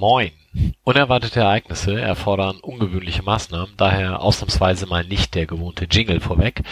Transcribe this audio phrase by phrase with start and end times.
[0.00, 0.30] Moin.
[0.82, 6.62] Unerwartete Ereignisse erfordern ungewöhnliche Maßnahmen, daher ausnahmsweise mal nicht der gewohnte Jingle vorweg.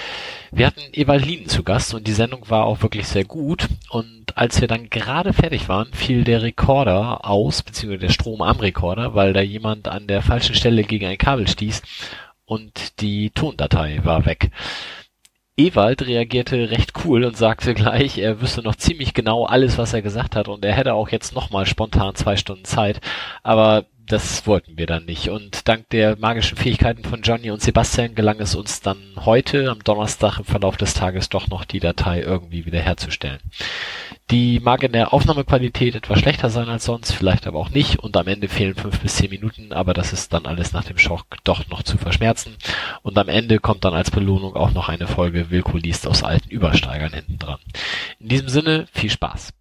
[0.50, 3.68] Wir hatten Ewald zu Gast und die Sendung war auch wirklich sehr gut.
[3.90, 8.60] Und als wir dann gerade fertig waren, fiel der Rekorder aus, beziehungsweise der Strom am
[8.60, 11.82] Rekorder, weil da jemand an der falschen Stelle gegen ein Kabel stieß
[12.46, 14.50] und die Tondatei war weg.
[15.58, 20.02] Ewald reagierte recht cool und sagte gleich, er wüsste noch ziemlich genau alles, was er
[20.02, 23.00] gesagt hat und er hätte auch jetzt nochmal spontan zwei Stunden Zeit.
[23.42, 25.28] Aber das wollten wir dann nicht.
[25.28, 29.84] Und dank der magischen Fähigkeiten von Johnny und Sebastian gelang es uns dann heute, am
[29.84, 33.40] Donnerstag im Verlauf des Tages, doch noch die Datei irgendwie wiederherzustellen.
[34.30, 37.98] Die mag in der Aufnahmequalität etwas schlechter sein als sonst, vielleicht aber auch nicht.
[37.98, 40.98] Und am Ende fehlen fünf bis zehn Minuten, aber das ist dann alles nach dem
[40.98, 42.56] Schock doch noch zu verschmerzen.
[43.02, 46.50] Und am Ende kommt dann als Belohnung auch noch eine Folge Wilko liest aus alten
[46.50, 47.58] Übersteigern hinten dran.
[48.20, 49.52] In diesem Sinne, viel Spaß.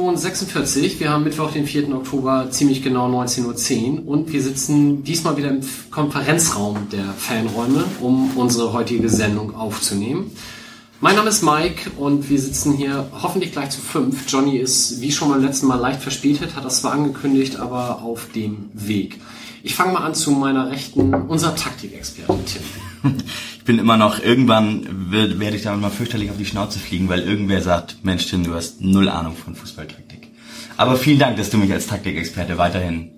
[0.00, 0.98] 46.
[0.98, 1.94] Wir haben Mittwoch, den 4.
[1.94, 8.36] Oktober, ziemlich genau 19.10 Uhr und wir sitzen diesmal wieder im Konferenzraum der Fanräume, um
[8.36, 10.30] unsere heutige Sendung aufzunehmen.
[11.00, 14.24] Mein Name ist Mike und wir sitzen hier hoffentlich gleich zu fünf.
[14.26, 18.28] Johnny ist, wie schon beim letzten Mal, leicht verspätet, hat das zwar angekündigt, aber auf
[18.34, 19.20] dem Weg.
[19.62, 22.62] Ich fange mal an zu meiner Rechten, unser Taktikexperte Tim.
[23.58, 27.20] Ich bin immer noch, irgendwann werde ich damit mal fürchterlich auf die Schnauze fliegen, weil
[27.20, 30.28] irgendwer sagt, Mensch Tim, du hast null Ahnung von Fußballtaktik.
[30.76, 33.10] Aber vielen Dank, dass du mich als Taktikexperte weiterhin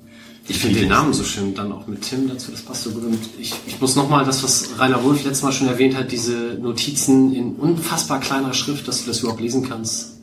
[0.49, 3.05] ich finde den Namen so schön, dann auch mit Tim dazu, das passt so gut.
[3.05, 6.59] Und ich, ich muss nochmal das, was Rainer Wolf letztes Mal schon erwähnt hat, diese
[6.61, 10.19] Notizen in unfassbar kleiner Schrift, dass du das überhaupt lesen kannst.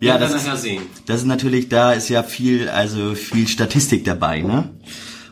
[0.00, 0.46] Ja, das, ist,
[1.06, 4.70] das ist natürlich, da ist ja viel, also viel Statistik dabei, ne?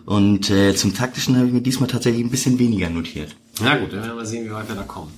[0.06, 3.34] Und äh, zum Taktischen habe ich mir diesmal tatsächlich ein bisschen weniger notiert.
[3.60, 5.12] Na gut, dann werden wir mal sehen, wie weit wir da kommen.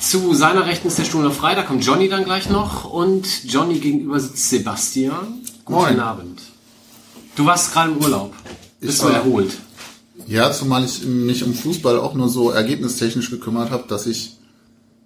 [0.00, 3.44] Zu seiner Rechten ist der Stuhl noch frei, da kommt Johnny dann gleich noch und
[3.44, 5.42] Johnny gegenüber sitzt Sebastian.
[5.64, 6.00] Guten Moin.
[6.00, 6.40] Abend.
[7.36, 8.34] Du warst gerade im Urlaub.
[8.80, 9.56] Bist du erholt?
[10.26, 14.36] Ja, zumal ich mich um Fußball auch nur so ergebnistechnisch gekümmert habe, dass ich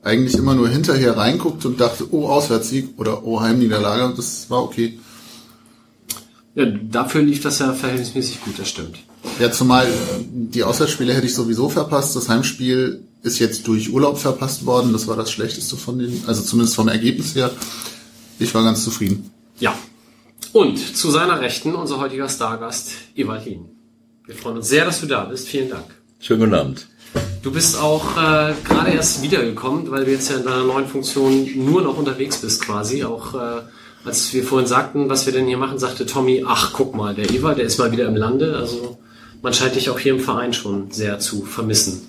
[0.03, 4.15] eigentlich immer nur hinterher reinguckt und dachte, oh, Auswärtssieg oder oh, Heimniederlage.
[4.17, 4.99] Das war okay.
[6.55, 8.99] Ja, dafür lief das ja verhältnismäßig gut, das stimmt.
[9.41, 9.87] Ja, zumal
[10.31, 12.15] die Auswärtsspiele hätte ich sowieso verpasst.
[12.15, 14.93] Das Heimspiel ist jetzt durch Urlaub verpasst worden.
[14.93, 17.51] Das war das Schlechteste von den, also zumindest vom Ergebnis her.
[18.39, 19.31] Ich war ganz zufrieden.
[19.61, 19.75] Ja.
[20.53, 23.67] Und zu seiner Rechten unser heutiger Stargast, Evalin.
[24.27, 25.49] Wir freuen uns sehr, dass du da bist.
[25.49, 25.87] Vielen Dank.
[26.21, 26.87] Schönen guten Abend.
[27.43, 31.49] Du bist auch äh, gerade erst wiedergekommen, weil du jetzt ja in deiner neuen Funktion
[31.65, 33.03] nur noch unterwegs bist quasi.
[33.05, 33.63] Auch äh,
[34.05, 37.31] als wir vorhin sagten, was wir denn hier machen, sagte Tommy, ach guck mal, der
[37.31, 38.57] Eva, der ist mal wieder im Lande.
[38.57, 38.99] Also
[39.43, 42.03] man scheint dich auch hier im Verein schon sehr zu vermissen.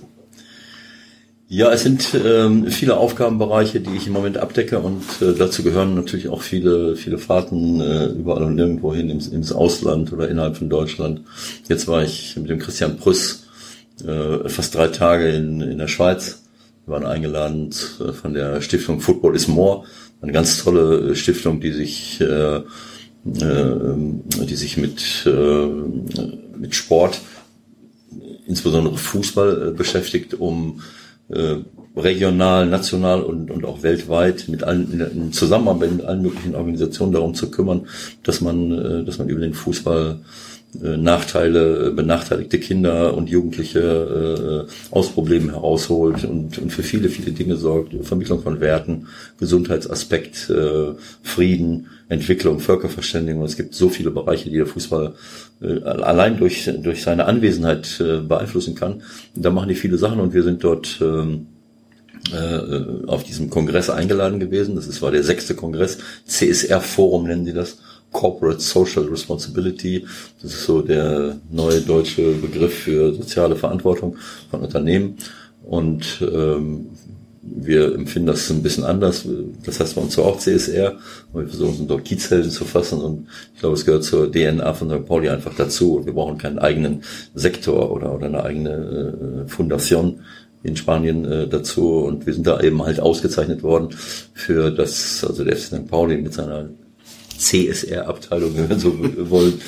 [1.50, 5.94] Ja, es sind ähm, viele Aufgabenbereiche, die ich im Moment abdecke und äh, dazu gehören
[5.94, 10.58] natürlich auch viele, viele Fahrten äh, überall und nirgendwo hin ins, ins Ausland oder innerhalb
[10.58, 11.22] von Deutschland.
[11.70, 13.46] Jetzt war ich mit dem Christian Prüss
[14.04, 16.44] äh, fast drei Tage in, in der Schweiz.
[16.86, 19.84] Wir waren eingeladen äh, von der Stiftung Football is More,
[20.24, 22.64] eine ganz tolle äh, Stiftung, die sich, äh, äh,
[23.26, 25.68] die sich mit, äh,
[26.58, 27.22] mit Sport,
[28.48, 30.82] insbesondere Fußball, äh, beschäftigt, um
[31.30, 31.58] äh,
[31.96, 37.36] regional, national und, und auch weltweit mit allen in Zusammenarbeit mit allen möglichen Organisationen darum
[37.36, 37.88] zu kümmern,
[38.24, 40.22] dass man, äh, dass man über den Fußball
[40.82, 47.56] Nachteile, benachteiligte Kinder und Jugendliche äh, aus Problemen herausholt und, und für viele, viele Dinge
[47.58, 49.08] sorgt, Vermittlung von Werten,
[49.40, 53.44] Gesundheitsaspekt, äh, Frieden, Entwicklung, Völkerverständigung.
[53.44, 55.14] Es gibt so viele Bereiche, die der Fußball
[55.62, 59.04] äh, allein durch, durch seine Anwesenheit äh, beeinflussen kann.
[59.36, 61.48] Da machen die viele Sachen und wir sind dort ähm,
[62.32, 64.76] äh, auf diesem Kongress eingeladen gewesen.
[64.76, 67.78] Das war der sechste Kongress, CSR Forum nennen sie das.
[68.14, 70.06] Corporate Social Responsibility.
[70.42, 74.16] Das ist so der neue deutsche Begriff für soziale Verantwortung
[74.50, 75.18] von Unternehmen.
[75.64, 76.88] Und ähm,
[77.42, 79.28] wir empfinden das ein bisschen anders.
[79.66, 80.98] Das heißt bei uns zwar auch CSR,
[81.32, 84.90] aber wir versuchen dort Kiezhelden zu fassen und ich glaube, es gehört zur DNA von
[84.90, 85.06] St.
[85.06, 85.96] Pauli einfach dazu.
[85.98, 87.04] Und wir brauchen keinen eigenen
[87.36, 90.22] Sektor oder, oder eine eigene äh, Fundation
[90.64, 92.00] in Spanien äh, dazu.
[92.00, 93.90] Und wir sind da eben halt ausgezeichnet worden
[94.34, 95.88] für das, also der St.
[95.88, 96.70] Pauli mit seiner
[97.38, 98.94] CSR-Abteilung, wenn wir so
[99.30, 99.62] wollen,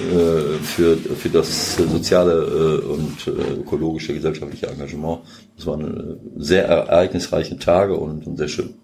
[0.00, 5.20] äh, für, für das soziale äh, und äh, ökologische, gesellschaftliche Engagement.
[5.56, 8.74] Das waren sehr ereignisreiche Tage und, sehr schön.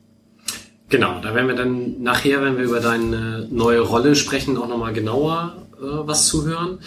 [0.89, 4.93] Genau, da werden wir dann nachher, wenn wir über deine neue Rolle sprechen, auch nochmal
[4.93, 6.79] genauer äh, was zuhören.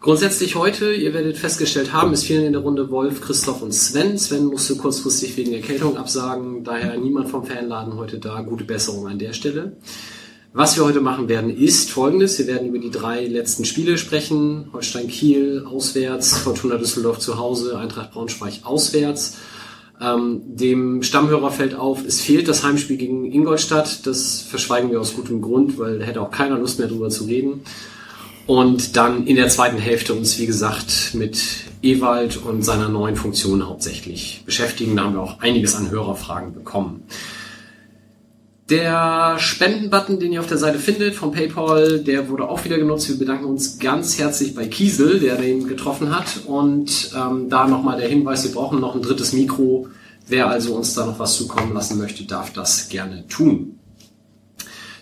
[0.00, 4.18] Grundsätzlich heute, ihr werdet festgestellt haben, es fehlen in der Runde Wolf, Christoph und Sven.
[4.18, 8.42] Sven musste kurzfristig wegen Erkältung absagen, daher niemand vom Fanladen heute da.
[8.42, 9.72] Gute Besserung an der Stelle.
[10.56, 12.38] Was wir heute machen werden, ist folgendes.
[12.38, 14.68] Wir werden über die drei letzten Spiele sprechen.
[14.72, 19.36] Holstein Kiel auswärts, Fortuna Düsseldorf zu Hause, Eintracht Braunschweig auswärts.
[20.00, 24.06] Ähm, dem Stammhörer fällt auf, es fehlt das Heimspiel gegen Ingolstadt.
[24.06, 27.24] Das verschweigen wir aus gutem Grund, weil da hätte auch keiner Lust mehr drüber zu
[27.24, 27.62] reden.
[28.46, 31.36] Und dann in der zweiten Hälfte uns, wie gesagt, mit
[31.82, 34.94] Ewald und seiner neuen Funktion hauptsächlich beschäftigen.
[34.94, 37.02] Da haben wir auch einiges an Hörerfragen bekommen.
[38.70, 43.10] Der Spendenbutton, den ihr auf der Seite findet vom PayPal, der wurde auch wieder genutzt.
[43.10, 46.40] Wir bedanken uns ganz herzlich bei Kiesel, der den getroffen hat.
[46.46, 49.88] Und ähm, da nochmal der Hinweis, wir brauchen noch ein drittes Mikro.
[50.28, 53.78] Wer also uns da noch was zukommen lassen möchte, darf das gerne tun.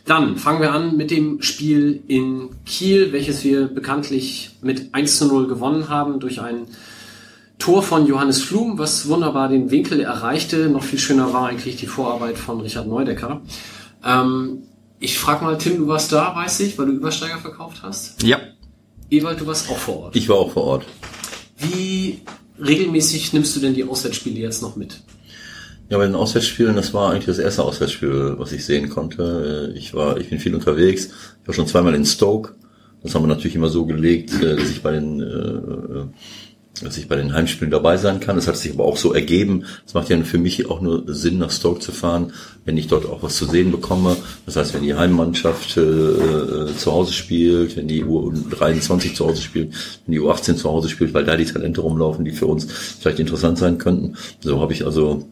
[0.07, 5.29] Dann fangen wir an mit dem Spiel in Kiel, welches wir bekanntlich mit 1 zu
[5.29, 6.67] 0 gewonnen haben durch ein
[7.63, 10.69] Tor von Johannes Flum, was wunderbar den Winkel erreichte.
[10.69, 13.41] Noch viel schöner war eigentlich die Vorarbeit von Richard Neudecker.
[14.05, 14.65] Ähm,
[14.99, 18.21] ich frag mal, Tim, du warst da, weiß ich, weil du Übersteiger verkauft hast?
[18.25, 18.41] Ja.
[19.11, 20.17] Ewald, du warst auch vor Ort.
[20.17, 20.87] Ich war auch vor Ort.
[21.57, 22.23] Wie
[22.59, 25.01] regelmäßig nimmst du denn die Auswärtsspiele jetzt noch mit?
[25.89, 29.73] Ja, bei den Auswärtsspielen, das war eigentlich das erste Auswärtsspiel, was ich sehen konnte.
[29.77, 31.11] Ich war, ich bin viel unterwegs.
[31.43, 32.57] Ich war schon zweimal in Stoke.
[33.05, 36.07] Das haben wir natürlich immer so gelegt, äh, dass ich bei den, äh,
[36.85, 38.37] dass ich bei den Heimspielen dabei sein kann.
[38.37, 39.65] Das hat sich aber auch so ergeben.
[39.87, 42.33] Es macht ja für mich auch nur Sinn, nach Stoke zu fahren,
[42.65, 44.17] wenn ich dort auch was zu sehen bekomme.
[44.47, 49.73] Das heißt, wenn die Heimmannschaft äh, zu Hause spielt, wenn die U23 zu Hause spielt,
[50.07, 52.67] wenn die U18 zu Hause spielt, weil da die Talente rumlaufen, die für uns
[53.01, 54.17] vielleicht interessant sein könnten.
[54.41, 55.27] So habe ich also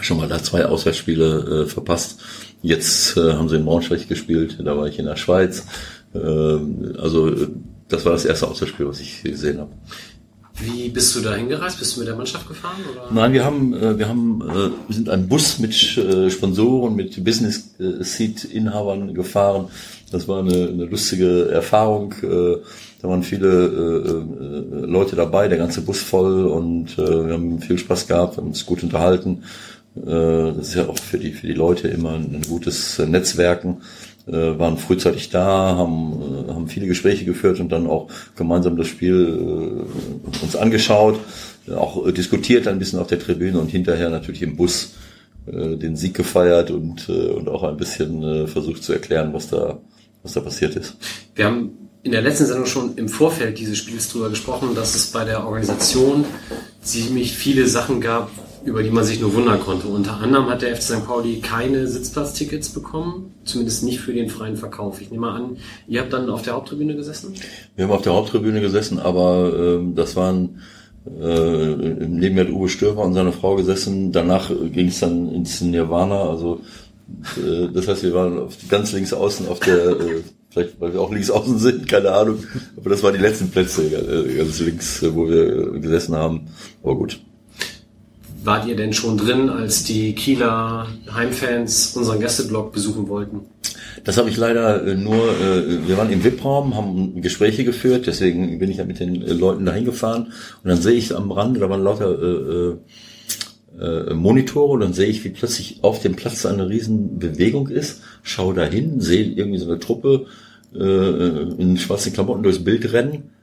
[0.00, 2.20] schon mal da zwei Auswärtsspiele äh, verpasst.
[2.62, 5.66] Jetzt äh, haben sie in Braunschweig gespielt, da war ich in der Schweiz.
[6.14, 7.30] Ähm, also
[7.88, 9.70] das war das erste Auswärtsspiel, was ich gesehen habe.
[10.60, 11.80] Wie bist du da hingereist?
[11.80, 12.76] Bist du mit der Mannschaft gefahren?
[12.92, 13.12] Oder?
[13.12, 14.54] Nein, wir haben, äh, wir haben, äh,
[14.86, 19.66] wir sind einen Bus mit äh, Sponsoren, mit Business Seat Inhabern gefahren.
[20.12, 22.14] Das war eine, eine lustige Erfahrung.
[22.22, 23.66] Da waren viele
[24.86, 28.84] Leute dabei, der ganze Bus voll und wir haben viel Spaß gehabt, haben uns gut
[28.84, 29.42] unterhalten.
[29.96, 33.78] Das ist ja auch für die, für die Leute immer ein gutes Netzwerken
[34.26, 38.88] äh, waren frühzeitig da, haben, äh, haben viele Gespräche geführt und dann auch gemeinsam das
[38.88, 41.20] Spiel äh, uns angeschaut,
[41.74, 44.94] auch diskutiert ein bisschen auf der Tribüne und hinterher natürlich im Bus
[45.46, 49.48] äh, den Sieg gefeiert und, äh, und auch ein bisschen äh, versucht zu erklären, was
[49.48, 49.78] da,
[50.22, 50.96] was da passiert ist.
[51.34, 51.72] Wir haben
[52.02, 55.44] in der letzten Sendung schon im Vorfeld dieses Spiels drüber gesprochen, dass es bei der
[55.46, 56.24] Organisation
[56.82, 58.30] ziemlich viele Sachen gab,
[58.64, 59.88] über die man sich nur wundern konnte.
[59.88, 61.06] Unter anderem hat der FC St.
[61.06, 65.00] Pauli keine Sitzplatztickets bekommen, zumindest nicht für den freien Verkauf.
[65.00, 65.56] Ich nehme an,
[65.86, 67.34] ihr habt dann auf der Haupttribüne gesessen?
[67.76, 70.60] Wir haben auf der Haupttribüne gesessen, aber äh, das waren
[71.06, 71.76] äh,
[72.08, 74.12] neben mir hat Uwe Störer und seine Frau gesessen.
[74.12, 76.22] Danach ging es dann ins Nirvana.
[76.22, 76.60] Also
[77.36, 81.00] äh, das heißt, wir waren auf, ganz links außen auf der äh, vielleicht weil wir
[81.00, 82.38] auch links außen sind, keine Ahnung.
[82.78, 86.46] Aber das waren die letzten Plätze äh, ganz links, wo wir gesessen haben.
[86.82, 87.20] Aber gut
[88.44, 93.40] wart ihr denn schon drin, als die Kieler Heimfans unseren Gästeblock besuchen wollten?
[94.04, 98.58] Das habe ich leider äh, nur, äh, wir waren im VIP-Raum, haben Gespräche geführt, deswegen
[98.58, 100.32] bin ich ja mit den äh, Leuten dahin gefahren.
[100.62, 102.76] Und dann sehe ich am Rand, da waren lauter
[103.80, 108.02] äh, Monitore und dann sehe ich, wie plötzlich auf dem Platz eine riesen Bewegung ist,
[108.22, 110.26] schaue dahin, sehe irgendwie so eine Truppe
[110.74, 113.33] äh, in schwarzen Klamotten durchs Bild rennen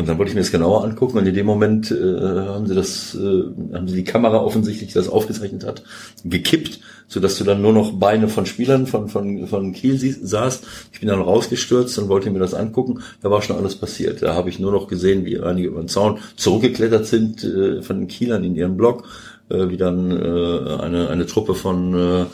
[0.00, 2.74] und dann wollte ich mir das genauer angucken und in dem Moment äh, haben sie
[2.74, 5.82] das, äh, haben sie die Kamera offensichtlich, die das aufgezeichnet hat,
[6.24, 10.64] gekippt, so dass du dann nur noch Beine von Spielern von von von Kiel sahst.
[10.92, 13.00] Ich bin dann rausgestürzt und wollte mir das angucken.
[13.20, 14.22] Da war schon alles passiert.
[14.22, 17.98] Da habe ich nur noch gesehen, wie einige über den Zaun zurückgeklettert sind äh, von
[17.98, 19.04] den Kielern in ihren Block,
[19.50, 22.24] äh, wie dann äh, eine eine Truppe von äh,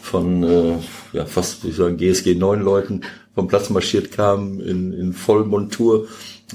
[0.00, 0.76] von äh,
[1.12, 3.02] ja fast, wie sagen, GSG 9 Leuten
[3.34, 6.08] vom Platz marschiert kam in, in Vollmontur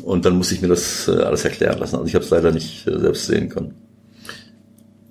[0.04, 1.96] und dann musste ich mir das äh, alles erklären lassen.
[1.96, 3.74] Also ich habe es leider nicht äh, selbst sehen können.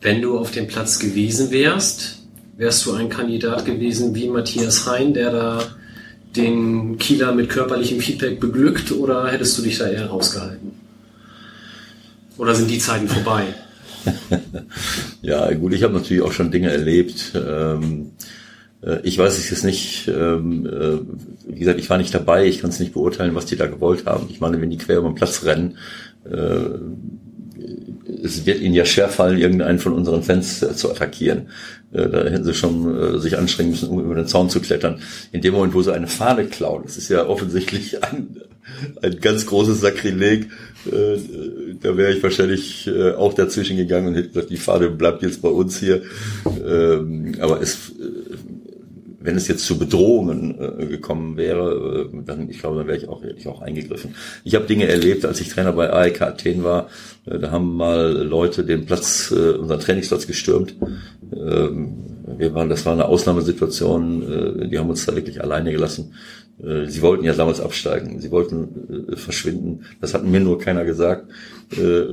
[0.01, 2.19] Wenn du auf dem Platz gewesen wärst,
[2.57, 5.63] wärst du ein Kandidat gewesen wie Matthias Hein, der da
[6.37, 10.73] den Kieler mit körperlichem Feedback beglückt oder hättest du dich da eher rausgehalten?
[12.37, 13.55] Oder sind die Zeiten vorbei?
[15.23, 17.33] ja, gut, ich habe natürlich auch schon Dinge erlebt.
[17.35, 18.13] Ähm,
[18.85, 22.61] Äh, ich weiß es jetzt nicht, ähm, äh, wie gesagt, ich war nicht dabei, ich
[22.61, 24.27] kann es nicht beurteilen, was die da gewollt haben.
[24.31, 25.79] Ich meine, wenn die quer über den Platz rennen,
[26.25, 26.79] äh,
[28.23, 31.49] es wird ihnen ja schwerfallen, irgendeinen von unseren Fans zu attackieren.
[31.91, 35.01] Da hätten sie schon sich anstrengen müssen, um über den Zaun zu klettern.
[35.31, 38.41] In dem Moment, wo sie eine Fahne klauen, das ist ja offensichtlich ein,
[39.03, 40.51] ein ganz großes Sakrileg,
[40.87, 45.49] da wäre ich wahrscheinlich auch dazwischen gegangen und hätte gesagt, die Fahne bleibt jetzt bei
[45.49, 46.03] uns hier.
[46.67, 47.93] Ähm, aber es
[49.25, 53.09] wenn es jetzt zu Bedrohungen äh, gekommen wäre, äh, dann ich glaube, dann wäre ich
[53.09, 54.15] auch ich auch eingegriffen.
[54.45, 56.89] Ich habe Dinge erlebt, als ich Trainer bei AEK Athen war.
[57.25, 60.77] Äh, da haben mal Leute den Platz, äh, unseren Trainingsplatz gestürmt.
[61.35, 61.95] Ähm,
[62.37, 64.63] wir waren, das war eine Ausnahmesituation.
[64.63, 66.13] Äh, die haben uns da wirklich alleine gelassen.
[66.63, 68.21] Äh, sie wollten ja damals absteigen.
[68.21, 69.85] Sie wollten äh, verschwinden.
[70.01, 71.29] Das hat mir nur keiner gesagt.
[71.73, 72.05] Äh,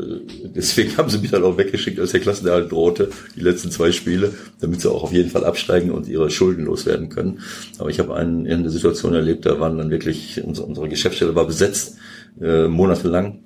[0.56, 4.34] deswegen haben sie mich dann auch weggeschickt, als der Klassenerhalt drohte, die letzten zwei Spiele,
[4.60, 7.40] damit sie auch auf jeden Fall absteigen und ihre Schulden loswerden können.
[7.78, 11.46] Aber ich habe einen, eine Situation erlebt, da waren dann wirklich, unsere, unsere Geschäftsstelle war
[11.46, 11.98] besetzt,
[12.42, 13.40] äh, monatelang.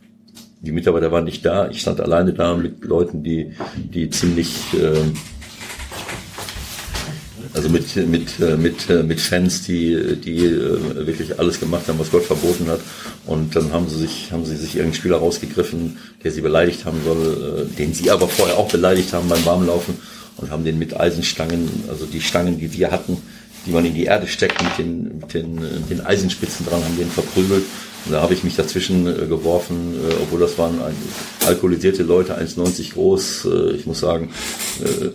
[0.62, 1.70] Die Mitarbeiter waren nicht da.
[1.70, 5.04] Ich stand alleine da mit Leuten, die, die ziemlich, äh,
[7.56, 11.98] also mit, mit, äh, mit, äh, mit Fans, die, die äh, wirklich alles gemacht haben,
[11.98, 12.82] was Gott verboten hat.
[13.26, 17.00] Und dann haben sie sich, haben sie sich irgendeinen Spieler rausgegriffen, der sie beleidigt haben
[17.06, 19.96] soll, den sie aber vorher auch beleidigt haben beim Warmlaufen
[20.38, 23.18] und haben den mit Eisenstangen, also die Stangen, die wir hatten,
[23.66, 25.60] die man in die Erde steckt mit den, mit den,
[25.90, 27.64] den Eisenspitzen dran, haben den verprügelt.
[28.06, 30.80] Und da habe ich mich dazwischen geworfen, obwohl das waren
[31.48, 33.48] alkoholisierte Leute, 1,90 groß.
[33.76, 34.30] ich muss sagen,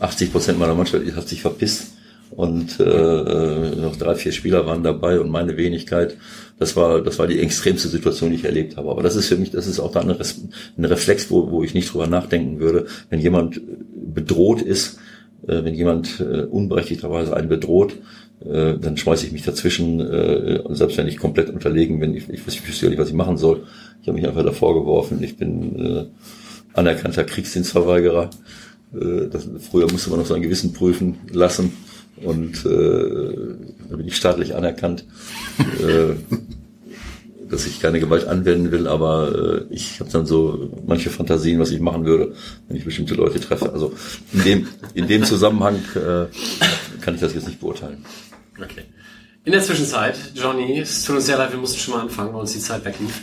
[0.00, 1.92] 80 Prozent meiner Mannschaft hat sich verpisst
[2.31, 6.17] und äh, äh, noch drei, vier Spieler waren dabei und meine Wenigkeit.
[6.59, 8.91] Das war, das war die extremste Situation, die ich erlebt habe.
[8.91, 11.93] Aber das ist für mich, das ist auch da ein Reflex, wo, wo ich nicht
[11.93, 13.61] drüber nachdenken würde, wenn jemand
[14.15, 14.99] bedroht ist,
[15.47, 17.95] äh, wenn jemand äh, unberechtigterweise einen bedroht,
[18.45, 22.15] äh, dann schmeiße ich mich dazwischen, äh, selbst wenn ich komplett unterlegen bin.
[22.15, 23.65] Ich, ich, ich wüsste ja nicht, was ich machen soll.
[24.03, 25.23] Ich habe mich einfach davor geworfen.
[25.23, 26.05] Ich bin äh,
[26.75, 28.31] anerkannter Kriegsdienstverweigerer.
[28.95, 31.73] Äh, das, früher musste man noch sein Gewissen prüfen lassen
[32.25, 33.57] und äh,
[33.89, 35.05] da bin ich staatlich anerkannt,
[35.59, 36.15] äh,
[37.50, 41.71] dass ich keine Gewalt anwenden will, aber äh, ich habe dann so manche Fantasien, was
[41.71, 42.35] ich machen würde,
[42.69, 43.73] wenn ich bestimmte Leute treffe.
[43.73, 43.93] Also
[44.33, 46.27] in dem, in dem Zusammenhang äh,
[47.00, 48.05] kann ich das jetzt nicht beurteilen.
[48.57, 48.85] Okay.
[49.45, 52.43] In der Zwischenzeit, Johnny, es tut uns sehr leid, wir mussten schon mal anfangen, weil
[52.43, 53.23] uns die Zeit weglief.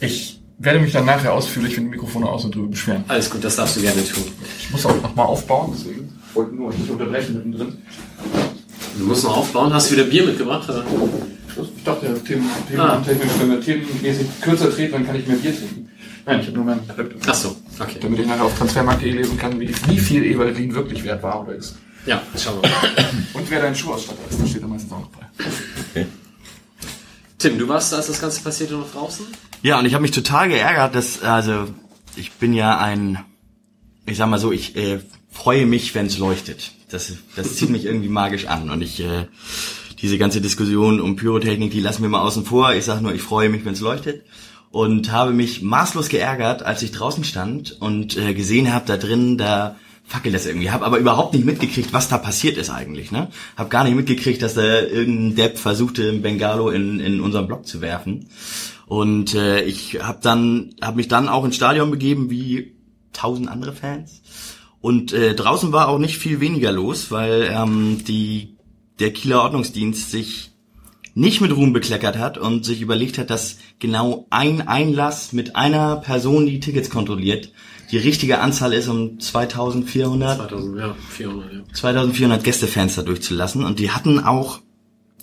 [0.00, 3.04] Ich werde mich dann nachher ausführlich, wenn die Mikrofone aus und drüber beschweren.
[3.08, 4.24] Alles gut, das darfst du gerne tun.
[4.58, 6.01] Ich muss auch nochmal aufbauen, deswegen
[6.34, 7.78] wollte nur nicht unterbrechen mittendrin.
[8.98, 9.72] Du musst noch aufbauen.
[9.72, 10.68] Hast du wieder Bier mitgebracht?
[10.68, 10.84] Oder?
[11.76, 15.56] Ich dachte, Themen, Themen technisch, wenn wir themenmäßig kürzer treten, dann kann ich mehr Bier
[15.56, 15.90] trinken.
[16.24, 17.20] Nein, ich habe nur meinen Laptop.
[17.26, 17.98] Ach so, okay.
[18.00, 21.54] Damit ich nachher auf transfermarkt.de lesen kann, wie, wie viel Evalin wirklich wert war oder
[21.54, 21.76] ist.
[22.06, 23.08] Ja, schauen wir mal.
[23.34, 25.26] Und wer dein Schuhausstatter ist, das steht da meistens auch noch bei.
[25.90, 26.06] Okay.
[27.38, 29.26] Tim, du warst, als das Ganze passierte, noch draußen?
[29.62, 31.68] Ja, und ich habe mich total geärgert, dass, also,
[32.14, 33.18] ich bin ja ein,
[34.06, 35.00] ich sag mal so, ich äh,
[35.32, 36.72] freue mich, wenn es leuchtet.
[36.90, 38.70] Das, das zieht mich irgendwie magisch an.
[38.70, 39.26] Und ich, äh,
[40.00, 42.74] diese ganze Diskussion um Pyrotechnik, die lassen wir mal außen vor.
[42.74, 44.24] Ich sage nur, ich freue mich, wenn es leuchtet.
[44.70, 49.36] Und habe mich maßlos geärgert, als ich draußen stand und äh, gesehen habe, da drin,
[49.36, 50.70] da fackelt das irgendwie.
[50.70, 53.10] Habe aber überhaupt nicht mitgekriegt, was da passiert ist eigentlich.
[53.10, 53.28] Ne?
[53.56, 57.66] Hab gar nicht mitgekriegt, dass da irgendein Depp versuchte, ein Bengalo in, in unseren Block
[57.66, 58.28] zu werfen.
[58.86, 62.72] Und äh, ich habe dann, habe mich dann auch ins Stadion begeben, wie
[63.12, 64.22] tausend andere Fans
[64.82, 68.56] und äh, draußen war auch nicht viel weniger los, weil ähm, die,
[68.98, 70.50] der Kieler Ordnungsdienst sich
[71.14, 75.96] nicht mit Ruhm bekleckert hat und sich überlegt hat, dass genau ein Einlass mit einer
[75.96, 77.52] Person, die Tickets kontrolliert,
[77.92, 81.60] die richtige Anzahl ist, um 2400, 2000, ja, 400, ja.
[81.74, 83.64] 2400 Gästefenster durchzulassen.
[83.64, 84.60] Und die hatten auch,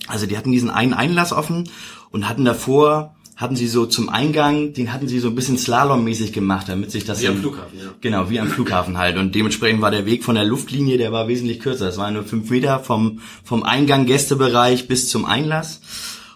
[0.08, 1.68] also die hatten diesen einen Einlass offen
[2.12, 6.34] und hatten davor hatten sie so zum Eingang, den hatten sie so ein bisschen Slalom-mäßig
[6.34, 7.22] gemacht, damit sich das...
[7.22, 7.86] Wie am Flughafen, ja.
[8.01, 9.17] Genau, wie am Flughafen halt.
[9.17, 11.86] Und dementsprechend war der Weg von der Luftlinie, der war wesentlich kürzer.
[11.86, 15.79] Das waren nur fünf Meter vom, vom Eingang Gästebereich bis zum Einlass.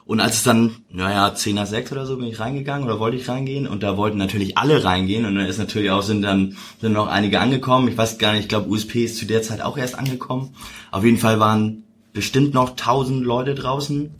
[0.05, 3.17] Und als es dann, naja, 10 nach 6 oder so bin ich reingegangen oder wollte
[3.17, 6.55] ich reingehen und da wollten natürlich alle reingehen und dann ist natürlich auch, sind dann,
[6.79, 7.89] sind noch einige angekommen.
[7.89, 10.55] Ich weiß gar nicht, ich glaube USP ist zu der Zeit auch erst angekommen.
[10.91, 11.83] Auf jeden Fall waren
[12.13, 14.11] bestimmt noch 1000 Leute draußen.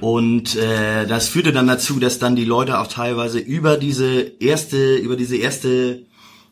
[0.00, 4.96] Und äh, das führte dann dazu, dass dann die Leute auch teilweise über diese erste,
[4.96, 6.02] über diese erste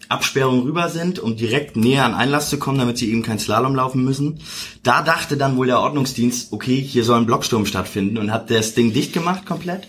[0.09, 3.77] Absperrung rüber sind, um direkt näher an Einlass zu kommen, damit sie eben kein Slalom
[3.77, 4.41] laufen müssen.
[4.83, 8.75] Da dachte dann wohl der Ordnungsdienst, okay, hier soll ein Blocksturm stattfinden und hat das
[8.75, 9.87] Ding dicht gemacht komplett.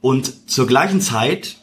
[0.00, 1.56] Und zur gleichen Zeit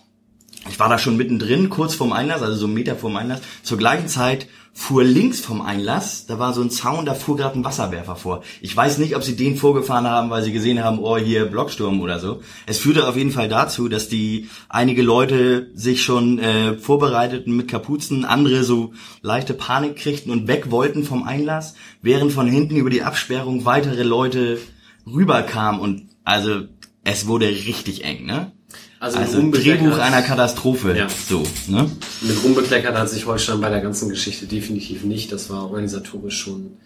[0.68, 3.42] ich war da schon mittendrin, kurz vorm Einlass, also so einen Meter vorm Einlass.
[3.64, 4.48] Zur gleichen Zeit
[4.80, 8.44] fuhr links vom Einlass, da war so ein Zaun, da fuhr gerade ein Wasserwerfer vor.
[8.62, 12.00] Ich weiß nicht, ob sie den vorgefahren haben, weil sie gesehen haben, oh, hier Blocksturm
[12.00, 12.42] oder so.
[12.66, 17.68] Es führte auf jeden Fall dazu, dass die einige Leute sich schon äh, vorbereiteten mit
[17.68, 22.90] Kapuzen, andere so leichte Panik kriegten und weg wollten vom Einlass, während von hinten über
[22.90, 24.60] die Absperrung weitere Leute
[25.06, 26.62] rüberkamen und also
[27.04, 28.54] es wurde richtig eng, ne?
[29.00, 30.98] Also, Also mit Drehbuch einer Katastrophe.
[30.98, 31.08] Ja.
[31.10, 31.90] So, ne?
[32.22, 35.32] Mit Ruhm bekleckert hat sich Holstein bei der ganzen Geschichte definitiv nicht.
[35.32, 36.78] Das war organisatorisch schon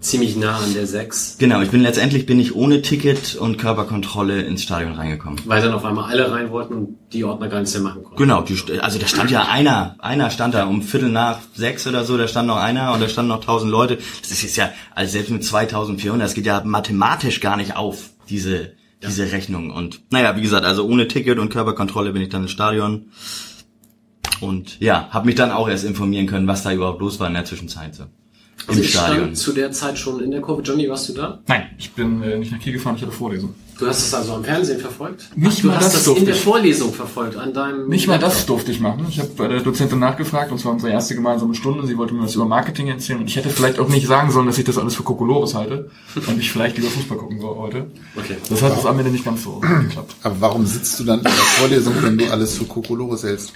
[0.00, 1.36] ziemlich nah an der 6.
[1.38, 5.40] Genau, ich bin letztendlich bin ich ohne Ticket und Körperkontrolle ins Stadion reingekommen.
[5.44, 8.16] Weil dann auf einmal alle rein wollten und die Ordner gar nichts mehr machen konnten.
[8.16, 12.04] Genau, die, also da stand ja einer, einer stand da um Viertel nach sechs oder
[12.04, 13.98] so, da stand noch einer und da standen noch tausend Leute.
[14.22, 18.10] Das ist jetzt ja, also selbst mit 2400, das geht ja mathematisch gar nicht auf,
[18.28, 19.70] diese, diese Rechnung.
[19.70, 23.10] Und naja, wie gesagt, also ohne Ticket und Körperkontrolle bin ich dann ins Stadion.
[24.40, 27.34] Und ja, habe mich dann auch erst informieren können, was da überhaupt los war in
[27.34, 27.94] der Zwischenzeit.
[27.94, 28.04] So.
[28.64, 29.18] Im Also ich Stadion.
[29.24, 30.62] stand zu der Zeit schon in der Kurve.
[30.62, 31.40] Johnny, warst du da?
[31.46, 33.54] Nein, ich bin äh, nicht nach Kiel gefahren, ich hatte Vorlesung.
[33.78, 35.30] Du hast es also am Fernsehen verfolgt?
[35.36, 36.40] Nicht du mal hast das das durfte in der ich.
[36.42, 38.46] Vorlesung verfolgt, an deinem Nicht mal das Laptop.
[38.48, 39.06] durfte ich machen.
[39.08, 41.86] Ich habe bei der Dozentin nachgefragt, und zwar unsere erste gemeinsame Stunde.
[41.86, 44.44] Sie wollte mir was über Marketing erzählen und ich hätte vielleicht auch nicht sagen sollen,
[44.46, 47.86] dass ich das alles für Kokolores halte und ich vielleicht lieber Fußball gucken soll heute.
[48.16, 48.36] Okay.
[48.50, 50.14] Das hat es am Ende nicht ganz so geklappt.
[50.24, 53.54] Aber warum sitzt du dann in der Vorlesung, wenn du alles für Kokolores hältst?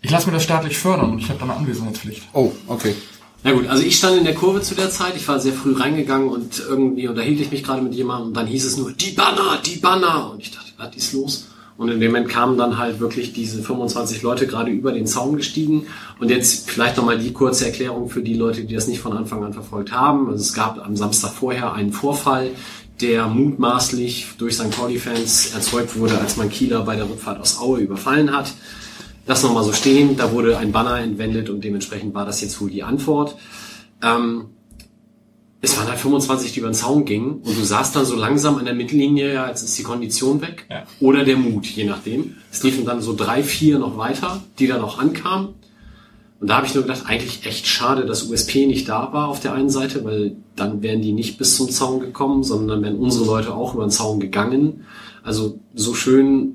[0.00, 2.24] Ich lasse mir das staatlich fördern und ich habe da eine Anwesenheitspflicht.
[2.32, 2.96] Oh, okay.
[3.44, 5.74] Na gut, also ich stand in der Kurve zu der Zeit, ich war sehr früh
[5.74, 9.10] reingegangen und irgendwie unterhielt ich mich gerade mit jemandem und dann hieß es nur, die
[9.10, 10.30] Banner, die Banner.
[10.30, 11.48] Und ich dachte, was ist los?
[11.76, 15.36] Und in dem Moment kamen dann halt wirklich diese 25 Leute gerade über den Zaun
[15.36, 15.86] gestiegen.
[16.20, 19.42] Und jetzt vielleicht nochmal die kurze Erklärung für die Leute, die das nicht von Anfang
[19.42, 20.28] an verfolgt haben.
[20.28, 22.50] Also es gab am Samstag vorher einen Vorfall,
[23.00, 24.70] der mutmaßlich durch St.
[24.70, 28.52] Pauli-Fans erzeugt wurde, als man Kieler bei der Rückfahrt aus Aue überfallen hat.
[29.26, 32.70] Das nochmal so stehen, da wurde ein Banner entwendet und dementsprechend war das jetzt wohl
[32.70, 33.36] die Antwort.
[34.02, 34.46] Ähm,
[35.60, 38.56] es waren halt 25, die über den Zaun gingen und du saßt dann so langsam
[38.58, 40.82] an der Mittellinie, ja, jetzt ist die Kondition weg Ja.
[40.98, 42.34] oder der Mut, je nachdem.
[42.50, 45.50] Es liefen dann so drei, vier noch weiter, die dann auch ankamen.
[46.40, 49.38] Und da habe ich nur gedacht, eigentlich echt schade, dass USP nicht da war auf
[49.38, 52.96] der einen Seite, weil dann wären die nicht bis zum Zaun gekommen, sondern dann wären
[52.98, 54.84] unsere Leute auch über den Zaun gegangen.
[55.22, 56.54] Also so schön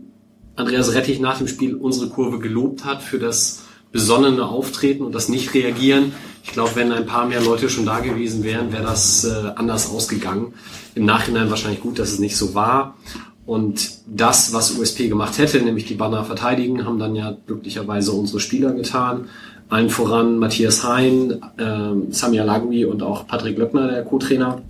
[0.57, 5.29] Andreas Rettich nach dem Spiel unsere Kurve gelobt hat für das besonnene Auftreten und das
[5.29, 6.13] Nicht-Reagieren.
[6.43, 9.89] Ich glaube, wenn ein paar mehr Leute schon da gewesen wären, wäre das äh, anders
[9.89, 10.53] ausgegangen.
[10.95, 12.97] Im Nachhinein wahrscheinlich gut, dass es nicht so war.
[13.45, 18.39] Und das, was USP gemacht hätte, nämlich die Banner verteidigen, haben dann ja glücklicherweise unsere
[18.39, 19.29] Spieler getan.
[19.69, 24.61] Allen voran Matthias Hein, ähm, Samia Lagui und auch Patrick Löckner, der Co-Trainer.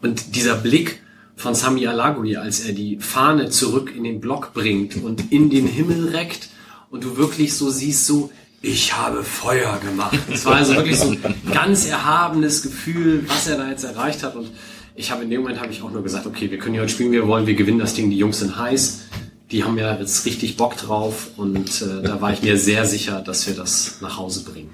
[0.00, 1.02] Und dieser Blick
[1.40, 5.66] von Sami Alagui, als er die Fahne zurück in den Block bringt und in den
[5.66, 6.50] Himmel reckt
[6.90, 10.18] und du wirklich so siehst, so, ich habe Feuer gemacht.
[10.30, 14.36] Es war also wirklich so ein ganz erhabenes Gefühl, was er da jetzt erreicht hat.
[14.36, 14.50] Und
[14.94, 16.92] ich habe in dem Moment habe ich auch nur gesagt, okay, wir können hier heute
[16.92, 19.04] spielen, wir wollen, wir gewinnen das Ding, die Jungs sind heiß.
[19.50, 23.22] Die haben ja jetzt richtig Bock drauf und äh, da war ich mir sehr sicher,
[23.22, 24.70] dass wir das nach Hause bringen.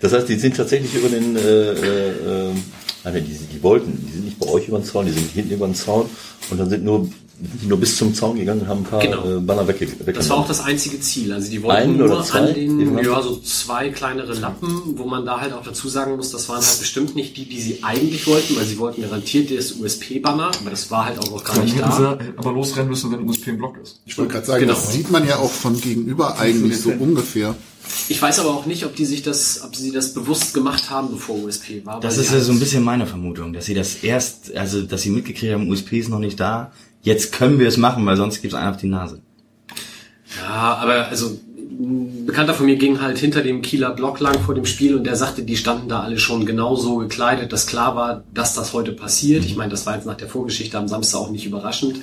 [0.00, 2.54] Das heißt, die sind tatsächlich über den, äh, äh, äh,
[3.04, 5.52] nein, die, die wollten, die sind nicht bei euch über den Zaun, die sind hinten
[5.54, 6.06] über den Zaun
[6.50, 7.08] und dann sind nur,
[7.66, 9.24] nur bis zum Zaun gegangen und haben ein paar Genau.
[9.38, 10.14] äh, Banner wegge weggenommen.
[10.14, 11.32] Das war auch das einzige Ziel.
[11.32, 12.38] Also die wollten Einen nur oder zwei?
[12.38, 16.30] an den, ja, so zwei kleinere Lappen, wo man da halt auch dazu sagen muss,
[16.30, 19.72] das waren halt bestimmt nicht die, die sie eigentlich wollten, weil sie wollten garantiert das
[19.72, 21.90] USP-Banner, aber das war halt auch noch gar nicht da.
[22.20, 23.98] sie aber losrennen müssen, wenn USP im Block ist.
[24.06, 24.74] Ich wollte gerade sagen, Genau.
[24.74, 27.56] das sieht man ja auch von gegenüber eigentlich so ungefähr.
[28.08, 31.10] Ich weiß aber auch nicht, ob die sich das, ob sie das bewusst gemacht haben,
[31.10, 32.00] bevor USP war.
[32.00, 35.02] Das ist ja halt- so ein bisschen meine Vermutung, dass sie das erst, also dass
[35.02, 36.72] sie mitgekriegt haben, USP ist noch nicht da.
[37.02, 39.20] Jetzt können wir es machen, weil sonst gibt's einen auf die Nase.
[40.40, 41.38] Ja, aber also
[41.70, 45.04] ein Bekannter von mir ging halt hinter dem Kieler Block lang vor dem Spiel und
[45.04, 48.72] der sagte, die standen da alle schon genau so gekleidet, dass klar war, dass das
[48.72, 49.44] heute passiert.
[49.44, 51.96] Ich meine, das war jetzt nach der Vorgeschichte am Samstag auch nicht überraschend.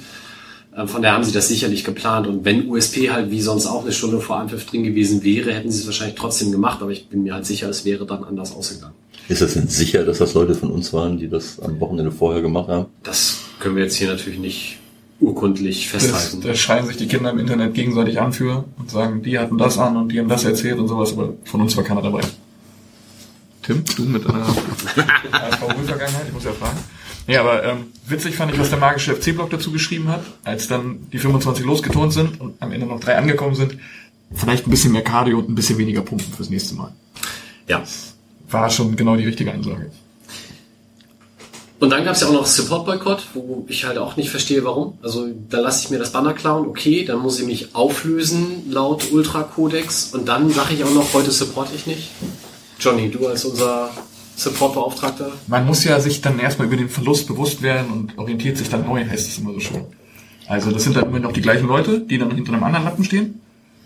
[0.75, 3.83] Ähm, Von daher haben sie das sicherlich geplant und wenn USP halt wie sonst auch
[3.83, 7.07] eine Stunde vor Anpfiff drin gewesen wäre, hätten sie es wahrscheinlich trotzdem gemacht, aber ich
[7.07, 8.93] bin mir halt sicher, es wäre dann anders ausgegangen.
[9.27, 12.41] Ist das denn sicher, dass das Leute von uns waren, die das am Wochenende vorher
[12.41, 12.85] gemacht haben?
[13.03, 14.77] Das können wir jetzt hier natürlich nicht
[15.19, 16.41] urkundlich festhalten.
[16.41, 19.77] da schreien sich die Kinder im Internet gegenseitig an für und sagen, die hatten das
[19.77, 22.21] an und die haben das erzählt und sowas, aber von uns war keiner dabei.
[23.63, 24.47] Tim, du mit deiner
[25.31, 26.79] ASV-Vergangenheit, ich muss ja fragen.
[27.29, 31.07] Nee, aber ähm, witzig fand ich, was der magische FC-Blog dazu geschrieben hat, als dann
[31.13, 33.77] die 25 losgeturnt sind und am Ende noch drei angekommen sind.
[34.33, 36.91] Vielleicht ein bisschen mehr Cardio und ein bisschen weniger Pumpen fürs nächste Mal.
[37.67, 37.83] ja.
[38.49, 39.91] War schon genau die richtige Ansage.
[41.79, 44.97] Und dann gab es ja auch noch Support-Boykott, wo ich halt auch nicht verstehe, warum.
[45.03, 49.11] Also da lasse ich mir das Banner klauen, okay, dann muss ich mich auflösen laut
[49.11, 52.09] Ultra-Kodex und dann sage ich auch noch, heute supporte ich nicht.
[52.79, 53.91] Johnny, du als unser
[54.39, 55.31] Support-Beauftragter.
[55.47, 58.85] Man muss ja sich dann erstmal über den Verlust bewusst werden und orientiert sich dann
[58.85, 59.85] neu, heißt es immer so schön.
[60.47, 63.03] Also das sind dann immer noch die gleichen Leute, die dann hinter einem anderen Lappen
[63.03, 63.41] stehen,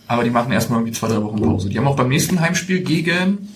[0.07, 1.69] aber die machen erstmal irgendwie zwei, drei Wochen Pause.
[1.69, 3.49] Die haben auch beim nächsten Heimspiel gegen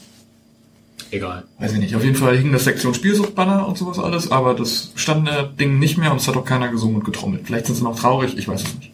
[1.10, 1.46] Egal.
[1.58, 4.92] weiß ich nicht, auf jeden Fall hing das Sektion Spielsuchtbanner und sowas alles, aber das
[4.96, 7.44] stand der Ding nicht mehr und es hat auch keiner gesungen und getrommelt.
[7.46, 8.92] Vielleicht sind sie noch traurig, ich weiß es nicht.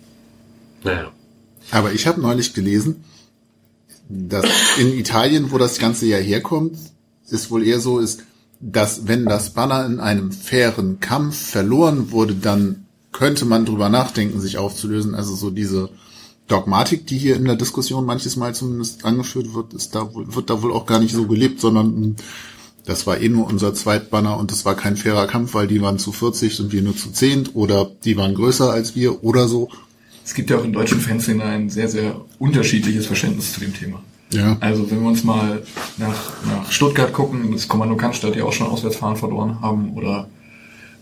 [0.83, 1.11] Naja.
[1.71, 3.03] Aber ich habe neulich gelesen,
[4.09, 6.77] dass in Italien, wo das Ganze ja herkommt,
[7.29, 8.23] es wohl eher so ist,
[8.59, 14.39] dass wenn das Banner in einem fairen Kampf verloren wurde, dann könnte man drüber nachdenken,
[14.39, 15.15] sich aufzulösen.
[15.15, 15.89] Also so diese
[16.47, 20.61] Dogmatik, die hier in der Diskussion manches Mal zumindest angeführt wird, ist da wird da
[20.61, 22.15] wohl auch gar nicht so gelebt, sondern mh,
[22.85, 25.99] das war eh nur unser Zweitbanner und das war kein fairer Kampf, weil die waren
[25.99, 29.69] zu 40 und wir nur zu 10 oder die waren größer als wir oder so.
[30.25, 34.01] Es gibt ja auch in deutschen Fanszenen ein sehr, sehr unterschiedliches Verständnis zu dem Thema.
[34.33, 34.57] Ja.
[34.59, 35.61] Also wenn wir uns mal
[35.97, 40.27] nach, nach Stuttgart gucken, das Kommando Cannstatt ja auch schon Auswärtsfahren verloren haben oder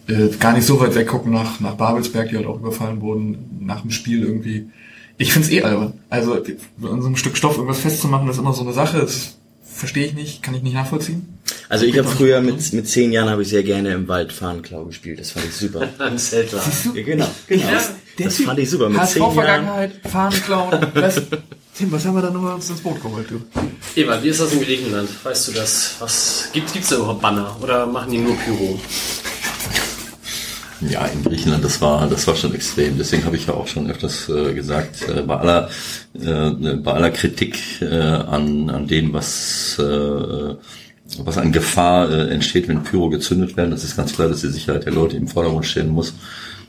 [0.07, 3.59] äh, gar nicht so weit weg gucken nach, nach Babelsberg, die halt auch überfallen wurden
[3.61, 4.69] nach dem Spiel irgendwie.
[5.17, 5.93] Ich find's eh albern.
[6.09, 9.37] Also an so einem Stück Stoff irgendwas festzumachen, das ist immer so eine Sache, das
[9.73, 11.39] verstehe ich nicht, kann ich nicht nachvollziehen.
[11.69, 14.85] Also ich habe früher mit, mit zehn Jahren habe ich sehr gerne im Wald Fahnenklau
[14.85, 15.19] gespielt.
[15.19, 15.87] Das fand ich super.
[15.99, 16.61] Ein Zeltler.
[16.93, 17.67] Ja, genau, genau.
[18.17, 18.89] Der das Typ, fand ich super.
[18.89, 19.31] Mit zehn Jahren.
[19.31, 21.21] HSV-Vergangenheit, Fahnen klauen, was,
[21.77, 23.41] Tim, was haben wir da nur uns ins Boot geholt, du?
[23.95, 25.09] Eva, wie ist das in Griechenland?
[25.23, 25.95] Weißt du das?
[25.99, 28.79] Was gibt gibt's da überhaupt Banner oder machen die nur Pyro?
[30.89, 32.97] Ja, in Griechenland, das war, das war schon extrem.
[32.97, 35.69] Deswegen habe ich ja auch schon öfters äh, gesagt, äh, bei aller,
[36.13, 40.55] äh, bei aller Kritik äh, an, an dem, was, äh,
[41.23, 44.47] was an Gefahr äh, entsteht, wenn Pyro gezündet werden, das ist ganz klar, dass die
[44.47, 46.13] Sicherheit der Leute im Vordergrund stehen muss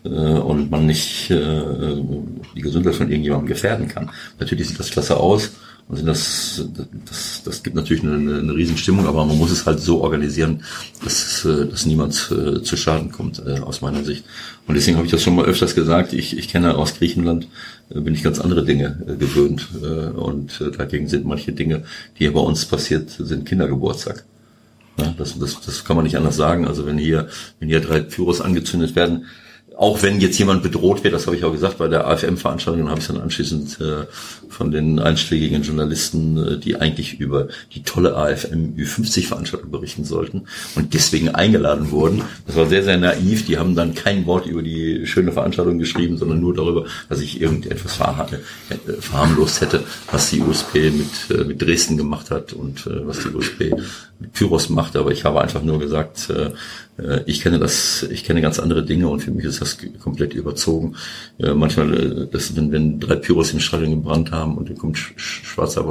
[0.04, 4.10] und man nicht die Gesundheit von irgendjemandem gefährden kann.
[4.40, 5.52] Natürlich sieht das klasse aus.
[5.92, 6.64] Und das,
[7.06, 10.64] das, das gibt natürlich eine, eine Riesenstimmung, aber man muss es halt so organisieren,
[11.04, 14.24] dass, äh, dass niemand äh, zu Schaden kommt, äh, aus meiner Sicht.
[14.66, 16.14] Und deswegen habe ich das schon mal öfters gesagt.
[16.14, 17.46] Ich, ich kenne aus Griechenland,
[17.90, 19.68] äh, bin ich ganz andere Dinge äh, gewöhnt.
[20.16, 24.24] Und dagegen sind manche Dinge, die hier bei uns passiert, sind Kindergeburtstag.
[25.18, 26.66] Das, das, das kann man nicht anders sagen.
[26.66, 27.28] Also wenn hier,
[27.58, 29.26] wenn hier drei Pyros angezündet werden,
[29.82, 33.00] auch wenn jetzt jemand bedroht wird, das habe ich auch gesagt, bei der AFM-Veranstaltung habe
[33.00, 34.06] ich dann anschließend äh,
[34.48, 40.42] von den einschlägigen Journalisten, äh, die eigentlich über die tolle AFM Ü50-Veranstaltung berichten sollten
[40.76, 42.22] und deswegen eingeladen wurden.
[42.46, 43.44] Das war sehr, sehr naiv.
[43.46, 47.40] Die haben dann kein Wort über die schöne Veranstaltung geschrieben, sondern nur darüber, dass ich
[47.40, 52.86] irgendetwas verha- äh, verharmlost hätte, was die USP mit, äh, mit Dresden gemacht hat und
[52.86, 53.74] äh, was die USP
[54.20, 54.94] mit Pyros macht.
[54.94, 56.50] Aber ich habe einfach nur gesagt, äh,
[56.91, 56.91] äh,
[57.26, 60.94] ich kenne das, ich kenne ganz andere Dinge und für mich ist das komplett überzogen.
[61.38, 64.96] Äh, manchmal, äh, das, wenn, wenn drei Pyros im Stadion gebrannt haben und dann kommt
[64.98, 65.82] sch- sch- schwarzer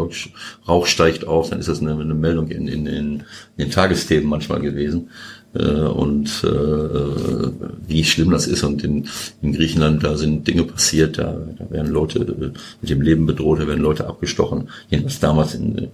[0.67, 3.23] Rauch, steigt auf, dann ist das eine, eine Meldung in, in, in,
[3.57, 5.09] den Tagesthemen manchmal gewesen.
[5.53, 7.51] Äh, und äh,
[7.87, 8.63] wie schlimm das ist.
[8.63, 9.07] Und in,
[9.41, 13.59] in Griechenland, da sind Dinge passiert, da, da werden Leute äh, mit dem Leben bedroht,
[13.59, 14.69] da werden Leute abgestochen.
[14.89, 15.89] Jedenfalls damals in,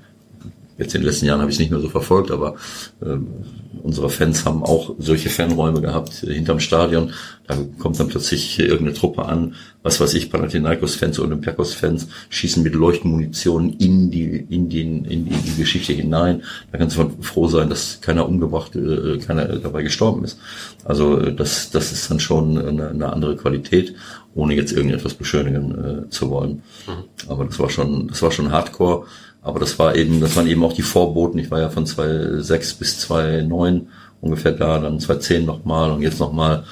[0.77, 2.55] Jetzt in den letzten Jahren habe ich es nicht mehr so verfolgt, aber
[3.03, 3.27] ähm,
[3.83, 7.13] unsere Fans haben auch solche Fanräume gehabt äh, hinterm Stadion.
[7.47, 13.73] Da kommt dann plötzlich irgendeine Truppe an, was weiß ich, Panathinaikos-Fans, Olympiakos-Fans schießen mit Leuchtmunition
[13.79, 16.43] in die in den in die, in die Geschichte hinein.
[16.71, 20.39] Da kannst du froh sein, dass keiner umgebracht, äh, keiner dabei gestorben ist.
[20.83, 23.95] Also äh, das das ist dann schon eine, eine andere Qualität,
[24.35, 26.63] ohne jetzt irgendetwas beschönigen äh, zu wollen.
[27.27, 29.05] Aber das war schon das war schon Hardcore.
[29.47, 31.39] Aber das war eben, das waren eben auch die Vorboten.
[31.39, 33.87] Ich war ja von 2006 bis 2009
[34.19, 36.65] ungefähr da, dann 2010 nochmal und jetzt nochmal,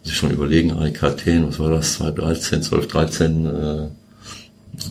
[0.00, 3.88] muss ich schon überlegen, AEK Athen, was war das, 2013, 12, 13, äh,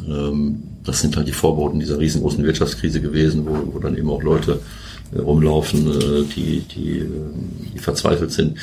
[0.08, 4.22] ähm, das sind halt die Vorboten dieser riesengroßen Wirtschaftskrise gewesen, wo, wo dann eben auch
[4.22, 4.60] Leute
[5.12, 7.10] äh, rumlaufen, äh, die, die, äh,
[7.74, 8.60] die verzweifelt sind.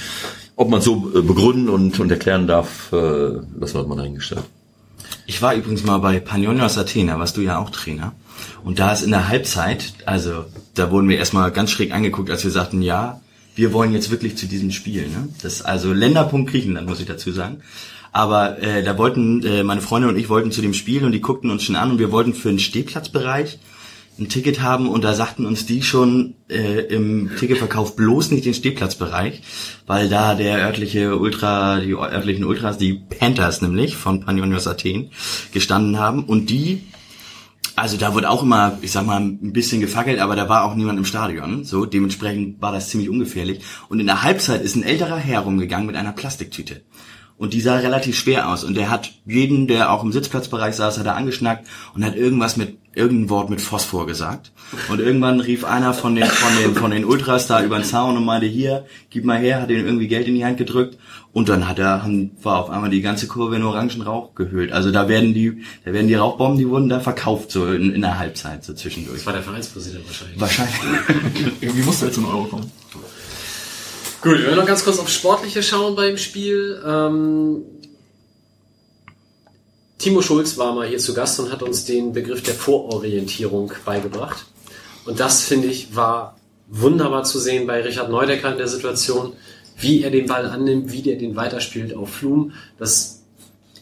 [0.55, 4.45] Ob man so äh, begründen und, und erklären darf, äh, das hat man eingestellt.
[5.27, 8.13] Ich war übrigens mal bei Panionios Athena, warst du ja auch Trainer.
[8.65, 12.45] Und da ist in der Halbzeit, also da wurden wir erstmal ganz schräg angeguckt, als
[12.45, 13.21] wir sagten, ja,
[13.55, 15.03] wir wollen jetzt wirklich zu diesem Spiel.
[15.03, 15.29] Ne?
[15.43, 17.63] Das ist also Länderpunkt Griechenland, muss ich dazu sagen.
[18.13, 21.21] Aber äh, da wollten, äh, meine Freunde und ich wollten zu dem Spiel und die
[21.21, 23.59] guckten uns schon an und wir wollten für den Stehplatzbereich
[24.19, 28.55] ein Ticket haben und da sagten uns die schon äh, im Ticketverkauf bloß nicht den
[28.55, 29.43] Stehplatzbereich,
[29.87, 35.11] weil da der örtliche Ultra, die örtlichen Ultras, die Panthers nämlich von Panionios Athen
[35.53, 36.83] gestanden haben und die
[37.77, 40.77] Also da wurde auch immer, ich sag mal, ein bisschen gefackelt, aber da war auch
[40.77, 41.65] niemand im Stadion.
[41.65, 43.63] So, dementsprechend war das ziemlich ungefährlich.
[43.89, 46.83] Und in der Halbzeit ist ein älterer Herr rumgegangen mit einer Plastiktüte.
[47.37, 48.63] Und die sah relativ schwer aus.
[48.63, 52.57] Und der hat jeden, der auch im Sitzplatzbereich saß, hat er angeschnackt und hat irgendwas
[52.57, 54.53] mit, irgendein Wort mit Phosphor gesagt.
[54.89, 58.17] Und irgendwann rief einer von den, von den, von den Ultras da über den Zaun
[58.17, 60.99] und meinte, hier, gib mal her, hat ihm irgendwie Geld in die Hand gedrückt.
[61.33, 62.09] Und dann hat er,
[62.43, 64.73] war auf einmal die ganze Kurve in orangen Rauch gehüllt.
[64.73, 68.03] Also da werden die, da werden die Rauchbomben, die wurden da verkauft, so in, in
[68.03, 69.19] der Halbzeit, so zwischendurch.
[69.19, 70.41] Das war der Vereinspräsident wahrscheinlich.
[70.41, 70.77] Wahrscheinlich.
[71.61, 72.71] Irgendwie musste jetzt ein Euro kommen.
[74.23, 76.81] Gut, wir werden noch ganz kurz auf Sportliche schauen beim Spiel.
[76.87, 77.63] Ähm,
[79.99, 84.47] Timo Schulz war mal hier zu Gast und hat uns den Begriff der Vororientierung beigebracht.
[85.05, 86.37] Und das, finde ich, war
[86.69, 89.35] wunderbar zu sehen bei Richard Neudecker in der Situation,
[89.79, 93.23] wie er den Ball annimmt, wie der den weiterspielt auf Flum, dass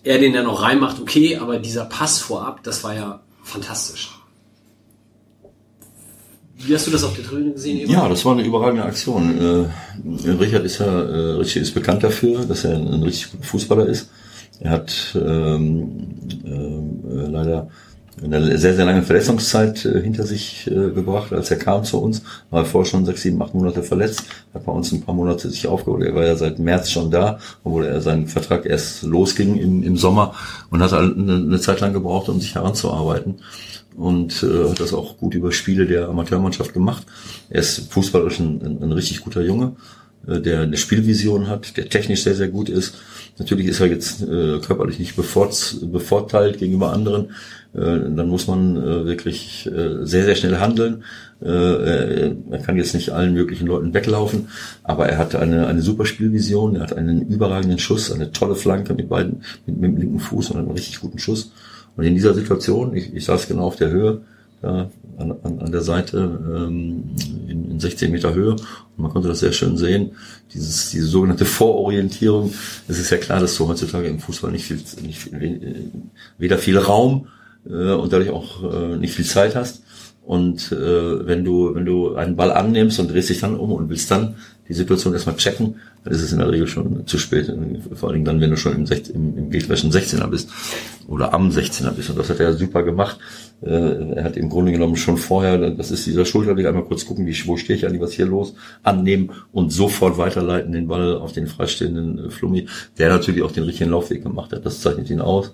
[0.04, 4.10] er den ja noch reinmacht, okay, aber dieser Pass vorab, das war ja fantastisch.
[6.56, 7.78] Wie hast du das auf der Tribüne gesehen?
[7.78, 7.92] Eber?
[7.92, 9.68] Ja, das war eine überragende Aktion.
[10.16, 13.86] Äh, Richard ist ja äh, Richard ist bekannt dafür, dass er ein richtig guter Fußballer
[13.86, 14.10] ist.
[14.62, 16.08] Er hat ähm,
[16.44, 17.68] äh, leider
[18.22, 22.22] eine sehr, sehr lange Verletzungszeit äh, hinter sich äh, gebracht, als er kam zu uns.
[22.50, 25.50] War er vorher schon sechs, sieben, acht Monate verletzt, hat bei uns ein paar Monate
[25.50, 26.04] sich aufgeholt.
[26.04, 29.96] Er war ja seit März schon da, obwohl er seinen Vertrag erst losging im, im
[29.96, 30.34] Sommer
[30.70, 33.40] und hat eine, eine Zeit lang gebraucht, um sich heranzuarbeiten
[33.96, 37.04] und äh, hat das auch gut über Spiele der Amateurmannschaft gemacht.
[37.50, 39.72] Er ist fußballerisch ein, ein, ein richtig guter Junge,
[40.26, 42.94] der eine Spielvision hat, der technisch sehr, sehr gut ist.
[43.38, 47.30] Natürlich ist er jetzt äh, körperlich nicht bevort, bevorteilt gegenüber anderen.
[47.74, 47.80] Äh,
[48.14, 51.04] dann muss man äh, wirklich äh, sehr, sehr schnell handeln.
[51.42, 54.48] Äh, er kann jetzt nicht allen möglichen Leuten weglaufen,
[54.84, 58.94] aber er hat eine, eine super Spielvision, er hat einen überragenden Schuss, eine tolle Flanke
[58.94, 61.50] mit beiden, mit, mit dem linken Fuß und einen richtig guten Schuss.
[61.96, 64.20] Und in dieser Situation, ich, ich saß genau auf der Höhe,
[64.62, 67.10] ja, an, an, an der Seite ähm,
[67.48, 70.12] in, in 16 Meter Höhe und man konnte das sehr schön sehen.
[70.52, 72.52] Dieses, diese sogenannte Vororientierung.
[72.88, 75.74] Es ist ja klar, dass du heutzutage im Fußball nicht viel, nicht viel, äh,
[76.38, 77.28] weder viel Raum
[77.66, 79.82] äh, und dadurch auch äh, nicht viel Zeit hast.
[80.24, 83.88] Und äh, wenn du wenn du einen Ball annimmst und drehst dich dann um und
[83.90, 84.36] willst dann
[84.68, 87.52] die Situation erstmal checken, dann ist es in der Regel schon zu spät.
[87.94, 90.50] Vor allen Dingen dann, wenn du schon im, 16, im, im gegnerischen 16er bist
[91.06, 92.10] oder am 16er bist.
[92.10, 93.18] Und das hat er super gemacht.
[93.62, 97.26] Äh, er hat im Grunde genommen schon vorher, das ist dieser Schulterblick, einmal kurz gucken,
[97.26, 101.32] wie, wo stehe ich eigentlich, was hier los, annehmen und sofort weiterleiten den Ball auf
[101.32, 102.66] den freistehenden äh, Flummi,
[102.98, 104.66] der natürlich auch den richtigen Laufweg gemacht hat.
[104.66, 105.52] Das zeichnet ihn aus.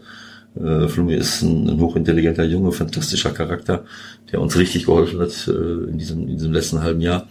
[0.57, 3.85] Äh, Flumi ist ein, ein, hochintelligenter Junge, fantastischer Charakter,
[4.33, 7.29] der uns richtig geholfen hat äh, in, diesem, in diesem letzten halben Jahr.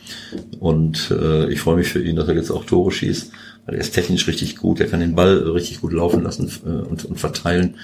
[0.60, 3.32] Und äh, ich freue mich für ihn, dass er jetzt auch Tore schießt,
[3.66, 6.70] weil er ist technisch richtig gut, er kann den Ball richtig gut laufen lassen äh,
[6.70, 7.76] und, und verteilen.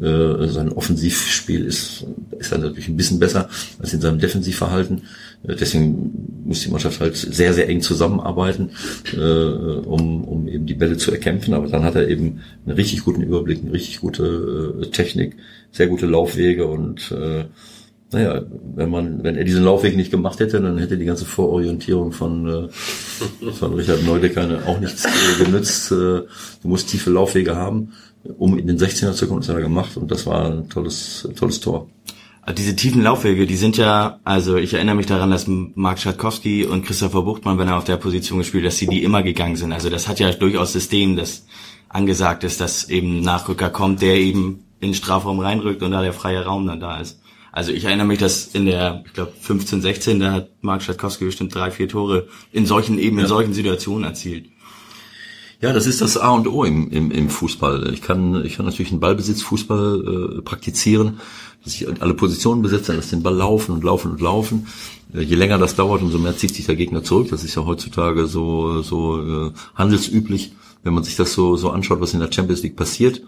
[0.00, 2.04] Äh, sein Offensivspiel ist,
[2.38, 3.48] ist dann natürlich ein bisschen besser
[3.78, 5.02] als in seinem Defensivverhalten.
[5.46, 8.70] Äh, deswegen muss die Mannschaft halt sehr, sehr eng zusammenarbeiten,
[9.14, 11.54] äh, um, um eben die Bälle zu erkämpfen.
[11.54, 15.36] Aber dann hat er eben einen richtig guten Überblick, eine richtig gute äh, Technik,
[15.72, 17.44] sehr gute Laufwege und äh,
[18.12, 18.42] naja,
[18.74, 22.48] wenn man, wenn er diesen Laufweg nicht gemacht hätte, dann hätte die ganze Vororientierung von,
[22.48, 25.92] äh, von Richard Neudecker auch nichts äh, genützt.
[25.92, 26.28] Äh, du
[26.64, 27.92] musst tiefe Laufwege haben,
[28.36, 29.40] um in den 16er zu kommen.
[29.40, 31.88] Das hat er gemacht und das war ein tolles, tolles Tor.
[32.56, 36.84] Diese tiefen Laufwege, die sind ja, also ich erinnere mich daran, dass Mark Schatkowski und
[36.84, 39.72] Christopher Buchtmann, wenn er auf der Position gespielt, dass sie die immer gegangen sind.
[39.72, 41.46] Also das hat ja durchaus System, das
[41.90, 46.14] angesagt ist, dass eben Nachrücker kommt, der eben in den Strafraum reinrückt und da der
[46.14, 47.20] freie Raum dann da ist.
[47.52, 51.26] Also ich erinnere mich, dass in der, ich glaube 15, 16, da hat Mark Schatkowski
[51.26, 54.46] bestimmt drei, vier Tore in solchen eben in solchen Situationen erzielt.
[55.60, 57.92] Ja, das ist das A und O im, im, im Fußball.
[57.92, 61.20] Ich kann, ich kann natürlich einen Ballbesitzfußball äh, praktizieren,
[61.64, 64.66] dass ich alle Positionen besetze, dass den Ball laufen und laufen und laufen.
[65.14, 67.28] Äh, je länger das dauert, umso mehr zieht sich der Gegner zurück.
[67.30, 72.00] Das ist ja heutzutage so, so äh, handelsüblich, wenn man sich das so, so anschaut,
[72.00, 73.22] was in der Champions League passiert.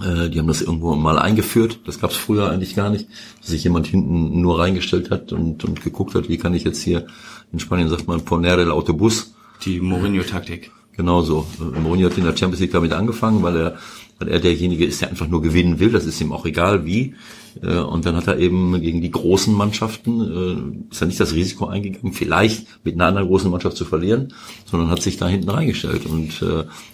[0.00, 1.80] Äh, die haben das irgendwo mal eingeführt.
[1.86, 3.06] Das gab es früher eigentlich gar nicht,
[3.40, 6.82] dass sich jemand hinten nur reingestellt hat und, und geguckt hat, wie kann ich jetzt
[6.82, 7.06] hier,
[7.52, 9.34] in Spanien sagt man Poner el Autobus.
[9.64, 10.72] Die Mourinho-Taktik.
[10.96, 11.46] Genau so.
[11.60, 13.78] Äh, Mourinho hat in der Champions League damit angefangen, weil er,
[14.18, 15.90] weil er derjenige ist, der einfach nur gewinnen will.
[15.90, 17.14] Das ist ihm auch egal wie.
[17.62, 21.66] Äh, und dann hat er eben gegen die großen Mannschaften, ist er nicht das Risiko
[21.66, 24.32] eingegangen, vielleicht mit einer anderen großen Mannschaft zu verlieren,
[24.64, 26.06] sondern hat sich da hinten reingestellt.
[26.06, 26.42] Und,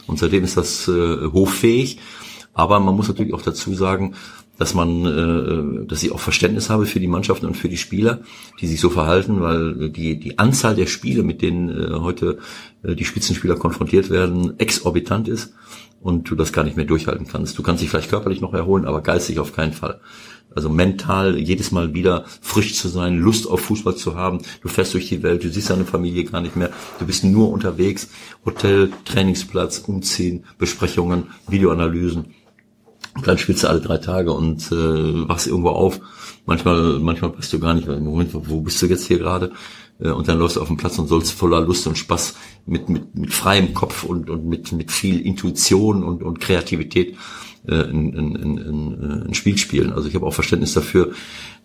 [0.07, 1.99] und seitdem ist das hochfähig.
[2.53, 4.15] Aber man muss natürlich auch dazu sagen,
[4.61, 8.21] dass man, äh, dass ich auch Verständnis habe für die Mannschaften und für die Spieler,
[8.61, 12.39] die sich so verhalten, weil die die Anzahl der Spiele, mit denen äh, heute
[12.83, 15.55] äh, die Spitzenspieler konfrontiert werden, exorbitant ist
[16.01, 17.59] und du das gar nicht mehr durchhalten kannst.
[17.59, 20.01] Du kannst dich vielleicht körperlich noch erholen, aber geistig auf keinen Fall.
[20.55, 24.41] Also mental jedes Mal wieder frisch zu sein, Lust auf Fußball zu haben.
[24.63, 26.71] Du fährst durch die Welt, du siehst deine Familie gar nicht mehr.
[26.99, 28.09] Du bist nur unterwegs.
[28.45, 32.35] Hotel, Trainingsplatz, Umziehen, Besprechungen, Videoanalysen.
[33.17, 36.01] Und dann spielst du alle drei Tage und äh, wachst irgendwo auf.
[36.47, 39.53] Manchmal, manchmal weißt du gar nicht, Moment, wo bist du jetzt hier gerade?
[40.01, 42.35] Äh, und dann läufst du auf den Platz und sollst voller Lust und Spaß
[42.67, 47.17] mit, mit, mit freiem Kopf und, und mit, mit viel Intuition und, und Kreativität
[47.67, 49.93] äh, ein, ein, ein, ein Spiel spielen.
[49.93, 51.13] Also ich habe auch Verständnis dafür,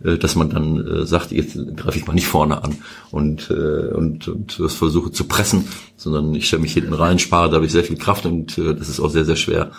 [0.03, 2.75] äh, dass man dann äh, sagt, jetzt greife ich mal nicht vorne an
[3.11, 7.49] und, äh, und, und das versuche zu pressen, sondern ich stelle mich hinten rein, spare
[7.49, 9.71] dadurch sehr viel Kraft und äh, das ist auch sehr, sehr schwer,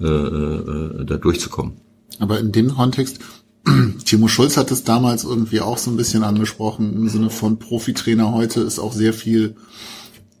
[0.00, 1.74] äh, äh, da durchzukommen.
[2.18, 3.20] Aber in dem Kontext,
[4.04, 8.32] Timo Schulz hat es damals irgendwie auch so ein bisschen angesprochen, im Sinne von Profitrainer
[8.32, 9.56] heute ist auch sehr viel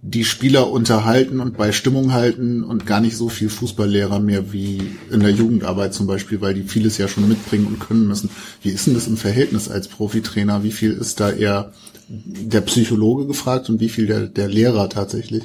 [0.04, 4.80] die Spieler unterhalten und bei Stimmung halten und gar nicht so viel Fußballlehrer mehr wie
[5.12, 8.28] in der Jugendarbeit zum Beispiel, weil die vieles ja schon mitbringen und können müssen.
[8.62, 10.64] Wie ist denn das im Verhältnis als Profitrainer?
[10.64, 11.72] Wie viel ist da eher
[12.08, 15.44] der Psychologe gefragt und wie viel der, der Lehrer tatsächlich?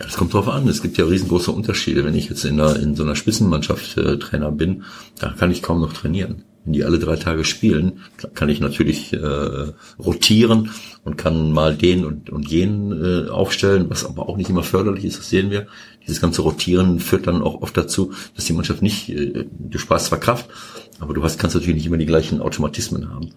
[0.00, 0.66] Ja, das kommt drauf an.
[0.66, 2.04] Es gibt ja riesengroße Unterschiede.
[2.04, 4.84] Wenn ich jetzt in, einer, in so einer Spitzenmannschaft äh, Trainer bin,
[5.18, 8.00] da kann ich kaum noch trainieren wenn die alle drei Tage spielen,
[8.34, 10.70] kann ich natürlich äh, rotieren
[11.04, 15.04] und kann mal den und, und jenen äh, aufstellen, was aber auch nicht immer förderlich
[15.04, 15.66] ist, das sehen wir.
[16.02, 20.06] Dieses ganze Rotieren führt dann auch oft dazu, dass die Mannschaft nicht, äh, du sparst
[20.06, 20.50] zwar Kraft,
[20.98, 23.30] aber du hast, kannst natürlich nicht immer die gleichen Automatismen haben.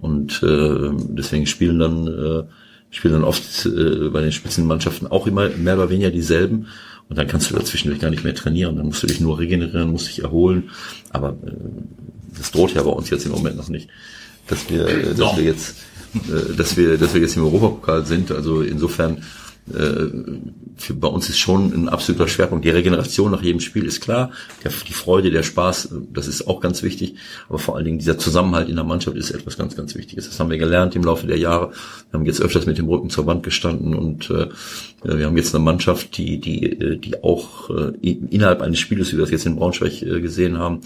[0.00, 2.42] Und äh, deswegen spielen dann, äh,
[2.94, 6.68] spielen dann oft äh, bei den Spitzenmannschaften auch immer mehr oder weniger dieselben.
[7.08, 8.76] Und dann kannst du dazwischendurch gar nicht mehr trainieren.
[8.76, 10.70] Dann musst du dich nur regenerieren, musst dich erholen.
[11.10, 11.52] Aber äh,
[12.38, 13.88] das droht ja bei uns jetzt im Moment noch nicht,
[14.46, 15.76] dass wir, äh, dass wir jetzt,
[16.14, 18.30] äh, dass wir, dass wir jetzt im Europapokal sind.
[18.30, 19.22] Also insofern
[19.66, 22.64] für, bei uns ist schon ein absoluter Schwerpunkt.
[22.64, 24.30] Die Regeneration nach jedem Spiel ist klar.
[24.62, 27.14] Der, die Freude, der Spaß, das ist auch ganz wichtig.
[27.48, 30.28] Aber vor allen Dingen dieser Zusammenhalt in der Mannschaft ist etwas ganz, ganz Wichtiges.
[30.28, 31.70] Das haben wir gelernt im Laufe der Jahre.
[32.10, 34.48] Wir haben jetzt öfters mit dem Rücken zur Wand gestanden und äh,
[35.02, 39.22] wir haben jetzt eine Mannschaft, die, die, die auch äh, innerhalb eines Spieles, wie wir
[39.22, 40.80] das jetzt in Braunschweig äh, gesehen haben,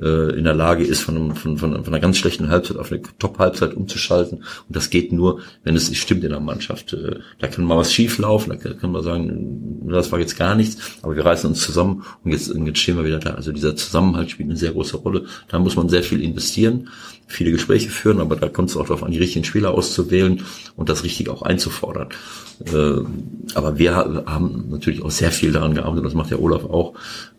[0.00, 3.02] äh, in der Lage ist, von, von, von, von einer ganz schlechten Halbzeit auf eine
[3.18, 4.38] Top-Halbzeit umzuschalten.
[4.38, 6.92] Und das geht nur, wenn es stimmt in der Mannschaft.
[6.92, 10.54] Äh, da kann mal was schief laufen, da kann man sagen, das war jetzt gar
[10.54, 13.34] nichts, aber wir reißen uns zusammen und jetzt, jetzt stehen wir wieder da.
[13.34, 15.26] Also dieser Zusammenhalt spielt eine sehr große Rolle.
[15.48, 16.88] Da muss man sehr viel investieren,
[17.30, 20.42] viele Gespräche führen, aber da kommt es auch darauf an, die richtigen Spieler auszuwählen
[20.76, 22.08] und das richtig auch einzufordern.
[22.66, 23.02] Äh,
[23.54, 26.94] aber wir haben natürlich auch sehr viel daran gearbeitet, das macht der Olaf auch,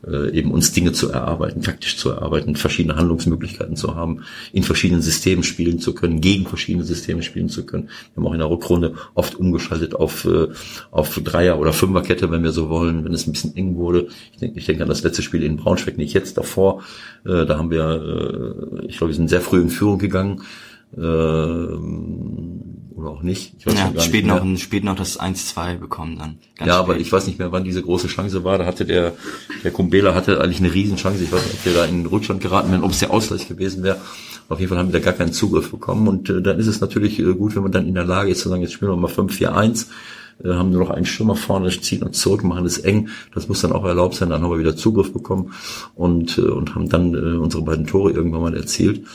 [0.07, 5.01] äh, eben uns Dinge zu erarbeiten, taktisch zu erarbeiten, verschiedene Handlungsmöglichkeiten zu haben, in verschiedenen
[5.01, 7.89] Systemen spielen zu können, gegen verschiedene Systeme spielen zu können.
[8.13, 10.47] Wir haben auch in der Rückrunde oft umgeschaltet auf, äh,
[10.89, 14.07] auf Dreier- oder Fünferkette, wenn wir so wollen, wenn es ein bisschen eng wurde.
[14.31, 16.83] Ich denke, ich denke an das letzte Spiel in Braunschweig, nicht jetzt davor.
[17.23, 20.43] Da haben wir, ich glaube, wir sind sehr früh in Führung gegangen.
[20.95, 22.61] Ähm,
[22.95, 23.55] oder auch nicht.
[23.57, 26.37] Ich weiß ja, gar spät, nicht noch, spät noch das 1-2 bekommen dann.
[26.55, 26.83] Ganz ja, spät.
[26.83, 28.59] aber ich weiß nicht mehr, wann diese große Chance war.
[28.59, 29.13] Da hatte der,
[29.63, 31.23] der Kumbela hatte eigentlich eine Riesenchance.
[31.23, 33.47] Ich weiß nicht, ob der da in den Rückstand geraten wäre, ob es der Ausgleich
[33.47, 33.97] gewesen wäre.
[34.49, 36.07] Auf jeden Fall haben wir da gar keinen Zugriff bekommen.
[36.07, 38.41] Und äh, dann ist es natürlich äh, gut, wenn man dann in der Lage ist
[38.41, 39.87] zu sagen, jetzt spielen wir mal 5-4-1
[40.43, 43.09] äh, haben nur noch einen Stürmer vorne, ziehen uns zurück, machen es eng.
[43.33, 44.29] Das muss dann auch erlaubt sein.
[44.29, 45.53] Dann haben wir wieder Zugriff bekommen
[45.95, 49.05] und, äh, und haben dann äh, unsere beiden Tore irgendwann mal erzielt.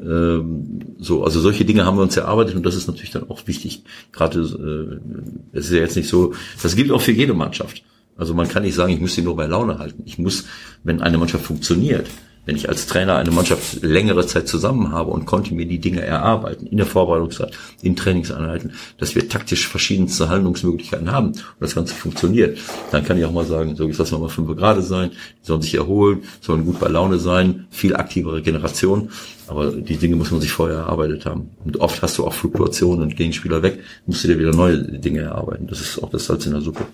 [0.00, 3.46] Ähm, so, also solche Dinge haben wir uns erarbeitet und das ist natürlich dann auch
[3.46, 3.82] wichtig.
[4.12, 7.82] Gerade äh, es ist ja jetzt nicht so, das gilt auch für jede Mannschaft.
[8.16, 10.02] Also man kann nicht sagen, ich muss sie nur bei Laune halten.
[10.06, 10.44] Ich muss,
[10.84, 12.06] wenn eine Mannschaft funktioniert,
[12.44, 16.02] wenn ich als Trainer eine Mannschaft längere Zeit zusammen habe und konnte mir die Dinge
[16.02, 21.94] erarbeiten, in der Vorbereitungszeit, in Trainingseinheiten, dass wir taktisch verschiedenste Handlungsmöglichkeiten haben und das Ganze
[21.94, 22.58] funktioniert,
[22.90, 25.46] dann kann ich auch mal sagen, so jetzt lassen wir mal fünf Grad sein, die
[25.46, 29.10] sollen sich erholen, sollen gut bei Laune sein, viel aktive Regeneration,
[29.46, 31.50] aber die Dinge muss man sich vorher erarbeitet haben.
[31.64, 35.20] Und oft hast du auch Fluktuationen und Gegenspieler weg, musst du dir wieder neue Dinge
[35.20, 35.66] erarbeiten.
[35.66, 36.86] Das ist auch das Salz in der Suppe.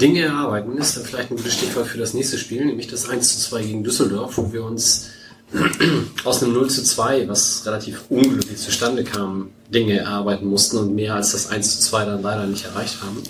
[0.00, 3.34] Dinge erarbeiten ist dann vielleicht ein gutes Stichwort für das nächste Spiel, nämlich das 1
[3.34, 5.10] zu 2 gegen Düsseldorf, wo wir uns
[6.24, 11.14] aus einem 0 zu 2, was relativ unglücklich zustande kam, Dinge erarbeiten mussten und mehr
[11.14, 13.22] als das 1 zu 2 dann leider nicht erreicht haben.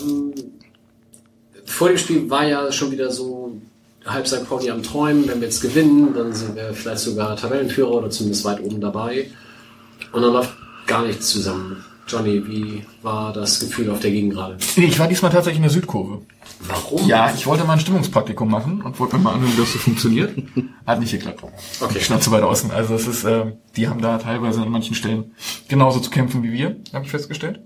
[0.00, 0.34] Ähm,
[1.64, 3.60] vor dem Spiel war ja schon wieder so
[4.04, 4.48] halb St.
[4.48, 8.44] Pauli am Träumen, wenn wir jetzt gewinnen, dann sind wir vielleicht sogar Tabellenführer oder zumindest
[8.44, 9.30] weit oben dabei.
[10.12, 10.54] Und dann läuft
[10.86, 11.84] gar nichts zusammen.
[12.08, 14.56] Johnny, wie war das Gefühl auf der Gegengrade?
[14.76, 16.22] Ich war diesmal tatsächlich in der Südkurve.
[16.60, 17.06] Warum?
[17.06, 19.78] Ja, ich wollte mal ein Stimmungspraktikum machen und wollte mir mal anhören, wie das so
[19.78, 20.42] funktioniert.
[20.86, 21.44] Hat nicht geklappt.
[21.80, 21.98] Okay.
[21.98, 22.70] Ich stand zu weit außen.
[22.70, 25.32] Also es ist, äh, die haben da teilweise an manchen Stellen
[25.68, 27.60] genauso zu kämpfen wie wir, habe ich festgestellt.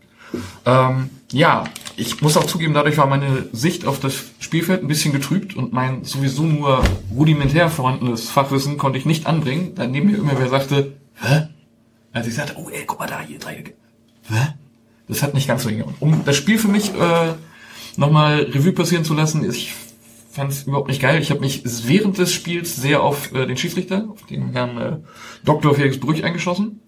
[0.65, 1.65] Ähm, ja,
[1.97, 5.73] ich muss auch zugeben, dadurch war meine Sicht auf das Spielfeld ein bisschen getrübt und
[5.73, 6.83] mein sowieso nur
[7.15, 9.75] rudimentär vorhandenes Fachwissen konnte ich nicht anbringen.
[9.75, 11.49] Dann neben mir immer wer sagte, hä?
[12.13, 13.75] Als ich sagte, oh ey, guck mal da, hier Dreiecke.
[14.29, 14.55] Hä?
[15.09, 15.95] Das hat nicht ganz so hingehauen.
[16.01, 17.35] Um das Spiel für mich äh,
[17.97, 19.75] nochmal Revue passieren zu lassen, ich
[20.31, 21.21] fand es überhaupt nicht geil.
[21.21, 24.97] Ich habe mich während des Spiels sehr auf äh, den Schiedsrichter, auf den Herrn äh,
[25.45, 25.75] Dr.
[25.75, 26.81] Felix Brüch eingeschossen.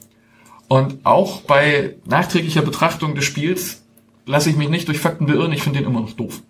[0.69, 3.83] Und auch bei nachträglicher Betrachtung des Spiels
[4.27, 6.43] lasse ich mich nicht durch Fakten beirren, ich finde den immer noch doof.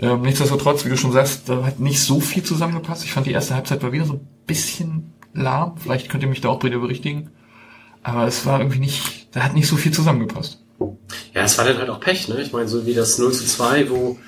[0.00, 3.04] Ähm, nichtsdestotrotz, wie du schon sagst, da hat nicht so viel zusammengepasst.
[3.04, 5.76] Ich fand die erste Halbzeit war wieder so ein bisschen lahm.
[5.76, 7.30] Vielleicht könnt ihr mich da auch wieder berichtigen.
[8.04, 10.60] Aber es war irgendwie nicht, da hat nicht so viel zusammengepasst.
[11.32, 12.40] Ja, es war dann halt auch Pech, ne?
[12.40, 14.18] Ich meine, so wie das 0 zu 2, wo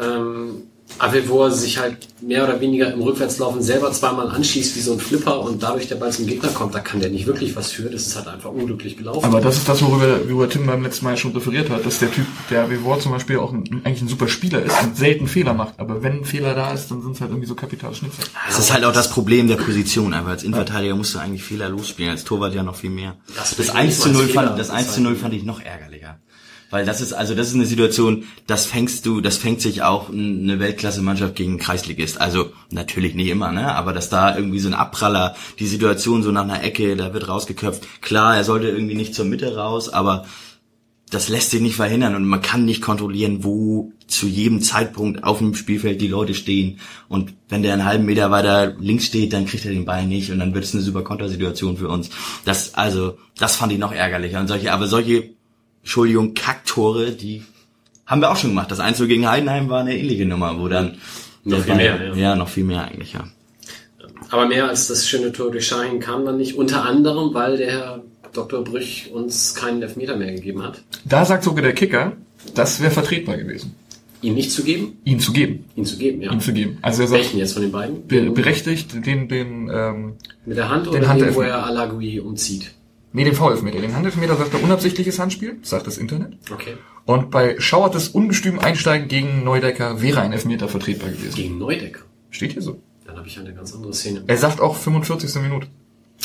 [0.00, 0.64] ähm,
[0.98, 5.40] Avevor sich halt mehr oder weniger im Rückwärtslaufen selber zweimal anschießt wie so ein Flipper
[5.40, 7.90] und dadurch der Ball zum Gegner kommt, da kann der nicht wirklich was für.
[7.90, 9.24] Das ist halt einfach unglücklich gelaufen.
[9.24, 12.10] Aber das ist das, worüber, worüber Tim beim letzten Mal schon referiert hat, dass der
[12.12, 15.54] Typ, der Avevor zum Beispiel auch ein, eigentlich ein super Spieler ist und selten Fehler
[15.54, 15.74] macht.
[15.78, 18.22] Aber wenn ein Fehler da ist, dann sind es halt irgendwie so Kapitalschnitzer.
[18.46, 20.14] Das ist halt auch das Problem der Position.
[20.14, 23.16] Aber als Innenverteidiger musst du eigentlich Fehler losspielen, als Torwart ja noch viel mehr.
[23.36, 25.34] Das Das, bin ich 1 zu nicht 0 als fand, das 1 zu 0 fand
[25.34, 26.18] ich noch ärgerlicher.
[26.72, 30.08] Weil das ist, also das ist eine Situation, das fängst du, das fängt sich auch
[30.08, 32.18] eine Weltklasse-Mannschaft gegen einen Kreisligist.
[32.18, 33.74] Also natürlich nicht immer, ne?
[33.74, 37.28] Aber dass da irgendwie so ein Abpraller, die Situation so nach einer Ecke, da wird
[37.28, 37.86] rausgeköpft.
[38.00, 40.24] Klar, er sollte irgendwie nicht zur Mitte raus, aber
[41.10, 45.38] das lässt sich nicht verhindern und man kann nicht kontrollieren, wo zu jedem Zeitpunkt auf
[45.38, 46.80] dem Spielfeld die Leute stehen.
[47.06, 50.30] Und wenn der einen halben Meter weiter links steht, dann kriegt er den Ball nicht
[50.30, 52.08] und dann wird es eine super Kontersituation für uns.
[52.46, 54.40] Das, also, das fand ich noch ärgerlicher.
[54.40, 55.34] Und solche, aber solche,
[55.82, 57.42] Entschuldigung, Kacktore, die
[58.06, 58.70] haben wir auch schon gemacht.
[58.70, 60.96] Das 1 gegen Heidenheim war eine ähnliche Nummer, wo dann
[61.44, 62.14] Noch viel Ball- mehr, ja.
[62.14, 63.24] ja, noch viel mehr eigentlich, ja.
[64.30, 66.56] Aber mehr als das schöne Tor durch Schahin kam dann nicht.
[66.56, 68.02] Unter anderem, weil der Herr
[68.32, 68.64] Dr.
[68.64, 70.82] Brüch uns keinen Elfmeter mehr gegeben hat.
[71.04, 72.12] Da sagt sogar der Kicker,
[72.54, 73.74] das wäre vertretbar gewesen,
[74.22, 74.96] Ihn nicht zu geben?
[75.04, 75.64] ihn zu geben.
[75.76, 76.32] Ihn zu geben, ja.
[76.32, 76.78] Ihn zu geben.
[76.80, 78.06] Also er sagt, Welchen jetzt von den beiden?
[78.06, 80.12] be berechtigt den, den, ähm,
[80.46, 82.70] Mit der Hand Den oder den, wo er Alagui umzieht?
[83.12, 83.80] Nee, den V-Elfmeter.
[83.80, 86.34] Den Handelfmeter sagt er unabsichtliches Handspiel, sagt das Internet.
[86.52, 86.74] Okay.
[87.04, 91.34] Und bei Schauertes ungestüm Einsteigen gegen Neudecker wäre ein Elfmeter vertretbar gewesen.
[91.34, 92.02] Gegen Neudecker.
[92.30, 92.80] Steht hier so.
[93.06, 94.22] Dann habe ich eine ganz andere Szene.
[94.26, 95.34] Er sagt auch 45.
[95.42, 95.66] Minute.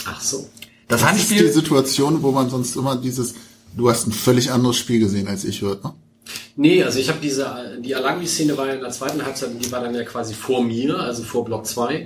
[0.05, 0.47] Ach so.
[0.87, 3.35] Das, Das ist die Handspiel, Situation, wo man sonst immer dieses,
[3.75, 5.93] du hast ein völlig anderes Spiel gesehen als ich, hört, ne?
[6.55, 9.81] Nee, also ich habe diese, die Alagui-Szene war ja in der zweiten Halbzeit, die war
[9.81, 12.03] dann ja quasi vor mir, also vor Block 2.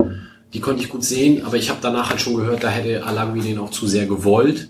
[0.54, 3.42] Die konnte ich gut sehen, aber ich habe danach halt schon gehört, da hätte Alagui
[3.42, 4.70] den auch zu sehr gewollt.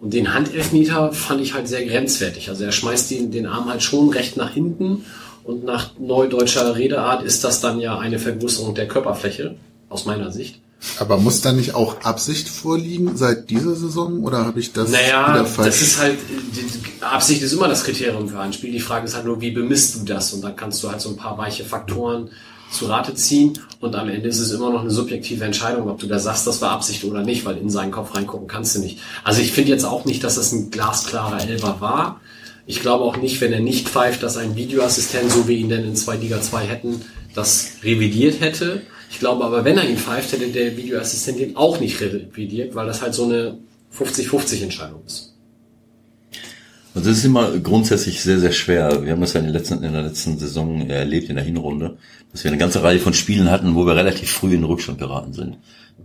[0.00, 2.48] Und den Handelfmeter fand ich halt sehr grenzwertig.
[2.48, 5.04] Also er schmeißt den, den Arm halt schon recht nach hinten
[5.44, 9.56] und nach neudeutscher Redeart ist das dann ja eine Vergrößerung der Körperfläche,
[9.88, 10.60] aus meiner Sicht.
[11.00, 15.34] Aber muss da nicht auch Absicht vorliegen seit dieser Saison oder habe ich das Naja,
[15.34, 15.66] wieder falsch?
[15.66, 16.18] das ist halt,
[17.00, 18.70] Absicht ist immer das Kriterium für ein Spiel.
[18.70, 20.32] Die Frage ist halt nur, wie bemisst du das?
[20.32, 22.30] Und dann kannst du halt so ein paar weiche Faktoren
[22.70, 23.58] zu Rate ziehen.
[23.80, 26.60] Und am Ende ist es immer noch eine subjektive Entscheidung, ob du da sagst, das
[26.60, 28.98] war Absicht oder nicht, weil in seinen Kopf reingucken kannst du nicht.
[29.24, 32.20] Also ich finde jetzt auch nicht, dass das ein glasklarer Elfer war.
[32.66, 35.84] Ich glaube auch nicht, wenn er nicht pfeift, dass ein Videoassistent, so wie ihn denn
[35.84, 37.02] in 2 Liga 2 hätten,
[37.34, 38.82] das revidiert hätte.
[39.10, 42.86] Ich glaube aber, wenn er ihn pfeift, hätte der Videoassistent ihn auch nicht revidiert, weil
[42.86, 43.58] das halt so eine
[43.96, 45.34] 50-50 Entscheidung ist.
[46.98, 49.04] Also es ist immer grundsätzlich sehr, sehr schwer.
[49.04, 51.96] Wir haben das ja in der letzten, in der letzten Saison erlebt, in der Hinrunde,
[52.32, 54.98] dass wir eine ganze Reihe von Spielen hatten, wo wir relativ früh in den Rückstand
[54.98, 55.58] geraten sind.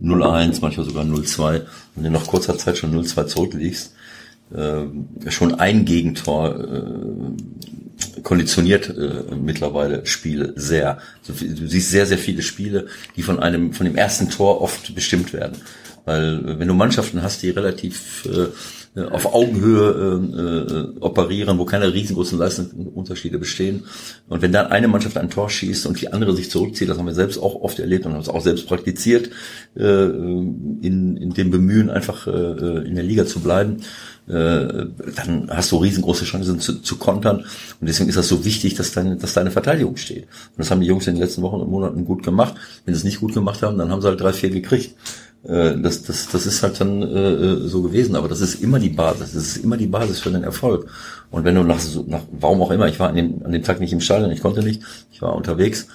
[0.03, 1.61] 0-1, manchmal sogar 0-2.
[1.95, 3.95] Wenn du nach kurzer Zeit schon 0-2 zurückliegst,
[4.53, 10.99] äh, schon ein Gegentor äh, konditioniert äh, mittlerweile Spiele sehr.
[11.27, 12.85] Also, du siehst sehr, sehr viele Spiele,
[13.15, 15.57] die von einem, von dem ersten Tor oft bestimmt werden.
[16.05, 18.49] Weil äh, wenn du Mannschaften hast, die relativ äh,
[18.95, 23.85] auf Augenhöhe äh, äh, operieren, wo keine riesengroßen Leistungsunterschiede bestehen.
[24.29, 27.07] Und wenn dann eine Mannschaft ein Tor schießt und die andere sich zurückzieht, das haben
[27.07, 29.31] wir selbst auch oft erlebt und haben es auch selbst praktiziert,
[29.75, 33.77] äh, in, in dem Bemühen, einfach äh, in der Liga zu bleiben,
[34.27, 34.85] äh,
[35.15, 37.45] dann hast du riesengroße Chancen zu, zu kontern.
[37.81, 40.23] Und deswegen ist das so wichtig, dass deine, dass deine Verteidigung steht.
[40.23, 42.53] Und das haben die Jungs in den letzten Wochen und Monaten gut gemacht.
[42.85, 44.95] Wenn sie es nicht gut gemacht haben, dann haben sie halt drei, vier gekriegt.
[45.47, 48.89] Äh, Das, das, das ist halt dann äh, so gewesen, aber das ist immer die
[48.89, 49.33] Basis.
[49.33, 50.87] Das ist immer die Basis für den Erfolg.
[51.31, 53.79] Und wenn du nach, nach warum auch immer, ich war an dem, an dem Tag
[53.79, 54.81] nicht im Stadion, ich konnte nicht,
[55.11, 55.87] ich war unterwegs,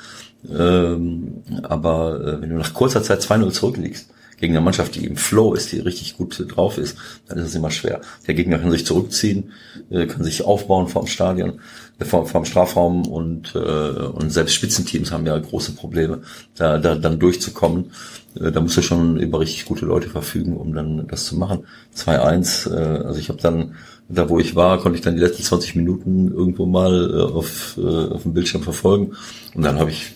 [0.48, 4.08] ähm, aber äh, wenn du nach kurzer Zeit 2-0 zurückliegst,
[4.38, 7.54] gegen eine Mannschaft, die im Flow ist, die richtig gut drauf ist, dann ist es
[7.54, 8.00] immer schwer.
[8.26, 9.52] Der Gegner kann sich zurückziehen,
[9.90, 11.60] äh, kann sich aufbauen vom Stadion,
[11.98, 16.22] äh, vom, vom Strafraum und, äh, und selbst Spitzenteams haben ja große Probleme,
[16.56, 17.92] da, da dann durchzukommen.
[18.40, 21.64] Äh, da musst du schon über richtig gute Leute verfügen, um dann das zu machen.
[21.96, 23.74] 2-1, äh, also ich habe dann
[24.08, 27.78] da wo ich war, konnte ich dann die letzten 20 Minuten irgendwo mal äh, auf,
[27.78, 29.14] äh, auf dem Bildschirm verfolgen.
[29.54, 30.12] Und dann habe ich,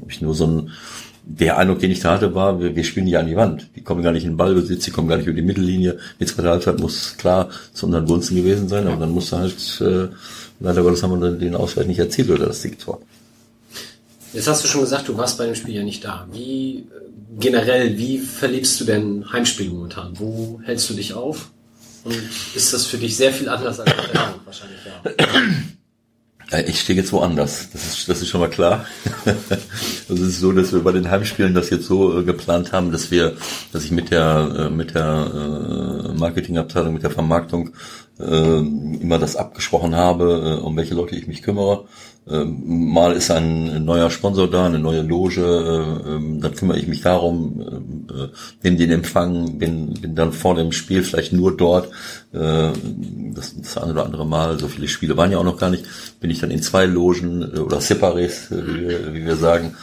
[0.00, 0.70] hab ich nur so ein,
[1.30, 3.68] der Eindruck, den ich da hatte, war, wir, wir spielen nicht an die Wand.
[3.76, 5.98] Die kommen gar nicht in den Ballbesitz, die kommen gar nicht über die Mittellinie.
[6.18, 10.08] Die zweite Halbzeit muss klar zu unseren Gunsten gewesen sein, aber dann musste halt, äh,
[10.58, 13.02] leider Gottes haben wir den Ausgleich nicht erzielt oder das Siegtor.
[14.32, 16.26] Jetzt hast du schon gesagt, du warst bei dem Spiel ja nicht da.
[16.32, 16.84] Wie äh,
[17.38, 20.12] generell, wie verlebst du denn Heimspiel momentan?
[20.18, 21.50] Wo hältst du dich auf?
[22.04, 22.16] Und
[22.54, 25.24] ist das für dich sehr viel anders als der wahrscheinlich, ja.
[26.66, 27.68] Ich stehe jetzt woanders.
[27.72, 28.86] Das ist, das ist schon mal klar.
[30.10, 33.10] Es ist so, dass wir bei den Heimspielen das jetzt so äh, geplant haben, dass
[33.10, 33.36] wir,
[33.72, 37.70] dass ich mit der, äh, mit der äh, Marketingabteilung, mit der Vermarktung
[38.20, 41.84] immer das abgesprochen habe, um welche Leute ich mich kümmere.
[42.30, 46.86] Ähm, mal ist ein neuer Sponsor da, eine neue Loge, äh, ähm, dann kümmere ich
[46.86, 48.28] mich darum, äh,
[48.62, 51.88] nehme den Empfang, bin, bin dann vor dem Spiel vielleicht nur dort,
[52.32, 52.70] äh,
[53.34, 55.86] das, das eine oder andere Mal, so viele Spiele waren ja auch noch gar nicht,
[56.20, 59.74] bin ich dann in zwei Logen oder Separés, wie wir, wie wir sagen,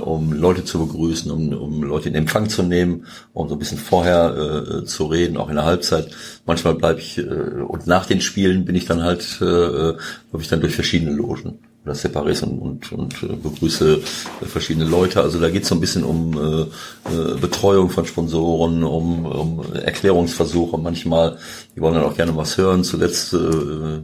[0.00, 3.76] um Leute zu begrüßen, um, um Leute in Empfang zu nehmen, um so ein bisschen
[3.76, 6.08] vorher äh, zu reden, auch in der Halbzeit.
[6.46, 10.48] Manchmal bleibe ich äh, und nach den Spielen bin ich dann halt, äh, glaube ich,
[10.48, 14.00] dann durch verschiedene Logen oder Separés und, und, und äh, begrüße
[14.42, 15.22] verschiedene Leute.
[15.22, 19.72] Also da geht es so ein bisschen um äh, äh, Betreuung von Sponsoren, um, um
[19.72, 21.38] Erklärungsversuche manchmal.
[21.76, 22.82] Die wollen dann auch gerne was hören.
[22.82, 23.98] Zuletzt, äh,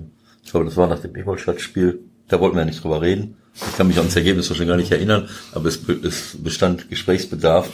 [0.44, 3.36] ich glaube, das war nach dem Ingolstadt-Spiel, da wollten wir ja nicht drüber reden.
[3.54, 7.68] Ich kann mich an das Ergebnis schon gar nicht erinnern, aber es, es bestand Gesprächsbedarf.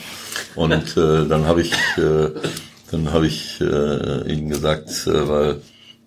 [0.55, 2.31] Und äh, dann habe ich, äh,
[2.91, 5.61] dann habe ich äh, ihnen gesagt, äh, weil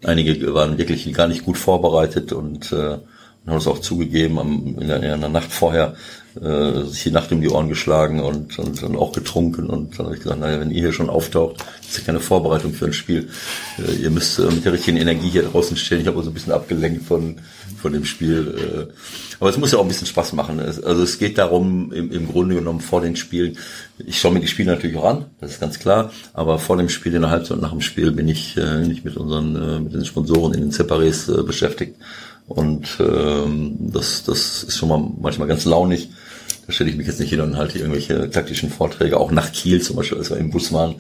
[0.04, 2.98] einige waren wirklich gar nicht gut vorbereitet und äh,
[3.46, 5.94] haben es auch zugegeben, am, in, der, in der Nacht vorher
[6.40, 9.66] äh, sich die Nacht um die Ohren geschlagen und, und, und auch getrunken.
[9.66, 12.72] Und dann habe ich gesagt, naja, wenn ihr hier schon auftaucht, ist ja keine Vorbereitung
[12.72, 13.28] für ein Spiel.
[13.78, 16.00] Äh, ihr müsst äh, mit der richtigen Energie hier draußen stehen.
[16.00, 17.36] Ich habe also ein bisschen abgelenkt von,
[17.80, 18.88] von dem Spiel.
[18.90, 18.92] Äh.
[19.40, 20.58] Aber es muss ja auch ein bisschen Spaß machen.
[20.60, 23.58] Es, also es geht darum, im, im Grunde genommen vor den Spielen,
[23.98, 26.88] ich schaue mir die Spiele natürlich auch an, das ist ganz klar, aber vor dem
[26.88, 29.80] Spiel, in der Halbzeit und nach dem Spiel bin ich äh, nicht mit unseren, äh,
[29.80, 31.96] mit den Sponsoren in den Separés äh, beschäftigt
[32.48, 36.10] und ähm, das, das ist schon mal manchmal ganz launig.
[36.66, 39.82] Da stelle ich mich jetzt nicht hin und halte irgendwelche taktischen Vorträge, auch nach Kiel
[39.82, 40.96] zum Beispiel, als wir im Bus waren.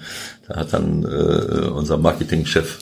[0.48, 2.78] Da hat dann äh, unser Marketingchef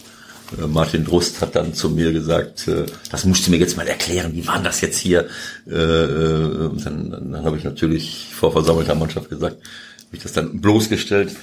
[0.59, 3.87] äh, Martin Drust hat dann zu mir gesagt, äh, das musst du mir jetzt mal
[3.87, 5.27] erklären, wie war das jetzt hier?
[5.69, 9.57] Äh, äh, dann, dann habe ich natürlich vor versammelter Mannschaft gesagt,
[10.11, 11.37] habe ich das dann bloßgestellt.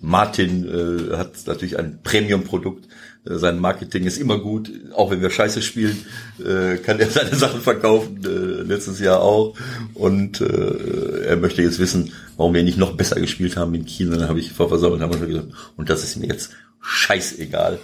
[0.00, 2.88] Martin äh, hat natürlich ein Premium-Produkt
[3.28, 6.04] äh, sein Marketing ist immer gut, auch wenn wir Scheiße spielen,
[6.38, 9.54] äh, kann er seine Sachen verkaufen, äh, letztes Jahr auch.
[9.94, 14.12] Und äh, er möchte jetzt wissen, warum wir nicht noch besser gespielt haben in Kiel.
[14.12, 17.78] Und dann habe ich vor versammelt haben wir gesagt, und das ist mir jetzt scheißegal.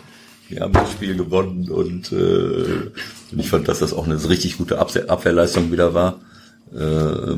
[0.49, 2.91] Wir haben das Spiel gewonnen und, äh,
[3.37, 6.21] ich fand, dass das auch eine richtig gute Abwehrleistung wieder war.
[6.73, 7.37] Äh,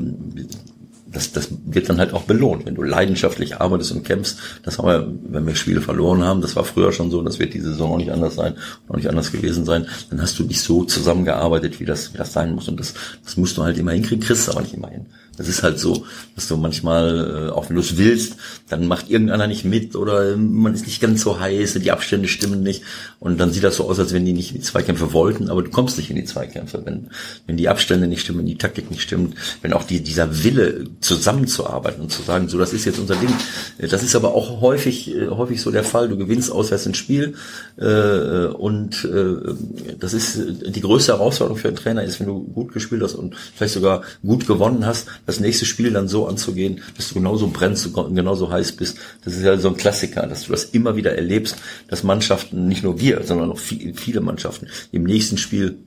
[1.17, 4.39] das, das wird dann halt auch belohnt, wenn du leidenschaftlich arbeitest und kämpfst.
[4.63, 7.55] Das haben wir, wenn wir Spiele verloren haben, das war früher schon so, das wird
[7.55, 8.55] diese Saison auch nicht anders sein,
[8.89, 12.35] auch nicht anders gewesen sein, dann hast du nicht so zusammengearbeitet, wie das, wie das
[12.35, 12.69] sein muss.
[12.69, 12.93] Und das,
[13.25, 15.07] das musst du halt immer hinkriegen, kriegst aber nicht immer hin.
[15.37, 18.37] Das ist halt so, dass du manchmal, äh, auch wenn du es willst,
[18.69, 22.63] dann macht irgendeiner nicht mit oder man ist nicht ganz so heiß, die Abstände stimmen
[22.63, 22.83] nicht
[23.21, 25.63] und dann sieht das so aus, als wenn die nicht in die Zweikämpfe wollten, aber
[25.63, 27.09] du kommst nicht in die Zweikämpfe, wenn,
[27.47, 32.03] wenn die Abstände nicht stimmen, die Taktik nicht stimmt, wenn auch die, dieser Wille zusammenzuarbeiten
[32.03, 33.33] und zu sagen, so das ist jetzt unser Ding.
[33.79, 36.09] Das ist aber auch häufig, äh, häufig so der Fall.
[36.09, 37.35] Du gewinnst auswärts ein Spiel
[37.79, 39.55] äh, und äh,
[39.99, 43.35] das ist die größte Herausforderung für einen Trainer ist, wenn du gut gespielt hast und
[43.55, 47.93] vielleicht sogar gut gewonnen hast, das nächste Spiel dann so anzugehen, dass du genauso brennst
[47.93, 48.99] genauso heiß bist.
[49.25, 51.57] Das ist ja so ein Klassiker, dass du das immer wieder erlebst,
[51.89, 55.79] dass Mannschaften, nicht nur wir, sondern auch viele Mannschaften im nächsten Spiel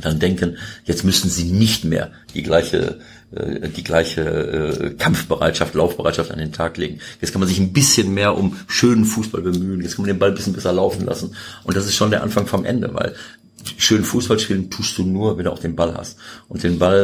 [0.00, 3.00] dann denken, jetzt müssen sie nicht mehr die gleiche
[3.32, 7.00] äh, die gleiche äh, Kampfbereitschaft, Laufbereitschaft an den Tag legen.
[7.20, 10.18] Jetzt kann man sich ein bisschen mehr um schönen Fußball bemühen, jetzt kann man den
[10.18, 11.36] Ball ein bisschen besser laufen lassen.
[11.64, 13.14] Und das ist schon der Anfang vom Ende, weil
[13.76, 16.18] schön Fußball spielen tust du nur, wenn du auch den Ball hast.
[16.48, 16.96] Und den Ball,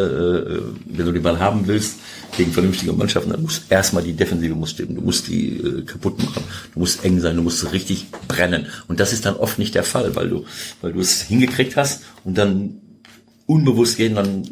[0.49, 1.97] äh, wenn du den Ball haben willst,
[2.37, 4.95] gegen vernünftige Mannschaften, dann muss erstmal die Defensive muss stimmen.
[4.95, 6.43] Du musst die äh, kaputt machen.
[6.75, 7.37] Du musst eng sein.
[7.37, 8.67] Du musst richtig brennen.
[8.89, 10.45] Und das ist dann oft nicht der Fall, weil du,
[10.81, 12.81] weil du es hingekriegt hast und dann
[13.47, 14.43] unbewusst gehen dann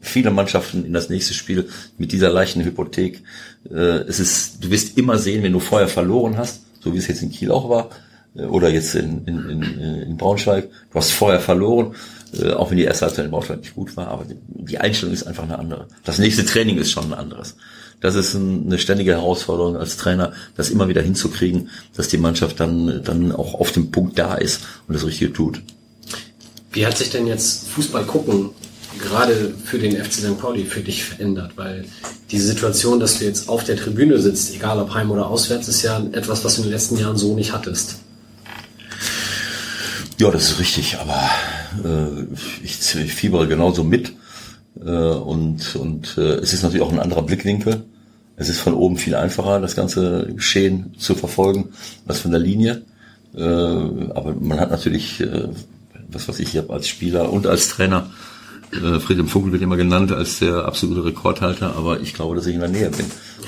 [0.00, 3.22] viele Mannschaften in das nächste Spiel mit dieser leichten Hypothek.
[3.70, 7.06] Äh, es ist, du wirst immer sehen, wenn du vorher verloren hast, so wie es
[7.06, 9.62] jetzt in Kiel auch war, äh, oder jetzt in, in, in,
[10.02, 11.94] in Braunschweig, du hast vorher verloren,
[12.38, 15.24] äh, auch wenn die erste Halbzeit in Braunschweig nicht gut war, aber die, Einstellung ist
[15.24, 15.88] einfach eine andere.
[16.04, 17.56] Das nächste Training ist schon ein anderes.
[18.00, 22.60] Das ist ein, eine ständige Herausforderung als Trainer, das immer wieder hinzukriegen, dass die Mannschaft
[22.60, 25.60] dann, dann auch auf dem Punkt da ist und das Richtige tut.
[26.72, 28.50] Wie hat sich denn jetzt Fußball gucken
[29.00, 30.38] gerade für den FC St.
[30.38, 31.52] Pauli für dich verändert?
[31.56, 31.84] Weil
[32.30, 35.82] die Situation, dass du jetzt auf der Tribüne sitzt, egal ob heim oder auswärts, ist
[35.82, 37.96] ja etwas, was du in den letzten Jahren so nicht hattest.
[40.20, 41.30] Ja, das ist richtig, aber
[41.82, 42.26] äh,
[42.62, 44.12] ich, ich fiebere genauso mit.
[44.78, 47.84] Äh, und und äh, es ist natürlich auch ein anderer Blickwinkel.
[48.36, 51.70] Es ist von oben viel einfacher, das ganze Geschehen zu verfolgen,
[52.06, 52.82] als von der Linie.
[53.34, 55.48] Äh, aber man hat natürlich, äh,
[56.12, 58.10] was weiß ich, ich habe als Spieler und als Trainer
[58.72, 62.54] äh, Friedhelm Funkel wird immer genannt als der absolute Rekordhalter, aber ich glaube, dass ich
[62.54, 63.06] in der Nähe bin.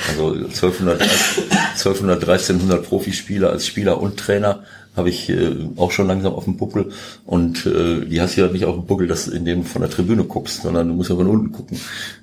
[0.08, 1.02] Also 1200,
[1.72, 4.62] 1200 1300 Profispieler als Spieler und Trainer
[4.96, 6.90] habe ich äh, auch schon langsam auf dem Buckel
[7.24, 9.90] und äh, die hast du ja nicht auf dem Buckel, dass in dem von der
[9.90, 11.78] Tribüne guckst, sondern du musst ja von unten gucken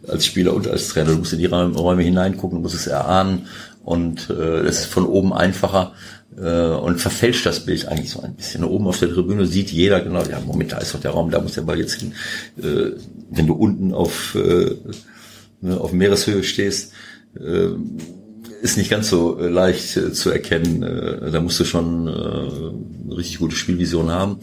[0.08, 1.12] als Spieler und als Trainer.
[1.12, 3.48] Du musst in die Räume hineingucken, du musst es erahnen
[3.84, 5.94] und äh, es ist von oben einfacher
[6.38, 8.64] äh, und verfälscht das Bild eigentlich so ein bisschen.
[8.64, 11.42] Oben auf der Tribüne sieht jeder genau, ja, Moment, da ist doch der Raum, da
[11.42, 12.14] muss der Ball jetzt hin.
[12.58, 12.92] Äh,
[13.32, 14.76] wenn du unten auf, äh,
[15.62, 16.94] ne, auf Meereshöhe stehst,
[17.36, 17.70] äh,
[18.62, 20.84] ist nicht ganz so äh, leicht äh, zu erkennen.
[20.84, 24.38] Äh, da musst du schon eine richtig gute Spielvision haben.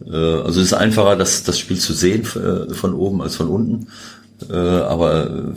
[0.00, 3.88] Also es ist einfacher, das, das Spiel zu sehen von oben als von unten.
[4.48, 5.56] Aber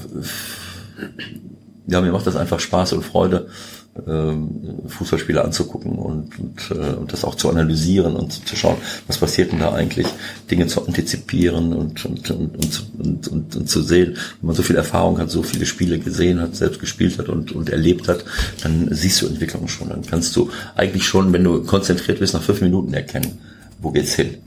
[1.85, 3.49] ja, mir macht das einfach Spaß und Freude
[3.93, 8.77] Fußballspiele anzugucken und, und, äh, und das auch zu analysieren und zu schauen,
[9.07, 10.07] was passiert denn da eigentlich,
[10.49, 14.15] Dinge zu antizipieren und, und, und, und, und, und, zu sehen.
[14.39, 17.51] Wenn man so viel Erfahrung hat, so viele Spiele gesehen hat, selbst gespielt hat und,
[17.51, 18.23] und erlebt hat,
[18.63, 19.89] dann siehst du Entwicklung schon.
[19.89, 23.39] Dann kannst du eigentlich schon, wenn du konzentriert bist, nach fünf Minuten erkennen,
[23.81, 24.37] wo geht's hin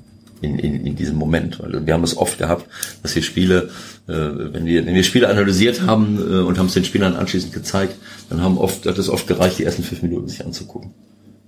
[0.41, 1.61] in, in, in diesem Moment.
[1.61, 2.67] Weil wir haben es oft gehabt,
[3.03, 3.71] dass wir Spiele,
[4.07, 7.97] wenn wir wenn wir Spiele analysiert haben äh, und haben es den Spielern anschließend gezeigt,
[8.29, 10.93] dann haben oft hat es oft gereicht, die ersten fünf Minuten sich anzugucken.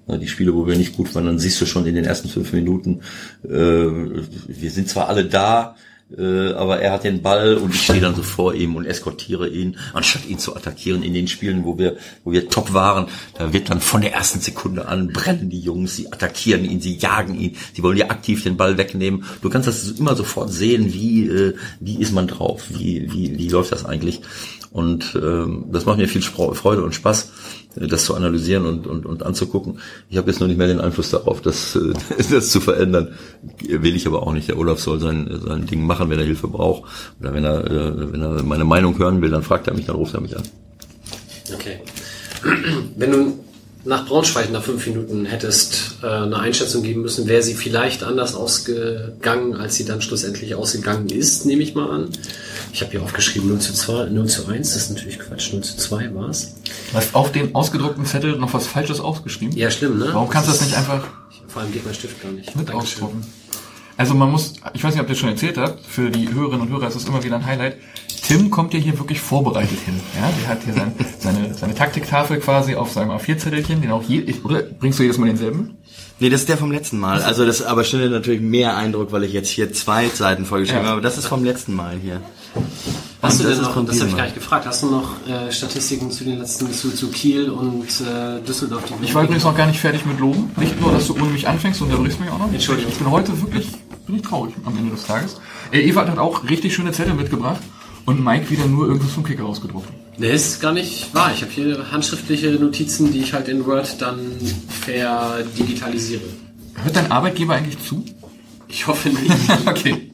[0.09, 2.53] Die Spiele, wo wir nicht gut waren, dann siehst du schon in den ersten fünf
[2.53, 3.01] Minuten,
[3.43, 5.75] äh, wir sind zwar alle da,
[6.17, 9.49] äh, aber er hat den Ball und ich stehe dann so vor ihm und eskortiere
[9.49, 13.07] ihn, anstatt ihn zu attackieren in den Spielen, wo wir, wo wir top waren.
[13.35, 16.97] Da wird dann von der ersten Sekunde an brennen die Jungs, sie attackieren ihn, sie
[16.97, 19.25] jagen ihn, sie wollen ja aktiv den Ball wegnehmen.
[19.43, 23.49] Du kannst das immer sofort sehen, wie, äh, wie ist man drauf, wie, wie, wie
[23.49, 24.21] läuft das eigentlich.
[24.71, 27.33] Und ähm, das macht mir viel Freude und Spaß
[27.77, 29.81] das zu analysieren und, und, und anzugucken.
[30.09, 31.93] Ich habe jetzt noch nicht mehr den Einfluss darauf, das, äh,
[32.31, 33.15] das zu verändern.
[33.69, 34.49] Will ich aber auch nicht.
[34.49, 36.91] Der Olaf soll sein, sein Ding machen, wenn er Hilfe braucht.
[37.21, 39.97] Oder wenn er, äh, wenn er meine Meinung hören will, dann fragt er mich, dann
[39.97, 40.45] ruft er mich an.
[41.55, 41.79] Okay.
[42.97, 43.45] Wenn du
[43.85, 48.35] nach Braunschweig nach fünf Minuten hättest äh, eine Einschätzung geben müssen, wäre sie vielleicht anders
[48.35, 52.09] ausgegangen, als sie dann schlussendlich ausgegangen ist, nehme ich mal an.
[52.73, 55.63] Ich habe hier aufgeschrieben 0 zu 2, 0 zu 1, das ist natürlich Quatsch, 0
[55.63, 56.55] zu 2 war es.
[56.91, 59.57] Du hast auf dem ausgedruckten Zettel noch was Falsches aufgeschrieben?
[59.57, 60.11] Ja, schlimm, ne?
[60.13, 61.05] Warum kannst du das nicht einfach
[61.57, 62.55] vor allem geht mein Stift gar nicht.
[62.55, 63.25] mit ausdrucken?
[63.97, 66.61] Also man muss, ich weiß nicht, ob ihr das schon erzählt habt, für die Hörerinnen
[66.61, 67.79] und Hörer ist das immer wieder ein Highlight.
[68.23, 69.99] Tim kommt ja hier wirklich vorbereitet hin.
[70.15, 74.21] Ja, der hat hier sein, seine, seine Taktiktafel quasi auf seinem A4-Zettelchen, den auch je,
[74.21, 75.79] ich, oder bringst du jedes Mal denselben?
[76.19, 77.21] Nee, das ist der vom letzten Mal.
[77.23, 80.89] Also das aber stimmt natürlich mehr Eindruck, weil ich jetzt hier zwei Seiten vorgeschrieben Ja.
[80.89, 80.93] habe.
[80.99, 82.23] Aber das ist vom letzten Mal hier.
[83.23, 84.91] Hast du Und denn ist noch, von das habe ich gar nicht gefragt, hast du
[84.91, 88.85] noch äh, Statistiken zu den letzten, zu, zu Kiel und äh, Düsseldorf?
[88.87, 90.51] Die Ich war übrigens noch gar nicht fertig mit Loben.
[90.57, 92.51] Nicht nur, dass du ohne mich anfängst, du unterbrichst mich auch noch.
[92.51, 92.93] Entschuldigung.
[92.93, 93.69] Ich bin heute wirklich,
[94.07, 95.39] bin ich traurig am Ende des Tages.
[95.71, 97.61] Äh, Ewald hat auch richtig schöne Zettel mitgebracht
[98.07, 99.89] und Mike wieder nur irgendwas vom Kicker ausgedruckt.
[100.19, 101.31] Nee, ist gar nicht wahr.
[101.35, 104.19] Ich habe hier handschriftliche Notizen, die ich halt in Word dann
[104.83, 106.23] verdigitalisiere.
[106.83, 108.05] Hört dein Arbeitgeber eigentlich zu?
[108.69, 109.31] Ich hoffe nicht.
[109.67, 110.11] okay.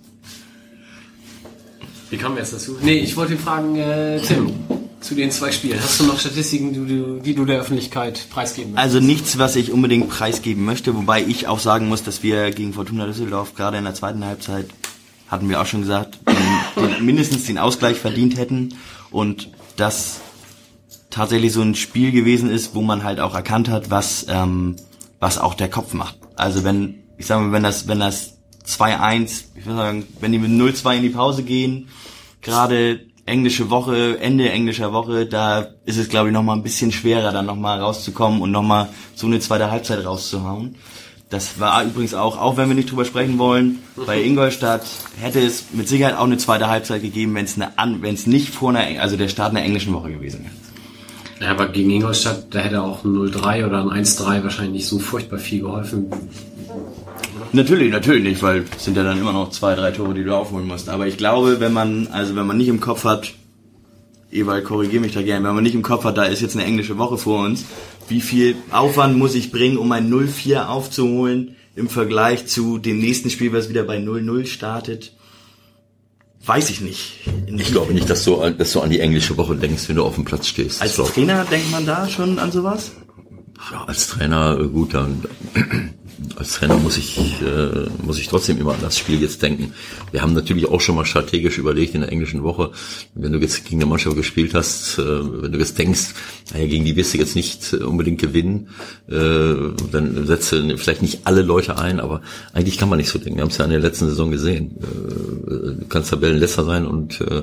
[2.10, 2.76] Wie kommen wir jetzt dazu?
[2.82, 4.52] Nee, ich wollte ihn fragen, äh, Tim,
[5.00, 5.80] zu den zwei Spielen.
[5.80, 8.94] Hast du noch Statistiken, die du, die du der Öffentlichkeit preisgeben möchtest?
[8.94, 12.72] Also nichts, was ich unbedingt preisgeben möchte, wobei ich auch sagen muss, dass wir gegen
[12.72, 14.66] Fortuna Düsseldorf gerade in der zweiten Halbzeit,
[15.28, 18.74] hatten wir auch schon gesagt, den, den, mindestens den Ausgleich verdient hätten
[19.10, 20.20] und das
[21.10, 24.76] tatsächlich so ein Spiel gewesen ist, wo man halt auch erkannt hat, was, ähm,
[25.20, 26.16] was auch der Kopf macht.
[26.36, 30.38] Also wenn, ich sag mal, wenn das, wenn das 2-1, ich würde sagen, wenn die
[30.38, 31.88] mit 0-2 in die Pause gehen,
[32.40, 36.90] gerade englische Woche, Ende englischer Woche, da ist es, glaube ich, noch mal ein bisschen
[36.90, 40.76] schwerer, dann noch mal rauszukommen und noch mal so eine zweite Halbzeit rauszuhauen.
[41.32, 44.82] Das war übrigens auch, auch wenn wir nicht drüber sprechen wollen, bei Ingolstadt
[45.18, 48.50] hätte es mit Sicherheit auch eine zweite Halbzeit gegeben, wenn es eine wenn es nicht
[48.50, 51.48] vor einer, also der Start einer englischen Woche gewesen wäre.
[51.48, 54.98] Ja, aber gegen Ingolstadt, da hätte auch ein 0-3 oder ein 1-3 wahrscheinlich nicht so
[54.98, 56.12] furchtbar viel geholfen.
[57.54, 60.36] Natürlich, natürlich nicht, weil es sind ja dann immer noch zwei, drei Tore, die du
[60.36, 60.90] aufholen musst.
[60.90, 63.32] Aber ich glaube, wenn man, also wenn man nicht im Kopf hat,
[64.30, 66.64] Ewald, korrigier mich da gerne, wenn man nicht im Kopf hat, da ist jetzt eine
[66.64, 67.64] englische Woche vor uns,
[68.08, 73.30] wie viel Aufwand muss ich bringen, um ein 0-4 aufzuholen im Vergleich zu dem nächsten
[73.30, 75.12] Spiel, was wieder bei 0-0 startet?
[76.44, 77.20] Weiß ich nicht.
[77.46, 80.04] Ich glaube nicht, dass du, an- dass du an die englische Woche denkst, wenn du
[80.04, 80.82] auf dem Platz stehst.
[80.82, 82.92] Als Trainer denkt man da schon an sowas?
[83.70, 85.22] ja, als Trainer, äh, gut, dann
[86.36, 89.72] als Trainer muss ich, äh, muss ich trotzdem immer an das Spiel jetzt denken.
[90.10, 92.72] Wir haben natürlich auch schon mal strategisch überlegt in der englischen Woche,
[93.14, 96.14] wenn du jetzt gegen eine Mannschaft gespielt hast, äh, wenn du jetzt denkst,
[96.52, 98.68] naja, gegen die wirst du jetzt nicht äh, unbedingt gewinnen,
[99.08, 99.54] äh,
[99.90, 103.36] dann setze vielleicht nicht alle Leute ein, aber eigentlich kann man nicht so denken.
[103.36, 104.76] Wir haben es ja in der letzten Saison gesehen.
[104.80, 107.42] Äh, du kannst Tabellenletzter sein und äh,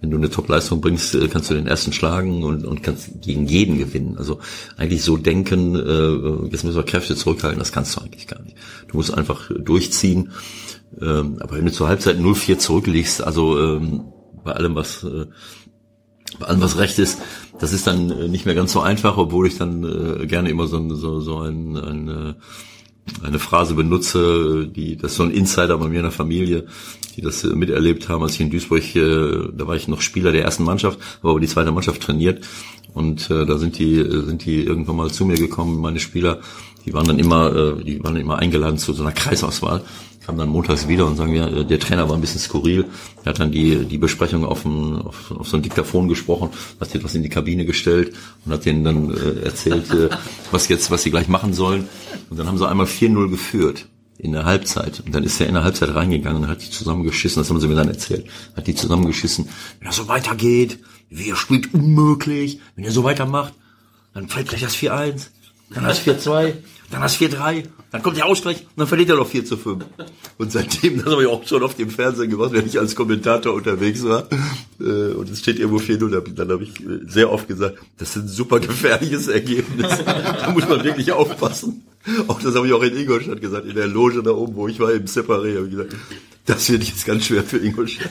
[0.00, 3.46] wenn du eine Top-Leistung bringst, äh, kannst du den ersten schlagen und, und kannst gegen
[3.46, 4.16] jeden gewinnen.
[4.16, 4.38] Also
[4.76, 8.56] eigentlich so denken, äh, jetzt müssen wir Kräfte zurückhalten, das kannst du eigentlich gar nicht.
[8.88, 10.30] Du musst einfach durchziehen.
[11.00, 14.04] Ähm, aber wenn du zur Halbzeit 0-4 zurückliegst, also ähm,
[14.44, 15.26] bei allem, was äh,
[16.38, 17.18] bei allem, was recht ist,
[17.58, 20.66] das ist dann äh, nicht mehr ganz so einfach, obwohl ich dann äh, gerne immer
[20.66, 22.34] so, so, so ein, ein, äh,
[23.26, 26.66] eine Phrase benutze, die das ist so ein Insider bei mir in der Familie,
[27.18, 30.32] die das äh, miterlebt haben, als ich in Duisburg, äh, da war ich noch Spieler
[30.32, 32.46] der ersten Mannschaft, habe aber die zweite Mannschaft trainiert
[32.94, 36.40] und äh, da sind die äh, sind die irgendwann mal zu mir gekommen, meine Spieler,
[36.86, 39.82] die waren dann immer äh, die waren immer eingeladen zu so einer Kreisauswahl
[40.24, 42.84] kamen dann montags wieder und sagen, ja, der Trainer war ein bisschen skurril.
[43.24, 47.02] Er hat dann die, die Besprechung auf, ein, auf, auf so ein Diktaphon gesprochen, hat
[47.02, 48.14] das in die Kabine gestellt
[48.44, 50.10] und hat denen dann äh, erzählt, äh,
[50.50, 51.88] was jetzt, was sie gleich machen sollen.
[52.28, 53.86] Und dann haben sie einmal 4-0 geführt
[54.18, 55.00] in der Halbzeit.
[55.04, 57.68] Und dann ist er in der Halbzeit reingegangen und hat die zusammengeschissen, das haben sie
[57.68, 59.48] mir dann erzählt, hat die zusammengeschissen.
[59.78, 60.78] Wenn das so weitergeht,
[61.10, 63.54] wie ihr spielt unmöglich, wenn ihr so weitermacht,
[64.14, 65.28] dann fällt gleich das 4-1,
[65.70, 66.54] dann das 4-2,
[66.90, 69.84] dann das 4-3, dann kommt der Ausgleich und dann verliert er noch 4 zu 5.
[70.38, 73.54] Und seitdem, das habe ich auch schon auf dem Fernsehen gemacht, wenn ich als Kommentator
[73.54, 74.26] unterwegs war,
[74.80, 76.72] äh, und es steht irgendwo 4-0, dann- habe ich
[77.06, 79.86] sehr oft gesagt, das ist ein super gefährliches Ergebnis.
[80.04, 81.82] da muss man wirklich aufpassen.
[82.28, 84.78] Auch das habe ich auch in Ingolstadt gesagt, in der Loge da oben, wo ich
[84.80, 85.96] war, im Separé, habe ich gesagt,
[86.46, 88.10] das wird jetzt ganz schwer für Ingolstadt.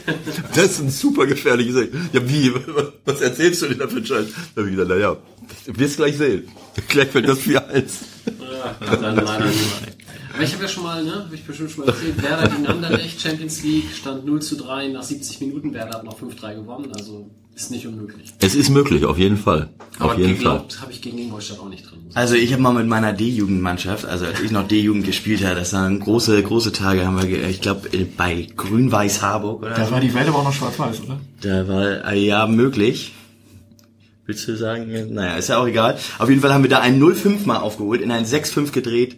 [0.54, 1.90] Das ist ein super gefährliches.
[2.14, 2.54] Ja, wie,
[3.06, 4.28] was erzählst du denn da für einen Scheiß?
[4.54, 5.18] Da habe ich gesagt, naja,
[5.66, 6.48] wirst gleich sehen.
[6.88, 7.84] Gleich fällt das 4-1.
[8.28, 9.60] Ja, dann leider nicht.
[10.34, 12.68] Aber ich habe ja schon mal, ne, habe ich bestimmt schon mal erzählt, Werder gegen
[12.68, 16.92] Anderlecht, Champions League, stand 0 zu 3 nach 70 Minuten, Werder hat noch 5-3 gewonnen,
[16.94, 18.34] also ist nicht unmöglich.
[18.40, 19.70] Es ist möglich, auf jeden Fall.
[20.00, 20.58] Auf Aber jeden Fall.
[20.60, 21.98] geglaubt habe ich gegen Ingolstadt auch nicht dran.
[22.14, 25.74] Also ich habe mal mit meiner D-Jugendmannschaft, also als ich noch D-Jugend gespielt habe, das
[25.74, 29.92] waren große, große Tage, haben wir, ich glaube, bei Grün-Weiß Harburg oder Da so.
[29.92, 31.20] war die Welt aber auch noch schwarz-weiß, oder?
[31.42, 33.14] Da war, äh, ja, möglich.
[34.28, 35.14] Willst du sagen?
[35.14, 35.98] Naja, ist ja auch egal.
[36.20, 39.18] Auf jeden Fall haben wir da ein 0-5 mal aufgeholt, in ein 6-5 gedreht,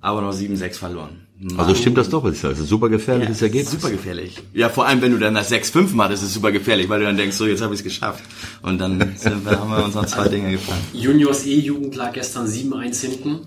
[0.00, 1.20] aber noch 7-6 verloren.
[1.58, 2.52] Also stimmt das doch, was ich sage.
[2.54, 3.72] Das ist ein super gefährliches Ja, Ergebnis.
[3.72, 4.38] Super gefährlich.
[4.54, 7.06] Ja, vor allem, wenn du dann das 6-5 machst, ist es super gefährlich, weil du
[7.06, 8.24] dann denkst, so, jetzt habe ich es geschafft.
[8.62, 10.80] Und dann sind wir, haben wir uns noch zwei Dinge gefangen.
[10.94, 13.40] Juniors E-Jugend lag gestern 7-1 hinten,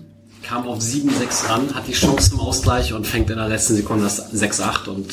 [0.44, 4.04] kam auf 7-6 ran, hat die Chance zum Ausgleich und fängt in der letzten Sekunde
[4.04, 5.12] das 6-8 und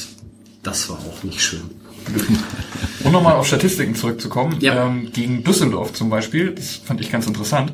[0.61, 1.61] das war auch nicht schön.
[3.03, 4.85] Um nochmal auf Statistiken zurückzukommen, Ja.
[4.85, 7.73] ähm, gegen Düsseldorf zum Beispiel, das fand ich ganz interessant,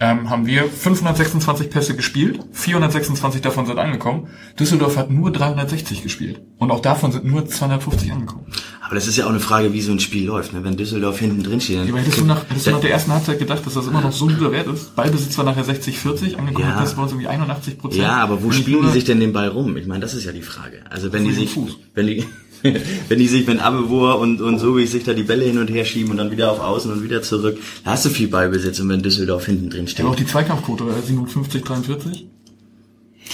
[0.00, 4.28] ähm, haben wir 526 Pässe gespielt, 426 davon sind angekommen.
[4.58, 8.46] Düsseldorf hat nur 360 gespielt und auch davon sind nur 250 angekommen.
[8.84, 10.52] Aber das ist ja auch eine Frage, wie so ein Spiel läuft.
[10.52, 10.62] Ne?
[10.62, 13.12] Wenn Düsseldorf hinten drin steht, dann Aber hättest du, nach, hättest du nach der ersten
[13.12, 14.94] Halbzeit gedacht, dass das immer noch so ein guter Wert ist?
[14.94, 16.80] Ballbesitz war nachher 60-40, angekommen Ja.
[16.80, 18.02] Pässe uns irgendwie 81 Prozent.
[18.02, 19.76] Ja, aber wo spielen die sich denn den Ball rum?
[19.76, 20.80] Ich meine, das ist ja die Frage.
[20.90, 21.78] Also wenn die sich, Fuß.
[21.94, 22.26] wenn die,
[23.08, 25.68] wenn die sich, wenn Abewur und, und so wie sich da die Bälle hin und
[25.68, 28.80] her schieben und dann wieder auf Außen und wieder zurück, da hast du viel Ballbesitz
[28.80, 30.04] und wenn Düsseldorf hinten drin steht.
[30.04, 32.26] Ja, auch die Zweikampfquote, oder 57, 43?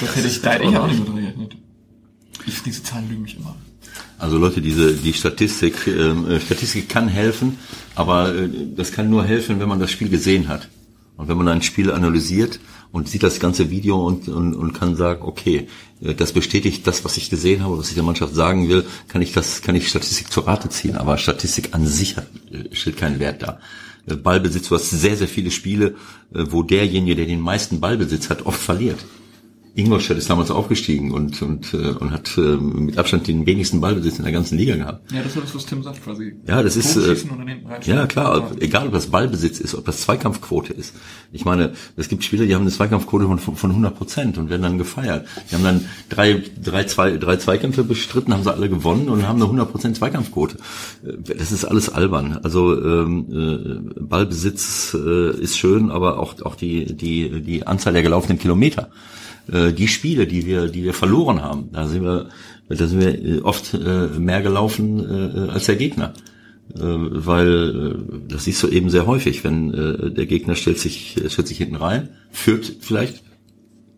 [0.00, 1.56] Das hätte ich, da hätte ich auch nicht mit gerechnet.
[2.46, 3.54] Ich, diese Zahlen lügen mich immer.
[4.18, 7.56] Also Leute, diese die Statistik, ähm, äh, Statistik kann helfen,
[7.94, 10.68] aber äh, das kann nur helfen, wenn man das Spiel gesehen hat.
[11.16, 12.58] Und wenn man ein Spiel analysiert
[12.92, 15.68] und sieht das ganze Video und, und, und kann sagen, okay,
[16.02, 19.22] äh, das bestätigt das, was ich gesehen habe, was ich der Mannschaft sagen will, kann
[19.22, 20.96] ich das, kann ich Statistik zur Rate ziehen.
[20.96, 23.60] Aber Statistik an sich hat, äh, stellt keinen Wert dar.
[24.06, 25.94] Äh, Ballbesitz, du hast sehr, sehr viele Spiele,
[26.30, 28.98] wo derjenige, der den meisten Ballbesitz hat, oft verliert.
[29.74, 34.18] Ingolstadt ist damals aufgestiegen und und äh, und hat äh, mit Abstand den wenigsten Ballbesitz
[34.18, 35.10] in der ganzen Liga gehabt.
[35.12, 36.34] Ja, das ist das, was Tim sagt quasi.
[36.46, 37.16] Ja, das ist äh,
[37.84, 40.94] ja klar, egal ob das Ballbesitz ist, ob das Zweikampfquote ist.
[41.32, 44.62] Ich meine, es gibt Spieler, die haben eine Zweikampfquote von, von 100 Prozent und werden
[44.62, 45.26] dann gefeiert.
[45.50, 49.36] Die haben dann drei, drei, zwei, drei Zweikämpfe bestritten, haben sie alle gewonnen und haben
[49.36, 50.56] eine 100 Prozent Zweikampfquote.
[51.04, 52.40] Äh, Das ist alles albern.
[52.42, 53.26] Also ähm,
[53.96, 58.90] äh, Ballbesitz äh, ist schön, aber auch auch die die die Anzahl der gelaufenen Kilometer
[59.50, 62.28] äh, die Spiele, die wir, die wir verloren haben, da sind wir,
[62.68, 66.12] da sind wir äh, oft äh, mehr gelaufen als der Gegner.
[66.72, 67.98] Weil
[68.28, 72.10] das siehst du eben sehr häufig, wenn der Gegner stellt sich, stellt sich hinten rein,
[72.30, 73.24] führt vielleicht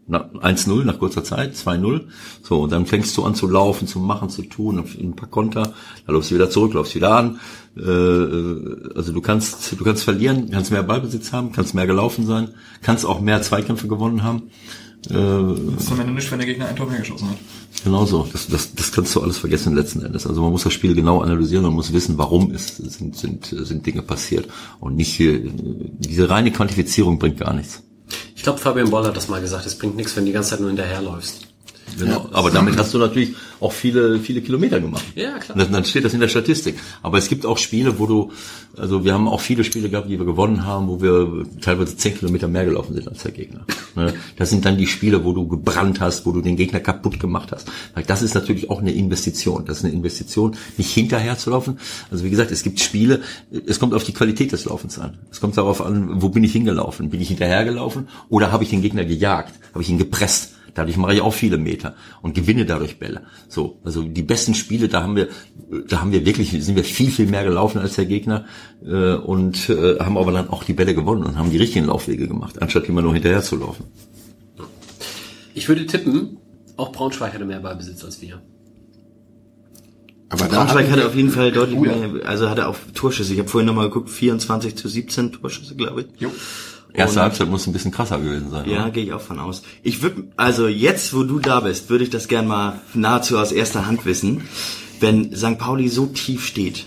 [0.07, 2.07] na, 1-0 nach kurzer Zeit, 2-0.
[2.43, 5.75] So, und dann fängst du an zu laufen, zu machen, zu tun, ein paar Konter,
[6.07, 7.41] dann läufst du wieder zurück, läufst wieder an.
[7.77, 12.49] Also du kannst, du kannst verlieren, kannst mehr Ballbesitz haben, kannst mehr gelaufen sein,
[12.81, 14.45] kannst auch mehr Zweikämpfe gewonnen haben.
[15.11, 15.15] Äh,
[15.75, 17.37] Das ist am Ende nicht, wenn der Gegner ein Tor mehr geschossen hat.
[17.85, 18.29] Genau so.
[18.33, 20.27] Das, das, das kannst du alles vergessen letzten Endes.
[20.27, 23.87] Also man muss das Spiel genau analysieren und muss wissen, warum es sind, sind, sind
[23.87, 24.47] Dinge passiert.
[24.81, 27.83] Und nicht hier, diese reine Quantifizierung bringt gar nichts.
[28.37, 30.51] Ich glaube, Fabian Boll hat das mal gesagt, es bringt nichts, wenn du die ganze
[30.51, 31.52] Zeit nur hinterherläufst.
[31.99, 32.29] Genau.
[32.33, 35.05] Aber damit hast du natürlich auch viele, viele Kilometer gemacht.
[35.15, 35.59] Ja, klar.
[35.59, 36.77] Und dann, steht das in der Statistik.
[37.03, 38.33] Aber es gibt auch Spiele, wo du,
[38.77, 42.17] also wir haben auch viele Spiele gehabt, die wir gewonnen haben, wo wir teilweise zehn
[42.17, 43.65] Kilometer mehr gelaufen sind als der Gegner.
[43.95, 44.15] Ne?
[44.39, 47.53] Das sind dann die Spiele, wo du gebrannt hast, wo du den Gegner kaputt gemacht
[47.53, 47.69] hast.
[48.07, 49.67] Das ist natürlich auch eine Investition.
[49.67, 51.79] Das ist eine Investition, nicht hinterher zu laufen.
[52.11, 53.21] Also wie gesagt, es gibt Spiele,
[53.67, 55.19] es kommt auf die Qualität des Laufens an.
[55.31, 57.11] Es kommt darauf an, wo bin ich hingelaufen?
[57.11, 59.53] Bin ich hinterhergelaufen oder habe ich den Gegner gejagt?
[59.75, 60.53] Habe ich ihn gepresst?
[60.75, 63.23] Dadurch mache ich auch viele Meter und gewinne dadurch Bälle.
[63.49, 65.29] So, also die besten Spiele, da haben wir,
[65.89, 68.47] da haben wir wirklich, sind wir viel, viel mehr gelaufen als der Gegner
[68.85, 72.27] äh, und äh, haben aber dann auch die Bälle gewonnen und haben die richtigen Laufwege
[72.27, 73.85] gemacht, anstatt immer nur hinterher zu laufen.
[75.55, 76.39] Ich würde tippen,
[76.77, 78.41] auch Braunschweig hatte mehr Ballbesitz als wir.
[80.31, 83.35] Aber Braunschweig hatte auf jeden Fall deutlich Oh mehr, also hatte auch Torschüsse.
[83.35, 86.21] Ich habe vorhin nochmal geguckt, 24 zu 17 Torschüsse, glaube ich.
[86.21, 86.31] Jo.
[86.95, 88.69] Erste Und- Halbzeit muss ein bisschen krasser gewesen sein.
[88.69, 89.63] Ja, gehe ich auch von aus.
[89.83, 93.51] Ich würde, also jetzt, wo du da bist, würde ich das gern mal nahezu aus
[93.53, 94.43] erster Hand wissen.
[95.01, 95.59] Wenn St.
[95.59, 96.87] Pauli so tief steht,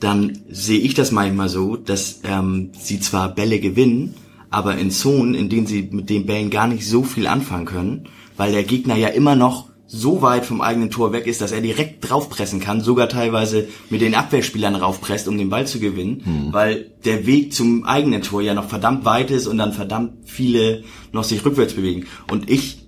[0.00, 4.14] dann sehe ich das manchmal so, dass ähm, sie zwar Bälle gewinnen,
[4.50, 8.04] aber in Zonen, in denen sie mit den Bällen gar nicht so viel anfangen können,
[8.36, 11.62] weil der Gegner ja immer noch so weit vom eigenen Tor weg ist, dass er
[11.62, 16.90] direkt draufpressen kann, sogar teilweise mit den Abwehrspielern raufpresst, um den Ball zu gewinnen, weil
[17.04, 21.24] der Weg zum eigenen Tor ja noch verdammt weit ist und dann verdammt viele noch
[21.24, 22.06] sich rückwärts bewegen.
[22.30, 22.84] Und ich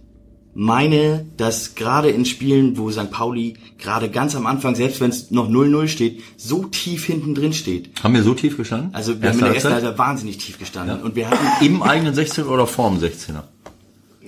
[0.53, 3.11] meine, dass gerade in Spielen, wo St.
[3.11, 7.53] Pauli gerade ganz am Anfang, selbst wenn es noch 0-0 steht, so tief hinten drin
[7.53, 7.91] steht.
[8.03, 8.91] Haben wir so tief gestanden?
[8.93, 9.99] Also wir haben Erste in der ersten Halbzeit?
[9.99, 11.03] Wahnsinnig tief gestanden.
[11.03, 13.45] Und wir hatten Im eigenen 16 oder vorm 16er?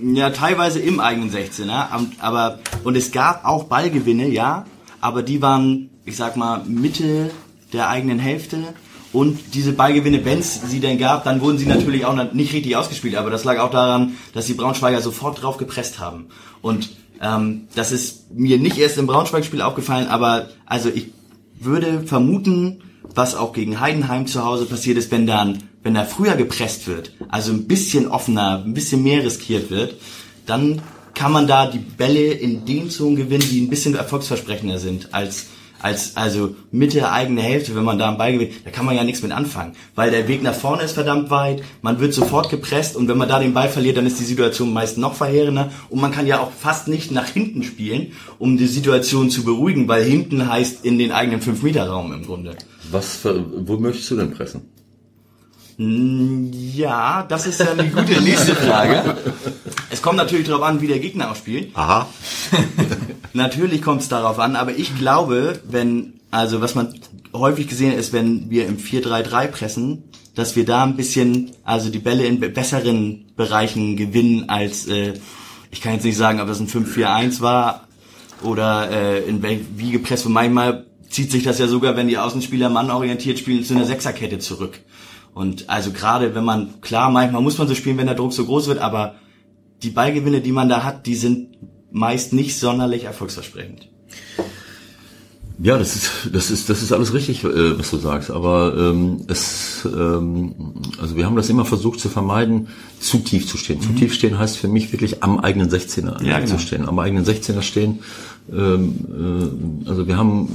[0.01, 4.67] Ja teilweise im eigenen 16er, am- aber und es gab auch Ballgewinne, ja,
[5.01, 7.31] aber die waren, ich sag mal, Mitte
[7.73, 8.59] der eigenen Hälfte.
[9.13, 12.77] Und diese Ballgewinne, wenn es sie denn gab, dann wurden sie natürlich auch nicht richtig
[12.77, 13.17] ausgespielt.
[13.17, 16.29] Aber das lag auch daran, dass die Braunschweiger sofort drauf gepresst haben.
[16.63, 16.89] Und
[17.21, 21.13] ähm, das ist mir nicht erst im Braunschweig-Spiel aufgefallen, aber also ich
[21.61, 22.81] würde vermuten,
[23.15, 27.13] was auch gegen Heidenheim zu Hause passiert ist, wenn dann, wenn da früher gepresst wird,
[27.29, 29.97] also ein bisschen offener, ein bisschen mehr riskiert wird,
[30.47, 30.83] dann
[31.15, 35.47] kann man da die Bälle in den Zonen gewinnen, die ein bisschen erfolgsversprechender sind als
[35.83, 39.05] als also Mitte eigene Hälfte, wenn man da einen Ball gewinnt, da kann man ja
[39.05, 42.97] nichts mit anfangen, weil der Weg nach vorne ist verdammt weit, man wird sofort gepresst
[42.97, 46.01] und wenn man da den Ball verliert, dann ist die Situation meist noch verheerender und
[46.01, 50.05] man kann ja auch fast nicht nach hinten spielen, um die Situation zu beruhigen, weil
[50.05, 52.57] hinten heißt in den eigenen 5-Meter-Raum im Grunde.
[52.91, 54.63] Was, für, wo möchtest du denn pressen?
[56.75, 59.17] Ja, das ist dann die gute nächste Frage.
[59.91, 61.75] Es kommt natürlich darauf an, wie der Gegner auch spielt.
[61.77, 62.09] Aha.
[63.33, 66.95] Natürlich kommt es darauf an, aber ich glaube, wenn, also was man
[67.33, 70.05] häufig gesehen ist, wenn wir im 4-3-3 pressen,
[70.35, 75.15] dass wir da ein bisschen, also die Bälle in be- besseren Bereichen gewinnen als, äh,
[75.71, 77.87] ich kann jetzt nicht sagen, ob das ein 5-4-1 war
[78.43, 80.29] oder äh, in wel- wie gepresst.
[80.29, 84.79] Manchmal zieht sich das ja sogar, wenn die Außenspieler mannorientiert spielen, zu einer Sechserkette zurück.
[85.35, 88.45] Und also gerade wenn man, klar, manchmal muss man so spielen, wenn der Druck so
[88.45, 89.15] groß wird, aber
[89.83, 91.49] die Ballgewinne, die man da hat, die sind
[91.91, 93.89] meist nicht sonderlich erfolgsversprechend.
[95.63, 98.31] Ja, das ist, das ist, das ist alles richtig, äh, was du sagst.
[98.31, 100.55] Aber ähm, es, ähm,
[101.01, 102.69] also wir haben das immer versucht zu vermeiden,
[102.99, 103.81] zu tief zu stehen.
[103.81, 106.59] Zu tief stehen heißt für mich wirklich am eigenen 16er Ja, zu genau.
[106.59, 106.89] stehen.
[106.89, 108.01] Am eigenen 16er stehen.
[108.51, 110.49] Ähm, äh, also wir haben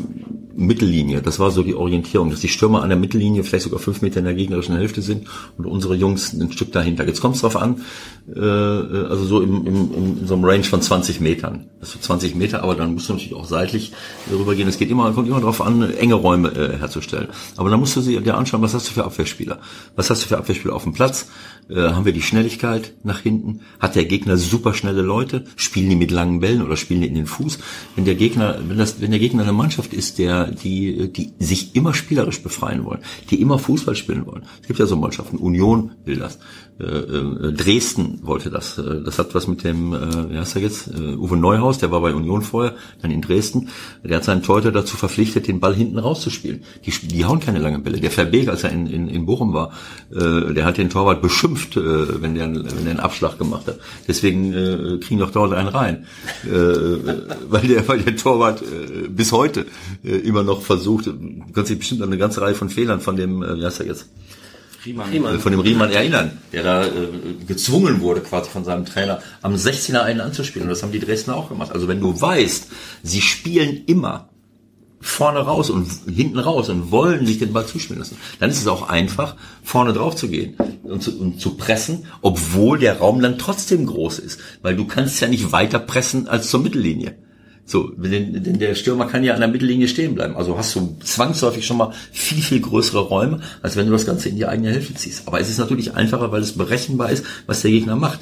[0.58, 1.22] Mittellinie.
[1.22, 4.20] Das war so die Orientierung, dass die Stürmer an der Mittellinie vielleicht sogar fünf Meter
[4.20, 7.06] in der gegnerischen Hälfte sind und unsere Jungs ein Stück dahinter.
[7.06, 7.82] Jetzt kommt es drauf an,
[8.36, 11.68] äh, also so im, im, in so einem Range von 20 Metern.
[11.80, 13.94] Das ist 20 Meter, aber dann musst du natürlich auch seitlich
[14.32, 14.68] rübergehen.
[14.68, 17.28] Es geht immer, kommt immer darauf an, enge Räume äh, herzustellen.
[17.56, 19.60] Aber dann musst du dir anschauen, was hast du für Abwehrspieler?
[19.96, 21.28] Was hast du für Abwehrspieler auf dem Platz?
[21.70, 23.62] Äh, haben wir die Schnelligkeit nach hinten?
[23.80, 25.44] Hat der Gegner super schnelle Leute?
[25.56, 27.60] Spielen die mit langen Bällen oder spielen die in den Fuß?
[27.96, 31.76] Wenn der Gegner, wenn das, wenn der Gegner eine Mannschaft ist, der, die, die sich
[31.76, 34.44] immer spielerisch befreien wollen, die immer Fußball spielen wollen.
[34.62, 35.38] Es gibt ja so Mannschaften.
[35.38, 36.40] Union will das.
[36.80, 38.78] Äh, äh, Dresden wollte das.
[38.78, 40.90] Äh, das hat was mit dem, wie heißt er jetzt?
[40.90, 43.70] Uwe Neuhaus, der war bei Union vorher, dann in Dresden.
[44.04, 46.64] Der hat seinen Torhüter dazu verpflichtet, den Ball hinten rauszuspielen.
[46.86, 48.00] Die, die hauen keine langen Bälle.
[48.00, 49.72] Der Verbeek, als er in, in, in Bochum war,
[50.10, 53.80] der hat den Torwart beschimpft, wenn, der, wenn der einen Abschlag gemacht hat.
[54.08, 56.06] Deswegen kriegen doch dort einen rein.
[56.44, 58.64] Weil, der, weil der Torwart
[59.10, 59.66] bis heute
[60.04, 63.88] immer noch versucht, dich bestimmt eine ganze Reihe von Fehlern von dem, wie heißt er
[63.88, 64.08] jetzt?
[64.88, 65.10] Riemann.
[65.10, 65.40] Riemann.
[65.40, 66.90] von dem Riemann erinnern, der da äh,
[67.46, 70.68] gezwungen wurde quasi von seinem Trainer, am 16er einen anzuspielen.
[70.68, 71.72] Und das haben die Dresdner auch gemacht.
[71.74, 72.68] Also wenn du weißt,
[73.04, 74.30] sie spielen immer
[75.00, 78.68] vorne raus und hinten raus und wollen sich den Ball zuspielen lassen, dann ist es
[78.68, 83.38] auch einfach, vorne drauf zu gehen und zu, und zu pressen, obwohl der Raum dann
[83.38, 84.40] trotzdem groß ist.
[84.62, 87.16] Weil du kannst ja nicht weiter pressen als zur Mittellinie.
[87.70, 90.38] So, denn, denn der Stürmer kann ja an der Mittellinie stehen bleiben.
[90.38, 94.30] Also hast du zwangsläufig schon mal viel, viel größere Räume, als wenn du das Ganze
[94.30, 95.28] in die eigene Hälfte ziehst.
[95.28, 98.20] Aber es ist natürlich einfacher, weil es berechenbar ist, was der Gegner macht.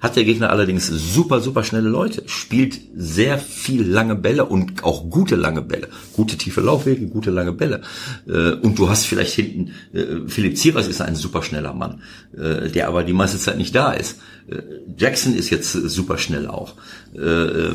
[0.00, 5.10] Hat der Gegner allerdings super, super schnelle Leute, spielt sehr viel lange Bälle und auch
[5.10, 7.82] gute lange Bälle, gute tiefe Laufwege, gute lange Bälle.
[8.26, 12.02] Äh, und du hast vielleicht hinten, äh, Philipp Zieras ist ein super schneller Mann,
[12.36, 14.18] äh, der aber die meiste Zeit nicht da ist.
[14.96, 16.72] Jackson ist jetzt super schnell auch.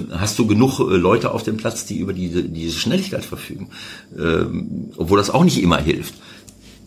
[0.10, 3.70] Hast du genug Leute auf dem Platz, die über diese, diese Schnelligkeit verfügen?
[4.18, 6.16] Ähm, obwohl das auch nicht immer hilft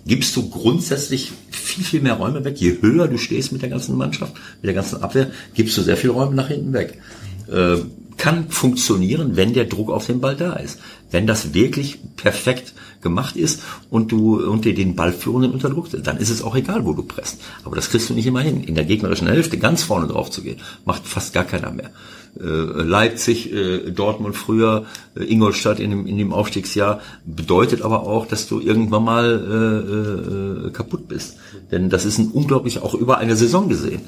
[0.06, 2.58] gibst du grundsätzlich viel, viel mehr Räume weg.
[2.58, 5.96] Je höher du stehst mit der ganzen Mannschaft, mit der ganzen Abwehr, gibst du sehr
[5.96, 7.00] viel Räume nach hinten weg.
[7.48, 7.78] Äh,
[8.16, 10.78] kann funktionieren, wenn der Druck auf den Ball da ist.
[11.10, 16.06] Wenn das wirklich perfekt gemacht ist und du und dir den Ballführenden unter Druck setzt,
[16.06, 17.40] dann ist es auch egal, wo du presst.
[17.64, 18.64] Aber das kriegst du nicht immer hin.
[18.64, 21.90] In der gegnerischen Hälfte ganz vorne drauf zu gehen, macht fast gar keiner mehr.
[22.38, 28.26] Äh, Leipzig, äh, Dortmund früher, äh, Ingolstadt in dem, in dem Aufstiegsjahr, bedeutet aber auch,
[28.26, 31.36] dass du irgendwann mal äh, äh, kaputt bist.
[31.70, 34.02] Denn das ist ein unglaublich, auch über eine Saison gesehen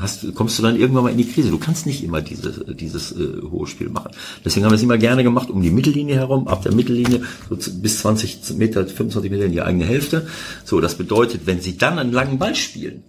[0.00, 1.50] hast, kommst du dann irgendwann mal in die Krise.
[1.50, 4.12] Du kannst nicht immer dieses, dieses äh, hohe Spiel machen.
[4.44, 7.56] Deswegen haben wir es immer gerne gemacht, um die Mittellinie herum, ab der Mittellinie so
[7.56, 10.26] bis 20 Meter, 25 Meter in die eigene Hälfte.
[10.64, 13.02] So, das bedeutet, wenn sie dann einen langen Ball spielen,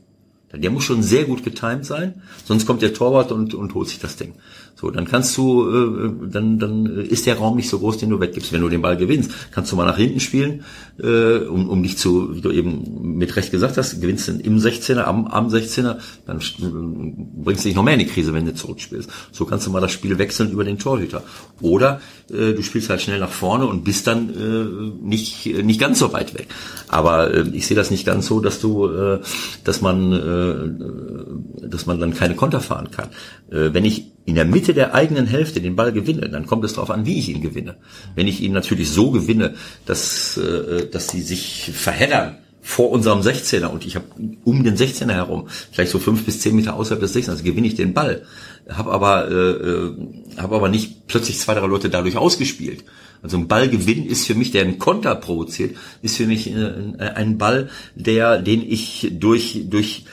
[0.53, 3.99] der muss schon sehr gut getimt sein, sonst kommt der Torwart und, und holt sich
[3.99, 4.33] das Ding.
[4.75, 8.19] So, dann kannst du, äh, dann, dann ist der Raum nicht so groß, den du
[8.19, 8.51] weggibst.
[8.51, 10.63] Wenn du den Ball gewinnst, kannst du mal nach hinten spielen,
[11.01, 14.57] äh, um, um dich zu, wie du eben mit Recht gesagt hast, gewinnst du im
[14.57, 16.39] 16er, am, am 16er, dann
[17.43, 19.09] bringst du dich noch mehr in die Krise, wenn du zurückspielst.
[19.31, 21.23] So kannst du mal das Spiel wechseln über den Torhüter.
[21.61, 25.99] Oder äh, du spielst halt schnell nach vorne und bist dann äh, nicht, nicht ganz
[25.99, 26.47] so weit weg.
[26.87, 29.19] Aber äh, ich sehe das nicht ganz so, dass du, äh,
[29.63, 33.09] dass man, äh, dass man dann keine Konter fahren kann.
[33.49, 36.73] Äh, wenn ich in der Mitte der eigenen Hälfte den Ball gewinne, dann kommt es
[36.73, 37.75] darauf an, wie ich ihn gewinne.
[38.15, 39.55] Wenn ich ihn natürlich so gewinne,
[39.85, 44.05] dass, äh, dass sie sich verheddern vor unserem 16er und ich habe
[44.45, 47.67] um den 16er herum, vielleicht so fünf bis zehn Meter außerhalb des 16ers, also gewinne
[47.67, 48.21] ich den Ball,
[48.69, 49.91] habe aber, äh, äh
[50.37, 52.85] hab aber nicht plötzlich zwei, drei Leute dadurch ausgespielt.
[53.21, 57.37] Also ein Ballgewinn ist für mich, der einen Konter provoziert, ist für mich äh, ein
[57.37, 60.05] Ball, der, den ich durch, durch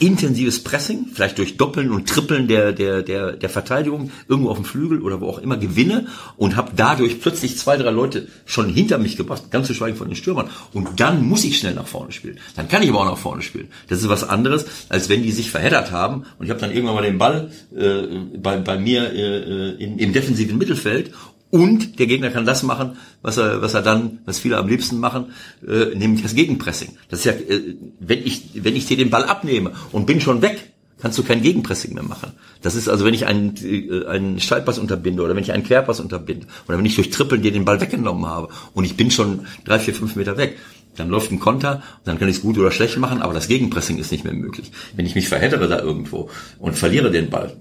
[0.00, 4.64] intensives Pressing, vielleicht durch Doppeln und Trippeln der, der, der, der Verteidigung irgendwo auf dem
[4.64, 8.98] Flügel oder wo auch immer gewinne und habe dadurch plötzlich zwei, drei Leute schon hinter
[8.98, 10.48] mich gebracht, ganz zu schweigen von den Stürmern.
[10.72, 12.38] Und dann muss ich schnell nach vorne spielen.
[12.56, 13.68] Dann kann ich aber auch nach vorne spielen.
[13.88, 16.94] Das ist was anderes, als wenn die sich verheddert haben und ich habe dann irgendwann
[16.96, 18.02] mal den Ball äh,
[18.38, 21.12] bei, bei mir äh, in, im defensiven Mittelfeld
[21.50, 24.98] und der Gegner kann das machen, was er, was er dann, was viele am liebsten
[24.98, 25.26] machen,
[25.66, 26.96] äh, nämlich das Gegenpressing.
[27.08, 30.42] Das ist ja, äh, wenn ich, wenn ich dir den Ball abnehme und bin schon
[30.42, 30.70] weg,
[31.00, 32.32] kannst du kein Gegenpressing mehr machen.
[32.62, 35.98] Das ist also, wenn ich einen, äh, einen Steilpass unterbinde oder wenn ich einen Querpass
[35.98, 39.46] unterbinde oder wenn ich durch Trippeln dir den Ball weggenommen habe und ich bin schon
[39.64, 40.56] drei, vier, fünf Meter weg,
[40.96, 43.48] dann läuft ein Konter und dann kann ich es gut oder schlecht machen, aber das
[43.48, 44.70] Gegenpressing ist nicht mehr möglich.
[44.94, 47.56] Wenn ich mich verheddere da irgendwo und verliere den Ball,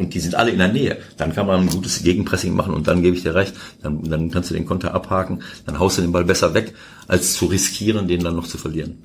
[0.00, 0.98] und die sind alle in der Nähe.
[1.16, 4.30] Dann kann man ein gutes Gegenpressing machen und dann gebe ich dir recht, dann, dann
[4.30, 6.74] kannst du den Konter abhaken, dann haust du den Ball besser weg,
[7.06, 8.98] als zu riskieren, den dann noch zu verlieren.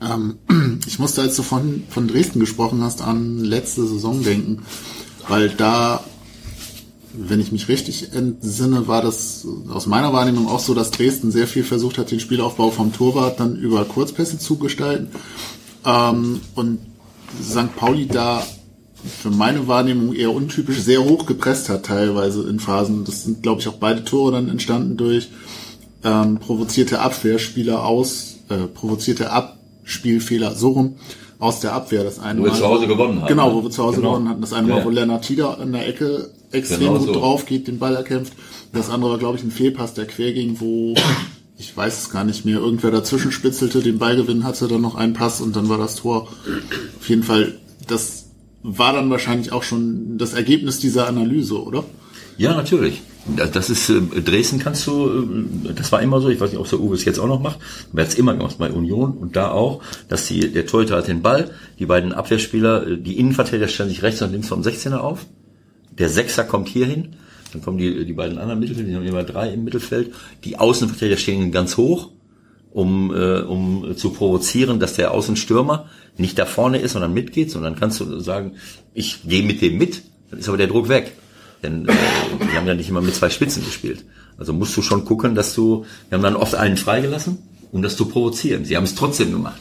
[0.00, 0.36] Ähm,
[0.86, 4.62] ich musste, als du von, von Dresden gesprochen hast, an letzte Saison denken,
[5.26, 6.04] weil da
[7.20, 11.48] wenn ich mich richtig entsinne, war das aus meiner Wahrnehmung auch so, dass Dresden sehr
[11.48, 15.08] viel versucht hat, den Spielaufbau vom Torwart dann über Kurzpässe zu gestalten.
[15.84, 16.78] Ähm, und
[17.42, 17.74] St.
[17.76, 18.44] Pauli da
[19.04, 23.04] für meine Wahrnehmung eher untypisch sehr hoch gepresst hat teilweise in Phasen.
[23.04, 25.28] Das sind, glaube ich, auch beide Tore dann entstanden durch
[26.04, 30.96] ähm, provozierte Abwehrspieler aus, äh, provozierte Abspielfehler, so rum,
[31.38, 32.04] aus der Abwehr.
[32.04, 33.28] Das eine Wo wir zu Hause gewonnen haben.
[33.28, 34.12] Genau, wo wir zu Hause Genau.
[34.12, 34.40] gewonnen hatten.
[34.40, 34.76] Das eine Ja.
[34.76, 37.12] Mal, wo Lennart Tieder an der Ecke extrem Genau gut so.
[37.14, 38.32] drauf geht, den Ball erkämpft.
[38.72, 40.94] Das andere war, glaube ich, ein Fehlpass, der quer ging, wo
[41.58, 45.14] ich weiß es gar nicht mehr, irgendwer dazwischen spitzelte, den Ballgewinn hatte, dann noch einen
[45.14, 46.28] Pass und dann war das Tor.
[47.00, 47.54] Auf jeden Fall,
[47.86, 48.26] das
[48.62, 51.84] war dann wahrscheinlich auch schon das Ergebnis dieser Analyse, oder?
[52.36, 53.02] Ja, natürlich.
[53.36, 55.08] Das, ist äh, Dresden kannst du,
[55.66, 57.40] äh, das war immer so, ich weiß nicht, ob der Uwe es jetzt auch noch
[57.40, 57.58] macht,
[57.92, 61.08] aber er es immer gemacht bei Union und da auch, dass die, der Torhüter hat
[61.08, 64.98] den Ball, die beiden Abwehrspieler, äh, die Innenverteidiger stellen sich rechts und links vom 16er
[64.98, 65.26] auf,
[65.98, 67.16] der Sechser kommt hier hin,
[67.52, 71.18] dann kommen die, die beiden anderen Mittelfelder, die haben immer drei im Mittelfeld, die Außenverteidiger
[71.18, 72.10] stehen ganz hoch,
[72.78, 77.74] um, äh, um zu provozieren, dass der Außenstürmer nicht da vorne ist, sondern mitgeht, sondern
[77.74, 78.52] kannst du sagen,
[78.94, 81.12] ich gehe mit dem mit, dann ist aber der Druck weg.
[81.60, 81.92] Denn äh,
[82.38, 84.04] wir haben ja nicht immer mit zwei Spitzen gespielt.
[84.38, 87.38] Also musst du schon gucken, dass du, wir haben dann oft einen freigelassen,
[87.72, 88.64] um das zu provozieren.
[88.64, 89.60] Sie haben es trotzdem gemacht.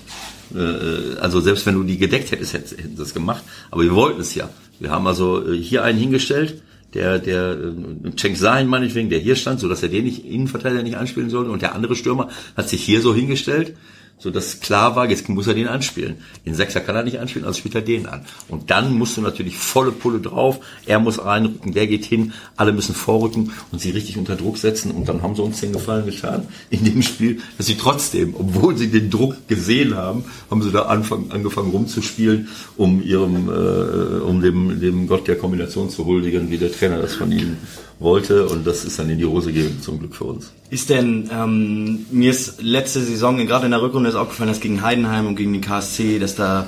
[0.53, 3.43] Äh, also selbst wenn du die gedeckt hättest, hätten hätten sie es gemacht.
[3.72, 4.47] Aber wir wollten es ja.
[4.80, 6.61] Wir haben also äh, hier einen hingestellt,
[6.94, 10.84] der, der äh, Cenk Sahin meinetwegen, der hier stand, so dass er den nicht Innenverteidiger
[10.84, 11.52] nicht anspielen sollte.
[11.52, 13.76] Und der andere Stürmer hat sich hier so hingestellt,
[14.20, 16.18] so dass klar war, jetzt muss er den anspielen.
[16.45, 18.26] Den Sechser kann er nicht anspielen, also spielt er den an.
[18.47, 20.59] Und dann musst du natürlich volle Pulle drauf.
[20.88, 24.89] Er muss reinrücken, der geht hin, alle müssen vorrücken und sie richtig unter Druck setzen.
[24.89, 28.76] Und dann haben sie uns den Gefallen getan in dem Spiel, dass sie trotzdem, obwohl
[28.76, 34.41] sie den Druck gesehen haben, haben sie da anfang, angefangen rumzuspielen, um ihrem, äh, um
[34.41, 37.57] dem, dem Gott der Kombination zu huldigen, wie der Trainer das von ihnen
[38.00, 38.48] wollte.
[38.48, 40.52] Und das ist dann in die Hose gegangen, zum Glück für uns.
[40.70, 44.82] Ist denn, ähm, mir ist letzte Saison, gerade in der Rückrunde ist aufgefallen, dass gegen
[44.82, 46.68] Heidenheim und gegen den KSC, dass da,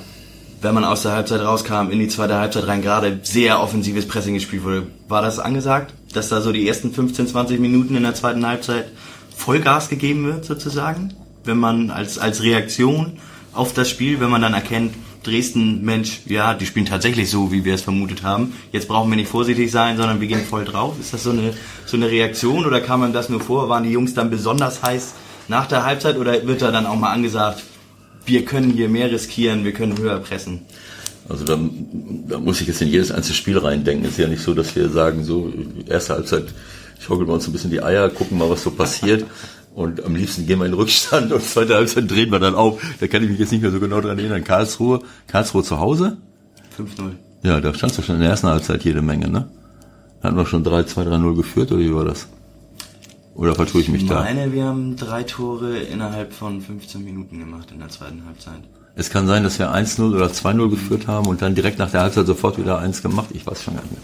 [0.62, 4.34] wenn man aus der Halbzeit rauskam, in die zweite Halbzeit rein, gerade sehr offensives Pressing
[4.34, 4.86] gespielt wurde.
[5.08, 8.86] War das angesagt, dass da so die ersten 15, 20 Minuten in der zweiten Halbzeit
[9.36, 11.14] Vollgas gegeben wird, sozusagen?
[11.44, 13.18] Wenn man als, als Reaktion
[13.52, 17.64] auf das Spiel, wenn man dann erkennt, Dresden, Mensch, ja, die spielen tatsächlich so, wie
[17.64, 18.54] wir es vermutet haben.
[18.72, 20.96] Jetzt brauchen wir nicht vorsichtig sein, sondern wir gehen voll drauf.
[20.98, 21.52] Ist das so eine,
[21.84, 23.68] so eine Reaktion oder kam man das nur vor?
[23.68, 25.14] Waren die Jungs dann besonders heiß
[25.48, 27.62] nach der Halbzeit oder wird da dann auch mal angesagt,
[28.24, 30.60] wir können hier mehr riskieren, wir können höher pressen?
[31.28, 31.58] Also da,
[32.28, 34.04] da muss ich jetzt in jedes einzelne Spiel reindenken.
[34.04, 35.52] Es ist ja nicht so, dass wir sagen, so
[35.86, 36.46] erste Halbzeit
[36.98, 39.24] schaukeln wir uns ein bisschen die Eier, gucken mal, was so passiert.
[39.80, 42.82] Und am liebsten gehen wir in den Rückstand und zweite Halbzeit drehen wir dann auf.
[43.00, 44.44] Da kann ich mich jetzt nicht mehr so genau dran erinnern.
[44.44, 46.18] Karlsruhe, Karlsruhe zu Hause?
[46.76, 47.12] 5-0.
[47.42, 49.48] Ja, da standst du schon in der ersten Halbzeit jede Menge, ne?
[50.20, 52.28] Da hatten wir schon 3, 2, 3, 0 geführt, oder wie war das?
[53.34, 54.16] Oder vertue ich mich Ich da?
[54.16, 58.60] meine, wir haben drei Tore innerhalb von 15 Minuten gemacht in der zweiten Halbzeit.
[59.00, 62.02] Es kann sein, dass wir 1-0 oder 2-0 geführt haben und dann direkt nach der
[62.02, 63.28] Halbzeit sofort wieder eins gemacht.
[63.32, 64.02] Ich weiß schon gar nicht mehr.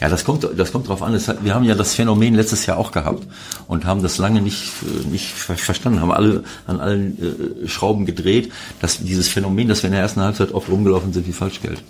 [0.00, 1.14] Ja, das kommt, das kommt drauf an.
[1.14, 3.26] Hat, wir haben ja das Phänomen letztes Jahr auch gehabt
[3.66, 8.06] und haben das lange nicht, äh, nicht ver- verstanden, haben alle an allen äh, Schrauben
[8.06, 11.82] gedreht, dass dieses Phänomen, dass wir in der ersten Halbzeit oft rumgelaufen sind wie Falschgeld.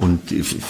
[0.00, 0.20] Und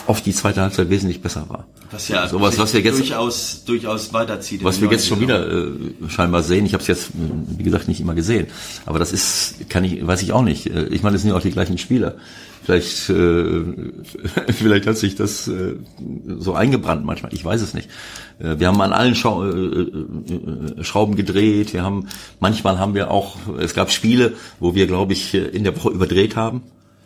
[0.09, 1.65] oft die zweite Halbzeit wesentlich besser war.
[1.93, 4.65] Was ja Sowas, was wir jetzt, durchaus, durchaus weiterzieht.
[4.65, 5.71] was wir jetzt schon wieder äh,
[6.09, 6.67] scheinbar sehen.
[6.67, 8.49] Ich habe es jetzt, äh, wie gesagt, nicht immer gesehen.
[8.87, 10.67] Aber das ist, kann ich, weiß ich auch nicht.
[10.67, 12.17] Äh, Ich meine, es sind ja auch die gleichen Spieler.
[12.65, 13.63] Vielleicht, äh,
[14.53, 15.77] vielleicht hat sich das äh,
[16.39, 17.33] so eingebrannt manchmal.
[17.33, 17.89] Ich weiß es nicht.
[18.41, 21.73] Äh, wir haben an allen Schau äh, Schrauben gedreht.
[21.73, 22.09] Wir haben,
[22.41, 26.35] manchmal haben wir auch, es gab Spiele, wo wir, glaube ich, in der Woche überdreht
[26.35, 26.63] haben.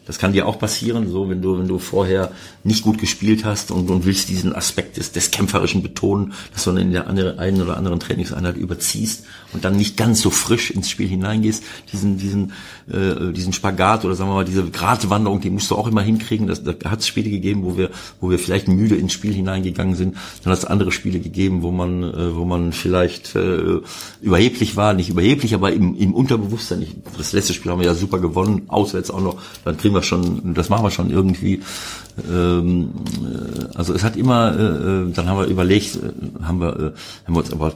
[0.07, 2.31] Das kann dir auch passieren, so wenn du wenn du vorher
[2.63, 6.73] nicht gut gespielt hast und, und willst diesen Aspekt des, des kämpferischen betonen, dass du
[6.73, 9.25] dann in der einen oder anderen Trainingseinheit überziehst
[9.55, 11.63] und dann nicht ganz so frisch ins Spiel hineingehst.
[11.93, 12.53] Diesen diesen
[12.91, 16.47] äh, diesen Spagat oder sagen wir mal diese Gratwanderung, die musst du auch immer hinkriegen.
[16.47, 17.91] Das, da hat es Spiele gegeben, wo wir
[18.21, 20.17] wo wir vielleicht müde ins Spiel hineingegangen sind.
[20.43, 23.81] Dann hat es andere Spiele gegeben, wo man äh, wo man vielleicht äh,
[24.21, 26.83] überheblich war, nicht überheblich, aber im, im Unterbewusstsein.
[26.83, 29.41] Ich, das letzte Spiel haben wir ja super gewonnen, auswärts auch noch.
[29.65, 31.61] Dann kriegen wir schon, das machen wir schon irgendwie.
[32.31, 32.91] Ähm,
[33.23, 36.93] äh, also es hat immer, äh, äh, dann haben wir überlegt, äh, haben wir, äh,
[37.27, 37.73] haben wir uns aber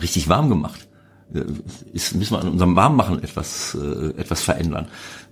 [0.00, 0.86] richtig warm gemacht.
[1.34, 1.44] Äh,
[1.92, 4.86] Ist, müssen wir an unserem Warmmachen etwas, äh, etwas verändern.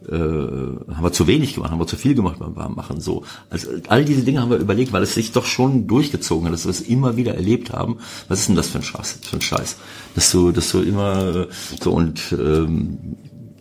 [0.08, 3.00] Äh, haben wir zu wenig gemacht, haben wir zu viel gemacht beim Warmmachen.
[3.00, 6.54] So, also all diese Dinge haben wir überlegt, weil es sich doch schon durchgezogen hat,
[6.54, 7.98] dass wir es immer wieder erlebt haben.
[8.28, 9.18] Was ist denn das für ein Scheiß?
[9.22, 9.76] Für ein Scheiß?
[10.14, 11.48] Dass du, dass du immer äh,
[11.80, 12.98] so und ähm,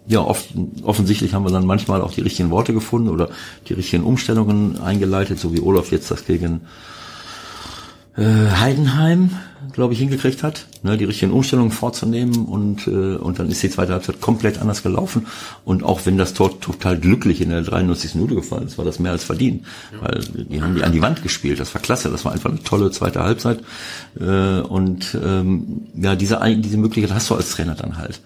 [0.07, 0.49] ja, oft,
[0.83, 3.29] offensichtlich haben wir dann manchmal auch die richtigen Worte gefunden oder
[3.69, 6.61] die richtigen Umstellungen eingeleitet, so wie Olaf jetzt das gegen
[8.17, 9.31] äh, Heidenheim,
[9.73, 13.69] glaube ich, hingekriegt hat, ne, die richtigen Umstellungen vorzunehmen und äh, und dann ist die
[13.69, 15.27] zweite Halbzeit komplett anders gelaufen
[15.63, 18.15] und auch wenn das Tor total glücklich in der 93.
[18.15, 20.01] Minute gefallen ist, war das mehr als verdient, ja.
[20.01, 22.63] weil die haben die an die Wand gespielt, das war klasse, das war einfach eine
[22.63, 23.59] tolle zweite Halbzeit
[24.19, 28.19] äh, und ähm, ja diese diese Möglichkeit hast du als Trainer dann halt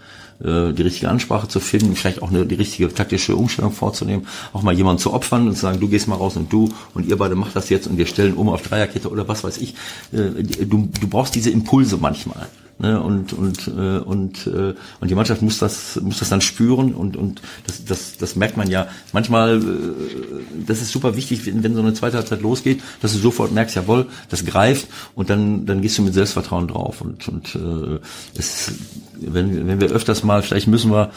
[0.44, 4.62] äh, die richtige Ansprache zu finden, vielleicht auch eine, die richtige taktische Umstellung vorzunehmen, auch
[4.62, 7.18] mal jemanden zu opfern und zu sagen, du gehst mal raus und du und ihr
[7.18, 9.76] beide macht das jetzt und wir stellen um auf Dreierkette oder was weiß ich.
[10.12, 12.48] Äh, du, du brauchst diese Impulse manchmal.
[12.78, 16.94] Ne, und und äh, und äh, und die Mannschaft muss das muss das dann spüren
[16.94, 18.90] und und das das das merkt man ja.
[19.14, 23.20] Manchmal äh, das ist super wichtig wenn, wenn so eine zweite Halbzeit losgeht dass du
[23.20, 27.00] sofort merkst jawohl das greift und dann dann gehst du mit Selbstvertrauen drauf.
[27.00, 28.00] Und und äh,
[28.38, 28.74] es
[29.22, 31.12] wenn wenn wir öfters mal vielleicht müssen wir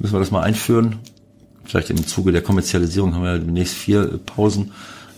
[0.00, 0.96] müssen wir das mal einführen.
[1.64, 4.72] Vielleicht im Zuge der Kommerzialisierung haben wir demnächst vier Pausen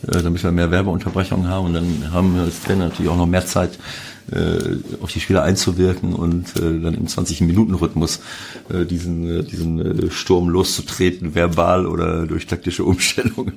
[0.07, 3.27] äh, damit wir mehr Werbeunterbrechungen haben und dann haben wir als Trainer natürlich auch noch
[3.27, 3.79] mehr Zeit
[4.33, 8.21] äh, auf die Spieler einzuwirken und äh, dann im 20-Minuten-Rhythmus
[8.69, 13.55] äh, diesen, äh, diesen äh, Sturm loszutreten, verbal oder durch taktische Umstellungen.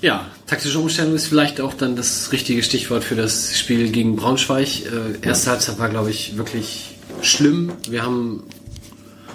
[0.00, 4.84] Ja, taktische Umstellung ist vielleicht auch dann das richtige Stichwort für das Spiel gegen Braunschweig.
[4.86, 7.72] Äh, erste Halbzeit war, glaube ich, wirklich schlimm.
[7.88, 8.44] Wir haben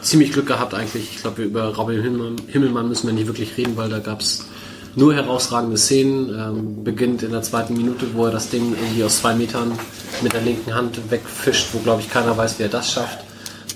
[0.02, 1.10] ziemlich Glück gehabt eigentlich.
[1.16, 4.46] Ich glaube, über Robin Himmelmann, Himmelmann müssen wir nicht wirklich reden, weil da gab es
[4.96, 6.30] nur herausragende Szenen.
[6.30, 9.78] Ähm, beginnt in der zweiten Minute, wo er das Ding irgendwie aus zwei Metern
[10.22, 13.20] mit der linken Hand wegfischt, wo glaube ich keiner weiß, wie er das schafft.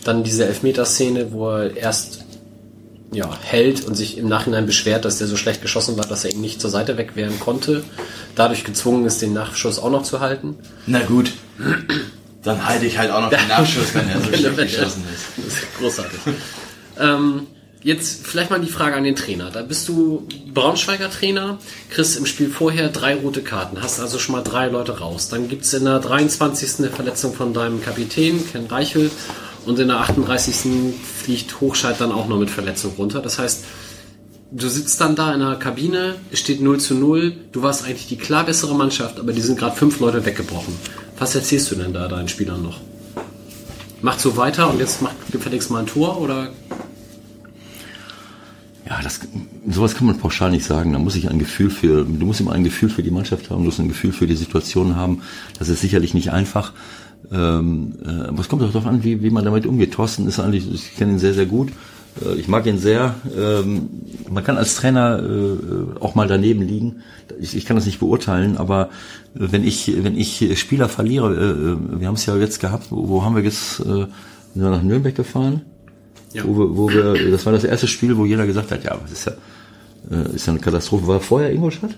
[0.03, 2.25] Dann diese Elfmeterszene, wo er erst
[3.11, 6.31] ja, hält und sich im Nachhinein beschwert, dass der so schlecht geschossen war, dass er
[6.31, 7.83] ihm nicht zur Seite wegwehren konnte.
[8.35, 10.55] Dadurch gezwungen ist, den Nachschuss auch noch zu halten.
[10.85, 11.31] Na gut.
[12.43, 15.25] Dann halte ich halt auch noch den Nachschuss, wenn er so schlecht geschossen ist.
[15.37, 16.19] Das ist großartig.
[16.99, 17.47] ähm,
[17.87, 19.49] Jetzt vielleicht mal die Frage an den Trainer.
[19.49, 21.57] Da bist du Braunschweiger Trainer,
[21.89, 25.29] kriegst im Spiel vorher drei rote Karten, hast also schon mal drei Leute raus.
[25.29, 26.79] Dann gibt es in der 23.
[26.79, 29.09] eine Verletzung von deinem Kapitän, Ken Reichel,
[29.65, 30.93] und in der 38.
[31.23, 33.21] fliegt Hochscheid dann auch noch mit Verletzung runter.
[33.21, 33.63] Das heißt,
[34.51, 38.07] du sitzt dann da in der Kabine, es steht 0 zu 0, du warst eigentlich
[38.07, 40.77] die klar bessere Mannschaft, aber die sind gerade fünf Leute weggebrochen.
[41.17, 42.81] Was erzählst du denn da deinen Spielern noch?
[44.01, 46.49] Macht so weiter und jetzt macht gefälligst mal ein Tor oder
[48.87, 49.19] ja, das,
[49.69, 50.93] sowas kann man pauschal nicht sagen.
[50.93, 53.59] Da muss ich ein Gefühl für, du musst immer ein Gefühl für die Mannschaft haben,
[53.59, 55.21] du musst ein Gefühl für die Situation haben.
[55.59, 56.73] Das ist sicherlich nicht einfach.
[57.31, 59.93] Ähm, äh, aber es kommt auch darauf an, wie, wie man damit umgeht.
[59.93, 61.69] Thorsten ist eigentlich, ich kenne ihn sehr, sehr gut.
[62.23, 63.15] Äh, ich mag ihn sehr.
[63.37, 63.89] Ähm,
[64.29, 67.01] man kann als Trainer äh, auch mal daneben liegen.
[67.39, 68.89] Ich, ich kann das nicht beurteilen, aber
[69.33, 73.09] wenn ich, wenn ich Spieler verliere, äh, äh, wir haben es ja jetzt gehabt, wo,
[73.09, 74.09] wo haben wir jetzt, äh, sind
[74.55, 75.63] wir nach Nürnberg gefahren?
[76.33, 76.43] Ja.
[76.45, 79.11] Wo, wir, wo wir, das war das erste Spiel, wo jeder gesagt hat, ja, das
[79.11, 79.33] ist ja,
[80.11, 81.07] äh, ist ja eine Katastrophe.
[81.07, 81.97] War vorher Ingolstadt?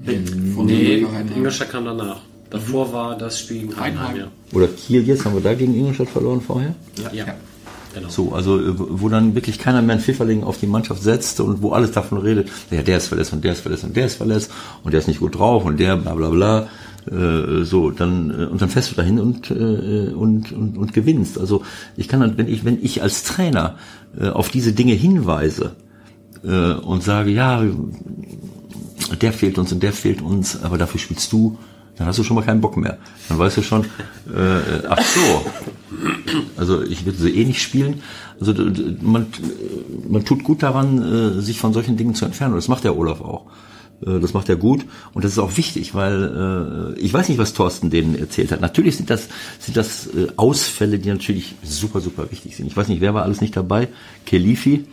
[0.00, 1.06] Nee,
[1.36, 2.20] Ingolstadt kam danach.
[2.50, 2.92] Davor mhm.
[2.92, 4.26] war das Spiel gegen Heidenheim, ja.
[4.52, 6.74] Oder Kiel jetzt, haben wir da gegen Ingolstadt verloren vorher?
[7.02, 7.12] Ja.
[7.12, 7.34] ja.
[7.94, 8.08] Genau.
[8.08, 11.62] So, also äh, wo dann wirklich keiner mehr ein Pfifferling auf die Mannschaft setzt und
[11.62, 14.14] wo alles davon redet, ja, der ist verletzt und der ist verletzt und der ist
[14.14, 14.50] verletzt
[14.84, 16.68] und der ist nicht gut drauf und der bla bla bla.
[17.06, 21.38] Äh, so, dann äh, und dann fährst du dahin und, äh, und, und, und gewinnst.
[21.38, 21.62] Also
[21.96, 23.76] ich kann dann, wenn ich, wenn ich als Trainer
[24.32, 25.76] auf diese Dinge hinweise
[26.42, 27.62] und sage, ja,
[29.20, 31.58] der fehlt uns und der fehlt uns, aber dafür spielst du,
[31.96, 32.98] dann hast du schon mal keinen Bock mehr.
[33.28, 35.46] Dann weißt du schon, äh, ach so,
[36.56, 38.02] also ich würde sie eh nicht spielen.
[38.40, 38.52] Also
[39.00, 39.26] man,
[40.08, 42.56] man tut gut daran, sich von solchen Dingen zu entfernen.
[42.56, 43.46] Das macht der Olaf auch.
[44.06, 47.38] Äh, das macht er gut und das ist auch wichtig, weil äh, ich weiß nicht,
[47.38, 48.60] was Thorsten denen erzählt hat.
[48.60, 49.28] Natürlich sind das
[49.58, 52.66] sind das äh, Ausfälle, die natürlich super super wichtig sind.
[52.66, 53.88] Ich weiß nicht, wer war alles nicht dabei?
[54.26, 54.86] Kelifi.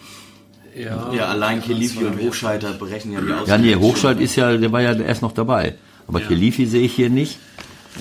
[0.75, 3.67] Ja, ja allein Kelifi und Hochscheiter berechnen ja die Ausfälle.
[3.67, 5.75] Ja, nee, Hochscheit ist ja, der war ja erst noch dabei.
[6.07, 6.27] Aber ja.
[6.27, 7.39] Kelifi sehe ich hier nicht.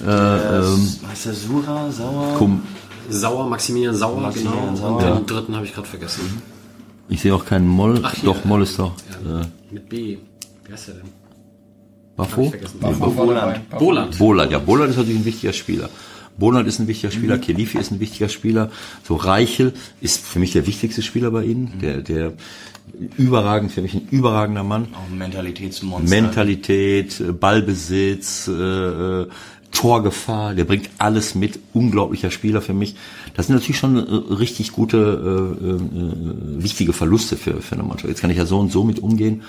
[0.05, 2.35] Äh, ähm, heißt der Sura, Sauer?
[2.37, 2.63] Kum
[3.09, 4.77] Sauer, Maximilian Sauer, Maximilian genau.
[4.77, 4.97] Sauer.
[4.97, 6.43] Und den dritten habe ich gerade vergessen.
[7.09, 8.01] Ich sehe auch keinen Moll.
[8.03, 8.93] Ach, doch, Moll ist doch.
[9.25, 10.19] Ja, äh, mit B.
[10.67, 11.05] Wer ist er denn?
[12.17, 12.53] Bafo?
[12.81, 13.71] Bafo Boland.
[13.71, 14.19] Boland.
[14.19, 15.91] Boland, ja, Boland ist natürlich ein wichtiger Spieler.
[16.39, 17.41] Boland ist ein wichtiger Spieler, mhm.
[17.41, 18.71] Kelifi ist ein wichtiger Spieler,
[19.05, 21.81] so Reichel ist für mich der wichtigste Spieler bei ihnen, mhm.
[21.81, 22.33] der, der
[23.17, 24.89] überragend, für mich ein überragender Mann.
[24.95, 26.09] Auch ein Mentalitätsmonster.
[26.09, 29.29] Mentalität, Ballbesitz, äh, äh
[29.73, 32.95] Torgefahr, der bringt alles mit, unglaublicher Spieler für mich.
[33.35, 38.09] Das sind natürlich schon äh, richtig gute, äh, äh, wichtige Verluste für, für eine Mannschaft.
[38.09, 39.43] Jetzt kann ich ja so und so mit umgehen.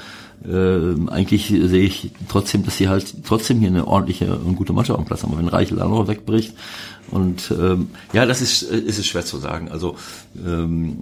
[0.45, 4.99] Äh, eigentlich sehe ich trotzdem, dass sie halt trotzdem hier eine ordentliche und gute Mannschaft
[4.99, 5.31] am Platz haben.
[5.31, 6.53] Aber wenn Reichel auch noch wegbricht
[7.09, 9.69] und ähm, ja, das ist, ist es schwer zu sagen.
[9.69, 9.95] Also
[10.45, 10.97] ähm,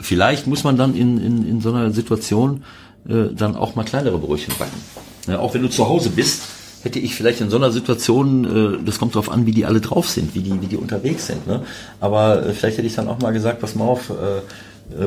[0.00, 2.64] vielleicht muss man dann in, in, in so einer Situation
[3.08, 4.80] äh, dann auch mal kleinere Brötchen backen.
[5.26, 6.42] Ja, auch wenn du zu Hause bist,
[6.82, 8.44] hätte ich vielleicht in so einer Situation,
[8.80, 11.26] äh, das kommt darauf an, wie die alle drauf sind, wie die, wie die unterwegs
[11.26, 11.46] sind.
[11.46, 11.62] Ne?
[12.00, 14.42] Aber äh, vielleicht hätte ich dann auch mal gesagt, pass mal auf, äh, äh,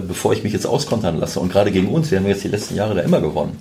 [0.07, 1.39] bevor ich mich jetzt auskontern lasse.
[1.39, 3.57] Und gerade gegen uns, wir haben jetzt die letzten Jahre da immer gewonnen.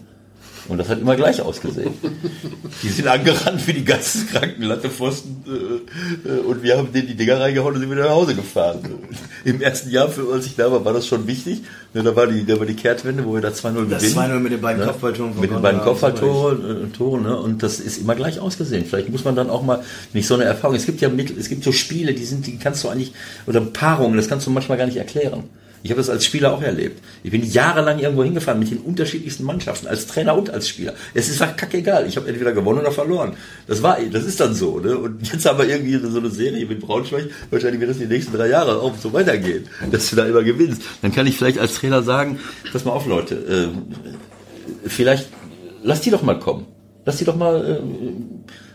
[0.69, 1.95] Und das hat immer gleich ausgesehen.
[2.83, 7.15] Die sind angerannt wie die ganzen kranken Lattepfosten äh, äh, und wir haben denen die
[7.15, 8.81] Dinger reingehauen und sind wieder nach Hause gefahren.
[9.45, 11.63] Im ersten Jahr, als ich da war, war das schon wichtig.
[11.95, 13.91] Ja, da war die, da war die Kehrtwende, wo wir da 2-0 gewinnen.
[13.91, 14.87] Das 2-0 mit den beiden Ne?
[14.89, 17.37] Kopfballtoren Mit den beiden Kopfballtoren, äh, Toren, ne?
[17.37, 18.85] Und das ist immer gleich ausgesehen.
[18.85, 19.83] Vielleicht muss man dann auch mal
[20.13, 20.77] nicht so eine Erfahrung.
[20.77, 23.13] Es gibt ja Mittel, es gibt so Spiele, die sind, die kannst du eigentlich,
[23.47, 25.45] oder Paarungen, das kannst du manchmal gar nicht erklären.
[25.87, 27.01] Ich habe das als Spieler auch erlebt.
[27.23, 30.95] Ich bin jahrelang irgendwo hingefahren mit den unterschiedlichsten Mannschaften, als Trainer und als Spieler.
[31.15, 32.09] Es ist halt kackegal.
[32.09, 33.35] Ich habe entweder gewonnen oder verloren.
[33.69, 34.81] Das war, das ist dann so.
[34.81, 34.99] Ne?
[34.99, 37.31] Und jetzt haben wir irgendwie so eine Serie mit Braunschweig.
[37.51, 40.83] Wahrscheinlich wird das die nächsten drei Jahre auch so weitergehen, dass du da immer gewinnst.
[41.03, 42.41] Dann kann ich vielleicht als Trainer sagen,
[42.73, 45.29] pass mal auf, Leute, äh, vielleicht
[45.85, 46.67] lass die doch mal kommen.
[47.05, 47.65] Lass die doch mal.
[47.65, 47.81] Äh,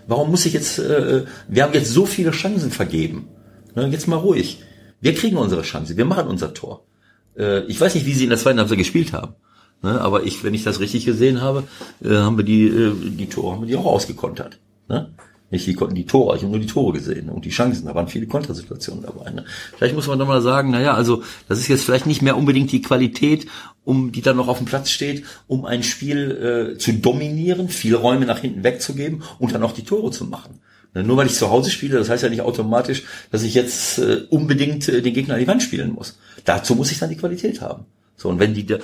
[0.07, 0.79] warum muss ich jetzt?
[0.79, 3.27] Äh, wir haben jetzt so viele Chancen vergeben.
[3.75, 4.63] Ne, jetzt mal ruhig.
[5.01, 5.97] Wir kriegen unsere Chance.
[5.97, 6.85] Wir machen unser Tor.
[7.37, 9.35] Äh, ich weiß nicht, wie sie in der zweiten Halbzeit gespielt haben.
[9.83, 11.63] Ne, aber ich, wenn ich das richtig gesehen habe,
[12.03, 14.59] äh, haben wir die, äh, die Tore haben wir die auch ausgekontert.
[14.87, 15.09] Ne?
[15.49, 17.95] Nicht die konnten die Tore, ich habe nur die Tore gesehen und die Chancen, da
[17.95, 19.31] waren viele Kontersituationen dabei.
[19.31, 19.43] Ne?
[19.75, 22.71] Vielleicht muss man doch mal sagen, naja, also das ist jetzt vielleicht nicht mehr unbedingt
[22.71, 23.47] die Qualität,
[23.83, 27.97] um die dann noch auf dem Platz steht, um ein Spiel äh, zu dominieren, viele
[27.97, 30.59] Räume nach hinten wegzugeben und dann auch die Tore zu machen.
[30.93, 33.97] Ne, Nur weil ich zu Hause spiele, das heißt ja nicht automatisch, dass ich jetzt
[33.97, 36.17] äh, unbedingt äh, den Gegner an die Wand spielen muss.
[36.45, 37.85] Dazu muss ich dann die Qualität haben.
[38.21, 38.79] So, und wenn die, äh,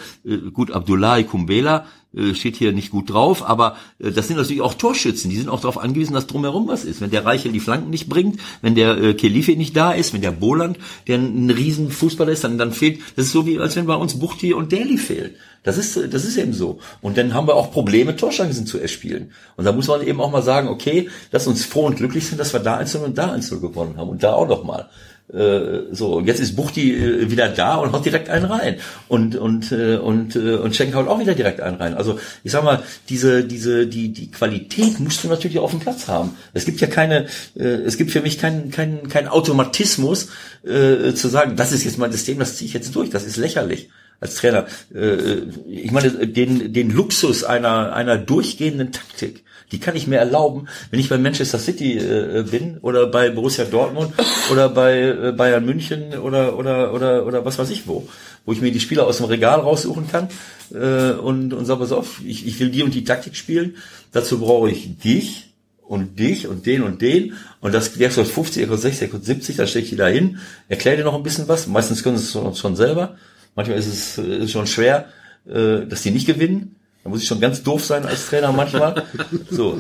[0.52, 1.86] gut, Abdullahi Kumbela
[2.16, 5.50] äh, steht hier nicht gut drauf, aber äh, das sind natürlich auch Torschützen, die sind
[5.50, 7.02] auch darauf angewiesen, dass drumherum was ist.
[7.02, 10.22] Wenn der Reichel die Flanken nicht bringt, wenn der äh, Kelife nicht da ist, wenn
[10.22, 13.76] der Boland, der ein riesen Fußballer ist, dann, dann fehlt, das ist so wie, als
[13.76, 15.36] wenn bei uns Buchti und Daly fehlen.
[15.62, 16.80] Das ist, das ist eben so.
[17.02, 19.34] Und dann haben wir auch Probleme, Torchancen zu erspielen.
[19.56, 22.40] Und da muss man eben auch mal sagen, okay, lass uns froh und glücklich sein,
[22.40, 24.90] dass wir da einzeln und da einzeln gewonnen haben und da auch noch mal.
[25.34, 28.78] Äh, so, jetzt ist Buchti äh, wieder da und haut direkt einen rein.
[29.10, 31.96] Und, und, äh, und, äh, und Schenk haut auch wieder direkt einen rein.
[31.96, 36.08] Also, ich sag mal, diese, diese, die, die Qualität musst du natürlich auf dem Platz
[36.08, 36.38] haben.
[36.54, 37.26] Es gibt ja keine,
[37.56, 40.30] äh, es gibt für mich keinen, keinen, keinen Automatismus,
[40.64, 43.10] äh, zu sagen, das ist jetzt mein System, das ziehe ich jetzt durch.
[43.10, 43.90] Das ist lächerlich
[44.20, 44.66] als Trainer.
[44.94, 50.68] Äh, ich meine, den, den Luxus einer, einer durchgehenden Taktik, die kann ich mir erlauben,
[50.92, 54.14] wenn ich bei Manchester City äh, bin oder bei Borussia Dortmund
[54.52, 58.08] oder bei äh, Bayern München oder, oder, oder, oder was weiß ich wo,
[58.46, 60.30] wo ich mir die Spieler aus dem Regal raussuchen kann
[60.74, 63.76] äh, und, und sage, pass auf, ich, ich will die und die Taktik spielen,
[64.14, 65.48] dazu brauche ich dich
[65.88, 67.34] und dich und den und den.
[67.62, 69.96] Und das der kostet 50, der kostet 60, der kostet 70, da stelle ich die
[69.96, 73.18] da hin, erkläre dir noch ein bisschen was, meistens können sie es schon, schon selber,
[73.56, 75.10] manchmal ist es äh, ist schon schwer,
[75.46, 76.77] äh, dass die nicht gewinnen,
[77.08, 79.06] da muss ich schon ganz doof sein als Trainer manchmal.
[79.50, 79.80] So.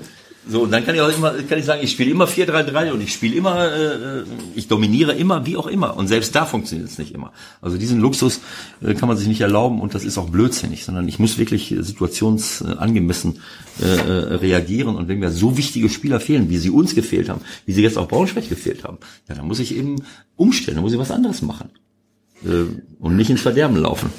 [0.49, 3.01] So, und dann kann ich auch immer, kann ich sagen, ich spiele immer 4-3-3 und
[3.01, 4.23] ich spiele immer, äh,
[4.55, 5.97] ich dominiere immer, wie auch immer.
[5.97, 7.33] Und selbst da funktioniert es nicht immer.
[7.59, 8.39] Also diesen Luxus
[8.81, 11.73] äh, kann man sich nicht erlauben und das ist auch blödsinnig, sondern ich muss wirklich
[11.73, 13.41] äh, situationsangemessen
[13.81, 14.95] äh, äh, reagieren.
[14.95, 17.97] Und wenn mir so wichtige Spieler fehlen, wie sie uns gefehlt haben, wie sie jetzt
[17.97, 19.97] auch Braunschweig gefehlt haben, ja, dann muss ich eben
[20.37, 21.71] umstellen, dann muss ich was anderes machen.
[22.45, 22.67] Äh,
[22.99, 24.11] und nicht ins Verderben laufen.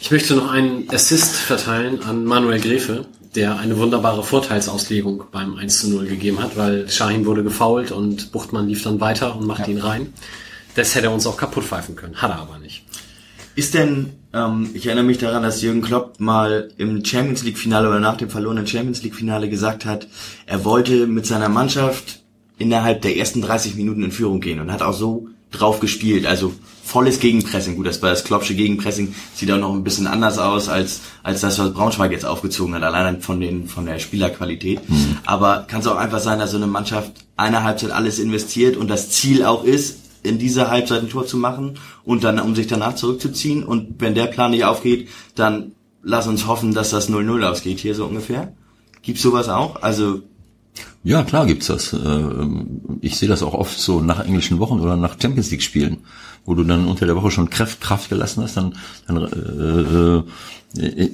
[0.00, 5.80] Ich möchte noch einen Assist verteilen an Manuel Gräfe, der eine wunderbare Vorteilsauslegung beim 1
[5.80, 9.66] zu 0 gegeben hat, weil Shahin wurde gefoult und Buchtmann lief dann weiter und macht
[9.68, 10.12] ihn rein.
[10.74, 12.84] Das hätte er uns auch kaputt pfeifen können, hat er aber nicht.
[13.56, 17.88] Ist denn, ähm, ich erinnere mich daran, dass Jürgen Klopp mal im Champions League Finale
[17.88, 20.06] oder nach dem verlorenen Champions League Finale gesagt hat,
[20.44, 22.20] er wollte mit seiner Mannschaft
[22.58, 26.54] innerhalb der ersten 30 Minuten in Führung gehen und hat auch so drauf gespielt, also
[26.86, 27.76] volles Gegenpressing.
[27.76, 31.40] Gut, das war das Kloppsche Gegenpressing, sieht auch noch ein bisschen anders aus als als
[31.40, 34.80] das, was Braunschweig jetzt aufgezogen hat, allein von den von der Spielerqualität.
[35.24, 38.88] Aber kann es auch einfach sein, dass so eine Mannschaft eine Halbzeit alles investiert und
[38.88, 42.66] das Ziel auch ist, in dieser Halbzeit ein Tor zu machen und dann, um sich
[42.66, 43.64] danach zurückzuziehen.
[43.64, 45.72] Und wenn der Plan nicht aufgeht, dann
[46.02, 48.52] lass uns hoffen, dass das 0-0 ausgeht, hier so ungefähr.
[49.02, 49.82] Gibt's sowas auch?
[49.82, 50.22] Also,
[51.06, 51.92] Ja, klar gibt's das.
[51.92, 55.98] Ähm, Ich sehe das auch oft so nach englischen Wochen oder nach Champions League Spielen,
[56.44, 58.74] wo du dann unter der Woche schon Kraft, Kraft gelassen hast, dann,
[59.06, 60.24] dann
[60.76, 61.10] äh, äh,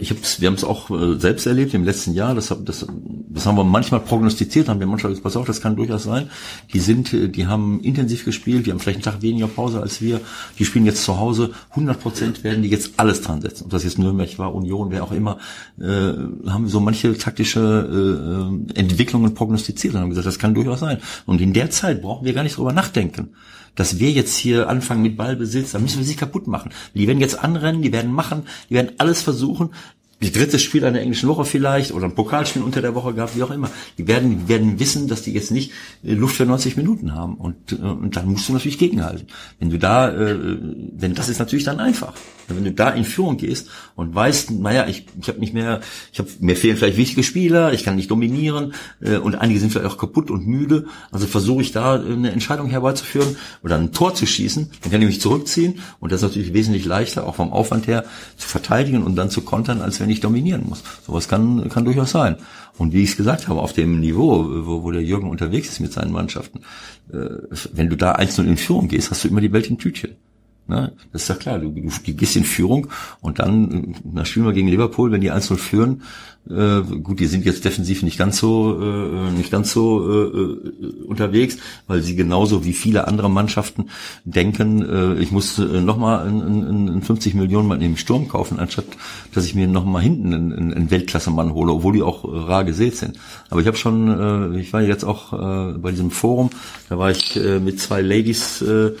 [0.00, 2.34] ich hab's, wir haben es auch äh, selbst erlebt im letzten Jahr.
[2.34, 2.84] Das, hab- das,
[3.28, 6.30] das haben wir manchmal prognostiziert, haben wir manchmal gesagt, pass auf, das kann durchaus sein.
[6.72, 10.00] Die sind, äh, die haben intensiv gespielt, die haben vielleicht einen Tag weniger Pause als
[10.02, 10.20] wir.
[10.58, 11.52] Die spielen jetzt zu Hause.
[11.70, 13.64] 100 Prozent werden die jetzt alles dran setzen.
[13.64, 15.38] Ob das jetzt Nürnberg war, Union, wer auch immer,
[15.80, 15.84] äh,
[16.50, 20.98] haben so manche taktische äh, Entwicklungen prognostiziert und haben gesagt, das kann durchaus sein.
[21.24, 23.28] Und in der Zeit brauchen wir gar nicht drüber nachdenken.
[23.78, 26.72] Dass wir jetzt hier anfangen mit Ballbesitz, dann müssen wir sich kaputt machen.
[26.94, 29.70] Die werden jetzt anrennen, die werden machen, die werden alles versuchen
[30.20, 33.42] die dritte Spiel einer englischen Woche vielleicht oder ein Pokalspiel unter der Woche gehabt, wie
[33.42, 33.70] auch immer.
[33.98, 35.72] Die werden, die werden wissen, dass die jetzt nicht
[36.02, 39.28] äh, Luft für 90 Minuten haben und, äh, und dann musst du natürlich gegenhalten.
[39.60, 42.14] Wenn du da, äh, denn das ist natürlich dann einfach.
[42.48, 45.80] Wenn du da in Führung gehst und weißt, naja, ich, ich habe nicht mehr,
[46.12, 49.70] ich habe mir fehlen vielleicht wichtige Spieler, ich kann nicht dominieren äh, und einige sind
[49.70, 53.92] vielleicht auch kaputt und müde, also versuche ich da äh, eine Entscheidung herbeizuführen oder ein
[53.92, 57.34] Tor zu schießen, dann kann ich mich zurückziehen und das ist natürlich wesentlich leichter, auch
[57.34, 58.04] vom Aufwand her
[58.36, 60.82] zu verteidigen und dann zu kontern, als wenn ich dominieren muss.
[61.06, 62.36] Sowas kann, kann durchaus sein.
[62.78, 65.80] Und wie ich es gesagt habe, auf dem Niveau, wo, wo der Jürgen unterwegs ist
[65.80, 66.60] mit seinen Mannschaften,
[67.12, 67.28] äh,
[67.72, 70.16] wenn du da 1-0 in Führung gehst, hast du immer die Welt in Tütchen.
[70.68, 70.92] Ne?
[71.12, 72.88] Das ist ja klar, du, du, gehst in Führung
[73.20, 76.02] und dann, na spielen wir gegen Liverpool, wenn die 1-0 führen,
[76.48, 81.58] äh, gut, die sind jetzt defensiv nicht ganz so äh, nicht ganz so äh, unterwegs,
[81.86, 83.90] weil sie genauso wie viele andere Mannschaften
[84.24, 88.86] denken, äh, ich muss äh, nochmal einen 50 Millionen Mann im Sturm kaufen, anstatt
[89.34, 92.96] dass ich mir nochmal hinten einen, einen Weltklassemann hole, obwohl die auch äh, rar gesät
[92.96, 93.18] sind.
[93.50, 96.50] Aber ich habe schon, äh, ich war jetzt auch äh, bei diesem Forum,
[96.88, 98.92] da war ich äh, mit zwei Ladies äh,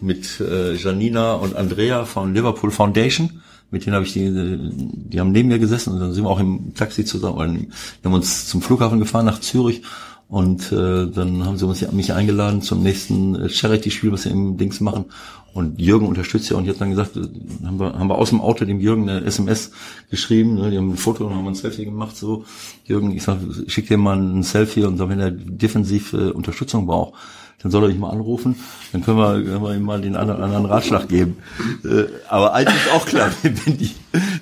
[0.00, 3.42] mit äh, Janina und Andrea von Liverpool Foundation.
[3.70, 6.38] Mit denen habe ich die, die haben neben mir gesessen und dann sind wir auch
[6.38, 7.72] im Taxi zusammen.
[8.00, 9.82] Wir haben uns zum Flughafen gefahren nach Zürich
[10.28, 14.56] und äh, dann haben sie uns mich eingeladen zum nächsten äh, Charity-Spiel, was sie im
[14.56, 15.06] Dings machen.
[15.52, 17.22] Und Jürgen unterstützt ja und jetzt dann gesagt, äh,
[17.64, 19.70] haben wir, haben wir aus dem Auto dem Jürgen eine SMS
[20.10, 22.44] geschrieben, ne, die haben ein Foto und haben ein Selfie gemacht, so,
[22.84, 26.86] Jürgen, ich sag, schick dir mal ein Selfie und sag, wenn er defensiv äh, Unterstützung
[26.86, 27.14] braucht,
[27.62, 28.56] dann soll er mich mal anrufen,
[28.92, 31.38] dann können wir, können wir ihm mal den anderen, anderen Ratschlag geben.
[31.84, 33.90] Äh, aber eins ist auch klar, wenn die,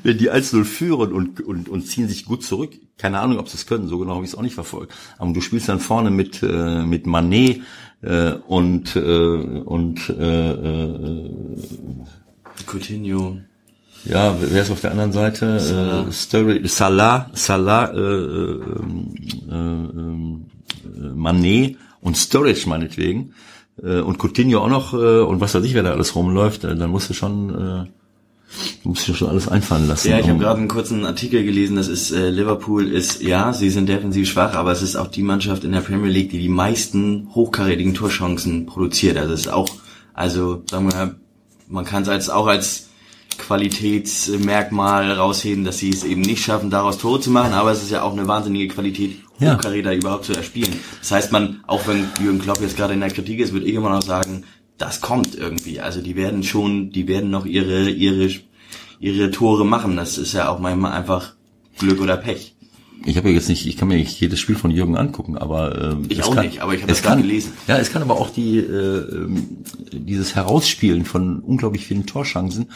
[0.03, 3.57] wenn die 1-0 führen und, und, und ziehen sich gut zurück, keine Ahnung, ob sie
[3.57, 4.93] es können, so genau habe ich es auch nicht verfolgt.
[5.19, 7.63] Aber du spielst dann vorne mit, äh, mit Manet
[8.03, 11.31] äh, und, äh, und äh, äh,
[12.67, 13.39] Coutinho.
[14.05, 15.59] Ja, wer ist auf der anderen Seite?
[15.61, 18.61] Salah, äh, Story, Salah, Salah äh, äh,
[19.51, 19.85] äh,
[21.01, 23.35] äh, Manet und Storage meinetwegen
[23.83, 26.77] äh, und Coutinho auch noch äh, und was weiß ich, wer da alles rumläuft, äh,
[26.77, 27.87] dann musst du schon äh,
[28.85, 30.11] musst du schon alles einfallen lassen.
[30.11, 33.71] Ja, ich habe gerade einen kurzen Artikel gelesen, das ist äh, Liverpool ist ja, sie
[33.71, 36.49] sind defensiv schwach, aber es ist auch die Mannschaft in der Premier League, die die
[36.49, 39.17] meisten hochkarätigen Torchancen produziert.
[39.17, 39.69] Also es ist auch
[40.13, 41.17] also sagen wir
[41.67, 42.91] man kann es als auch als
[43.39, 47.91] Qualitätsmerkmal rausheben, dass sie es eben nicht schaffen, daraus Tore zu machen, aber es ist
[47.91, 49.55] ja auch eine wahnsinnige Qualität, ja.
[49.55, 50.75] Hochkaräter überhaupt zu erspielen.
[51.01, 53.75] Das heißt, man, auch wenn Jürgen Klopp jetzt gerade in der Kritik ist, würde ich
[53.75, 54.45] immer noch sagen,
[54.79, 55.81] das kommt irgendwie.
[55.81, 58.31] Also die werden schon, die werden noch ihre, ihre,
[58.99, 59.97] ihre Tore machen.
[59.97, 61.35] Das ist ja auch manchmal einfach
[61.79, 62.54] Glück oder Pech.
[63.05, 66.07] Ich habe jetzt nicht, ich kann mir nicht jedes Spiel von Jürgen angucken, aber ähm,
[66.09, 67.53] ich auch kann, nicht, aber ich habe es kann, gelesen.
[67.67, 69.59] Ja, es kann aber auch die äh, ähm,
[69.93, 72.69] dieses Herausspielen von unglaublich vielen Torchancen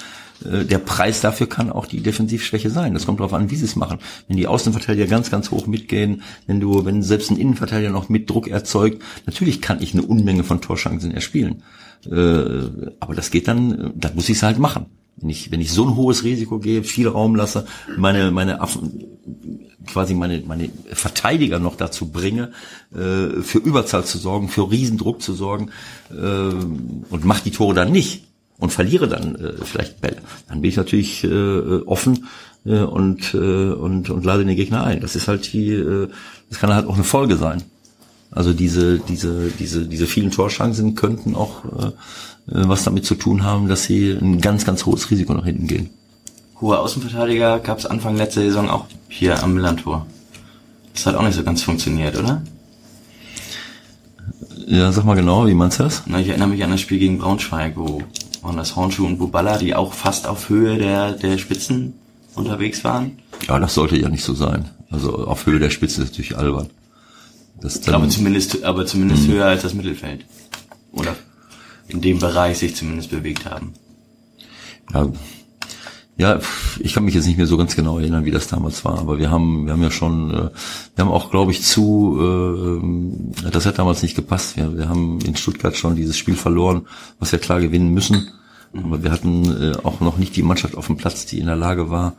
[0.45, 2.95] äh, der Preis dafür kann auch die Defensivschwäche sein.
[2.95, 3.99] Das kommt darauf an, wie sie es machen.
[4.27, 8.31] Wenn die Außenverteidiger ganz, ganz hoch mitgehen, wenn du, wenn selbst ein Innenverteidiger noch mit
[8.31, 11.63] Druck erzeugt, natürlich kann ich eine Unmenge von Torchancen erspielen.
[12.07, 14.87] Äh, aber das geht dann, dann muss ich es halt machen.
[15.21, 17.67] Wenn ich, wenn ich so ein hohes Risiko gehe, viel Raum lasse,
[17.97, 19.05] meine, meine Affen,
[19.87, 22.53] quasi meine, meine Verteidiger noch dazu bringe,
[22.95, 25.71] äh, für Überzahl zu sorgen, für Riesendruck zu sorgen
[26.11, 28.25] äh, und mache die Tore dann nicht,
[28.59, 30.19] und verliere dann äh, vielleicht Bälle,
[30.49, 32.27] dann bin ich natürlich äh, offen
[32.65, 35.01] äh, und, äh, und, und lade den Gegner ein.
[35.01, 36.09] Das ist halt die, äh,
[36.51, 37.63] das kann halt auch eine Folge sein.
[38.31, 41.93] Also diese, diese, diese, diese vielen Torchancen könnten auch äh, äh,
[42.51, 45.91] was damit zu tun haben, dass sie ein ganz, ganz hohes Risiko nach hinten gehen.
[46.61, 50.07] Hohe Außenverteidiger gab es Anfang letzter Saison auch hier am Millantor.
[50.95, 52.43] Das hat auch nicht so ganz funktioniert, oder?
[54.67, 56.03] Ja, sag mal genau, wie meinst du das?
[56.07, 58.03] Na, ich erinnere mich an das Spiel gegen Braunschweig, wo
[58.43, 61.95] waren das Hornschuh und Buballa, die auch fast auf Höhe der, der Spitzen
[62.35, 63.19] unterwegs waren?
[63.47, 64.69] Ja, das sollte ja nicht so sein.
[64.91, 66.69] Also auf Höhe der Spitzen ist natürlich albern.
[67.61, 69.35] Das dann, aber zumindest, aber zumindest mh.
[69.35, 70.25] höher als das Mittelfeld.
[70.93, 71.15] Oder
[71.89, 73.75] in dem Bereich sich zumindest bewegt haben.
[74.93, 75.11] Ja,
[76.19, 76.41] ja,
[76.81, 79.21] ich kann mich jetzt nicht mehr so ganz genau erinnern, wie das damals war, aber
[79.21, 80.51] wir haben, wir haben ja schon, äh,
[80.97, 84.57] wir haben auch, glaube ich, zu, äh, das hat damals nicht gepasst.
[84.57, 86.89] Wir, wir haben in Stuttgart schon dieses Spiel verloren,
[87.21, 88.33] was wir klar gewinnen müssen.
[88.73, 91.57] Aber wir hatten äh, auch noch nicht die Mannschaft auf dem Platz, die in der
[91.57, 92.17] Lage war,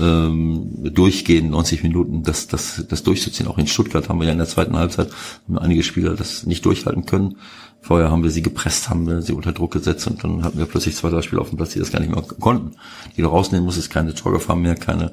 [0.00, 3.46] ähm, durchgehend 90 Minuten das, das, das durchzuziehen.
[3.46, 5.10] Auch in Stuttgart haben wir ja in der zweiten Halbzeit
[5.54, 7.36] einige Spieler das nicht durchhalten können.
[7.80, 10.66] Vorher haben wir sie gepresst, haben wir sie unter Druck gesetzt und dann hatten wir
[10.66, 12.72] plötzlich zwei, drei Spieler auf dem Platz, die das gar nicht mehr konnten.
[13.16, 15.12] Die du rausnehmen musst, ist keine Torgefahr mehr, keine,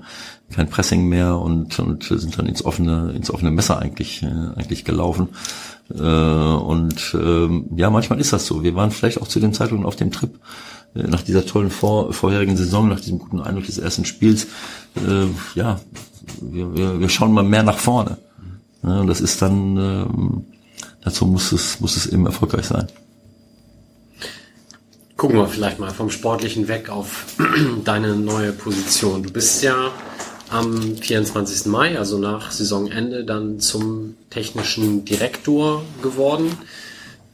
[0.51, 4.83] kein Pressing mehr und, und sind dann ins offene, ins offene Messer eigentlich, äh, eigentlich
[4.83, 5.29] gelaufen.
[5.93, 8.63] Äh, und ähm, ja, manchmal ist das so.
[8.63, 10.39] Wir waren vielleicht auch zu den Zeitungen auf dem Trip
[10.95, 14.47] äh, nach dieser tollen vor, vorherigen Saison, nach diesem guten Eindruck des ersten Spiels.
[14.95, 15.79] Äh, ja,
[16.41, 18.17] wir, wir, wir schauen mal mehr nach vorne.
[18.83, 20.45] Ja, und das ist dann, ähm,
[21.05, 22.87] dazu muss es, muss es eben erfolgreich sein.
[25.15, 27.25] Gucken wir vielleicht mal vom Sportlichen weg auf
[27.85, 29.23] deine neue Position.
[29.23, 29.91] Du bist ja
[30.49, 31.67] am 24.
[31.67, 36.51] Mai, also nach Saisonende, dann zum technischen Direktor geworden.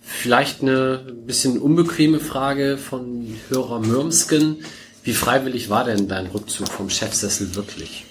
[0.02, 4.58] Vielleicht eine bisschen unbequeme Frage von Hörer Mürmsken.
[5.04, 8.06] Wie freiwillig war denn dein Rückzug vom Chefsessel wirklich?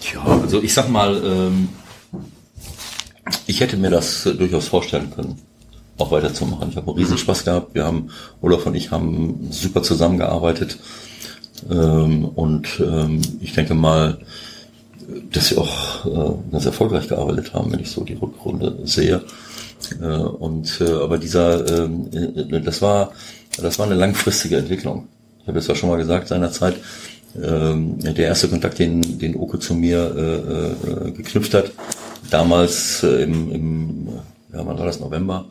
[0.00, 1.68] Tja, also ich sag mal, ähm,
[3.50, 5.36] ich hätte mir das durchaus vorstellen können,
[5.98, 6.70] auch weiterzumachen.
[6.70, 7.74] Ich habe einen Riesenspaß gehabt.
[7.74, 8.10] Wir haben,
[8.40, 10.78] Olaf und ich haben super zusammengearbeitet.
[11.68, 14.18] Ähm, und ähm, ich denke mal,
[15.32, 19.22] dass wir auch äh, ganz erfolgreich gearbeitet haben, wenn ich so die Rückrunde sehe.
[20.00, 23.12] Äh, und äh, aber dieser, äh, das war,
[23.60, 25.08] das war eine langfristige Entwicklung.
[25.42, 26.76] Ich habe das ja schon mal gesagt seinerzeit.
[27.42, 31.72] Ähm, der erste Kontakt, den, den Oko zu mir äh, äh, geknüpft hat,
[32.30, 34.08] damals äh, im, im,
[34.52, 35.46] ja, wann war das, November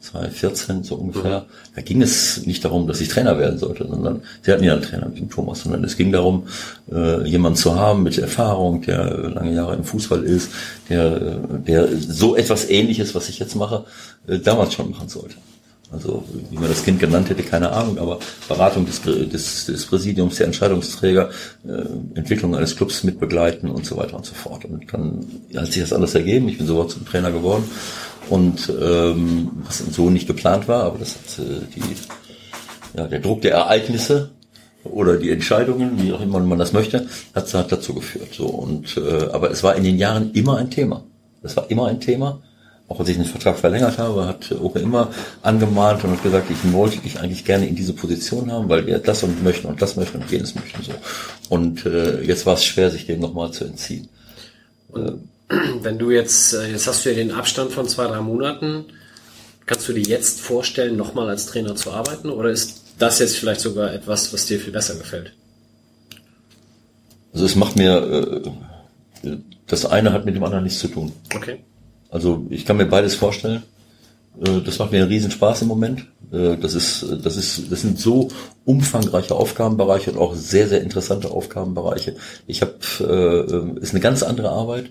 [0.00, 4.52] 2014 so ungefähr, da ging es nicht darum, dass ich Trainer werden sollte, sondern sie
[4.52, 6.46] hatten ja einen Trainer mit dem Thomas, sondern es ging darum,
[6.92, 10.50] äh, jemanden zu haben mit Erfahrung, der lange Jahre im Fußball ist,
[10.88, 13.84] der, der so etwas ähnliches, was ich jetzt mache,
[14.28, 15.34] äh, damals schon machen sollte.
[15.90, 20.36] Also wie man das Kind genannt hätte, keine Ahnung, aber Beratung des, des, des Präsidiums,
[20.36, 21.30] der Entscheidungsträger,
[21.66, 24.66] äh, Entwicklung eines Clubs mitbegleiten und so weiter und so fort.
[24.66, 25.24] Und dann
[25.56, 26.48] hat sich das alles ergeben.
[26.48, 27.64] Ich bin sofort zum Trainer geworden
[28.28, 33.40] und ähm, was so nicht geplant war, aber das hat äh, die, ja, der Druck
[33.40, 34.30] der Ereignisse
[34.84, 38.28] oder die Entscheidungen, wie auch immer man das möchte, hat, hat dazu geführt.
[38.32, 41.04] So und äh, aber es war in den Jahren immer ein Thema.
[41.42, 42.42] Es war immer ein Thema
[42.88, 45.10] auch als ich den Vertrag verlängert habe, hat Oke immer
[45.42, 48.98] angemahnt und hat gesagt, ich wollte dich eigentlich gerne in diese Position haben, weil wir
[48.98, 50.92] das und möchten und das möchten und jenes möchten so.
[51.50, 54.08] Und äh, jetzt war es schwer, sich dem nochmal zu entziehen.
[54.88, 55.28] Und
[55.82, 58.86] wenn du jetzt, äh, jetzt hast du ja den Abstand von zwei, drei Monaten,
[59.66, 62.30] kannst du dir jetzt vorstellen, nochmal als Trainer zu arbeiten?
[62.30, 65.34] Oder ist das jetzt vielleicht sogar etwas, was dir viel besser gefällt?
[67.34, 68.42] Also es macht mir,
[69.22, 69.36] äh,
[69.66, 71.12] das eine hat mit dem anderen nichts zu tun.
[71.34, 71.58] Okay.
[72.10, 73.62] Also ich kann mir beides vorstellen.
[74.40, 76.06] Äh, das macht mir einen riesen Spaß im Moment.
[76.32, 78.28] Äh, das ist, das ist, das sind so
[78.64, 82.16] umfangreiche Aufgabenbereiche und auch sehr, sehr interessante Aufgabenbereiche.
[82.46, 84.90] Ich habe, äh, ist eine ganz andere Arbeit,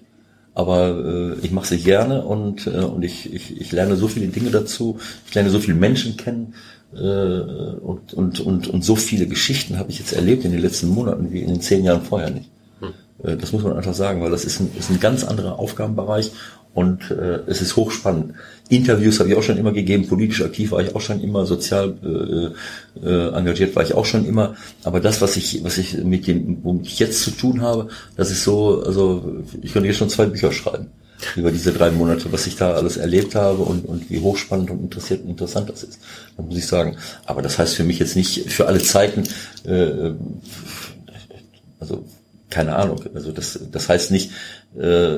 [0.53, 4.97] aber ich mache sie gerne und und ich, ich, ich lerne so viele Dinge dazu.
[5.27, 6.55] Ich lerne so viele Menschen kennen
[6.93, 11.31] und und und und so viele Geschichten habe ich jetzt erlebt in den letzten Monaten
[11.31, 12.49] wie in den zehn Jahren vorher nicht.
[12.79, 13.37] Hm.
[13.37, 16.31] Das muss man einfach sagen, weil das ist ein, ist ein ganz anderer Aufgabenbereich
[16.77, 18.35] und äh, es ist hochspannend.
[18.69, 21.95] Interviews habe ich auch schon immer gegeben, politisch aktiv war ich auch schon immer, sozial
[22.03, 24.55] äh, äh, engagiert war ich auch schon immer.
[24.83, 28.29] Aber das, was ich, was ich mit dem, womit ich jetzt zu tun habe, das
[28.29, 30.91] ist so, also ich könnte jetzt schon zwei Bücher schreiben
[31.35, 34.83] über diese drei Monate, was ich da alles erlebt habe und, und wie hochspannend und
[34.83, 35.97] interessiert und interessant das ist.
[36.35, 36.95] Das muss ich sagen.
[37.25, 39.23] Aber das heißt für mich jetzt nicht für alle Zeiten,
[39.65, 40.11] äh,
[41.79, 42.05] also
[42.51, 43.01] keine Ahnung.
[43.15, 44.29] Also das, das heißt nicht,
[44.79, 45.17] äh,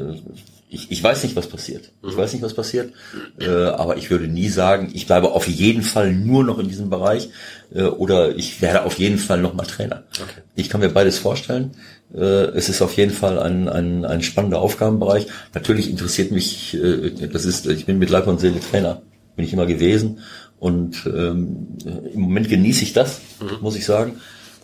[0.72, 1.91] ich, ich weiß nicht, was passiert.
[2.08, 2.94] Ich weiß nicht, was passiert.
[3.40, 6.91] Äh, aber ich würde nie sagen, ich bleibe auf jeden Fall nur noch in diesem
[6.91, 7.30] Bereich
[7.74, 10.04] äh, oder ich werde auf jeden Fall noch mal Trainer.
[10.22, 10.41] Okay.
[10.56, 11.72] Ich kann mir beides vorstellen.
[12.14, 15.26] Äh, es ist auf jeden Fall ein, ein, ein spannender Aufgabenbereich.
[15.56, 19.02] Natürlich interessiert mich, äh, das ist, ich bin mit Leib und Seele Trainer,
[19.36, 20.20] bin ich immer gewesen.
[20.60, 21.68] Und ähm,
[22.14, 23.58] im Moment genieße ich das, mhm.
[23.62, 24.20] muss ich sagen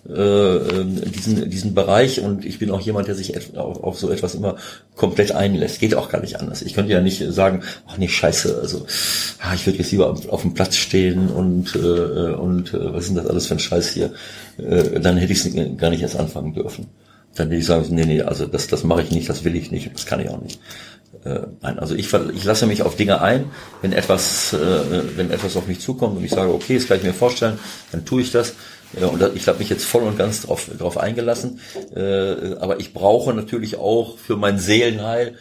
[0.07, 4.35] äh, diesen, diesen Bereich und ich bin auch jemand, der sich auf, auf so etwas
[4.35, 4.57] immer
[4.95, 5.79] komplett einlässt.
[5.79, 6.61] Geht auch gar nicht anders.
[6.61, 8.85] Ich könnte ja nicht sagen, ach nee, scheiße, also
[9.39, 13.09] ah, ich würde jetzt lieber auf, dem Platz stehen und, äh, und äh, was ist
[13.09, 14.13] denn das alles für ein Scheiß hier?
[14.57, 16.87] Äh, dann hätte ich es gar nicht erst anfangen dürfen.
[17.35, 19.71] Dann würde ich sagen, nee, nee, also das, das mache ich nicht, das will ich
[19.71, 20.59] nicht, das kann ich auch nicht.
[21.23, 23.45] Äh, nein, also ich, ich lasse mich auf Dinge ein,
[23.81, 24.57] wenn etwas, äh,
[25.15, 27.57] wenn etwas auf mich zukommt und ich sage, okay, das kann ich mir vorstellen,
[27.91, 28.53] dann tue ich das.
[28.99, 31.59] Ja, und ich habe mich jetzt voll und ganz drauf, drauf eingelassen.
[31.95, 35.35] Äh, aber ich brauche natürlich auch für mein Seelenheil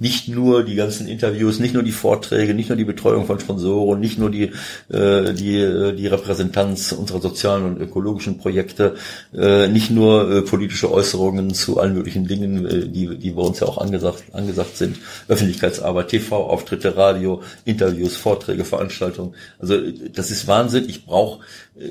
[0.00, 4.00] nicht nur die ganzen Interviews, nicht nur die Vorträge, nicht nur die Betreuung von Sponsoren,
[4.00, 4.50] nicht nur die,
[4.88, 8.96] äh, die, äh, die Repräsentanz unserer sozialen und ökologischen Projekte,
[9.34, 13.60] äh, nicht nur äh, politische Äußerungen zu allen möglichen Dingen, äh, die, die bei uns
[13.60, 14.96] ja auch angesagt, angesagt sind,
[15.28, 19.34] Öffentlichkeitsarbeit, TV-Auftritte, Radio, Interviews, Vorträge, Veranstaltungen.
[19.58, 19.76] Also
[20.14, 20.88] das ist Wahnsinn.
[20.88, 21.44] Ich brauche
[21.78, 21.90] äh,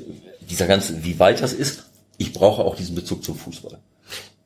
[0.50, 1.84] dieser ganze, wie weit das ist,
[2.18, 3.78] ich brauche auch diesen Bezug zum Fußball.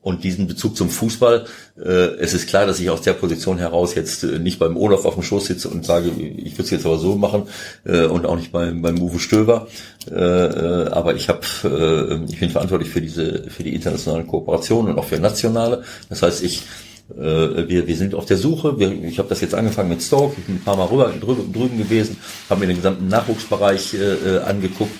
[0.01, 1.45] Und diesen Bezug zum Fußball,
[1.83, 5.03] äh, es ist klar, dass ich aus der Position heraus jetzt äh, nicht beim Olaf
[5.03, 7.47] auf dem Schoß sitze und sage, ich würde es jetzt aber so machen
[7.85, 9.67] äh, und auch nicht beim, beim Uwe Stöber.
[10.07, 14.89] Äh, äh, aber ich habe, äh, ich bin verantwortlich für diese, für die internationale Kooperation
[14.89, 15.83] und auch für nationale.
[16.07, 16.61] Das heißt, ich
[17.09, 18.79] äh, wir, wir sind auf der Suche.
[18.79, 21.53] Wir, ich habe das jetzt angefangen mit Stoke, ich bin ein paar Mal rüber, drüben,
[21.53, 22.17] drüben gewesen,
[22.49, 24.95] habe mir den gesamten Nachwuchsbereich äh, angeguckt.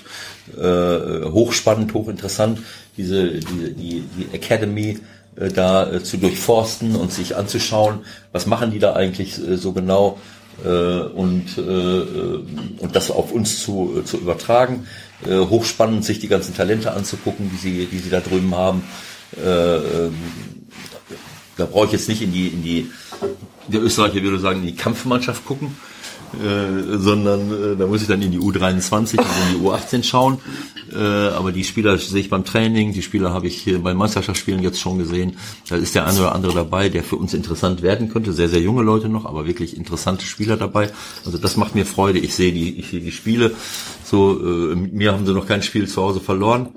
[0.55, 2.59] Äh, hochspannend, hochinteressant
[2.97, 4.99] diese, die, die, die Academy
[5.35, 7.99] äh, da äh, zu durchforsten und sich anzuschauen,
[8.31, 10.19] was machen die da eigentlich äh, so genau
[10.63, 12.43] äh, und, äh, äh
[12.77, 14.87] und das auf uns zu, äh, zu übertragen.
[15.27, 18.83] Äh, hochspannend, sich die ganzen Talente anzugucken, die sie, die sie da drüben haben.
[19.43, 20.11] Äh, äh,
[21.57, 22.91] da brauche ich jetzt nicht in die, in die,
[23.67, 25.75] der Österreicher würde sagen, in die Kampfmannschaft gucken,
[26.33, 30.39] äh, sondern äh, da muss ich dann in die U23 und in die U18 schauen.
[30.93, 34.61] Äh, aber die Spieler sehe ich beim Training, die Spieler habe ich hier bei Meisterschaftsspielen
[34.61, 35.37] jetzt schon gesehen.
[35.69, 38.33] Da ist der eine oder andere dabei, der für uns interessant werden könnte.
[38.33, 40.91] Sehr, sehr junge Leute noch, aber wirklich interessante Spieler dabei.
[41.25, 42.19] Also das macht mir Freude.
[42.19, 43.55] Ich sehe die, ich sehe die Spiele.
[44.03, 46.69] So, äh, mit mir haben sie noch kein Spiel zu Hause verloren.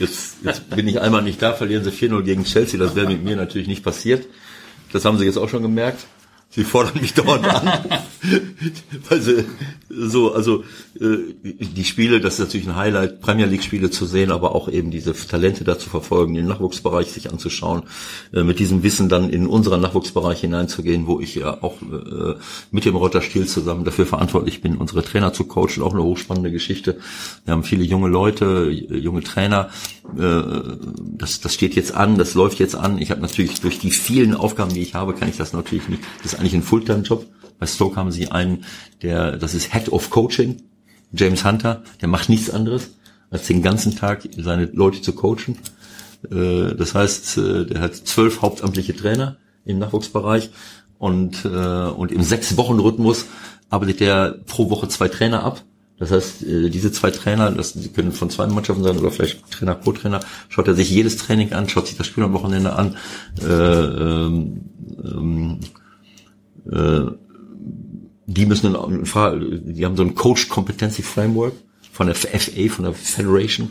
[0.00, 2.80] Jetzt, jetzt bin ich einmal nicht da, verlieren sie 4-0 gegen Chelsea.
[2.80, 4.26] Das wäre mit mir natürlich nicht passiert.
[4.92, 6.06] Das haben sie jetzt auch schon gemerkt.
[6.50, 8.00] Sie fordern mich dauernd an.
[9.08, 9.44] weil sie,
[9.88, 10.64] so, also
[11.00, 14.68] äh, die Spiele, das ist natürlich ein Highlight, Premier League Spiele zu sehen, aber auch
[14.68, 17.84] eben diese Talente da zu verfolgen, den Nachwuchsbereich sich anzuschauen,
[18.32, 22.34] äh, mit diesem Wissen dann in unseren Nachwuchsbereich hineinzugehen, wo ich ja auch äh,
[22.70, 26.50] mit dem Rotter Stiel zusammen dafür verantwortlich bin, unsere Trainer zu coachen, auch eine hochspannende
[26.50, 26.98] Geschichte.
[27.44, 29.70] Wir haben viele junge Leute, junge Trainer,
[30.18, 30.42] äh,
[30.98, 32.98] das, das steht jetzt an, das läuft jetzt an.
[32.98, 36.02] Ich habe natürlich durch die vielen Aufgaben, die ich habe, kann ich das natürlich nicht.
[36.22, 37.26] Das eigentlich ein Fulltime-Job.
[37.58, 38.64] Bei Stoke haben sie einen,
[39.02, 40.62] der, das ist Head of Coaching,
[41.12, 42.94] James Hunter, der macht nichts anderes,
[43.30, 45.58] als den ganzen Tag seine Leute zu coachen.
[46.30, 50.50] Äh, das heißt, äh, der hat zwölf hauptamtliche Trainer im Nachwuchsbereich
[50.98, 53.26] und, und im Sechs-Wochen-Rhythmus
[53.68, 55.62] arbeitet der pro Woche zwei Trainer ab
[56.00, 59.74] das heißt, äh, diese zwei Trainer, das können von zwei Mannschaften sein oder vielleicht Trainer
[59.74, 62.96] pro Trainer, schaut er sich jedes Training an, schaut sich das Spiel am Wochenende an.
[63.38, 64.62] Äh, ähm,
[65.04, 65.60] ähm,
[66.70, 67.10] äh,
[68.26, 71.54] die müssen, die haben so ein Coach Competency Framework
[71.92, 73.70] von der FA, von der Federation.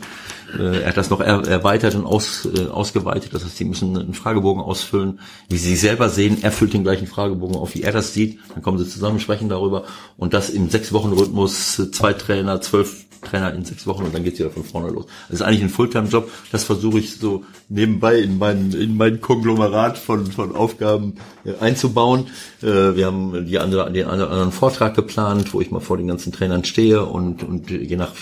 [0.58, 3.32] Äh, er hat das noch erweitert und aus, äh, ausgeweitet.
[3.32, 6.38] Das heißt, sie müssen einen Fragebogen ausfüllen, wie sie sich selber sehen.
[6.42, 8.38] Er füllt den gleichen Fragebogen auf, wie er das sieht.
[8.52, 9.84] Dann kommen sie zusammen, sprechen darüber.
[10.16, 14.24] Und das im sechs Wochen Rhythmus, zwei Trainer, zwölf Trainer in sechs Wochen und dann
[14.24, 15.06] geht's wieder von vorne los.
[15.28, 16.30] Das ist eigentlich ein Fulltime-Job.
[16.52, 21.16] Das versuche ich so nebenbei in mein, in mein Konglomerat von, von Aufgaben
[21.60, 22.28] einzubauen.
[22.62, 26.32] Äh, wir haben die andere, den anderen Vortrag geplant, wo ich mal vor den ganzen
[26.32, 28.12] Trainern stehe und, und je nach,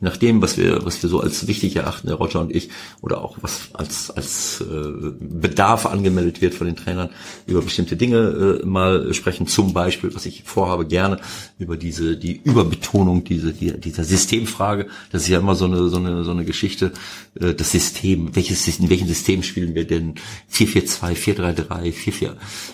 [0.00, 3.22] nach dem, was wir, was wir so als wichtig erachten, der Roger und ich, oder
[3.22, 7.10] auch was als, als äh, Bedarf angemeldet wird von den Trainern,
[7.46, 9.46] über bestimmte Dinge äh, mal sprechen.
[9.46, 11.18] Zum Beispiel, was ich vorhabe, gerne
[11.58, 14.86] über diese, die Überbetonung, diese, die, dieser Systemfrage.
[15.10, 16.92] Das ist ja immer so eine, so eine, so eine Geschichte,
[17.40, 20.14] äh, das System, welches, in welchem System spielen wir denn?
[20.48, 22.30] 442, 433, 44,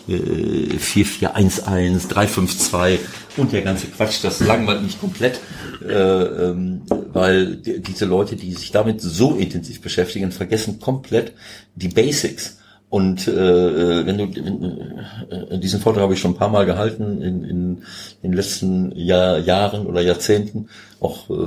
[0.08, 3.00] äh, 4411, 352
[3.36, 5.40] und der ganze Quatsch, das langweilt mich komplett,
[5.86, 11.32] äh, ähm, weil die, diese Leute, die sich damit so intensiv beschäftigen, vergessen komplett
[11.74, 12.58] die Basics.
[12.88, 14.90] Und äh, wenn du wenn,
[15.30, 17.82] äh, diesen Vortrag habe ich schon ein paar Mal gehalten in, in
[18.22, 20.68] den letzten Jahr, Jahren oder Jahrzehnten,
[21.00, 21.46] auch äh,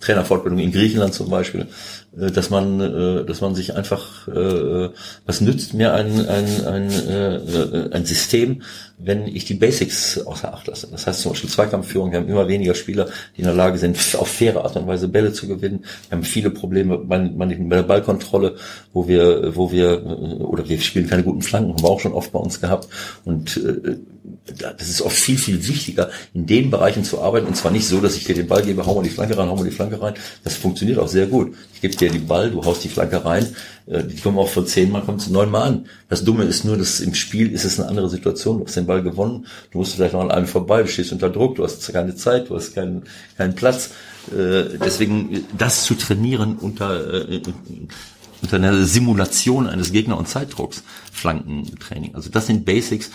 [0.00, 1.66] Trainerfortbildung in Griechenland zum Beispiel.
[2.18, 4.90] Äh, dass man, äh, dass man sich einfach, äh,
[5.26, 8.62] was nützt mir ein, ein, ein, ein System,
[9.02, 10.88] wenn ich die Basics außer Acht lasse.
[10.90, 13.96] Das heißt zum Beispiel Zweikampfführung, wir haben immer weniger Spieler, die in der Lage sind,
[14.18, 15.84] auf faire Art und Weise Bälle zu gewinnen.
[16.08, 18.56] Wir haben viele Probleme bei, der Ballkontrolle,
[18.92, 20.04] wo wir, wo wir,
[20.40, 22.88] oder wir spielen keine guten Flanken, haben wir auch schon oft bei uns gehabt.
[23.24, 23.60] Und
[24.44, 27.46] das ist oft viel, viel wichtiger, in den Bereichen zu arbeiten.
[27.46, 29.48] Und zwar nicht so, dass ich dir den Ball gebe, hau mal die Flanke rein,
[29.48, 30.14] hau mal die Flanke rein.
[30.44, 31.54] Das funktioniert auch sehr gut.
[31.74, 34.66] Ich gebe dir den Ball, du haust die Flanke rein, äh, die kommen auch von
[34.66, 35.86] zehn Mal, kommt zu neun Mal an.
[36.08, 38.58] Das Dumme ist nur, dass im Spiel ist es eine andere Situation.
[38.58, 41.30] Du hast den Ball gewonnen, du musst vielleicht noch an einem vorbei, du stehst unter
[41.30, 43.04] Druck, du hast keine Zeit, du hast keinen,
[43.36, 43.90] keinen Platz.
[44.30, 47.40] Äh, deswegen das zu trainieren unter äh,
[48.42, 50.82] unter einer Simulation eines Gegner- und Zeitdrucks,
[51.12, 52.14] Flankentraining.
[52.14, 53.10] Also das sind Basics.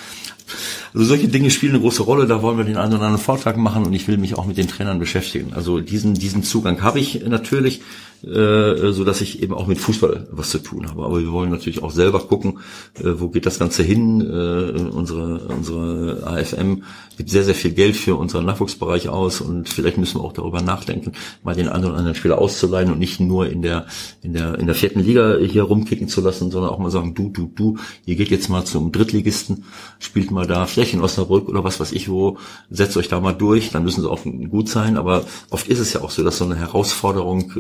[0.94, 3.58] Also solche Dinge spielen eine große Rolle, da wollen wir den einen oder anderen Vortrag
[3.58, 5.54] machen und ich will mich auch mit den Trainern beschäftigen.
[5.54, 7.82] Also diesen, diesen Zugang habe ich natürlich.
[8.26, 11.04] Äh, so dass ich eben auch mit Fußball was zu tun habe.
[11.04, 12.60] Aber wir wollen natürlich auch selber gucken,
[13.00, 14.22] äh, wo geht das Ganze hin.
[14.22, 16.84] Äh, unsere unsere AFM
[17.18, 20.62] gibt sehr sehr viel Geld für unseren Nachwuchsbereich aus und vielleicht müssen wir auch darüber
[20.62, 21.12] nachdenken,
[21.44, 23.86] mal den anderen anderen Spieler auszuleihen und nicht nur in der
[24.24, 27.30] in der in der vierten Liga hier rumkicken zu lassen, sondern auch mal sagen, du
[27.30, 29.66] du du, ihr geht jetzt mal zum Drittligisten,
[30.00, 32.38] spielt mal da vielleicht in Osnabrück oder was weiß ich wo,
[32.70, 34.98] setzt euch da mal durch, dann müssen sie auch gut sein.
[34.98, 37.52] Aber oft ist es ja auch so, dass so eine Herausforderung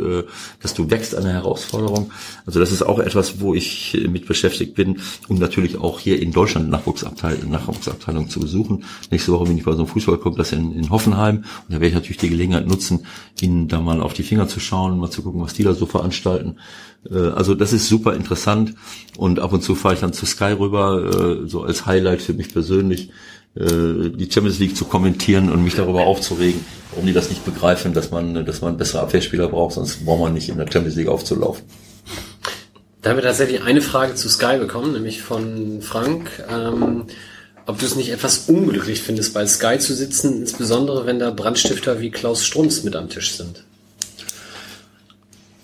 [0.61, 2.11] dass du wächst an der Herausforderung.
[2.45, 6.31] Also das ist auch etwas, wo ich mit beschäftigt bin, um natürlich auch hier in
[6.31, 8.83] Deutschland Nachwuchsabteilung, Nachwuchsabteilung zu besuchen.
[9.11, 11.37] Nächste Woche bin ich bei so einem Fußballclub, in, in Hoffenheim.
[11.37, 13.05] Und da werde ich natürlich die Gelegenheit nutzen,
[13.41, 15.85] ihnen da mal auf die Finger zu schauen, mal zu gucken, was die da so
[15.85, 16.57] veranstalten.
[17.09, 18.75] Äh, also das ist super interessant
[19.17, 22.33] und ab und zu fahre ich dann zu Sky rüber, äh, so als Highlight für
[22.33, 23.09] mich persönlich
[23.55, 26.59] die Champions League zu kommentieren und mich darüber aufzuregen,
[26.91, 30.33] warum die das nicht begreifen, dass man, dass man bessere Abwehrspieler braucht, sonst braucht man
[30.33, 31.63] nicht in der Champions League aufzulaufen.
[33.01, 36.43] Da haben wir tatsächlich eine Frage zu Sky bekommen, nämlich von Frank.
[36.51, 37.03] Ähm,
[37.67, 41.99] ob du es nicht etwas unglücklich findest, bei Sky zu sitzen, insbesondere wenn da Brandstifter
[41.99, 43.63] wie Klaus Strunz mit am Tisch sind?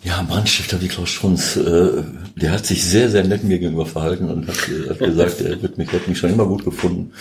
[0.04, 2.04] Ja, Brandstifter wie Klaus Strunz, äh,
[2.36, 4.58] der hat sich sehr, sehr nett mir gegenüber verhalten und hat,
[4.90, 7.12] hat gesagt, er wird mich, hat mich schon immer gut gefunden.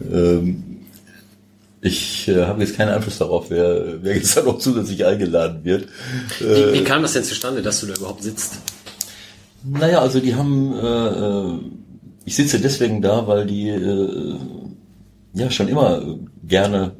[0.00, 0.70] Ähm,
[1.82, 5.88] ich äh, habe jetzt keinen Einfluss darauf, wer, wer jetzt da noch zusätzlich eingeladen wird.
[6.38, 8.58] Wie, wie kam das denn zustande, dass du da überhaupt sitzt?
[9.64, 11.58] Naja, also die haben, äh, äh,
[12.24, 14.36] ich sitze deswegen da, weil die äh,
[15.34, 16.02] ja schon immer
[16.46, 16.92] gerne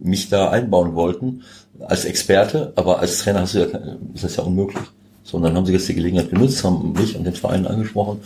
[0.00, 1.42] mich da einbauen wollten
[1.80, 3.66] als Experte, aber als Trainer hast du ja,
[4.14, 4.84] ist das ja unmöglich.
[5.24, 8.20] So, und dann haben sie jetzt die Gelegenheit genutzt, haben mich und den Verein angesprochen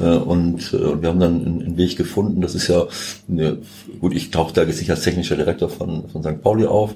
[0.00, 2.40] äh, und äh, wir haben dann einen, einen, Weg gefunden.
[2.40, 2.86] Das ist ja,
[3.28, 3.58] eine,
[4.00, 6.40] gut, ich tauche da jetzt nicht als technischer Direktor von, von St.
[6.40, 6.94] Pauli auf,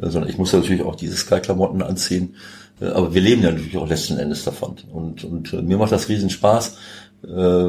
[0.00, 2.34] äh, sondern ich muss natürlich auch diese Sky-Klamotten anziehen.
[2.82, 4.76] Äh, aber wir leben ja natürlich auch letzten Endes davon.
[4.92, 6.76] Und, und äh, mir macht das riesen Spaß.
[7.26, 7.66] Äh,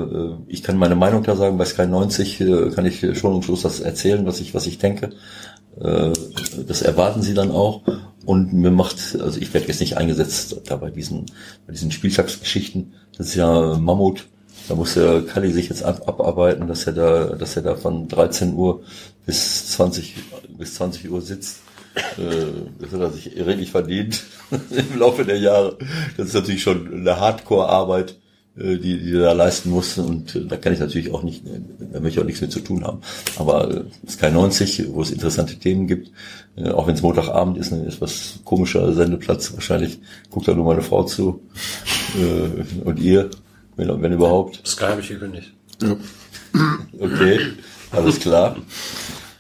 [0.48, 2.40] ich kann meine Meinung da sagen, bei Sky 90
[2.76, 5.12] kann ich schon am Schluss das erzählen, was ich, was ich denke.
[5.76, 7.82] Das erwarten sie dann auch.
[8.26, 11.26] Und mir macht, also ich werde jetzt nicht eingesetzt da bei diesen,
[11.68, 12.94] bei diesen Spieltagsgeschichten.
[13.18, 14.26] Das ist ja Mammut.
[14.68, 18.08] Da muss der Kalli sich jetzt ab, abarbeiten, dass er da, dass er da von
[18.08, 18.84] 13 Uhr
[19.26, 20.16] bis 20,
[20.58, 21.60] bis 20 Uhr sitzt.
[22.18, 22.46] Äh,
[22.80, 24.24] das hat er sich redlich verdient
[24.70, 25.78] im Laufe der Jahre.
[26.18, 28.16] Das ist natürlich schon eine Hardcore-Arbeit.
[28.56, 29.98] Äh, die, die da leisten muss.
[29.98, 32.60] Und äh, da kann ich natürlich auch nicht, da möchte ich auch nichts mit zu
[32.60, 33.02] tun haben.
[33.38, 36.12] Aber äh, Sky 90, wo es interessante Themen gibt,
[36.56, 40.00] auch wenn es Montagabend ist, ein etwas komischer Sendeplatz, wahrscheinlich
[40.30, 41.42] guckt da nur meine Frau zu.
[42.86, 43.32] und ihr,
[43.76, 44.62] wenn, wenn überhaupt.
[44.64, 45.52] Sky habe ich gekündigt.
[45.82, 45.98] Ja.
[47.00, 47.40] Okay,
[47.90, 48.56] alles klar.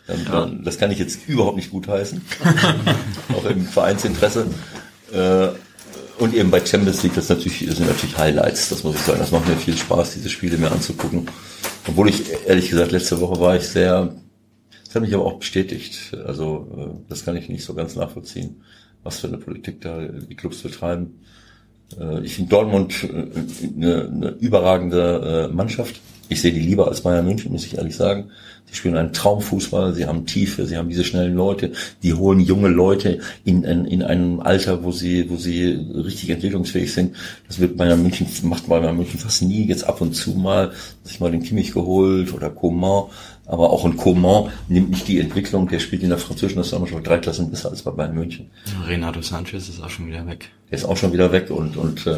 [0.08, 2.20] Dann, dann, das kann ich jetzt überhaupt nicht gutheißen.
[3.38, 4.48] auch im Vereinsinteresse.
[6.20, 9.20] Und eben bei Champions League, das, natürlich, sind natürlich Highlights, das muss ich sagen.
[9.20, 11.28] Das macht mir viel Spaß, diese Spiele mir anzugucken.
[11.88, 14.14] Obwohl ich, ehrlich gesagt, letzte Woche war ich sehr,
[14.86, 16.16] das hat mich aber auch bestätigt.
[16.26, 18.62] Also, äh, das kann ich nicht so ganz nachvollziehen,
[19.04, 21.20] was für eine Politik da die Clubs betreiben.
[22.00, 23.08] Äh, ich finde Dortmund äh,
[23.76, 26.00] eine, eine überragende Mannschaft.
[26.30, 28.32] Ich sehe die lieber als Bayern München, muss ich ehrlich sagen.
[28.66, 32.70] Sie spielen einen Traumfußball, sie haben Tiefe, sie haben diese schnellen Leute, die holen junge
[32.70, 37.16] Leute in, in, in einem Alter, wo sie, wo sie richtig entwicklungsfähig sind.
[37.48, 40.72] Das wird Bayern München, macht Bayern München fast nie, jetzt ab und zu mal,
[41.04, 43.12] sich mal den Kimmich geholt oder Coman,
[43.46, 47.18] aber auch ein Coman nimmt nicht die Entwicklung, der spielt in der französischen Nationalmannschaft drei
[47.18, 48.50] Klassen besser als bei Bayern München.
[48.88, 50.50] Renato Sanchez ist auch schon wieder weg.
[50.70, 52.18] Der ist auch schon wieder weg und, und äh,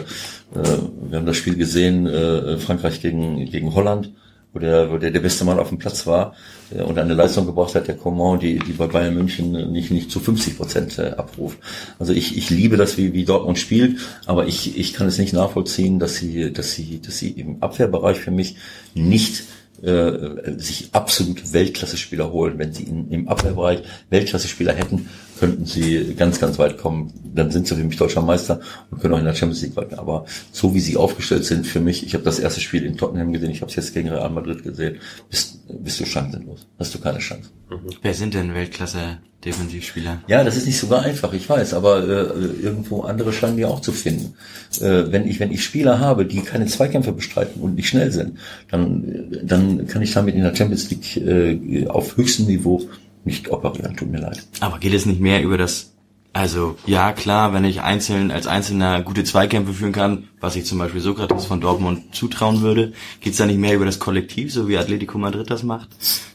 [0.54, 4.12] wir haben das Spiel gesehen, äh, Frankreich gegen, gegen Holland
[4.56, 6.34] wo der, wo der der beste Mann auf dem Platz war
[6.72, 10.10] äh, und eine Leistung gebracht hat, der Coman, die, die bei Bayern München nicht, nicht
[10.10, 11.60] zu 50 Prozent äh, abruft.
[12.00, 15.34] Also ich, ich liebe das, wie, wie Dortmund spielt, aber ich, ich kann es nicht
[15.34, 18.56] nachvollziehen, dass sie, dass sie, dass sie im Abwehrbereich für mich
[18.94, 19.44] nicht
[19.84, 22.58] äh, sich absolut Weltklasse-Spieler holen.
[22.58, 27.14] Wenn sie in, im Abwehrbereich Weltklasse-Spieler hätten, könnten sie ganz, ganz weit kommen.
[27.34, 28.60] Dann sind sie für mich deutscher Meister
[28.91, 29.99] und können auch in der Champions League weiter.
[29.99, 33.34] Aber so wie sie aufgestellt sind, für mich, ich habe das erste Spiel in Tottenham
[33.34, 34.98] gesehen, ich habe es jetzt gegen Real Madrid gesehen,
[35.30, 36.68] bist, bist du chancenlos.
[36.80, 37.49] Hast du keine Chance.
[37.70, 37.90] Mhm.
[38.02, 40.24] Wer sind denn Weltklasse Defensivspieler?
[40.28, 43.80] Ja, das ist nicht sogar einfach, ich weiß, aber äh, irgendwo andere scheinen wir auch
[43.80, 44.34] zu finden.
[44.82, 48.40] Äh, wenn ich wenn ich Spieler habe, die keine Zweikämpfe bestreiten und nicht schnell sind,
[48.72, 52.82] dann dann kann ich damit in der Champions League äh, auf höchstem Niveau
[53.26, 54.44] nicht operieren, tut mir leid.
[54.60, 55.94] Aber geht es nicht mehr über das,
[56.34, 60.78] also ja klar, wenn ich einzeln als Einzelner gute Zweikämpfe führen kann, was ich zum
[60.78, 64.68] Beispiel Sokrates von Dortmund zutrauen würde, geht es da nicht mehr über das Kollektiv, so
[64.68, 65.90] wie Atletico Madrid das macht?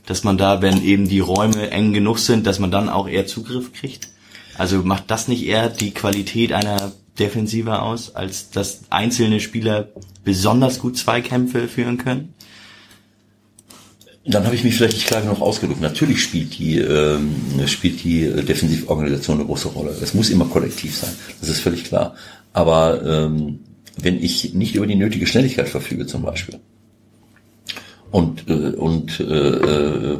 [0.06, 3.26] Dass man da, wenn eben die Räume eng genug sind, dass man dann auch eher
[3.26, 4.08] Zugriff kriegt?
[4.58, 9.88] Also macht das nicht eher die Qualität einer defensiver aus, als dass einzelne Spieler
[10.24, 12.34] besonders gut Zweikämpfe führen können?
[14.26, 15.80] Dann habe ich mich vielleicht nicht klar genug ausgedrückt.
[15.80, 17.34] Natürlich spielt die, ähm,
[17.66, 19.96] spielt die Defensivorganisation eine große Rolle.
[20.02, 22.14] Es muss immer kollektiv sein, das ist völlig klar.
[22.52, 23.60] Aber ähm,
[23.96, 26.58] wenn ich nicht über die nötige Schnelligkeit verfüge zum Beispiel
[28.10, 30.18] und, äh, und, äh,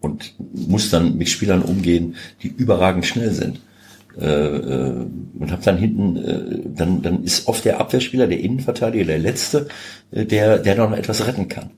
[0.00, 3.73] und muss dann mit Spielern umgehen, die überragend schnell sind, äh, äh,
[4.16, 9.68] und habe dann hinten, äh, dann, dann ist oft der Abwehrspieler, der Innenverteidiger, der Letzte,
[10.12, 11.70] äh, der, der noch etwas retten kann.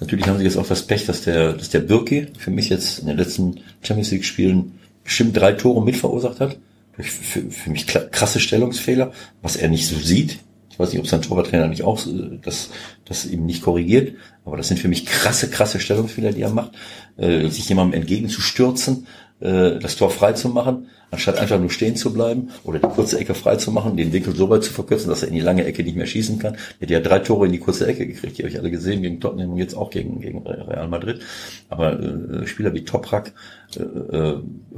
[0.00, 3.00] Natürlich haben sie jetzt auch das Pech, dass der, dass der Birki für mich jetzt
[3.00, 6.58] in den letzten Champions League Spielen bestimmt drei Tore mit verursacht hat.
[6.96, 10.38] Durch für, für mich krasse Stellungsfehler, was er nicht so sieht.
[10.70, 12.00] Ich weiß nicht, ob sein Torwarttrainer nicht auch
[12.42, 12.70] das,
[13.04, 16.72] das eben nicht korrigiert, aber das sind für mich krasse, krasse Stellungsfehler, die er macht,
[17.18, 19.06] äh, sich jemandem entgegenzustürzen,
[19.40, 23.20] äh, das Tor frei zu machen anstatt einfach nur stehen zu bleiben oder die kurze
[23.20, 25.64] Ecke frei zu machen, den Winkel so weit zu verkürzen, dass er in die lange
[25.64, 26.54] Ecke nicht mehr schießen kann.
[26.80, 29.02] Er hat ja drei Tore in die kurze Ecke gekriegt, die habe ich alle gesehen,
[29.02, 31.20] gegen Tottenham und jetzt auch gegen, gegen Real Madrid.
[31.68, 33.32] Aber äh, Spieler wie Toprak,
[33.76, 34.36] äh, äh,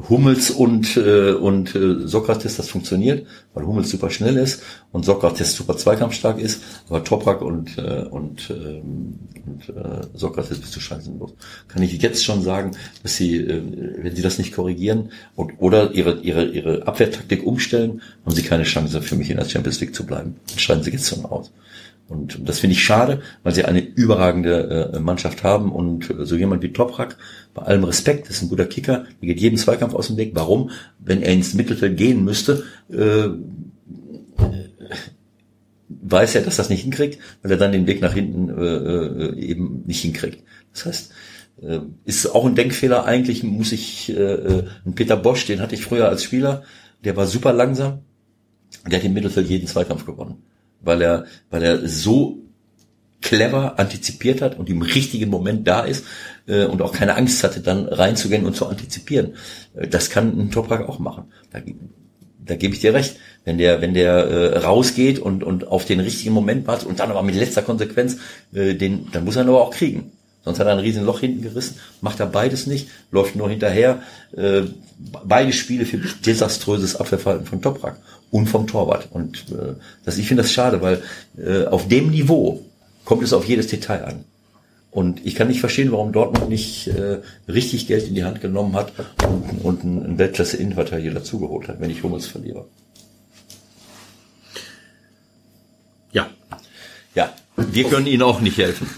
[0.09, 4.63] Hummels und, äh, und äh, Sokrates, das funktioniert, weil Hummels super schnell ist
[4.93, 8.83] und Sokrates super zweikampfstark ist, aber Toprak und, äh, und, äh,
[9.47, 11.35] und äh, Sokrates bist du chancenlos.
[11.69, 12.73] Kann ich jetzt schon sagen,
[13.03, 13.63] dass sie, äh,
[14.03, 18.65] wenn sie das nicht korrigieren und, oder ihre, ihre, ihre Abwehrtaktik umstellen, haben sie keine
[18.65, 20.37] Chance für mich in der Champions League zu bleiben.
[20.49, 21.51] Dann scheiden sie jetzt schon aus.
[22.07, 26.37] Und das finde ich schade, weil sie eine überragende äh, Mannschaft haben und äh, so
[26.37, 27.17] jemand wie Toprak,
[27.55, 30.33] bei allem Respekt, ist ein guter Kicker, der geht jeden Zweikampf aus dem Weg.
[30.35, 30.71] Warum?
[30.99, 33.29] Wenn er ins Mittelfeld gehen müsste, äh,
[35.89, 39.39] weiß er, dass das nicht hinkriegt, weil er dann den Weg nach hinten äh, äh
[39.39, 40.43] eben nicht hinkriegt.
[40.75, 41.13] Das heißt,
[41.63, 43.05] äh, ist auch ein Denkfehler.
[43.05, 44.65] Eigentlich muss ich äh, äh
[44.95, 46.65] Peter Bosch, den hatte ich früher als Spieler,
[47.03, 48.01] der war super langsam,
[48.91, 50.43] der hat im Mittelfeld jeden Zweikampf gewonnen
[50.85, 52.39] weil er, weil er so
[53.25, 56.05] clever antizipiert hat und im richtigen Moment da ist
[56.47, 59.35] äh, und auch keine Angst hatte, dann reinzugehen und zu antizipieren.
[59.75, 61.25] Äh, das kann ein Toprak auch machen.
[61.51, 61.61] Da,
[62.45, 63.17] da gebe ich dir recht.
[63.45, 67.11] Wenn der, wenn der äh, rausgeht und, und auf den richtigen Moment wartet und dann
[67.11, 68.19] aber mit letzter Konsequenz,
[68.53, 70.13] äh, den, dann muss er ihn aber auch kriegen.
[70.45, 74.03] Sonst hat er ein riesen Loch hinten gerissen, macht er beides nicht, läuft nur hinterher.
[74.37, 74.63] Äh,
[75.25, 77.97] beide Spiele für desaströses Abwehrverhalten von Toprak
[78.35, 79.07] und vom Torwart.
[79.13, 79.75] Und äh,
[80.05, 81.01] das, ich finde das schade, weil
[81.39, 82.65] äh, auf dem Niveau
[83.05, 84.25] kommt es auf jedes Detail an.
[84.91, 88.75] Und ich kann nicht verstehen, warum Dortmund nicht äh, richtig Geld in die Hand genommen
[88.75, 88.93] hat
[89.29, 92.65] und, und einen Weltklasse-Innenverteidiger dazugeholt hat, wenn ich Hummels verliere.
[96.11, 96.29] Ja.
[97.15, 98.89] Ja, wir können Ihnen auch nicht helfen.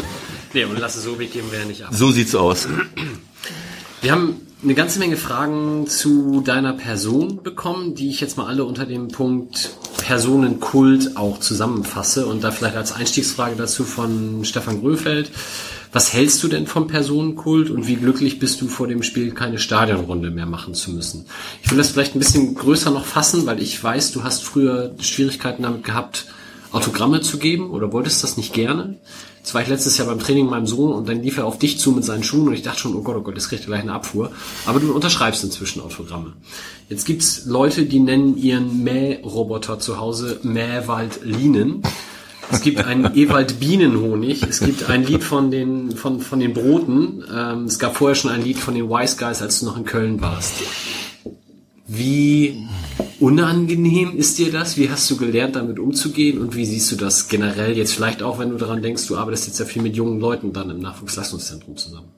[0.54, 1.90] nee, und lasse so geben wir ja nicht ab.
[1.92, 2.66] So sieht's aus.
[4.00, 8.64] Wir haben eine ganze Menge Fragen zu deiner Person bekommen, die ich jetzt mal alle
[8.64, 15.30] unter dem Punkt Personenkult auch zusammenfasse und da vielleicht als Einstiegsfrage dazu von Stefan Gröfeld.
[15.92, 19.60] Was hältst du denn vom Personenkult und wie glücklich bist du vor dem Spiel keine
[19.60, 21.26] Stadionrunde mehr machen zu müssen?
[21.62, 24.96] Ich will das vielleicht ein bisschen größer noch fassen, weil ich weiß, du hast früher
[24.98, 26.26] Schwierigkeiten damit gehabt,
[26.72, 28.96] Autogramme zu geben oder wolltest das nicht gerne.
[29.46, 31.56] Das war ich letztes Jahr beim Training mit meinem Sohn und dann lief er auf
[31.56, 33.62] dich zu mit seinen Schuhen und ich dachte schon, oh Gott, oh Gott, jetzt kriegt
[33.62, 34.32] er gleich eine Abfuhr.
[34.66, 36.32] Aber du unterschreibst inzwischen Autogramme.
[36.88, 41.82] Jetzt gibt's Leute, die nennen ihren Mähroboter zu Hause Mähwald Linen.
[42.50, 44.42] Es gibt einen Ewald Bienenhonig.
[44.42, 47.22] Es gibt ein Lied von den, von, von den Broten.
[47.32, 49.84] Ähm, es gab vorher schon ein Lied von den Wise Guys, als du noch in
[49.84, 50.54] Köln warst.
[51.86, 52.66] Wie
[53.20, 54.76] unangenehm ist dir das?
[54.76, 56.38] Wie hast du gelernt, damit umzugehen?
[56.38, 59.46] Und wie siehst du das generell jetzt vielleicht auch, wenn du daran denkst, du arbeitest
[59.46, 62.15] jetzt ja viel mit jungen Leuten dann im Nachwuchsleistungszentrum zusammen?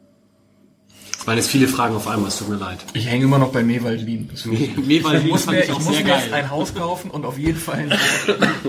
[1.19, 2.79] Das waren jetzt viele Fragen auf einmal, es tut mir leid.
[2.93, 4.31] Ich hänge immer noch bei Mewaldwin.
[4.87, 6.33] Mewaldwin muss mir, ich, ich muss mir geil.
[6.33, 7.99] ein Haus kaufen und auf jeden Fall ein,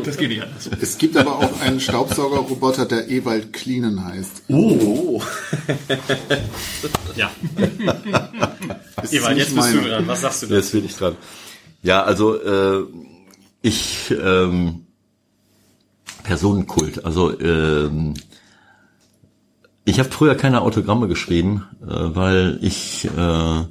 [0.03, 0.67] Das geht nicht anders.
[0.81, 4.45] Es gibt aber auch einen Staubsaugerroboter, der Ewald Cleanen heißt.
[4.47, 5.21] Oh!
[7.15, 7.29] ja.
[9.11, 10.07] Ewald, jetzt bist du dran.
[10.07, 10.55] Was sagst du denn?
[10.57, 11.17] Jetzt bin ich dran.
[11.83, 12.83] Ja, also äh,
[13.61, 14.87] ich ähm,
[16.23, 17.05] Personenkult.
[17.05, 18.15] Also ähm,
[19.89, 23.65] ich habe früher keine Autogramme geschrieben, äh, weil ich äh,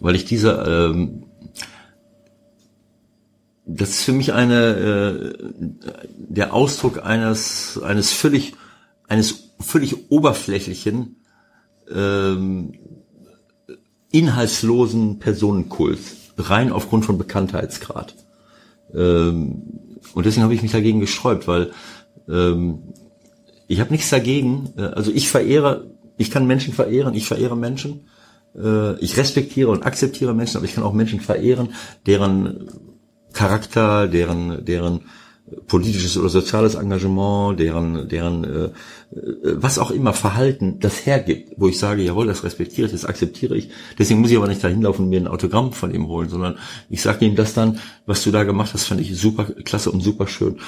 [0.00, 1.24] weil ich diese ähm,
[3.66, 5.52] das ist für mich eine äh,
[6.08, 8.54] der Ausdruck eines eines völlig
[9.08, 11.16] eines völlig oberflächlichen
[11.90, 12.74] ähm,
[14.10, 18.16] inhaltslosen Personenkults rein aufgrund von Bekanntheitsgrad.
[18.92, 19.62] Ähm,
[20.14, 21.72] und deswegen habe ich mich dagegen gesträubt, weil
[22.28, 22.94] ähm,
[23.66, 24.70] ich habe nichts dagegen.
[24.76, 28.08] Äh, also ich verehre, ich kann Menschen verehren, ich verehre Menschen.
[28.56, 31.74] Äh, ich respektiere und akzeptiere Menschen, aber ich kann auch Menschen verehren,
[32.06, 32.68] deren
[33.32, 35.00] Charakter, deren, deren
[35.66, 38.70] politisches oder soziales Engagement, deren, deren äh,
[39.42, 43.56] was auch immer Verhalten das hergibt, wo ich sage, jawohl, das respektiere ich, das akzeptiere
[43.56, 43.68] ich.
[43.98, 46.58] Deswegen muss ich aber nicht dahin laufen und mir ein Autogramm von ihm holen, sondern
[46.88, 50.00] ich sage ihm das dann, was du da gemacht hast, fand ich super klasse und
[50.00, 50.60] super schön.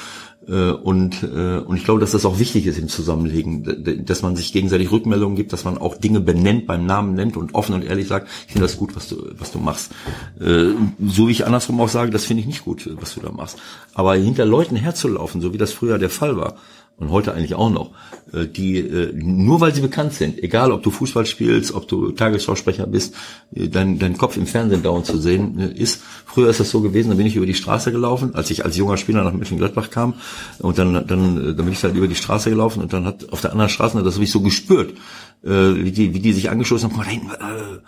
[0.48, 4.36] Äh, und, äh, und ich glaube, dass das auch wichtig ist im Zusammenlegen, dass man
[4.36, 7.84] sich gegenseitig Rückmeldungen gibt, dass man auch Dinge benennt, beim Namen nennt und offen und
[7.84, 9.92] ehrlich sagt, ich finde das gut, was du, was du machst.
[10.40, 10.70] Äh,
[11.04, 13.58] so wie ich andersrum auch sage, das finde ich nicht gut, was du da machst.
[13.94, 16.56] Aber hinter Leuten herzulaufen, so wie das früher der Fall war,
[16.98, 17.90] und heute eigentlich auch noch,
[18.32, 22.12] äh, die äh, nur weil sie bekannt sind, egal ob du Fußball spielst, ob du
[22.12, 23.14] Tagesschausprecher bist,
[23.54, 26.02] äh, dein, dein Kopf im Fernsehen dauernd zu sehen ist.
[26.24, 28.76] Früher ist das so gewesen, da bin ich über die Straße gelaufen, als ich als
[28.76, 30.14] junger Spieler nach Mönchengladbach kam.
[30.58, 33.42] Und dann, dann, dann bin ich halt über die Straße gelaufen und dann hat auf
[33.42, 34.94] der anderen Straße, das habe ich so gespürt,
[35.42, 37.80] wie die, wie die sich angeschossen haben, guck mal da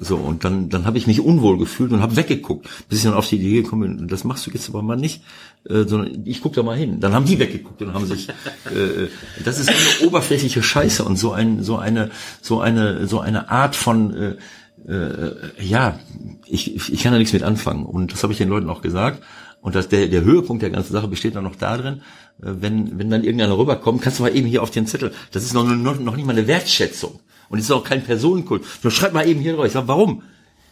[0.00, 0.16] so.
[0.16, 3.28] Und dann dann habe ich mich unwohl gefühlt und habe weggeguckt, bis ich dann auf
[3.28, 5.22] die Idee gekommen bin, das machst du jetzt aber mal nicht,
[5.68, 7.00] äh, sondern ich guck da mal hin.
[7.00, 8.28] Dann haben die weggeguckt und haben sich
[8.74, 9.08] äh, äh
[9.44, 12.10] das ist eine oberflächliche Scheiße und so ein so eine
[12.40, 15.98] so eine so eine Art von äh, äh, ja,
[16.46, 19.22] ich, ich kann da nichts mit anfangen und das habe ich den Leuten auch gesagt
[19.60, 22.02] und dass der der Höhepunkt der ganzen Sache besteht dann noch darin,
[22.38, 25.54] wenn wenn dann irgendeiner rüberkommt, kannst du mal eben hier auf den Zettel, das ist
[25.54, 28.62] noch noch, noch nicht mal eine Wertschätzung und es ist auch kein Personenkult.
[28.82, 29.66] Nur schreib mal eben hier drauf.
[29.66, 30.22] Ich sag, warum?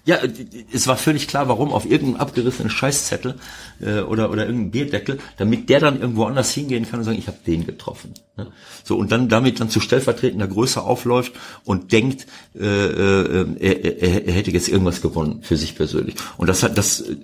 [0.06, 0.20] Ja,
[0.72, 3.34] es war völlig klar, warum auf irgendeinem abgerissenen Scheißzettel
[3.80, 7.26] äh, oder oder irgendeinem Bierdeckel, damit der dann irgendwo anders hingehen kann und sagen, ich
[7.26, 8.14] habe den getroffen.
[8.36, 8.46] Ne?
[8.84, 11.32] So und dann damit dann zu stellvertretender Größe aufläuft
[11.64, 16.14] und denkt, äh, äh, er, er, er hätte jetzt irgendwas gewonnen für sich persönlich.
[16.36, 17.16] Und das hat das äh,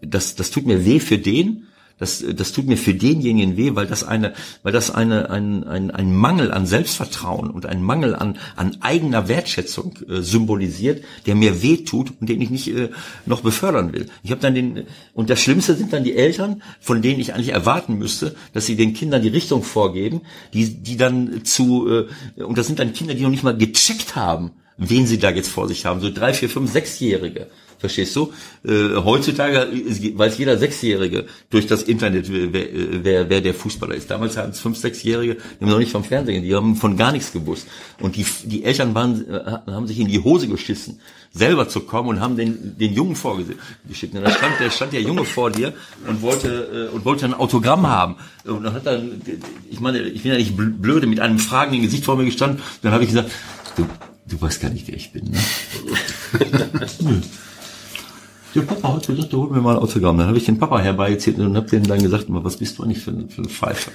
[0.00, 1.68] das das tut mir weh für den,
[1.98, 5.90] das, das tut mir für denjenigen weh, weil das eine, weil das eine, ein, ein,
[5.90, 11.62] ein Mangel an Selbstvertrauen und ein Mangel an, an eigener Wertschätzung äh, symbolisiert, der mir
[11.62, 12.90] weh tut und den ich nicht äh,
[13.24, 14.06] noch befördern will.
[14.22, 17.52] Ich habe dann den, und das Schlimmste sind dann die Eltern, von denen ich eigentlich
[17.52, 20.20] erwarten müsste, dass sie den Kindern die Richtung vorgeben,
[20.52, 24.16] die, die dann zu, äh, und das sind dann Kinder, die noch nicht mal gecheckt
[24.16, 27.46] haben, wen sie da jetzt vor sich haben, so drei, vier, fünf, sechsjährige.
[27.78, 28.32] Verstehst du?
[28.64, 29.68] Äh, heutzutage
[30.14, 32.68] weiß jeder Sechsjährige durch das Internet, wer,
[33.04, 34.10] wer, wer der Fußballer ist.
[34.10, 37.12] Damals hatten es fünf, sechsjährige, die haben noch nicht vom Fernsehen, die haben von gar
[37.12, 37.66] nichts gewusst.
[38.00, 41.00] Und die, die Eltern waren, äh, haben sich in die Hose geschissen,
[41.32, 44.14] selber zu kommen und haben den, den Jungen vorgeschickt.
[44.14, 45.74] Und da stand, da stand der Junge vor dir
[46.08, 48.16] und wollte, äh, und wollte ein Autogramm haben.
[48.44, 49.20] Und dann hat dann,
[49.70, 52.62] ich meine, ich bin ja nicht blöde, mit einem fragenden Gesicht vor mir gestanden.
[52.80, 53.30] Dann habe ich gesagt,
[53.76, 53.86] du,
[54.26, 55.38] du weißt gar nicht, wer ich bin, ne?
[58.56, 60.16] Der Papa hat gesagt, hol mir mal ein Autogramm.
[60.16, 63.00] Dann habe ich den Papa herbeigezählt und habe denen dann gesagt, was bist du eigentlich
[63.00, 63.90] für, für eine Pfeife?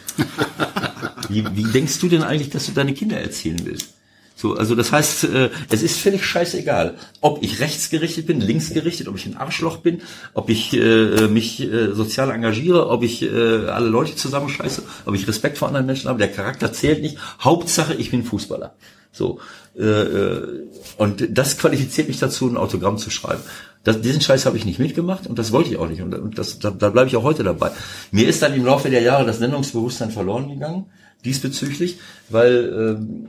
[1.29, 3.95] wie, wie denkst du denn eigentlich, dass du deine Kinder erzielen willst?
[4.35, 9.15] So, also das heißt, äh, es ist völlig scheißegal, ob ich rechtsgerichtet bin, linksgerichtet, ob
[9.15, 10.01] ich ein Arschloch bin,
[10.35, 15.27] ob ich äh, mich äh, sozial engagiere, ob ich äh, alle Leute zusammenscheiße, ob ich
[15.27, 16.19] Respekt vor anderen Menschen habe.
[16.19, 17.17] Der Charakter zählt nicht.
[17.39, 18.75] Hauptsache, ich bin Fußballer.
[19.11, 19.39] So
[19.75, 20.67] äh, äh
[20.97, 23.41] und das qualifiziert mich dazu, ein Autogramm zu schreiben.
[23.83, 26.01] Das, diesen Scheiß habe ich nicht mitgemacht und das wollte ich auch nicht.
[26.01, 27.71] Und, das, da, da bleibe ich auch heute dabei.
[28.11, 30.85] Mir ist dann im Laufe der Jahre das Nennungsbewusstsein verloren gegangen,
[31.25, 31.97] diesbezüglich,
[32.29, 33.27] weil ähm,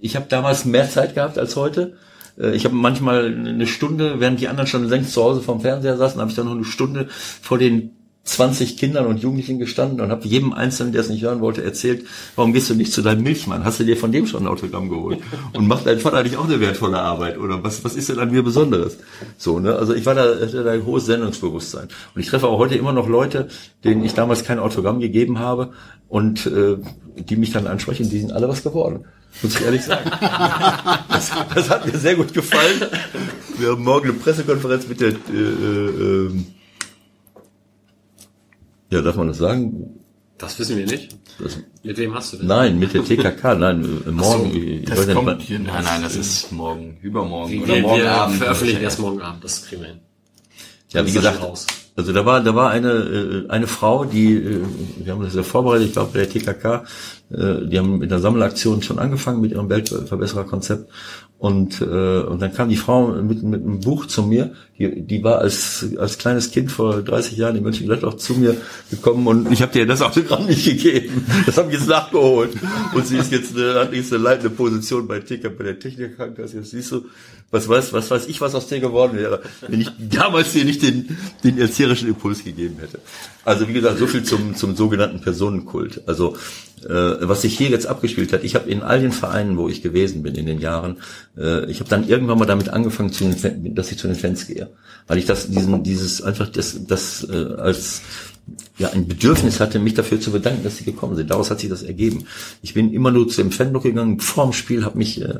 [0.00, 1.96] ich habe damals mehr Zeit gehabt als heute.
[2.38, 5.96] Äh, ich habe manchmal eine Stunde, während die anderen schon längst zu Hause vom Fernseher
[5.96, 10.10] saßen, habe ich dann noch eine Stunde vor den 20 Kindern und Jugendlichen gestanden und
[10.10, 12.06] habe jedem Einzelnen, der es nicht hören wollte, erzählt,
[12.36, 13.64] warum gehst du nicht zu deinem Milchmann?
[13.64, 15.20] Hast du dir von dem schon ein Autogramm geholt?
[15.54, 17.38] Und macht dein Vater nicht auch eine wertvolle Arbeit?
[17.38, 18.98] Oder was, was ist denn an mir Besonderes?
[19.38, 19.74] So, ne?
[19.74, 21.88] Also ich war da, hatte da ein hohes Sendungsbewusstsein.
[22.14, 23.48] Und ich treffe auch heute immer noch Leute,
[23.84, 25.72] denen ich damals kein Autogramm gegeben habe
[26.08, 26.76] und äh,
[27.16, 29.06] die mich dann ansprechen, die sind alle was geworden.
[29.42, 30.10] Muss ich ehrlich sagen.
[31.08, 32.82] Das, das hat mir sehr gut gefallen.
[33.58, 36.46] Wir haben morgen eine Pressekonferenz mit der äh, äh, ähm,
[38.90, 40.00] ja, darf man das sagen?
[40.38, 41.16] Das wissen wir nicht.
[41.38, 42.46] Das, mit wem hast du denn?
[42.46, 43.54] Nein, mit der TKK.
[43.56, 44.50] Nein, äh, morgen.
[44.50, 47.80] So, ich das weiß kommt nicht, hier nein, nein, das ist morgen, übermorgen wir, oder
[47.80, 48.36] morgen wir Abend.
[48.36, 49.44] veröffentlichen erst morgen Abend.
[49.44, 50.00] Das kriegen wir hin.
[50.92, 51.40] Ja, wie gesagt,
[51.96, 54.64] also da war da war eine äh, eine Frau, die äh,
[54.96, 56.84] wir haben das ja vorbereitet, ich glaube bei der TKK,
[57.30, 60.90] die haben mit der Sammelaktion schon angefangen mit ihrem Weltverbessererkonzept
[61.40, 65.24] und, äh, und dann kam die Frau mit, mit einem Buch zu mir, die, die
[65.24, 68.58] war als, als kleines Kind vor 30 Jahren in Mönchengladbach zu mir
[68.90, 71.24] gekommen und ich habe dir das Autogramm nicht gegeben.
[71.46, 72.50] Das habe ich jetzt nachgeholt.
[72.94, 76.58] Und sie ist jetzt eine, hat jetzt eine leitende Position bei TK, bei der Technikerkrankenkasse.
[76.58, 77.06] Jetzt siehst du,
[77.50, 80.82] was weiß, was weiß ich, was aus dir geworden wäre, wenn ich damals dir nicht
[80.82, 82.98] den, den erzieherischen Impuls gegeben hätte.
[83.46, 86.02] Also wie gesagt, so viel zum, zum sogenannten Personenkult.
[86.06, 86.36] Also
[86.69, 89.82] äh, was sich hier jetzt abgespielt hat, ich habe in all den Vereinen, wo ich
[89.82, 90.98] gewesen bin in den Jahren,
[91.36, 93.10] äh, ich habe dann irgendwann mal damit angefangen,
[93.74, 94.70] dass ich zu den Fans gehe,
[95.06, 98.02] weil ich das diesen dieses einfach das das äh, als
[98.78, 101.30] ja ein Bedürfnis hatte, mich dafür zu bedanken, dass sie gekommen sind.
[101.30, 102.24] Daraus hat sich das ergeben.
[102.62, 105.38] Ich bin immer nur zu dem Fanblock gegangen, vorm Spiel, habe mich äh,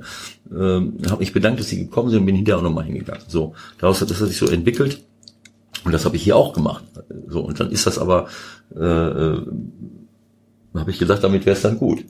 [0.51, 3.23] äh, habe mich bedankt, dass sie gekommen sind und bin hinterher auch nochmal hingegangen.
[3.29, 5.03] So, daraus hat das hat sich so entwickelt.
[5.85, 6.85] Und das habe ich hier auch gemacht.
[7.29, 8.29] So, und dann ist das aber
[8.77, 9.43] äh, äh
[10.75, 12.05] habe ich gedacht, damit wäre es dann gut.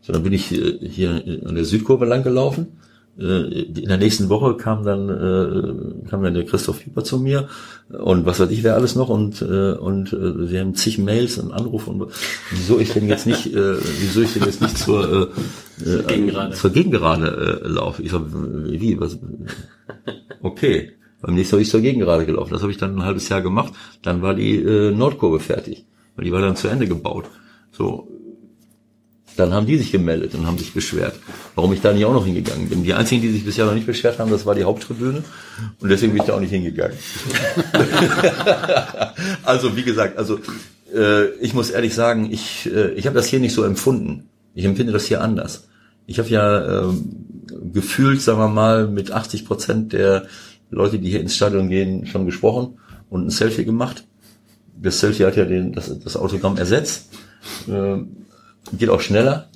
[0.00, 2.78] So, dann bin ich äh, hier an der Südkurve lang gelaufen.
[3.18, 7.48] Äh, in der nächsten Woche kam dann äh, kam dann der Christoph Hieper zu mir
[7.90, 11.90] und was weiß ich wer alles noch und und wir haben zig Mails und Anrufe
[11.90, 12.10] und
[12.50, 15.30] wieso ich denn jetzt nicht wieso ich denn jetzt nicht zur
[15.84, 16.54] äh, Gegengerade.
[16.54, 18.02] zur Gegengerade äh, laufe.
[18.02, 19.18] Ich sag, wie was
[20.40, 20.92] okay
[21.22, 22.52] beim nächsten Mal bin ich zur Gegengerade gelaufen.
[22.52, 23.72] Das habe ich dann ein halbes Jahr gemacht.
[24.02, 25.84] Dann war die äh, Nordkurve fertig,
[26.16, 27.26] weil die war dann zu Ende gebaut.
[27.72, 28.08] So,
[29.36, 31.14] dann haben die sich gemeldet und haben sich beschwert,
[31.54, 32.84] warum ich da nicht auch noch hingegangen bin.
[32.84, 35.24] Die einzigen, die sich bisher noch nicht beschwert haben, das war die Haupttribüne
[35.80, 36.96] und deswegen bin ich da auch nicht hingegangen.
[39.42, 40.38] also wie gesagt, also
[40.94, 44.28] äh, ich muss ehrlich sagen, ich äh, ich habe das hier nicht so empfunden.
[44.54, 45.68] Ich empfinde das hier anders.
[46.06, 46.92] Ich habe ja äh,
[47.72, 50.26] gefühlt, sagen wir mal, mit 80 Prozent der
[50.70, 52.78] Leute, die hier ins Stadion gehen, schon gesprochen
[53.08, 54.04] und ein Selfie gemacht.
[54.80, 57.08] Das Selfie hat ja den, das, das Autogramm ersetzt.
[57.68, 57.98] Äh,
[58.76, 59.48] geht auch schneller,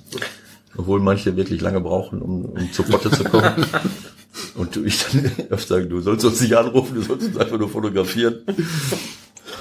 [0.75, 3.65] obwohl manche wirklich lange brauchen, um, um zur Potte zu kommen.
[4.55, 7.69] Und ich dann öfter sagen, du sollst uns nicht anrufen, du sollst uns einfach nur
[7.69, 8.41] fotografieren.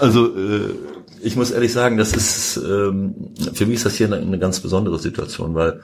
[0.00, 0.74] Also äh,
[1.22, 3.14] ich muss ehrlich sagen, das ist ähm,
[3.54, 5.80] für mich ist das hier eine, eine ganz besondere Situation, weil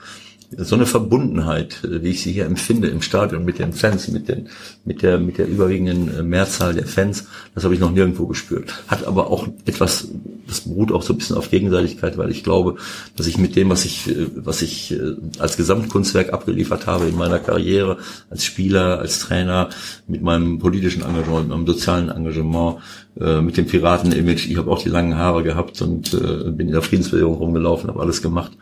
[0.57, 4.27] so eine Verbundenheit, äh, wie ich sie hier empfinde im Stadion mit den Fans, mit
[4.27, 4.49] den,
[4.85, 7.25] mit der, mit der überwiegenden äh, Mehrzahl der Fans,
[7.55, 8.73] das habe ich noch nirgendwo gespürt.
[8.87, 10.07] Hat aber auch etwas,
[10.47, 12.75] das beruht auch so ein bisschen auf Gegenseitigkeit, weil ich glaube,
[13.15, 14.97] dass ich mit dem, was ich, äh, was ich
[15.39, 17.97] als Gesamtkunstwerk abgeliefert habe in meiner Karriere,
[18.29, 19.69] als Spieler, als Trainer,
[20.07, 22.77] mit meinem politischen Engagement, mit meinem sozialen Engagement,
[23.15, 26.11] mit dem Piraten-Image, ich habe auch die langen Haare gehabt und
[26.57, 28.53] bin in der Friedensbewegung rumgelaufen, habe alles gemacht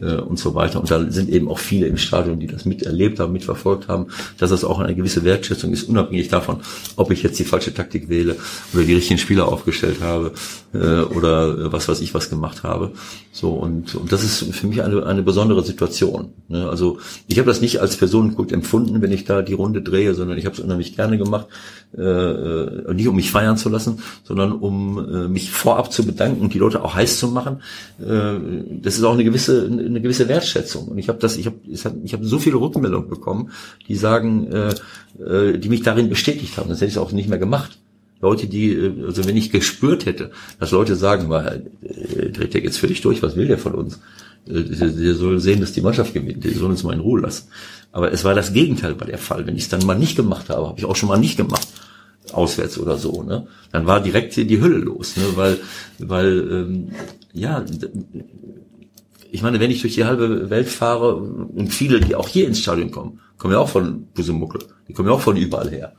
[0.00, 0.80] äh, und so weiter.
[0.80, 4.06] Und da sind eben auch viele im Stadion, die das miterlebt haben, mitverfolgt haben,
[4.38, 6.58] dass das auch eine gewisse Wertschätzung ist, unabhängig davon,
[6.96, 8.36] ob ich jetzt die falsche Taktik wähle
[8.72, 10.32] oder die richtigen Spieler aufgestellt habe
[10.74, 12.92] äh, oder was weiß ich was gemacht habe.
[13.32, 16.32] So und, und das ist für mich eine, eine besondere Situation.
[16.48, 16.68] Ne?
[16.68, 20.38] Also ich habe das nicht als Personenkult empfunden, wenn ich da die Runde drehe, sondern
[20.38, 21.46] ich habe es unheimlich gerne gemacht,
[21.96, 26.42] äh, äh, nicht um mich feiern zu lassen, sondern um äh, mich vorab zu bedanken
[26.42, 27.62] und die Leute auch heiß zu machen.
[28.00, 28.34] Äh,
[28.82, 30.88] das ist auch eine gewisse eine gewisse Wertschätzung.
[30.88, 33.50] Und ich habe das, ich habe ich habe so viele Rückmeldungen bekommen,
[33.88, 34.74] die sagen, äh,
[35.22, 36.68] äh, die mich darin bestätigt haben.
[36.68, 37.78] Das hätte ich auch nicht mehr gemacht.
[38.20, 41.60] Leute, die, äh, also wenn ich gespürt hätte, dass Leute sagen, war, äh,
[42.30, 44.00] dreht der jetzt völlig durch, was will der von uns?
[44.46, 47.48] Der soll sehen, dass die Mannschaft gewinnt, die soll uns mal in Ruhe lassen.
[47.90, 49.44] Aber es war das Gegenteil bei der Fall.
[49.44, 51.66] Wenn ich es dann mal nicht gemacht habe, habe ich auch schon mal nicht gemacht
[52.32, 53.46] auswärts oder so, ne?
[53.72, 55.24] Dann war direkt die Hölle los, ne?
[55.34, 55.58] Weil,
[55.98, 56.88] weil ähm,
[57.32, 57.64] ja,
[59.36, 62.60] ich meine, wenn ich durch die halbe Welt fahre und viele, die auch hier ins
[62.60, 65.92] Stadion kommen, kommen ja auch von Busemuckel, die kommen ja auch von überall her.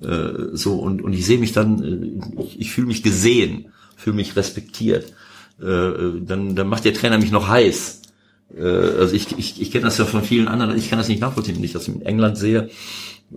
[0.00, 4.16] Äh, so und und ich sehe mich dann, äh, ich, ich fühle mich gesehen, fühle
[4.16, 5.12] mich respektiert.
[5.60, 8.02] Äh, dann dann macht der Trainer mich noch heiß.
[8.58, 11.20] Äh, also ich ich, ich kenne das ja von vielen anderen, ich kann das nicht
[11.20, 12.68] nachvollziehen, wenn ich das in England sehe.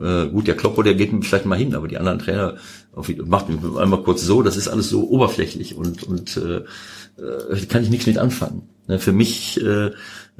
[0.01, 2.55] Äh, gut, der Kloppo, der geht vielleicht mal hin, aber die anderen Trainer
[2.95, 6.63] auf, macht einmal kurz so, das ist alles so oberflächlich und und äh,
[7.17, 8.69] äh kann ich nichts mit anfangen.
[8.87, 9.91] Ne, für mich, äh,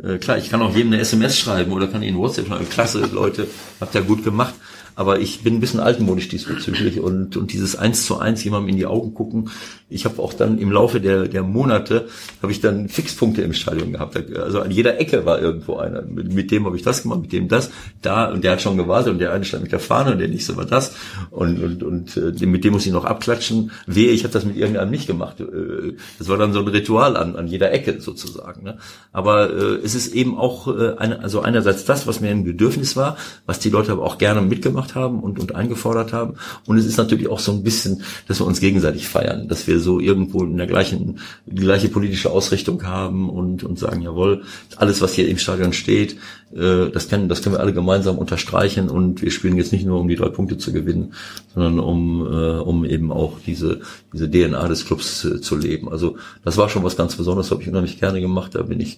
[0.04, 2.70] äh, klar, ich kann auch jedem eine SMS schreiben oder kann Ihnen WhatsApp schreiben.
[2.70, 3.48] Klasse, Leute,
[3.80, 4.54] habt ihr gut gemacht.
[4.96, 8.78] Aber ich bin ein bisschen altmodisch diesbezüglich und, und dieses eins zu eins jemandem in
[8.78, 9.50] die Augen gucken.
[9.90, 12.08] Ich habe auch dann im Laufe der, der Monate,
[12.42, 14.16] habe ich dann Fixpunkte im Stadion gehabt.
[14.36, 16.02] Also an jeder Ecke war irgendwo einer.
[16.02, 18.78] Mit, mit dem habe ich das gemacht, mit dem das, da und der hat schon
[18.78, 20.96] gewartet und der eine stand mit der Fahne und der nächste war das.
[21.30, 23.72] Und, und, und äh, mit dem muss ich noch abklatschen.
[23.88, 25.40] Wehe, ich habe das mit irgendeinem nicht gemacht.
[25.40, 28.64] Äh, das war dann so ein Ritual an, an jeder Ecke sozusagen.
[28.64, 28.78] Ne?
[29.12, 32.96] Aber äh, es ist eben auch äh, eine, also einerseits das, was mir ein Bedürfnis
[32.96, 36.36] war, was die Leute aber auch gerne mitgemacht gemacht haben und, und eingefordert haben.
[36.66, 39.80] Und es ist natürlich auch so ein bisschen, dass wir uns gegenseitig feiern, dass wir
[39.80, 44.44] so irgendwo in der gleichen, die gleiche politische Ausrichtung haben und, und sagen, jawohl,
[44.78, 46.18] alles, was hier im Stadion steht,
[46.54, 50.00] äh, das, können, das können wir alle gemeinsam unterstreichen und wir spielen jetzt nicht nur,
[50.00, 51.14] um die drei Punkte zu gewinnen,
[51.54, 53.82] sondern um, äh, um eben auch diese,
[54.14, 55.90] diese DNA des Clubs äh, zu leben.
[55.90, 58.56] Also das war schon was ganz Besonderes, habe ich unheimlich gerne gemacht.
[58.56, 58.98] Da bin ich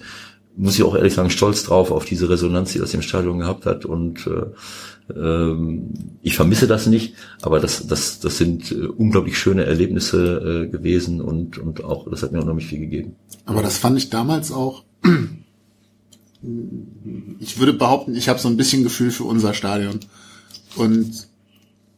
[0.57, 3.65] muss ich auch ehrlich sagen, stolz drauf auf diese Resonanz, die das im Stadion gehabt
[3.65, 3.85] hat.
[3.85, 4.47] Und äh,
[5.09, 11.21] ich vermisse das nicht, aber das, das, das sind äh, unglaublich schöne Erlebnisse äh, gewesen
[11.21, 13.15] und, und auch, das hat mir unheimlich viel gegeben.
[13.45, 14.83] Aber das fand ich damals auch,
[17.39, 19.99] ich würde behaupten, ich habe so ein bisschen Gefühl für unser Stadion.
[20.75, 21.27] Und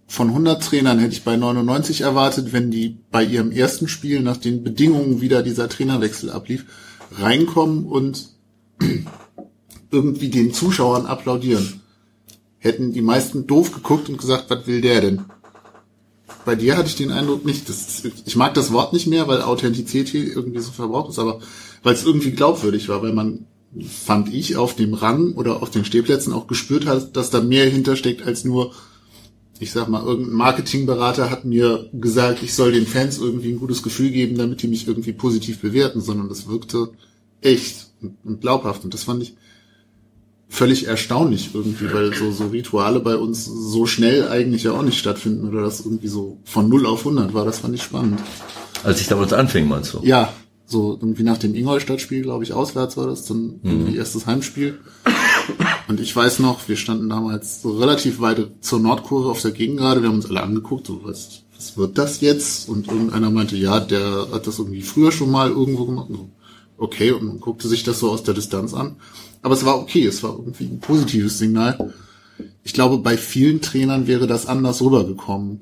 [0.07, 4.37] von 100 Trainern hätte ich bei 99 erwartet, wenn die bei ihrem ersten Spiel nach
[4.37, 6.65] den Bedingungen wieder dieser Trainerwechsel ablief,
[7.17, 8.29] reinkommen und
[9.91, 11.78] irgendwie den Zuschauern applaudieren.
[12.59, 15.25] Hätten die meisten doof geguckt und gesagt, was will der denn?
[16.45, 17.69] Bei dir hatte ich den Eindruck nicht.
[17.69, 21.39] Das, ich mag das Wort nicht mehr, weil Authentizität irgendwie so verbraucht ist, aber
[21.83, 23.45] weil es irgendwie glaubwürdig war, weil man,
[23.87, 27.69] fand ich, auf dem Rang oder auf den Stehplätzen auch gespürt hat, dass da mehr
[27.69, 28.73] hintersteckt als nur,
[29.59, 33.83] ich sag mal, irgendein Marketingberater hat mir gesagt, ich soll den Fans irgendwie ein gutes
[33.83, 36.89] Gefühl geben, damit die mich irgendwie positiv bewerten, sondern das wirkte
[37.41, 37.87] echt
[38.23, 38.83] und glaubhaft.
[38.83, 39.35] Und das fand ich
[40.49, 44.97] völlig erstaunlich irgendwie, weil so, so Rituale bei uns so schnell eigentlich ja auch nicht
[44.97, 47.45] stattfinden oder das irgendwie so von 0 auf 100 war.
[47.45, 48.19] Das fand ich spannend.
[48.83, 49.99] Als ich damals anfing, meinst du?
[50.01, 50.33] Ja,
[50.65, 54.79] so irgendwie nach dem Ingolstadt-Spiel, glaube ich, auswärts war das, dann irgendwie erstes Heimspiel.
[55.87, 60.01] Und ich weiß noch, wir standen damals so relativ weit zur Nordkurve auf der Gegengrade,
[60.01, 62.69] wir haben uns alle angeguckt, so was, was wird das jetzt?
[62.69, 66.07] Und irgendeiner meinte, ja, der hat das irgendwie früher schon mal irgendwo gemacht.
[66.09, 66.29] So,
[66.77, 68.97] okay, und man guckte sich das so aus der Distanz an.
[69.41, 71.93] Aber es war okay, es war irgendwie ein positives Signal.
[72.63, 75.61] Ich glaube, bei vielen Trainern wäre das anders rübergekommen.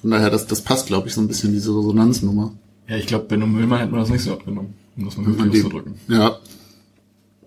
[0.00, 2.52] Von daher, das, das passt, glaube ich, so ein bisschen diese Resonanznummer.
[2.88, 5.50] Ja, ich glaube, Benno Müllmann hätte man das nicht so abgenommen, um das mal wirklich
[5.52, 5.94] dem- auszudrücken.
[6.08, 6.38] Ja.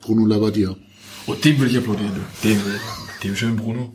[0.02, 0.76] Bruno Labbadia.
[1.28, 2.12] Oh, dem will ich applaudieren.
[2.44, 2.60] Dem.
[3.24, 3.94] Dem schönen Bruno.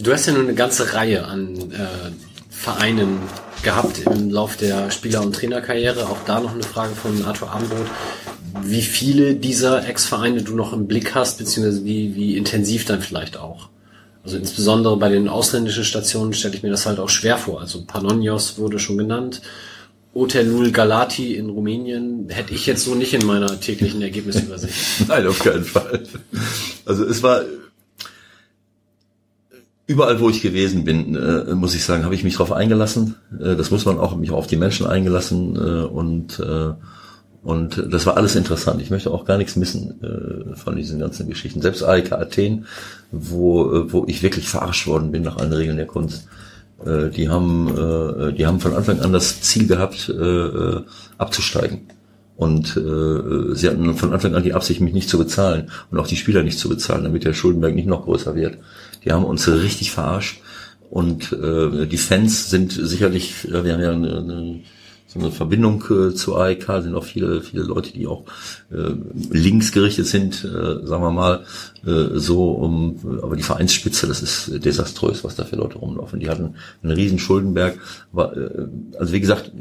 [0.00, 2.10] Du hast ja nur eine ganze Reihe an äh,
[2.50, 3.18] Vereinen
[3.62, 6.06] gehabt im Lauf der Spieler- und Trainerkarriere.
[6.08, 7.86] Auch da noch eine Frage von Arthur Abendroth.
[8.62, 13.36] Wie viele dieser Ex-Vereine du noch im Blick hast, beziehungsweise wie, wie intensiv dann vielleicht
[13.36, 13.68] auch?
[14.24, 17.60] Also insbesondere bei den ausländischen Stationen stelle ich mir das halt auch schwer vor.
[17.60, 19.40] Also Panionios wurde schon genannt.
[20.14, 24.74] Otelul Galati in Rumänien hätte ich jetzt so nicht in meiner täglichen Ergebnisübersicht.
[25.08, 26.02] Nein, auf keinen Fall.
[26.86, 27.42] Also es war
[29.86, 33.14] überall, wo ich gewesen bin, äh, muss ich sagen, habe ich mich darauf eingelassen.
[33.38, 36.72] Äh, das muss man auch mich auch auf die Menschen eingelassen äh, und äh,
[37.46, 38.82] und das war alles interessant.
[38.82, 41.62] Ich möchte auch gar nichts missen äh, von diesen ganzen Geschichten.
[41.62, 42.66] Selbst AEK Athen,
[43.12, 46.26] wo äh, wo ich wirklich verarscht worden bin nach allen Regeln der Kunst.
[46.84, 50.82] Äh, die haben äh, die haben von Anfang an das Ziel gehabt, äh, äh,
[51.18, 51.82] abzusteigen.
[52.34, 56.08] Und äh, sie hatten von Anfang an die Absicht, mich nicht zu bezahlen und auch
[56.08, 58.58] die Spieler nicht zu bezahlen, damit der Schuldenberg nicht noch größer wird.
[59.04, 60.40] Die haben uns richtig verarscht.
[60.90, 64.60] Und äh, die Fans sind sicherlich, ja, wir haben ja eine, eine,
[65.20, 68.24] so eine Verbindung äh, zu AEK, sind auch viele, viele Leute, die auch
[68.70, 68.92] äh,
[69.30, 71.44] linksgerichtet sind, äh, sagen wir mal,
[71.84, 76.20] äh, so um, aber die Vereinsspitze, das ist desaströs, was da für Leute rumlaufen.
[76.20, 77.78] Die hatten einen riesen Schuldenberg,
[78.12, 78.68] aber äh,
[78.98, 79.52] also wie gesagt,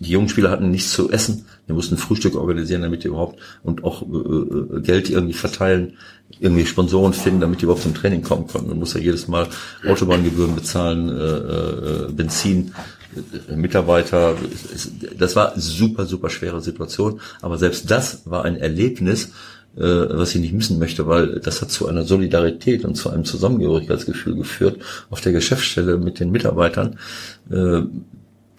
[0.00, 1.46] die jungen Spieler hatten nichts zu essen.
[1.66, 5.94] Wir mussten Frühstück organisieren, damit die überhaupt und auch äh, Geld irgendwie verteilen,
[6.40, 8.68] irgendwie Sponsoren finden, damit die überhaupt zum Training kommen konnten.
[8.68, 9.48] Man muss ja jedes Mal
[9.86, 12.95] Autobahngebühren bezahlen, äh, äh, Benzin, äh,
[13.54, 14.36] Mitarbeiter.
[15.18, 17.20] Das war super, super schwere Situation.
[17.42, 19.32] Aber selbst das war ein Erlebnis,
[19.76, 23.24] äh, was ich nicht missen möchte, weil das hat zu einer Solidarität und zu einem
[23.24, 24.80] Zusammengehörigkeitsgefühl geführt
[25.10, 26.98] auf der Geschäftsstelle mit den Mitarbeitern.
[27.50, 27.82] Äh,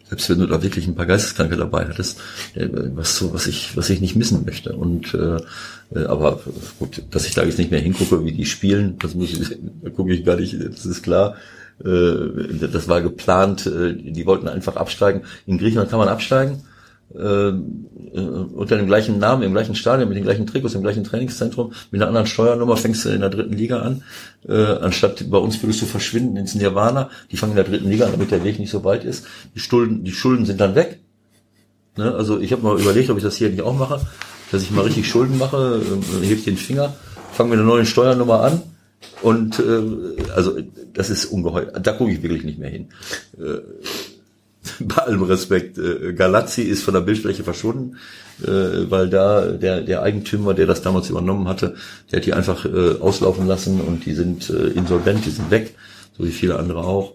[0.09, 2.19] selbst wenn du da wirklich ein paar Geisteskranke dabei hattest,
[2.53, 4.73] äh, was so, was ich, was ich nicht missen möchte.
[4.73, 5.39] Und äh,
[6.05, 6.39] aber
[6.79, 9.89] gut, dass ich da jetzt nicht mehr hingucke, wie die spielen, das muss ich, da
[9.89, 11.35] gucke ich gar nicht, das ist klar.
[11.83, 15.23] Äh, Das war geplant, äh, die wollten einfach absteigen.
[15.45, 16.63] In Griechenland kann man absteigen.
[17.13, 21.71] Äh, unter dem gleichen Namen, im gleichen Stadion, mit den gleichen Trikots, im gleichen Trainingszentrum,
[21.91, 24.03] mit einer anderen Steuernummer fängst du in der dritten Liga an.
[24.47, 27.09] Anstatt bei uns würdest du verschwinden ins Nirvana.
[27.31, 29.25] Die fangen in der dritten Liga an, damit der Weg nicht so weit ist.
[29.55, 30.99] Die Schulden, die Schulden sind dann weg.
[31.97, 32.13] Ne?
[32.13, 34.01] Also ich habe mal überlegt, ob ich das hier nicht auch mache,
[34.51, 35.81] dass ich mal richtig Schulden mache,
[36.21, 36.93] äh, heb den Finger,
[37.31, 38.61] fange mit einer neuen Steuernummer an
[39.21, 40.57] und äh, also
[40.93, 41.65] das ist ungeheuer.
[41.65, 42.87] Da gucke ich wirklich nicht mehr hin.
[43.37, 43.59] Äh,
[44.79, 47.97] bei allem Respekt, äh, Galazzi ist von der Bildfläche verschwunden,
[48.43, 51.75] äh, weil da der, der Eigentümer, der das damals übernommen hatte,
[52.11, 55.75] der hat die einfach äh, auslaufen lassen und die sind äh, insolvent, die sind weg,
[56.17, 57.13] so wie viele andere auch.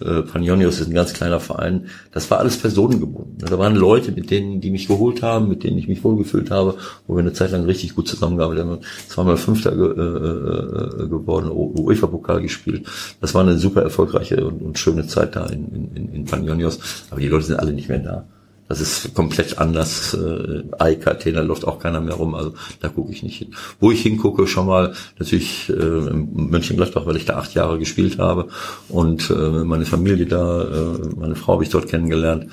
[0.00, 1.86] Äh, Panionios ist ein ganz kleiner Verein.
[2.12, 3.38] Das war alles personengebunden.
[3.38, 6.76] Da waren Leute, mit denen, die mich geholt haben, mit denen ich mich wohlgefühlt habe,
[7.06, 8.80] wo wir eine Zeit lang richtig gut zusammengearbeitet haben.
[9.08, 12.86] Zweimal Fünfter ge äh, äh, geworden, UEFA-Pokal gespielt.
[13.20, 16.80] Das war eine super erfolgreiche und, und schöne Zeit da in, in, in Panionios.
[17.10, 18.26] Aber die Leute sind alle nicht mehr da.
[18.68, 20.14] Das ist komplett anders.
[20.14, 23.54] Äh, AEK Athena läuft auch keiner mehr rum, also da gucke ich nicht hin.
[23.78, 28.18] Wo ich hingucke, schon mal natürlich äh, in Mönchengladbach, weil ich da acht Jahre gespielt
[28.18, 28.48] habe
[28.88, 29.34] und äh,
[29.64, 32.46] meine Familie da, äh, meine Frau habe ich dort kennengelernt.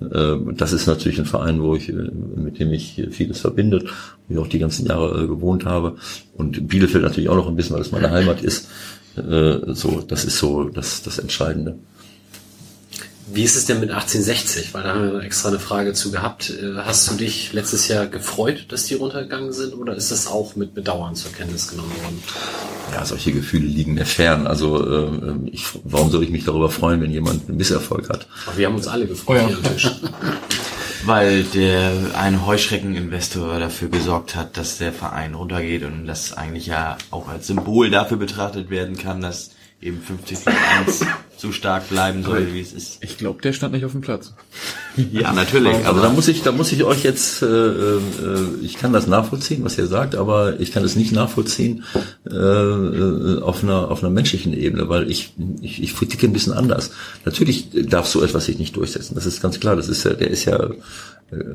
[0.00, 3.88] Äh, das ist natürlich ein Verein, wo ich, äh, mit dem ich vieles verbindet,
[4.28, 5.96] wo ich auch die ganzen Jahre äh, gewohnt habe.
[6.34, 8.68] Und Bielefeld natürlich auch noch ein bisschen, weil es meine Heimat ist.
[9.16, 11.74] So, das ist so das, das Entscheidende.
[13.32, 14.74] Wie ist es denn mit 1860?
[14.74, 16.50] Weil da haben wir extra eine Frage zu gehabt.
[16.50, 20.56] Äh, hast du dich letztes Jahr gefreut, dass die runtergegangen sind oder ist das auch
[20.56, 22.22] mit Bedauern zur Kenntnis genommen worden?
[22.92, 24.46] Ja, solche Gefühle liegen mir fern.
[24.46, 28.26] Also äh, ich, warum soll ich mich darüber freuen, wenn jemand einen Misserfolg hat?
[28.46, 29.48] Aber wir haben uns alle gefreut oh ja.
[29.48, 29.90] hier am Tisch.
[31.04, 36.98] Weil der ein Heuschreckeninvestor dafür gesorgt hat, dass der Verein runtergeht und das eigentlich ja
[37.10, 41.06] auch als Symbol dafür betrachtet werden kann, dass eben 50 gegen 1
[41.40, 43.02] so stark bleiben soll, wie es ist.
[43.02, 44.34] Ich glaube, der stand nicht auf dem Platz.
[45.12, 45.86] ja, natürlich.
[45.86, 47.98] Also da muss ich, da muss ich euch jetzt, äh, äh,
[48.62, 51.84] ich kann das nachvollziehen, was ihr sagt, aber ich kann es nicht nachvollziehen
[52.30, 56.52] äh, äh, auf einer auf einer menschlichen Ebene, weil ich ich, ich ticke ein bisschen
[56.52, 56.90] anders.
[57.24, 59.14] Natürlich darf so etwas sich nicht durchsetzen.
[59.14, 59.76] Das ist ganz klar.
[59.76, 60.56] Das ist ja, der ist ja,
[61.30, 61.54] äh,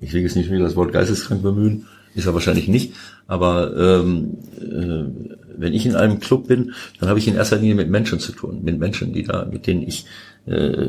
[0.00, 2.94] ich will jetzt nicht wieder das Wort geisteskrank bemühen, ist er wahrscheinlich nicht,
[3.26, 7.74] aber ähm, äh, wenn ich in einem Club bin, dann habe ich in erster Linie
[7.74, 10.06] mit Menschen zu tun, mit Menschen, die da, mit denen ich,
[10.46, 10.88] äh,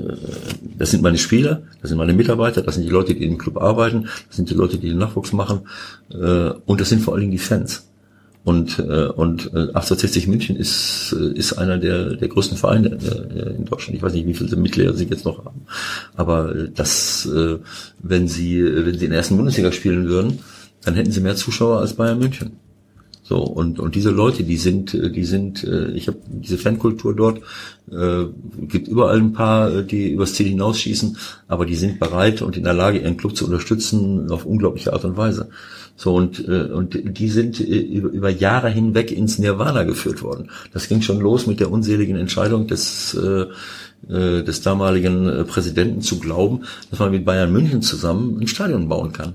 [0.78, 3.58] das sind meine Spieler, das sind meine Mitarbeiter, das sind die Leute, die im Club
[3.58, 5.62] arbeiten, das sind die Leute, die den Nachwuchs machen,
[6.12, 7.88] äh, und das sind vor allen Dingen die Fans.
[8.48, 13.58] Und, äh, und äh, 1860 München ist, äh, ist einer der, der größten Vereine äh,
[13.58, 13.98] in Deutschland.
[13.98, 15.66] Ich weiß nicht, wie viele Mitglieder sie jetzt noch haben.
[16.16, 17.58] Aber äh, das, äh,
[18.00, 20.40] wenn sie, wenn sie in der ersten Bundesliga spielen würden,
[20.82, 22.54] dann hätten sie mehr Zuschauer als Bayern München.
[23.28, 27.14] So, und, und diese Leute, die sind, äh, die sind, äh, ich habe diese Fankultur
[27.14, 27.42] dort,
[27.92, 28.24] äh,
[28.70, 31.18] gibt überall ein paar, äh, die übers Ziel hinausschießen,
[31.50, 35.04] aber die sind bereit und in der Lage, ihren Club zu unterstützen auf unglaubliche Art
[35.04, 35.50] und Weise.
[35.98, 40.50] So, und, äh, und die sind über, Jahre hinweg ins Nirvana geführt worden.
[40.72, 43.48] Das ging schon los mit der unseligen Entscheidung des, äh,
[44.08, 49.34] des damaligen Präsidenten zu glauben, dass man mit Bayern München zusammen ein Stadion bauen kann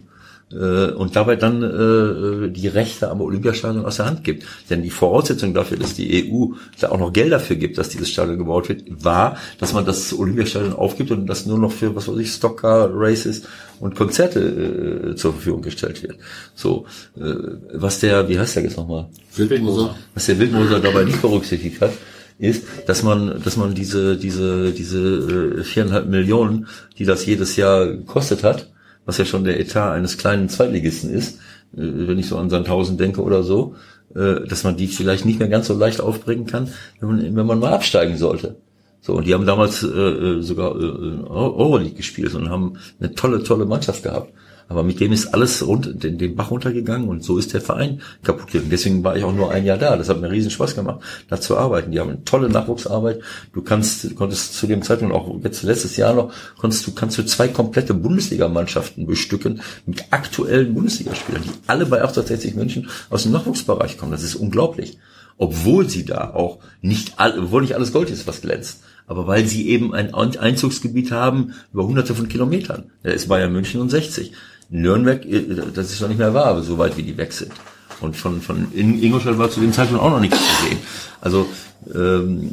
[0.59, 4.45] und dabei dann äh, die Rechte am Olympiastadion aus der Hand gibt.
[4.70, 8.11] Denn die Voraussetzung dafür, dass die EU da auch noch Geld dafür gibt, dass dieses
[8.11, 12.09] Stadion gebaut wird, war, dass man das Olympiastadion aufgibt und das nur noch für, was
[12.09, 13.43] weiß ich, Stockcar Races
[13.81, 16.16] und Konzerte äh, zur Verfügung gestellt wird.
[16.55, 17.35] So, äh,
[17.73, 19.07] was der, wie heißt der jetzt nochmal?
[19.37, 19.97] Wildmoser.
[20.15, 21.93] Was der Wildmoser dabei nicht berücksichtigt hat,
[22.39, 26.66] ist, dass man, dass man diese, diese, diese äh, viereinhalb Millionen,
[26.99, 28.72] die das jedes Jahr gekostet hat,
[29.05, 31.39] was ja schon der Etat eines kleinen Zweitligisten ist,
[31.74, 33.74] äh, wenn ich so an Sandhausen denke oder so,
[34.15, 36.69] äh, dass man die vielleicht nicht mehr ganz so leicht aufbringen kann,
[37.01, 38.57] wenn man, wenn man mal absteigen sollte.
[39.01, 43.43] So, und die haben damals äh, äh sogar äh, Euroleague gespielt und haben eine tolle,
[43.43, 44.33] tolle Mannschaft gehabt.
[44.73, 48.01] Aber mit dem ist alles rund, den, den Bach runtergegangen und so ist der Verein
[48.23, 48.70] kaputt gegangen.
[48.70, 49.99] Deswegen war ich auch nur ein Jahr da.
[49.99, 51.93] Das hat mir riesen Spaß gemacht, da zu arbeiten.
[51.93, 53.20] Die haben eine tolle Nachwuchsarbeit.
[53.53, 57.19] Du kannst, du konntest zu dem Zeitpunkt auch jetzt letztes Jahr noch, konntest du, kannst
[57.19, 63.32] du zwei komplette Bundesligamannschaften bestücken mit aktuellen Bundesligaspielern, die alle bei 1860 München aus dem
[63.32, 64.12] Nachwuchsbereich kommen.
[64.12, 64.97] Das ist unglaublich.
[65.36, 69.69] Obwohl sie da auch nicht, obwohl nicht alles Gold ist, was glänzt aber weil sie
[69.69, 72.90] eben ein Einzugsgebiet haben über hunderte von Kilometern.
[73.03, 74.32] Da ist Bayern München und 60.
[74.73, 75.44] Nürnberg, äh,
[75.74, 77.53] das ist noch nicht mehr wahr, aber so weit wie die weg sind.
[78.01, 80.78] Und von, von Ingolstadt war zu dem Zeitpunkt auch noch nichts zu sehen.
[81.20, 81.47] Also
[81.94, 82.51] ähm,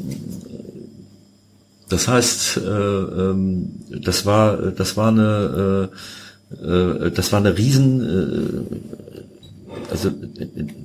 [1.89, 5.89] das heißt, äh, ähm, das war das war eine
[6.61, 10.11] äh, äh, das war eine riesen äh, also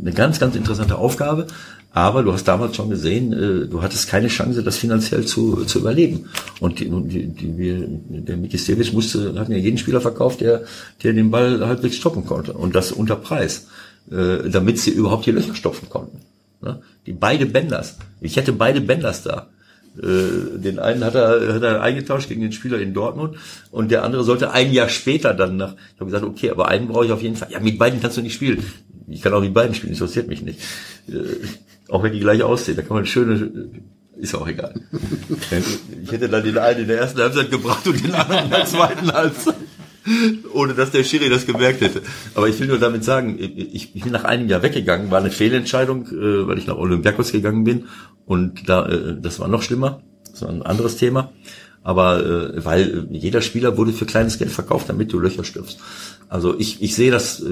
[0.00, 1.46] eine ganz ganz interessante Aufgabe,
[1.94, 5.78] aber du hast damals schon gesehen, äh, du hattest keine Chance, das finanziell zu, zu
[5.78, 6.28] überleben.
[6.58, 10.64] Und die, die, die, wir, der Mikistevic musste, hat mir jeden Spieler verkauft, der,
[11.04, 12.52] der den Ball halbwegs stoppen konnte.
[12.52, 13.68] Und das unter Preis,
[14.10, 16.20] äh, damit sie überhaupt die Löcher stopfen konnten.
[16.60, 16.82] Ne?
[17.06, 17.96] Die beide Benders.
[18.20, 19.50] Ich hätte beide Benders da.
[19.96, 23.36] Äh, den einen hat er, hat er eingetauscht gegen den Spieler in Dortmund
[23.70, 25.76] und der andere sollte ein Jahr später dann nach.
[25.94, 27.52] Ich habe gesagt, okay, aber einen brauche ich auf jeden Fall.
[27.52, 28.64] Ja, mit beiden kannst du nicht spielen.
[29.06, 30.58] Ich kann auch mit beiden spielen, interessiert mich nicht.
[31.88, 33.68] Auch wenn die gleich aussehen, da kann man schöne,
[34.16, 34.74] ist auch egal.
[36.02, 38.64] Ich hätte dann den einen in der ersten Halbzeit gebracht und den anderen in der
[38.64, 39.56] zweiten Halbzeit.
[40.52, 42.02] Ohne dass der Schiri das gemerkt hätte.
[42.34, 46.06] Aber ich will nur damit sagen, ich, bin nach einem Jahr weggegangen, war eine Fehlentscheidung,
[46.08, 47.86] äh, weil ich nach Olympiakos gegangen bin.
[48.26, 50.02] Und da, äh, das war noch schlimmer.
[50.30, 51.32] Das war ein anderes Thema.
[51.82, 55.78] Aber äh, weil jeder Spieler wurde für kleines Geld verkauft, damit du Löcher stirbst.
[56.28, 57.42] Also ich, ich sehe das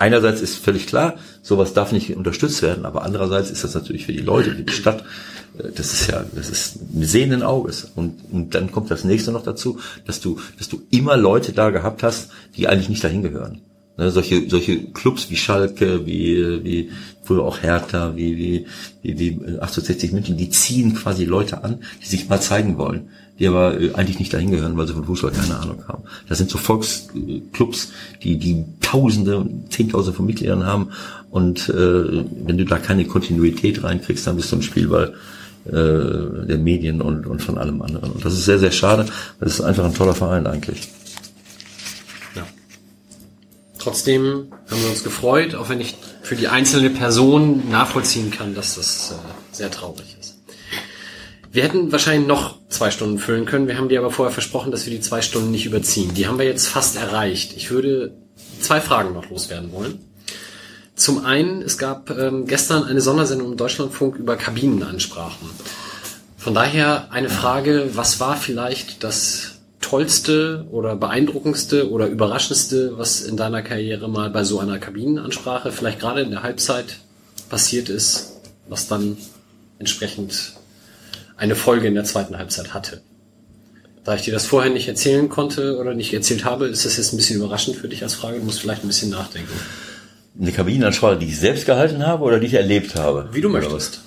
[0.00, 4.12] einerseits ist völlig klar, sowas darf nicht unterstützt werden, aber andererseits ist das natürlich für
[4.12, 5.04] die Leute, für die Stadt,
[5.58, 7.92] äh, das ist ja, das ist ein sehenden Auges.
[7.94, 11.70] Und, und dann kommt das nächste noch dazu, dass du, dass du immer Leute da
[11.70, 13.60] gehabt hast, die eigentlich nicht dahin gehören.
[13.98, 16.90] Ne, solche, solche Clubs wie Schalke, wie, wie
[17.22, 18.66] früher auch Hertha, wie, wie,
[19.02, 23.10] wie, wie 1860 München, die ziehen quasi Leute an, die sich mal zeigen wollen
[23.40, 26.04] die aber äh, eigentlich nicht dahin gehören, weil sie von Fußball keine Ahnung haben.
[26.28, 27.90] Das sind so Volksclubs,
[28.22, 30.90] die die Tausende, Zehntausende von Mitgliedern haben
[31.30, 35.14] und äh, wenn du da keine Kontinuität reinkriegst, dann bist du ein Spielball
[35.64, 38.12] äh, der Medien und, und von allem anderen.
[38.12, 39.06] Und das ist sehr, sehr schade,
[39.40, 40.88] es ist einfach ein toller Verein eigentlich.
[42.34, 42.46] Ja.
[43.78, 48.74] Trotzdem haben wir uns gefreut, auch wenn ich für die einzelne Person nachvollziehen kann, dass
[48.74, 50.19] das äh, sehr traurig ist.
[51.52, 53.66] Wir hätten wahrscheinlich noch zwei Stunden füllen können.
[53.66, 56.14] Wir haben dir aber vorher versprochen, dass wir die zwei Stunden nicht überziehen.
[56.14, 57.54] Die haben wir jetzt fast erreicht.
[57.56, 58.16] Ich würde
[58.60, 59.98] zwei Fragen noch loswerden wollen.
[60.94, 65.50] Zum einen, es gab ähm, gestern eine Sondersendung im Deutschlandfunk über Kabinenansprachen.
[66.36, 73.36] Von daher eine Frage, was war vielleicht das tollste oder beeindruckendste oder überraschendste, was in
[73.36, 76.98] deiner Karriere mal bei so einer Kabinenansprache, vielleicht gerade in der Halbzeit
[77.48, 79.16] passiert ist, was dann
[79.78, 80.54] entsprechend
[81.40, 83.00] eine Folge in der zweiten Halbzeit hatte.
[84.04, 87.12] Da ich dir das vorher nicht erzählen konnte oder nicht erzählt habe, ist das jetzt
[87.12, 88.38] ein bisschen überraschend für dich als Frage.
[88.38, 89.52] Du musst vielleicht ein bisschen nachdenken.
[90.38, 93.30] Eine Kabinenansprache, die ich selbst gehalten habe oder die ich erlebt habe?
[93.32, 94.02] Wie du Oder möchtest.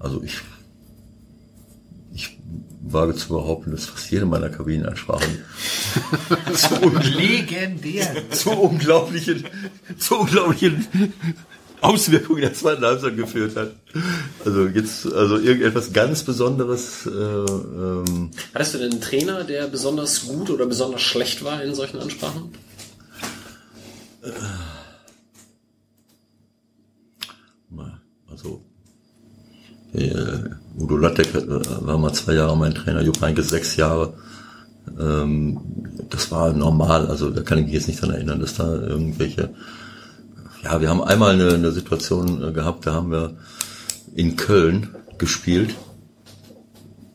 [0.00, 0.38] Also ich,
[2.12, 2.36] ich
[2.82, 5.38] wage zu behaupten, dass fast jede meiner Kabinenansprachen
[6.54, 8.30] zu, Legendär.
[8.30, 9.44] zu unglaublichen,
[9.98, 10.86] zu unglaublichen
[11.80, 13.72] Auswirkungen der zweiten Halbzeit geführt hat.
[14.44, 17.06] Also jetzt, also irgendetwas ganz Besonderes.
[17.06, 21.74] Äh, ähm, Hattest du denn einen Trainer, der besonders gut oder besonders schlecht war in
[21.74, 22.52] solchen Ansprachen?
[28.34, 28.64] Also
[29.92, 30.10] äh,
[30.76, 34.14] Udo Lattek war mal zwei Jahre mein Trainer, Jupp Heynckes sechs Jahre.
[34.98, 35.60] Ähm,
[36.10, 39.50] das war normal, also da kann ich mich jetzt nicht dran erinnern, dass da irgendwelche.
[40.62, 43.34] Ja, wir haben einmal eine, eine Situation äh, gehabt, da haben wir
[44.14, 45.74] in Köln gespielt.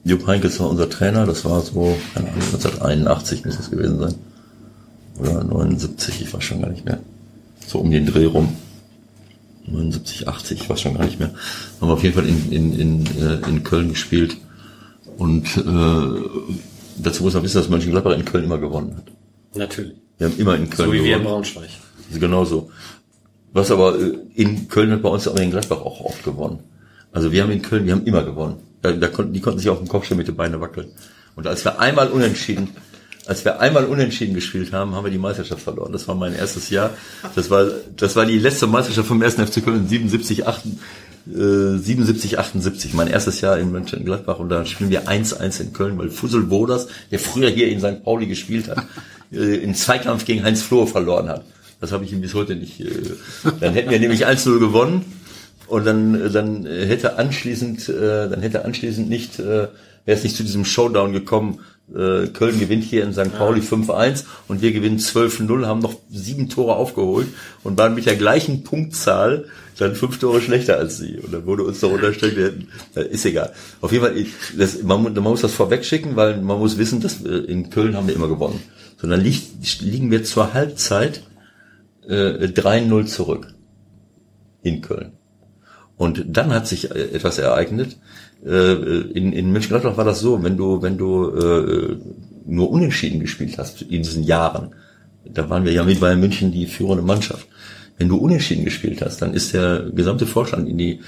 [0.04, 4.16] Jupp Heynckes war unser Trainer, das war so, keine Ahnung, 1981 muss das gewesen sein.
[5.20, 7.00] Oder 79, ich weiß schon gar nicht mehr.
[7.68, 8.56] So um den Dreh rum.
[9.68, 11.32] 79, 80, ich weiß schon gar nicht mehr.
[11.80, 14.38] Haben wir auf jeden Fall in, in, in, äh, in Köln gespielt.
[15.18, 16.54] Und äh,
[17.00, 19.12] dazu muss man wissen, dass Mönchengladbach in Köln immer gewonnen hat.
[19.56, 19.96] Natürlich.
[20.18, 21.26] Wir haben immer in Köln So wie wir in gewonnen.
[21.26, 21.70] Braunschweig.
[22.20, 22.72] Genau so.
[23.54, 26.60] Was aber äh, in Köln hat bei uns aber in Gladbach auch oft gewonnen.
[27.12, 28.58] Also wir haben in Köln, wir haben immer gewonnen.
[28.82, 30.92] Da, da konnten, die konnten sich auf den Kopf stellen mit den Beinen wackeln.
[31.36, 32.70] Und als wir einmal unentschieden,
[33.26, 35.92] als wir einmal unentschieden gespielt haben, haben wir die Meisterschaft verloren.
[35.92, 36.92] Das war mein erstes Jahr.
[37.36, 39.36] Das war, das war die letzte Meisterschaft vom 1.
[39.36, 40.64] FC Köln 77, 8,
[41.30, 42.94] äh, 77, 78.
[42.94, 44.40] Mein erstes Jahr in Mönchengladbach.
[44.40, 48.04] Und da spielen wir 1-1 in Köln, weil Fussel Boders, der früher hier in St.
[48.04, 48.84] Pauli gespielt hat,
[49.32, 51.46] äh, in Zweikampf gegen Heinz Flohe verloren hat.
[51.82, 52.80] Das habe ich ihm bis heute nicht.
[52.82, 52.90] Äh,
[53.60, 55.06] dann hätten wir nämlich 1-0 gewonnen.
[55.68, 59.68] Und dann, dann hätte anschließend, äh, dann hätte anschließend nicht, äh,
[60.06, 61.60] wäre es nicht zu diesem Showdown gekommen.
[61.96, 63.36] Äh, Köln gewinnt hier in St.
[63.38, 67.28] Pauli 5-1 und wir gewinnen 12-0, haben noch sieben Tore aufgeholt
[67.64, 69.46] und waren mit der gleichen Punktzahl
[69.80, 71.18] dann fünf Tore schlechter als sie.
[71.18, 72.68] Und dann wurde uns doch unterstellt, wir hätten,
[73.12, 73.54] ist egal.
[73.82, 74.26] Auf jeden Fall,
[74.58, 78.08] das, man, man muss das vorwegschicken, weil man muss wissen, dass wir in Köln haben
[78.08, 78.62] wir immer gewonnen.
[78.98, 81.24] So, dann liegt, liegen wir zur Halbzeit
[82.08, 83.48] äh, 3-0 zurück
[84.62, 85.14] in Köln.
[85.96, 87.98] Und dann hat sich äh, etwas ereignet.
[88.46, 88.74] Äh,
[89.14, 91.98] In, in Mönchengladbach war das so, wenn du, wenn du äh,
[92.46, 94.76] nur unentschieden gespielt hast in diesen Jahren,
[95.26, 97.48] da waren wir ja mit Bayern München die führende Mannschaft.
[97.98, 101.02] Wenn du unentschieden gespielt hast, dann ist der gesamte Vorstand in die,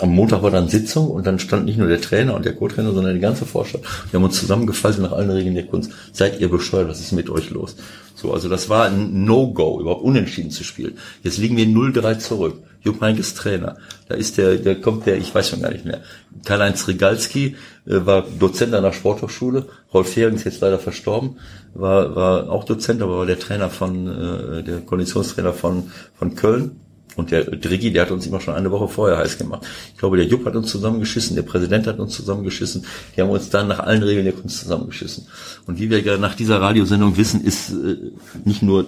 [0.00, 2.92] am Montag war dann Sitzung und dann stand nicht nur der Trainer und der Co-Trainer,
[2.92, 3.84] sondern die ganze Vorstand.
[4.10, 5.92] Wir haben uns zusammengefaltet nach allen Regeln der Kunst.
[6.12, 6.88] Seid ihr bescheuert?
[6.88, 7.76] Was ist mit euch los?
[8.16, 10.98] So, also das war ein No-Go, überhaupt unentschieden zu spielen.
[11.22, 12.56] Jetzt liegen wir 0-3 zurück.
[12.84, 13.76] Jupp Heynckes Trainer.
[14.08, 16.02] Da ist der, der kommt der, ich weiß schon gar nicht mehr.
[16.44, 17.56] Karl-Heinz Regalski
[17.86, 19.66] äh, war Dozent an der Sporthochschule.
[19.92, 21.38] Rolf Hering ist jetzt leider verstorben.
[21.72, 26.80] War, war auch Dozent, aber war der Trainer von, äh, der Konditionstrainer von, von Köln.
[27.16, 29.64] Und der Driggi, der hat uns immer schon eine Woche vorher heiß gemacht.
[29.92, 32.84] Ich glaube, der Jupp hat uns zusammengeschissen, der Präsident hat uns zusammengeschissen.
[33.16, 35.28] Die haben uns dann nach allen Regeln der Kunst zusammengeschissen.
[35.66, 37.96] Und wie wir ja nach dieser Radiosendung wissen, ist äh,
[38.44, 38.86] nicht nur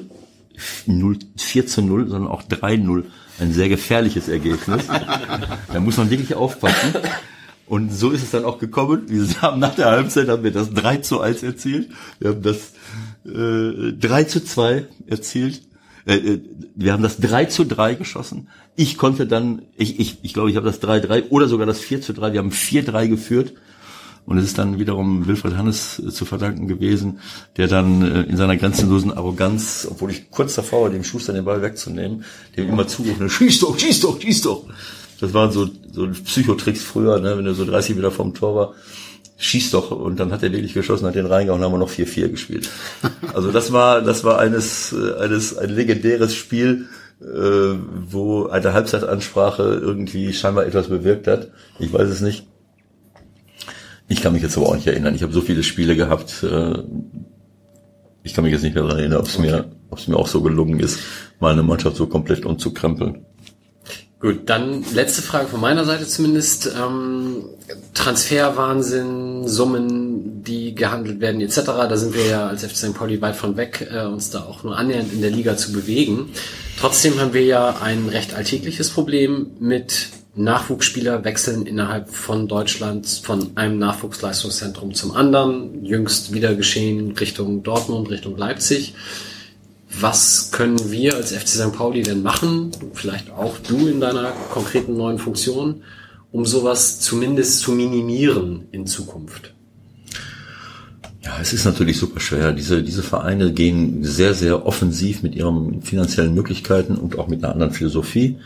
[0.86, 3.04] 0, 4 zu 0, sondern auch 3-0
[3.38, 4.86] ein sehr gefährliches Ergebnis.
[5.72, 6.94] da muss man wirklich aufpassen.
[7.66, 9.02] Und so ist es dann auch gekommen.
[9.08, 11.90] Wir haben nach der Halbzeit haben wir das 3 zu 1 erzielt.
[12.20, 12.72] Wir haben das
[13.24, 15.62] äh, 3 zu 2 erzielt.
[16.06, 16.40] Äh, äh,
[16.76, 18.48] wir haben das 3 zu 3 geschossen.
[18.76, 22.00] Ich konnte dann, ich, ich, ich glaube, ich habe das 3-3 oder sogar das 4
[22.02, 22.32] zu 3.
[22.32, 23.54] Wir haben 4-3 geführt.
[24.26, 27.20] Und es ist dann wiederum Wilfried Hannes äh, zu verdanken gewesen,
[27.56, 31.44] der dann äh, in seiner grenzenlosen Arroganz, obwohl ich kurz davor war, dem Schuster den
[31.44, 32.24] Ball wegzunehmen,
[32.56, 34.64] dem immer zurufen, schieß doch, schieß doch, schieß doch.
[35.20, 38.74] Das waren so, so Psychotricks früher, ne, wenn er so 30 Meter vom Tor war
[39.38, 42.28] schieß doch und dann hat er wirklich geschossen, hat den reingehauen, haben wir noch 4-4
[42.28, 42.70] gespielt.
[43.34, 46.86] Also das war das war eines äh, eines ein legendäres Spiel,
[47.20, 51.48] äh, wo eine Halbzeitansprache irgendwie scheinbar etwas bewirkt hat.
[51.78, 52.46] Ich weiß es nicht.
[54.08, 55.14] Ich kann mich jetzt aber auch nicht erinnern.
[55.14, 56.42] Ich habe so viele Spiele gehabt.
[56.42, 56.82] Äh,
[58.22, 59.50] ich kann mich jetzt nicht mehr daran erinnern, ob es okay.
[59.50, 60.98] mir, ob es mir auch so gelungen ist,
[61.40, 63.24] meine Mannschaft so komplett umzukrempeln.
[64.18, 66.72] Gut, dann letzte Frage von meiner Seite zumindest.
[66.74, 67.44] Ähm,
[67.94, 71.60] Transferwahnsinn, Summen, die gehandelt werden etc.
[71.64, 72.94] Da sind wir ja als FC St.
[72.94, 76.30] Pauli weit von weg, äh, uns da auch nur annähernd in der Liga zu bewegen.
[76.78, 83.78] Trotzdem haben wir ja ein recht alltägliches Problem mit Nachwuchsspielerwechseln innerhalb von Deutschland von einem
[83.78, 85.84] Nachwuchsleistungszentrum zum anderen.
[85.84, 88.94] Jüngst wieder geschehen Richtung Dortmund, Richtung Leipzig.
[89.98, 91.72] Was können wir als FC St.
[91.72, 92.70] Pauli denn machen?
[92.92, 95.82] Vielleicht auch du in deiner konkreten neuen Funktion,
[96.32, 99.54] um sowas zumindest zu minimieren in Zukunft?
[101.24, 102.52] Ja, es ist natürlich super schwer.
[102.52, 107.52] Diese, diese Vereine gehen sehr, sehr offensiv mit ihren finanziellen Möglichkeiten und auch mit einer
[107.52, 108.36] anderen Philosophie.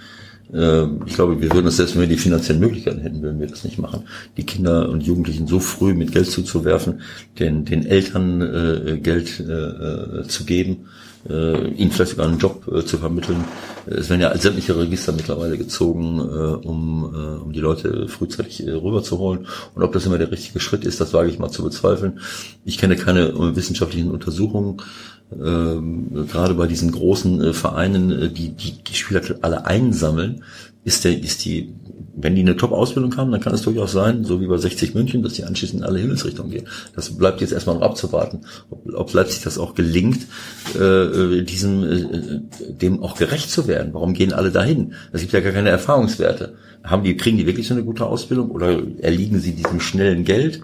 [0.55, 3.47] Ähm, ich glaube, wir würden es selbst, wenn wir die finanziellen Möglichkeiten hätten, würden wir
[3.47, 4.05] das nicht machen.
[4.37, 7.01] Die Kinder und Jugendlichen so früh mit Geld zuzuwerfen,
[7.39, 10.87] den, den Eltern äh, Geld äh, äh zu geben,
[11.29, 13.45] äh, ihnen vielleicht sogar einen Job äh, zu vermitteln.
[13.87, 18.71] Es werden ja sämtliche Register mittlerweile gezogen, äh, um, äh, um die Leute frühzeitig äh,
[18.71, 19.47] rüberzuholen.
[19.75, 22.21] Und ob das immer der richtige Schritt ist, das wage ich mal zu bezweifeln.
[22.65, 24.79] Ich kenne keine äh, wissenschaftlichen Untersuchungen,
[25.33, 30.43] ähm, gerade bei diesen großen äh, Vereinen, äh, die, die die Spieler alle einsammeln,
[30.85, 31.73] ist der, ist die
[32.23, 35.23] wenn die eine Top-Ausbildung haben, dann kann es durchaus sein, so wie bei 60 München,
[35.23, 36.69] dass die anschließend in alle Himmelsrichtungen gehen.
[36.95, 38.41] Das bleibt jetzt erstmal noch abzuwarten,
[38.71, 40.27] ob, ob Leipzig das auch gelingt,
[40.79, 43.91] äh, diesem äh, dem auch gerecht zu werden.
[43.93, 44.95] Warum gehen alle dahin?
[45.13, 46.55] Es gibt ja gar keine Erfahrungswerte.
[46.83, 50.61] Haben die, kriegen die wirklich so eine gute Ausbildung oder erliegen sie diesem schnellen Geld?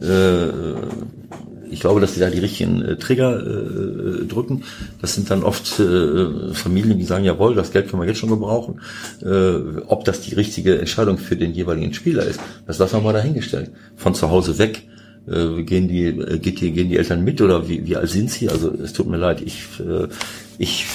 [0.00, 0.48] Äh,
[1.70, 4.64] ich glaube, dass sie da die richtigen äh, Trigger äh, drücken.
[5.00, 8.30] Das sind dann oft äh, Familien, die sagen, jawohl, das Geld können wir jetzt schon
[8.30, 8.80] gebrauchen.
[9.22, 13.12] Äh, ob das die richtige Entscheidung für den jeweiligen Spieler ist, das lassen wir mal
[13.12, 13.70] dahingestellt.
[13.96, 14.84] Von zu Hause weg
[15.26, 18.30] äh, gehen die, äh, geht die, gehen die Eltern mit oder wie, wie alt sind
[18.30, 18.48] sie?
[18.48, 20.08] Also es tut mir leid, ich, äh,
[20.58, 20.86] ich,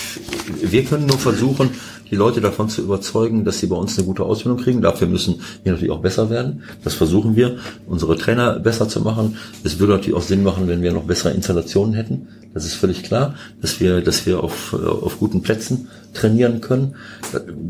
[0.61, 1.69] wir können nur versuchen,
[2.13, 4.83] die Leute davon zu überzeugen, dass sie bei uns eine gute Ausbildung kriegen.
[4.83, 6.61] Dafür müssen wir natürlich auch besser werden.
[6.83, 7.57] Das versuchen wir,
[7.87, 9.35] unsere Trainer besser zu machen.
[9.63, 12.27] Es würde natürlich auch Sinn machen, wenn wir noch bessere Installationen hätten.
[12.53, 16.93] Das ist völlig klar, dass wir, dass wir auf, auf guten Plätzen trainieren können.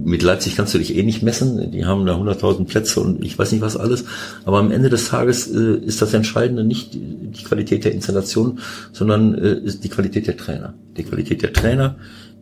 [0.04, 1.72] Mit Leipzig kannst du dich eh nicht messen.
[1.72, 4.04] Die haben da 100.000 Plätze und ich weiß nicht was alles.
[4.44, 8.60] Aber am Ende des Tages äh, ist das Entscheidende nicht die Qualität der Installation,
[8.92, 10.74] sondern äh, ist die Qualität der Trainer.
[10.98, 11.96] Die Qualität der Trainer,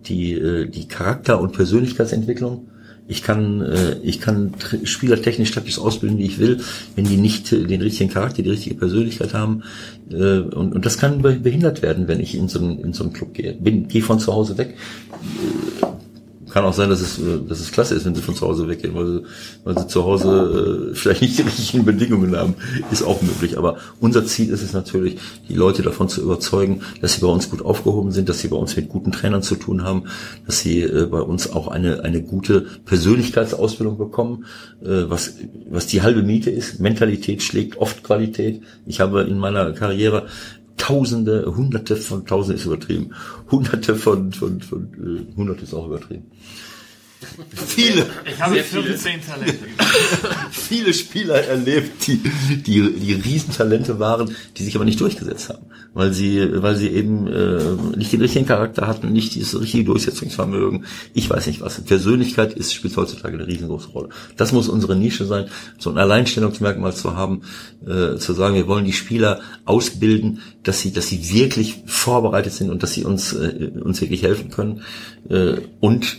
[0.05, 2.67] die, äh, die Charakter- und Persönlichkeitsentwicklung.
[3.07, 4.53] Ich kann, äh, ich kann
[4.83, 6.61] Spieler technisch taktisch ausbilden, wie ich will,
[6.95, 9.63] wenn die nicht äh, den richtigen Charakter, die richtige Persönlichkeit haben.
[10.09, 13.33] Und, und das kann behindert werden, wenn ich in so einen, in so einen Club
[13.33, 13.53] gehe.
[13.53, 14.75] Bin, gehe von zu Hause weg.
[16.51, 18.67] Kann auch sein, dass es, äh, dass es klasse ist, wenn sie von zu Hause
[18.67, 19.23] weggehen, weil sie,
[19.63, 22.55] weil sie zu Hause äh, vielleicht nicht die richtigen Bedingungen haben.
[22.91, 23.57] Ist auch möglich.
[23.57, 25.17] Aber unser Ziel ist es natürlich,
[25.47, 28.57] die Leute davon zu überzeugen, dass sie bei uns gut aufgehoben sind, dass sie bei
[28.57, 30.03] uns mit guten Trainern zu tun haben,
[30.45, 34.45] dass sie äh, bei uns auch eine, eine gute Persönlichkeitsausbildung bekommen,
[34.81, 35.35] äh, was,
[35.69, 36.79] was die halbe Miete ist.
[36.79, 38.61] Mentalität schlägt oft Qualität.
[38.85, 40.27] Ich habe in meiner Karriere
[40.81, 43.11] Tausende, Hunderte von, Tausende ist übertrieben,
[43.51, 46.25] Hunderte von, von, von, äh, Hunderte ist auch übertrieben.
[47.67, 48.07] Viele.
[48.25, 49.59] Ich habe 15 Talente.
[50.51, 55.65] viele Spieler erlebt, die, die, die Riesentalente waren, die sich aber nicht durchgesetzt haben.
[55.93, 60.85] Weil sie, weil sie eben äh, nicht den richtigen Charakter hatten, nicht dieses richtige Durchsetzungsvermögen.
[61.13, 61.81] Ich weiß nicht was.
[61.81, 64.09] Persönlichkeit ist, spielt heutzutage eine riesengroße Rolle.
[64.37, 67.41] Das muss unsere Nische sein, so ein Alleinstellungsmerkmal zu haben,
[67.85, 72.69] äh, zu sagen, wir wollen die Spieler ausbilden, dass sie, dass sie wirklich vorbereitet sind
[72.69, 74.81] und dass sie uns, äh, uns wirklich helfen können.
[75.29, 76.17] Äh, und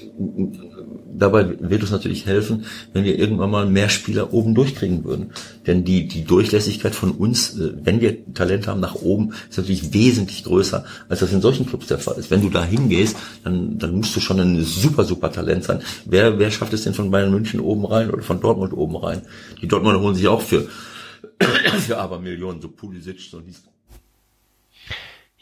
[1.14, 5.30] dabei wird es natürlich helfen, wenn wir irgendwann mal mehr Spieler oben durchkriegen würden.
[5.66, 9.92] Denn die, die Durchlässigkeit von uns, äh, wenn wir Talent haben nach oben, ist natürlich
[9.92, 12.30] wesentlich größer, als das in solchen Clubs der Fall ist.
[12.30, 15.80] Wenn du da hingehst, dann, dann musst du schon ein super, super Talent sein.
[16.04, 19.22] Wer, wer schafft es denn von Bayern München oben rein oder von Dortmund oben rein?
[19.60, 20.68] Die Dortmunder holen sich auch für,
[21.86, 23.62] für aber Millionen, so Pulisic, so dies.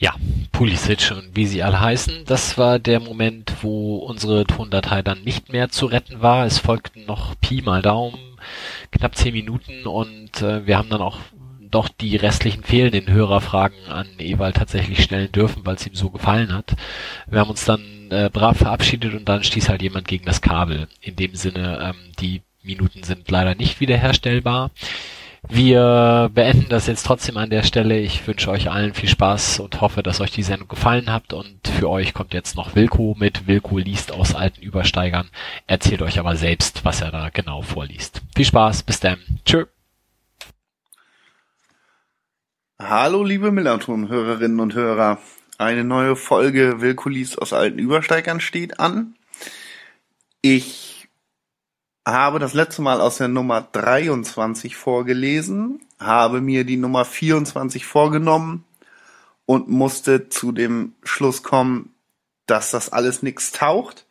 [0.00, 0.14] Ja,
[0.50, 2.24] Pulisic und wie sie alle heißen.
[2.24, 6.46] Das war der Moment, wo unsere Tondatei dann nicht mehr zu retten war.
[6.46, 8.18] Es folgten noch Pi mal Daumen,
[8.92, 11.18] knapp zehn Minuten und äh, wir haben dann auch
[11.70, 16.54] doch die restlichen fehlenden Hörerfragen an Ewald tatsächlich stellen dürfen, weil es ihm so gefallen
[16.54, 16.76] hat.
[17.26, 20.88] Wir haben uns dann äh, brav verabschiedet und dann stieß halt jemand gegen das Kabel.
[21.02, 24.70] In dem Sinne, ähm, die Minuten sind leider nicht wiederherstellbar.
[25.52, 27.98] Wir beenden das jetzt trotzdem an der Stelle.
[27.98, 31.32] Ich wünsche euch allen viel Spaß und hoffe, dass euch die Sendung gefallen hat.
[31.32, 33.48] Und für euch kommt jetzt noch Wilko mit.
[33.48, 35.28] Wilko liest aus alten Übersteigern,
[35.66, 38.22] erzählt euch aber selbst, was er da genau vorliest.
[38.36, 39.18] Viel Spaß, bis dann.
[39.44, 39.64] Tschö.
[42.78, 45.18] Hallo liebe Millanton-Hörerinnen und Hörer.
[45.58, 49.16] Eine neue Folge Wilko liest aus alten Übersteigern steht an.
[50.42, 50.89] Ich
[52.12, 58.64] habe das letzte Mal aus der Nummer 23 vorgelesen, habe mir die Nummer 24 vorgenommen
[59.46, 61.94] und musste zu dem Schluss kommen,
[62.46, 64.06] dass das alles nichts taucht.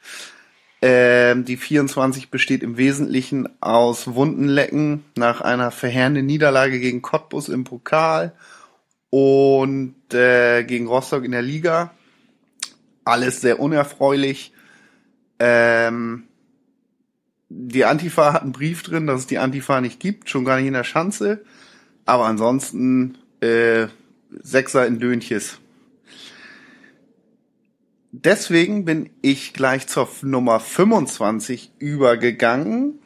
[0.82, 7.66] Ähm, die 24 besteht im Wesentlichen aus Wundenlecken nach einer verheerenden Niederlage gegen Cottbus im
[7.66, 8.34] Pokal
[9.10, 11.92] und äh, gegen Rostock in der Liga.
[13.04, 14.54] Alles sehr unerfreulich.
[15.40, 16.29] Ähm,
[17.50, 20.68] die Antifa hat einen Brief drin, dass es die Antifa nicht gibt, schon gar nicht
[20.68, 21.44] in der Schanze.
[22.06, 23.88] Aber ansonsten äh,
[24.42, 25.58] Sechser in Dönches.
[28.12, 33.00] Deswegen bin ich gleich zur Nummer 25 übergegangen,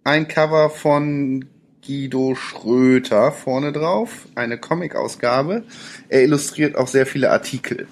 [0.02, 1.44] ein Cover von
[1.84, 5.64] Guido Schröter vorne drauf, eine Comic-Ausgabe.
[6.08, 7.88] Er illustriert auch sehr viele Artikel.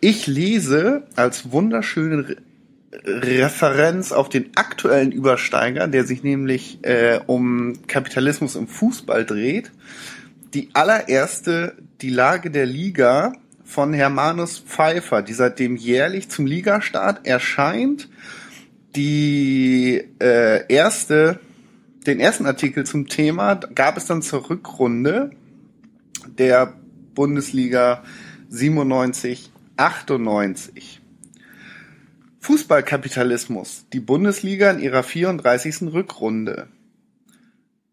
[0.00, 2.36] Ich lese als wunderschöne Re
[3.04, 9.72] Referenz auf den aktuellen Übersteiger, der sich nämlich äh, um Kapitalismus im Fußball dreht,
[10.52, 13.32] die allererste Die Lage der Liga
[13.64, 18.08] von Hermanus Pfeiffer, die seitdem jährlich zum Ligastart erscheint.
[18.94, 21.40] Die äh, erste
[22.06, 25.30] den ersten Artikel zum Thema gab es dann zur Rückrunde
[26.26, 26.74] der
[27.14, 28.02] Bundesliga
[28.48, 31.00] 97, 98.
[32.40, 35.92] Fußballkapitalismus, die Bundesliga in ihrer 34.
[35.92, 36.68] Rückrunde.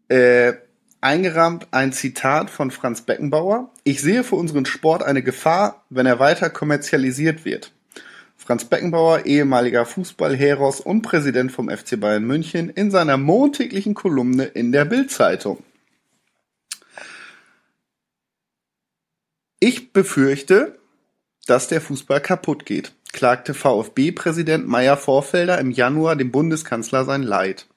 [0.08, 0.54] Äh,
[1.00, 3.72] eingerahmt ein Zitat von Franz Beckenbauer.
[3.84, 7.72] Ich sehe für unseren Sport eine Gefahr, wenn er weiter kommerzialisiert wird.
[8.50, 14.72] Franz Beckenbauer, ehemaliger Fußballheros und Präsident vom FC Bayern München, in seiner montäglichen Kolumne in
[14.72, 15.62] der Bild-Zeitung.
[19.60, 20.80] Ich befürchte,
[21.46, 27.68] dass der Fußball kaputt geht, klagte VfB-Präsident Meyer Vorfelder im Januar dem Bundeskanzler sein Leid.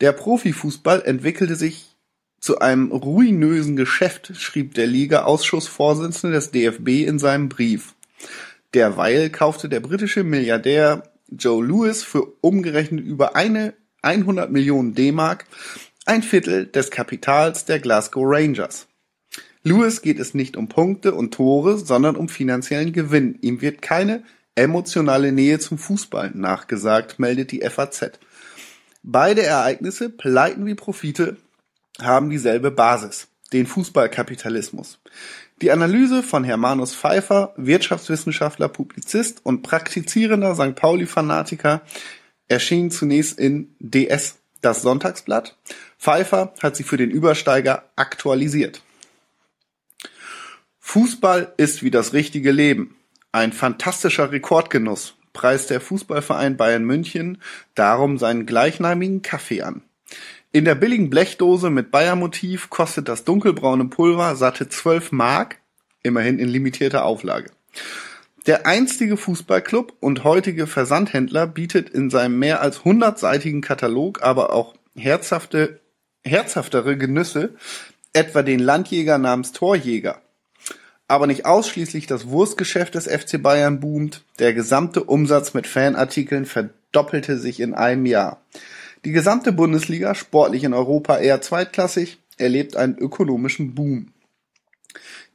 [0.00, 1.94] Der Profifußball entwickelte sich
[2.40, 7.94] zu einem ruinösen Geschäft, schrieb der Liga-Ausschussvorsitzende des DFB in seinem Brief.
[8.74, 15.46] Derweil kaufte der britische Milliardär Joe Louis für umgerechnet über eine 100 Millionen D-Mark
[16.06, 18.86] ein Viertel des Kapitals der Glasgow Rangers.
[19.64, 23.36] Lewis geht es nicht um Punkte und Tore, sondern um finanziellen Gewinn.
[23.40, 24.22] Ihm wird keine
[24.54, 28.12] emotionale Nähe zum Fußball nachgesagt, meldet die FAZ.
[29.02, 31.36] Beide Ereignisse, Pleiten wie Profite,
[32.00, 35.00] haben dieselbe Basis, den Fußballkapitalismus.
[35.62, 40.74] Die Analyse von Hermanus Pfeiffer, Wirtschaftswissenschaftler, Publizist und praktizierender St.
[40.74, 41.80] Pauli-Fanatiker,
[42.46, 45.56] erschien zunächst in DS, das Sonntagsblatt.
[45.98, 48.82] Pfeiffer hat sie für den Übersteiger aktualisiert.
[50.78, 52.94] Fußball ist wie das richtige Leben.
[53.32, 57.40] Ein fantastischer Rekordgenuss, preist der Fußballverein Bayern München
[57.74, 59.82] darum seinen gleichnamigen Kaffee an.
[60.52, 65.58] In der billigen Blechdose mit Bayer-Motiv kostet das dunkelbraune Pulver satte 12 Mark,
[66.02, 67.50] immerhin in limitierter Auflage.
[68.46, 74.74] Der einstige Fußballclub und heutige Versandhändler bietet in seinem mehr als hundertseitigen Katalog aber auch
[74.96, 75.80] herzhafte,
[76.24, 77.54] herzhaftere Genüsse,
[78.12, 80.22] etwa den Landjäger namens Torjäger.
[81.08, 87.38] Aber nicht ausschließlich das Wurstgeschäft des FC Bayern boomt, der gesamte Umsatz mit Fanartikeln verdoppelte
[87.38, 88.40] sich in einem Jahr.
[89.06, 94.08] Die gesamte Bundesliga, sportlich in Europa eher zweitklassig, erlebt einen ökonomischen Boom.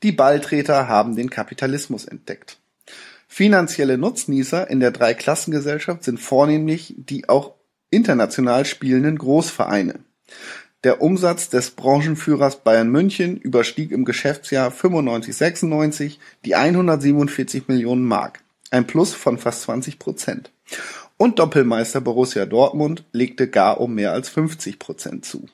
[0.04, 2.58] Die Balltreter haben den Kapitalismus entdeckt.
[3.30, 7.54] Finanzielle Nutznießer in der Dreiklassengesellschaft sind vornehmlich die auch
[7.92, 10.02] international spielenden Großvereine.
[10.84, 18.86] Der Umsatz des Branchenführers Bayern München überstieg im Geschäftsjahr 95/96 die 147 Millionen Mark, ein
[18.86, 20.52] Plus von fast 20 Prozent
[21.22, 25.46] und Doppelmeister Borussia Dortmund legte gar um mehr als 50 Prozent zu.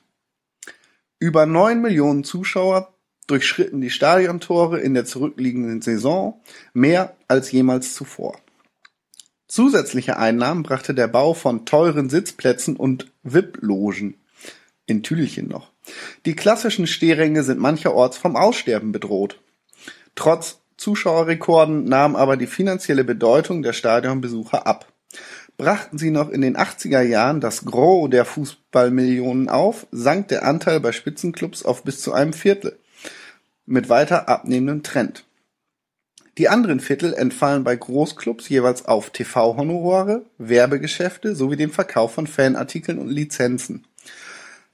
[1.18, 2.94] Über neun Millionen Zuschauer
[3.26, 6.40] durchschritten die Stadiontore in der zurückliegenden Saison
[6.72, 8.40] mehr als jemals zuvor.
[9.46, 14.14] Zusätzliche Einnahmen brachte der Bau von teuren Sitzplätzen und VIP-Logen
[14.86, 15.70] in Tüdelchen noch.
[16.24, 19.38] Die klassischen Stehränge sind mancherorts vom Aussterben bedroht.
[20.14, 24.90] Trotz Zuschauerrekorden nahm aber die finanzielle Bedeutung der Stadionbesucher ab.
[25.58, 30.78] Brachten sie noch in den 80er Jahren das Gros der Fußballmillionen auf, sank der Anteil
[30.78, 32.78] bei Spitzenclubs auf bis zu einem Viertel,
[33.66, 35.24] mit weiter abnehmendem Trend.
[36.38, 43.00] Die anderen Viertel entfallen bei Großclubs jeweils auf TV-Honorare, Werbegeschäfte sowie den Verkauf von Fanartikeln
[43.00, 43.84] und Lizenzen.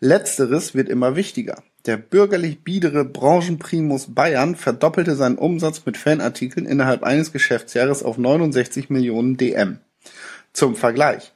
[0.00, 1.62] Letzteres wird immer wichtiger.
[1.86, 8.90] Der bürgerlich biedere Branchenprimus Bayern verdoppelte seinen Umsatz mit Fanartikeln innerhalb eines Geschäftsjahres auf 69
[8.90, 9.78] Millionen DM.
[10.54, 11.32] Zum Vergleich.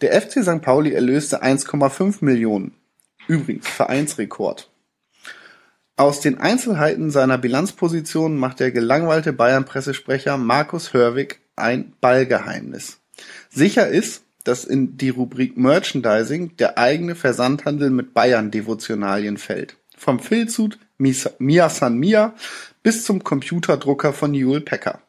[0.00, 0.62] Der FC St.
[0.62, 2.74] Pauli erlöste 1,5 Millionen.
[3.26, 4.70] Übrigens Vereinsrekord.
[5.96, 13.00] Aus den Einzelheiten seiner Bilanzposition macht der gelangweilte Bayern-Pressesprecher Markus Hörwig ein Ballgeheimnis.
[13.50, 19.76] Sicher ist, dass in die Rubrik Merchandising der eigene Versandhandel mit Bayern-Devotionalien fällt.
[19.96, 22.34] Vom Filzhut Mia San Mia
[22.82, 25.02] bis zum Computerdrucker von Newell Packer.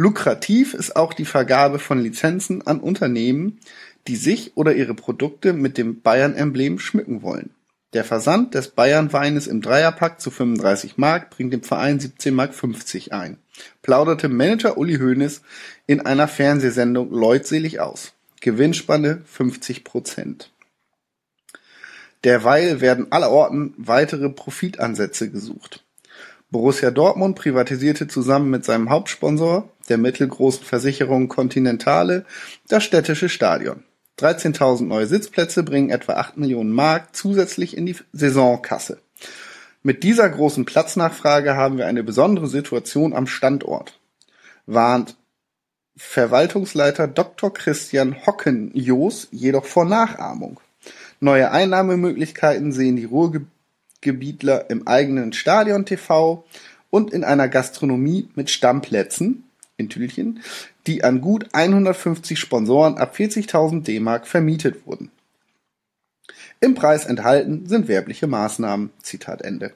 [0.00, 3.58] Lukrativ ist auch die Vergabe von Lizenzen an Unternehmen,
[4.06, 7.50] die sich oder ihre Produkte mit dem Bayern-Emblem schmücken wollen.
[7.94, 13.38] Der Versand des Bayern-Weines im Dreierpack zu 35 Mark bringt dem Verein 17,50 Mark ein,
[13.82, 15.42] plauderte Manager Uli Hoeneß
[15.88, 18.12] in einer Fernsehsendung leutselig aus.
[18.40, 20.52] Gewinnspanne 50 Prozent.
[22.22, 25.82] Derweil werden allerorten weitere Profitansätze gesucht.
[26.50, 32.24] Borussia Dortmund privatisierte zusammen mit seinem Hauptsponsor, der mittelgroßen Versicherung Continentale,
[32.68, 33.84] das städtische Stadion.
[34.18, 38.98] 13.000 neue Sitzplätze bringen etwa 8 Millionen Mark zusätzlich in die Saisonkasse.
[39.82, 43.98] Mit dieser großen Platznachfrage haben wir eine besondere Situation am Standort,
[44.66, 45.16] warnt
[45.96, 47.52] Verwaltungsleiter Dr.
[47.52, 50.60] Christian Hockenjoos jedoch vor Nachahmung.
[51.20, 56.44] Neue Einnahmemöglichkeiten sehen die Ruhrgebietler im eigenen Stadion TV
[56.90, 59.47] und in einer Gastronomie mit Stammplätzen
[59.78, 60.40] in Tüdelchen,
[60.86, 65.10] die an gut 150 Sponsoren ab 40.000 D-Mark vermietet wurden.
[66.60, 68.90] Im Preis enthalten sind werbliche Maßnahmen.
[69.00, 69.72] Zitat Ende.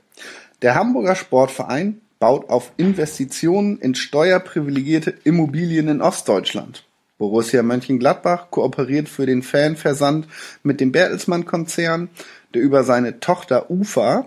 [0.60, 6.84] Der Hamburger Sportverein baut auf Investitionen in steuerprivilegierte Immobilien in Ostdeutschland.
[7.18, 10.26] Borussia Mönchengladbach kooperiert für den Fanversand
[10.64, 12.10] mit dem Bertelsmann-Konzern,
[12.52, 14.26] der über seine Tochter UFA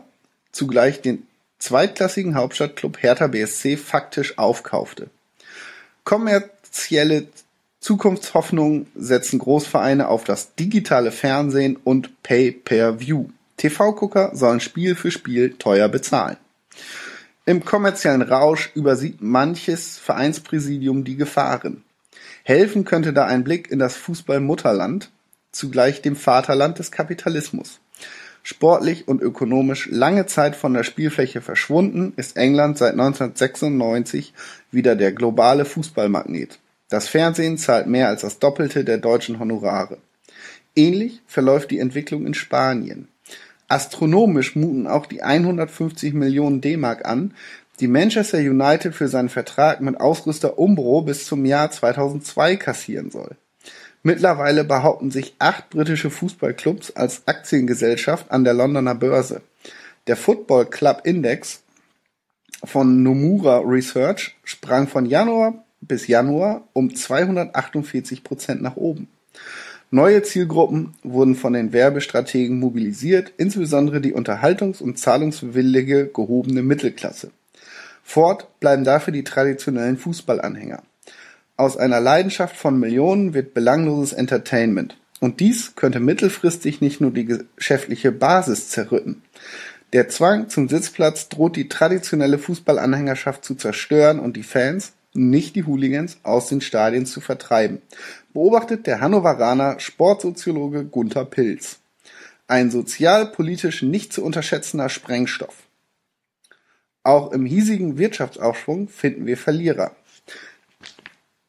[0.54, 1.28] zugleich den
[1.60, 5.10] zweitklassigen Hauptstadtklub Hertha BSC faktisch aufkaufte.
[6.06, 7.28] Kommerzielle
[7.80, 13.30] Zukunftshoffnungen setzen Großvereine auf das digitale Fernsehen und Pay-per-View.
[13.58, 16.38] TV-Gucker sollen Spiel für Spiel teuer bezahlen.
[17.48, 21.84] Im kommerziellen Rausch übersieht manches Vereinspräsidium die Gefahren.
[22.44, 25.10] Helfen könnte da ein Blick in das Fußballmutterland,
[25.52, 27.80] zugleich dem Vaterland des Kapitalismus.
[28.48, 34.36] Sportlich und ökonomisch lange Zeit von der Spielfläche verschwunden, ist England seit 1996
[34.70, 36.60] wieder der globale Fußballmagnet.
[36.88, 39.98] Das Fernsehen zahlt mehr als das Doppelte der deutschen Honorare.
[40.76, 43.08] Ähnlich verläuft die Entwicklung in Spanien.
[43.68, 47.34] Astronomisch muten auch die 150 Millionen D-Mark an,
[47.80, 53.38] die Manchester United für seinen Vertrag mit Ausrüster Umbro bis zum Jahr 2002 kassieren soll.
[54.08, 59.42] Mittlerweile behaupten sich acht britische Fußballclubs als Aktiengesellschaft an der Londoner Börse.
[60.06, 61.64] Der Football Club Index
[62.64, 69.08] von Nomura Research sprang von Januar bis Januar um 248 Prozent nach oben.
[69.90, 77.32] Neue Zielgruppen wurden von den Werbestrategen mobilisiert, insbesondere die unterhaltungs- und zahlungswillige gehobene Mittelklasse.
[78.04, 80.84] Fort bleiben dafür die traditionellen Fußballanhänger.
[81.58, 84.98] Aus einer Leidenschaft von Millionen wird belangloses Entertainment.
[85.22, 89.22] Und dies könnte mittelfristig nicht nur die geschäftliche Basis zerrütten.
[89.94, 95.64] Der Zwang zum Sitzplatz droht die traditionelle Fußballanhängerschaft zu zerstören und die Fans, nicht die
[95.64, 97.82] Hooligans, aus den Stadien zu vertreiben,
[98.34, 101.80] beobachtet der Hannoveraner Sportsoziologe Gunther Pilz.
[102.48, 105.56] Ein sozialpolitisch nicht zu unterschätzender Sprengstoff.
[107.04, 109.96] Auch im hiesigen Wirtschaftsaufschwung finden wir Verlierer.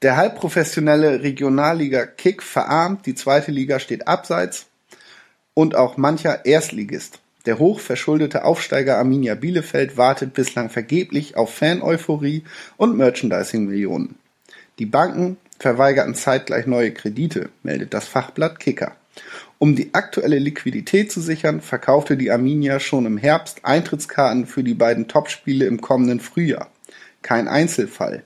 [0.02, 4.66] Der halbprofessionelle Regionalliga Kick verarmt, die zweite Liga steht abseits
[5.54, 7.20] und auch mancher Erstligist.
[7.46, 12.44] Der hochverschuldete Aufsteiger Arminia Bielefeld wartet bislang vergeblich auf Fan-Euphorie
[12.76, 14.16] und Merchandising-Millionen.
[14.78, 18.96] Die Banken verweigerten zeitgleich neue Kredite, meldet das Fachblatt Kicker.
[19.58, 24.74] Um die aktuelle Liquidität zu sichern, verkaufte die Arminia schon im Herbst Eintrittskarten für die
[24.74, 26.70] beiden Topspiele im kommenden Frühjahr.
[27.22, 28.24] Kein Einzelfall.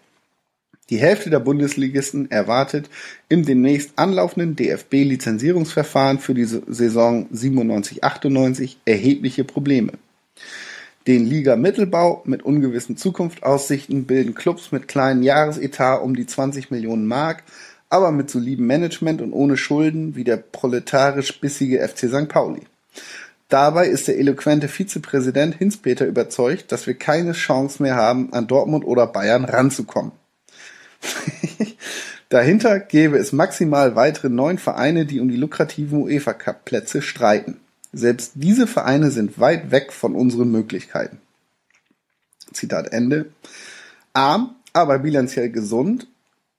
[0.90, 2.90] Die Hälfte der Bundesligisten erwartet
[3.28, 9.92] im demnächst anlaufenden DFB-Lizenzierungsverfahren für die Saison 97/98 erhebliche Probleme.
[11.06, 17.44] Den Liga-Mittelbau mit ungewissen Zukunftsaussichten bilden Clubs mit kleinen Jahresetat um die 20 Millionen Mark,
[17.88, 22.28] aber mit solidem Management und ohne Schulden wie der proletarisch bissige FC St.
[22.28, 22.62] Pauli.
[23.48, 28.84] Dabei ist der eloquente Vizepräsident Hinspeter überzeugt, dass wir keine Chance mehr haben, an Dortmund
[28.84, 30.12] oder Bayern ranzukommen.
[32.28, 37.58] Dahinter gäbe es maximal weitere neun Vereine, die um die lukrativen UEFA-Cup-Plätze streiten.
[37.92, 41.18] Selbst diese Vereine sind weit weg von unseren Möglichkeiten.
[42.52, 43.32] Zitat Ende.
[44.12, 46.06] Arm, aber bilanziell gesund.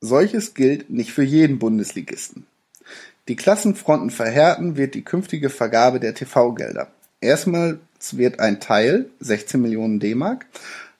[0.01, 2.47] Solches gilt nicht für jeden Bundesligisten.
[3.27, 6.91] Die Klassenfronten verhärten wird die künftige Vergabe der TV-Gelder.
[7.21, 7.77] Erstmals
[8.13, 10.47] wird ein Teil, 16 Millionen D-Mark,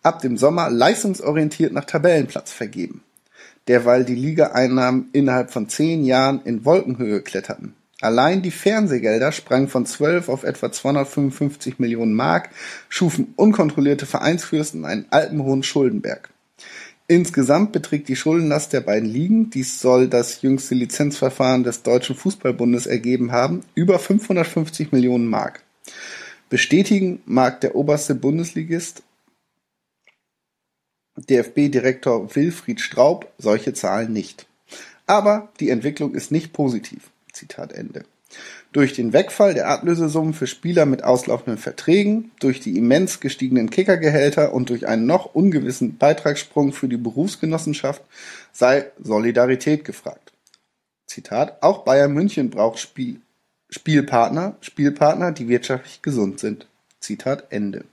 [0.04, 3.04] ab dem Sommer leistungsorientiert nach Tabellenplatz vergeben
[3.72, 7.74] derweil die Ligaeinnahmen innerhalb von zehn Jahren in Wolkenhöhe kletterten.
[8.02, 12.50] Allein die Fernsehgelder sprangen von 12 auf etwa 255 Millionen Mark,
[12.90, 16.32] schufen unkontrollierte Vereinsfürsten einen alpenhohen Schuldenberg.
[17.08, 22.88] Insgesamt beträgt die Schuldenlast der beiden Ligen, dies soll das jüngste Lizenzverfahren des Deutschen Fußballbundes
[22.88, 25.64] ergeben haben, über 550 Millionen Mark.
[26.50, 29.04] Bestätigen mag der oberste Bundesligist
[31.18, 34.48] DFB-Direktor Wilfried Straub solche Zahlen nicht.
[35.08, 37.12] Aber die Entwicklung ist nicht positiv.
[37.34, 38.04] Zitat Ende.
[38.72, 44.54] Durch den Wegfall der Ablösesummen für Spieler mit auslaufenden Verträgen, durch die immens gestiegenen Kickergehälter
[44.54, 48.02] und durch einen noch ungewissen Beitragssprung für die Berufsgenossenschaft
[48.54, 50.32] sei Solidarität gefragt.
[51.08, 53.20] Zitat, auch Bayern München braucht Spiel,
[53.70, 56.68] Spielpartner, Spielpartner, die wirtschaftlich gesund sind.
[57.02, 57.84] Zitat Ende.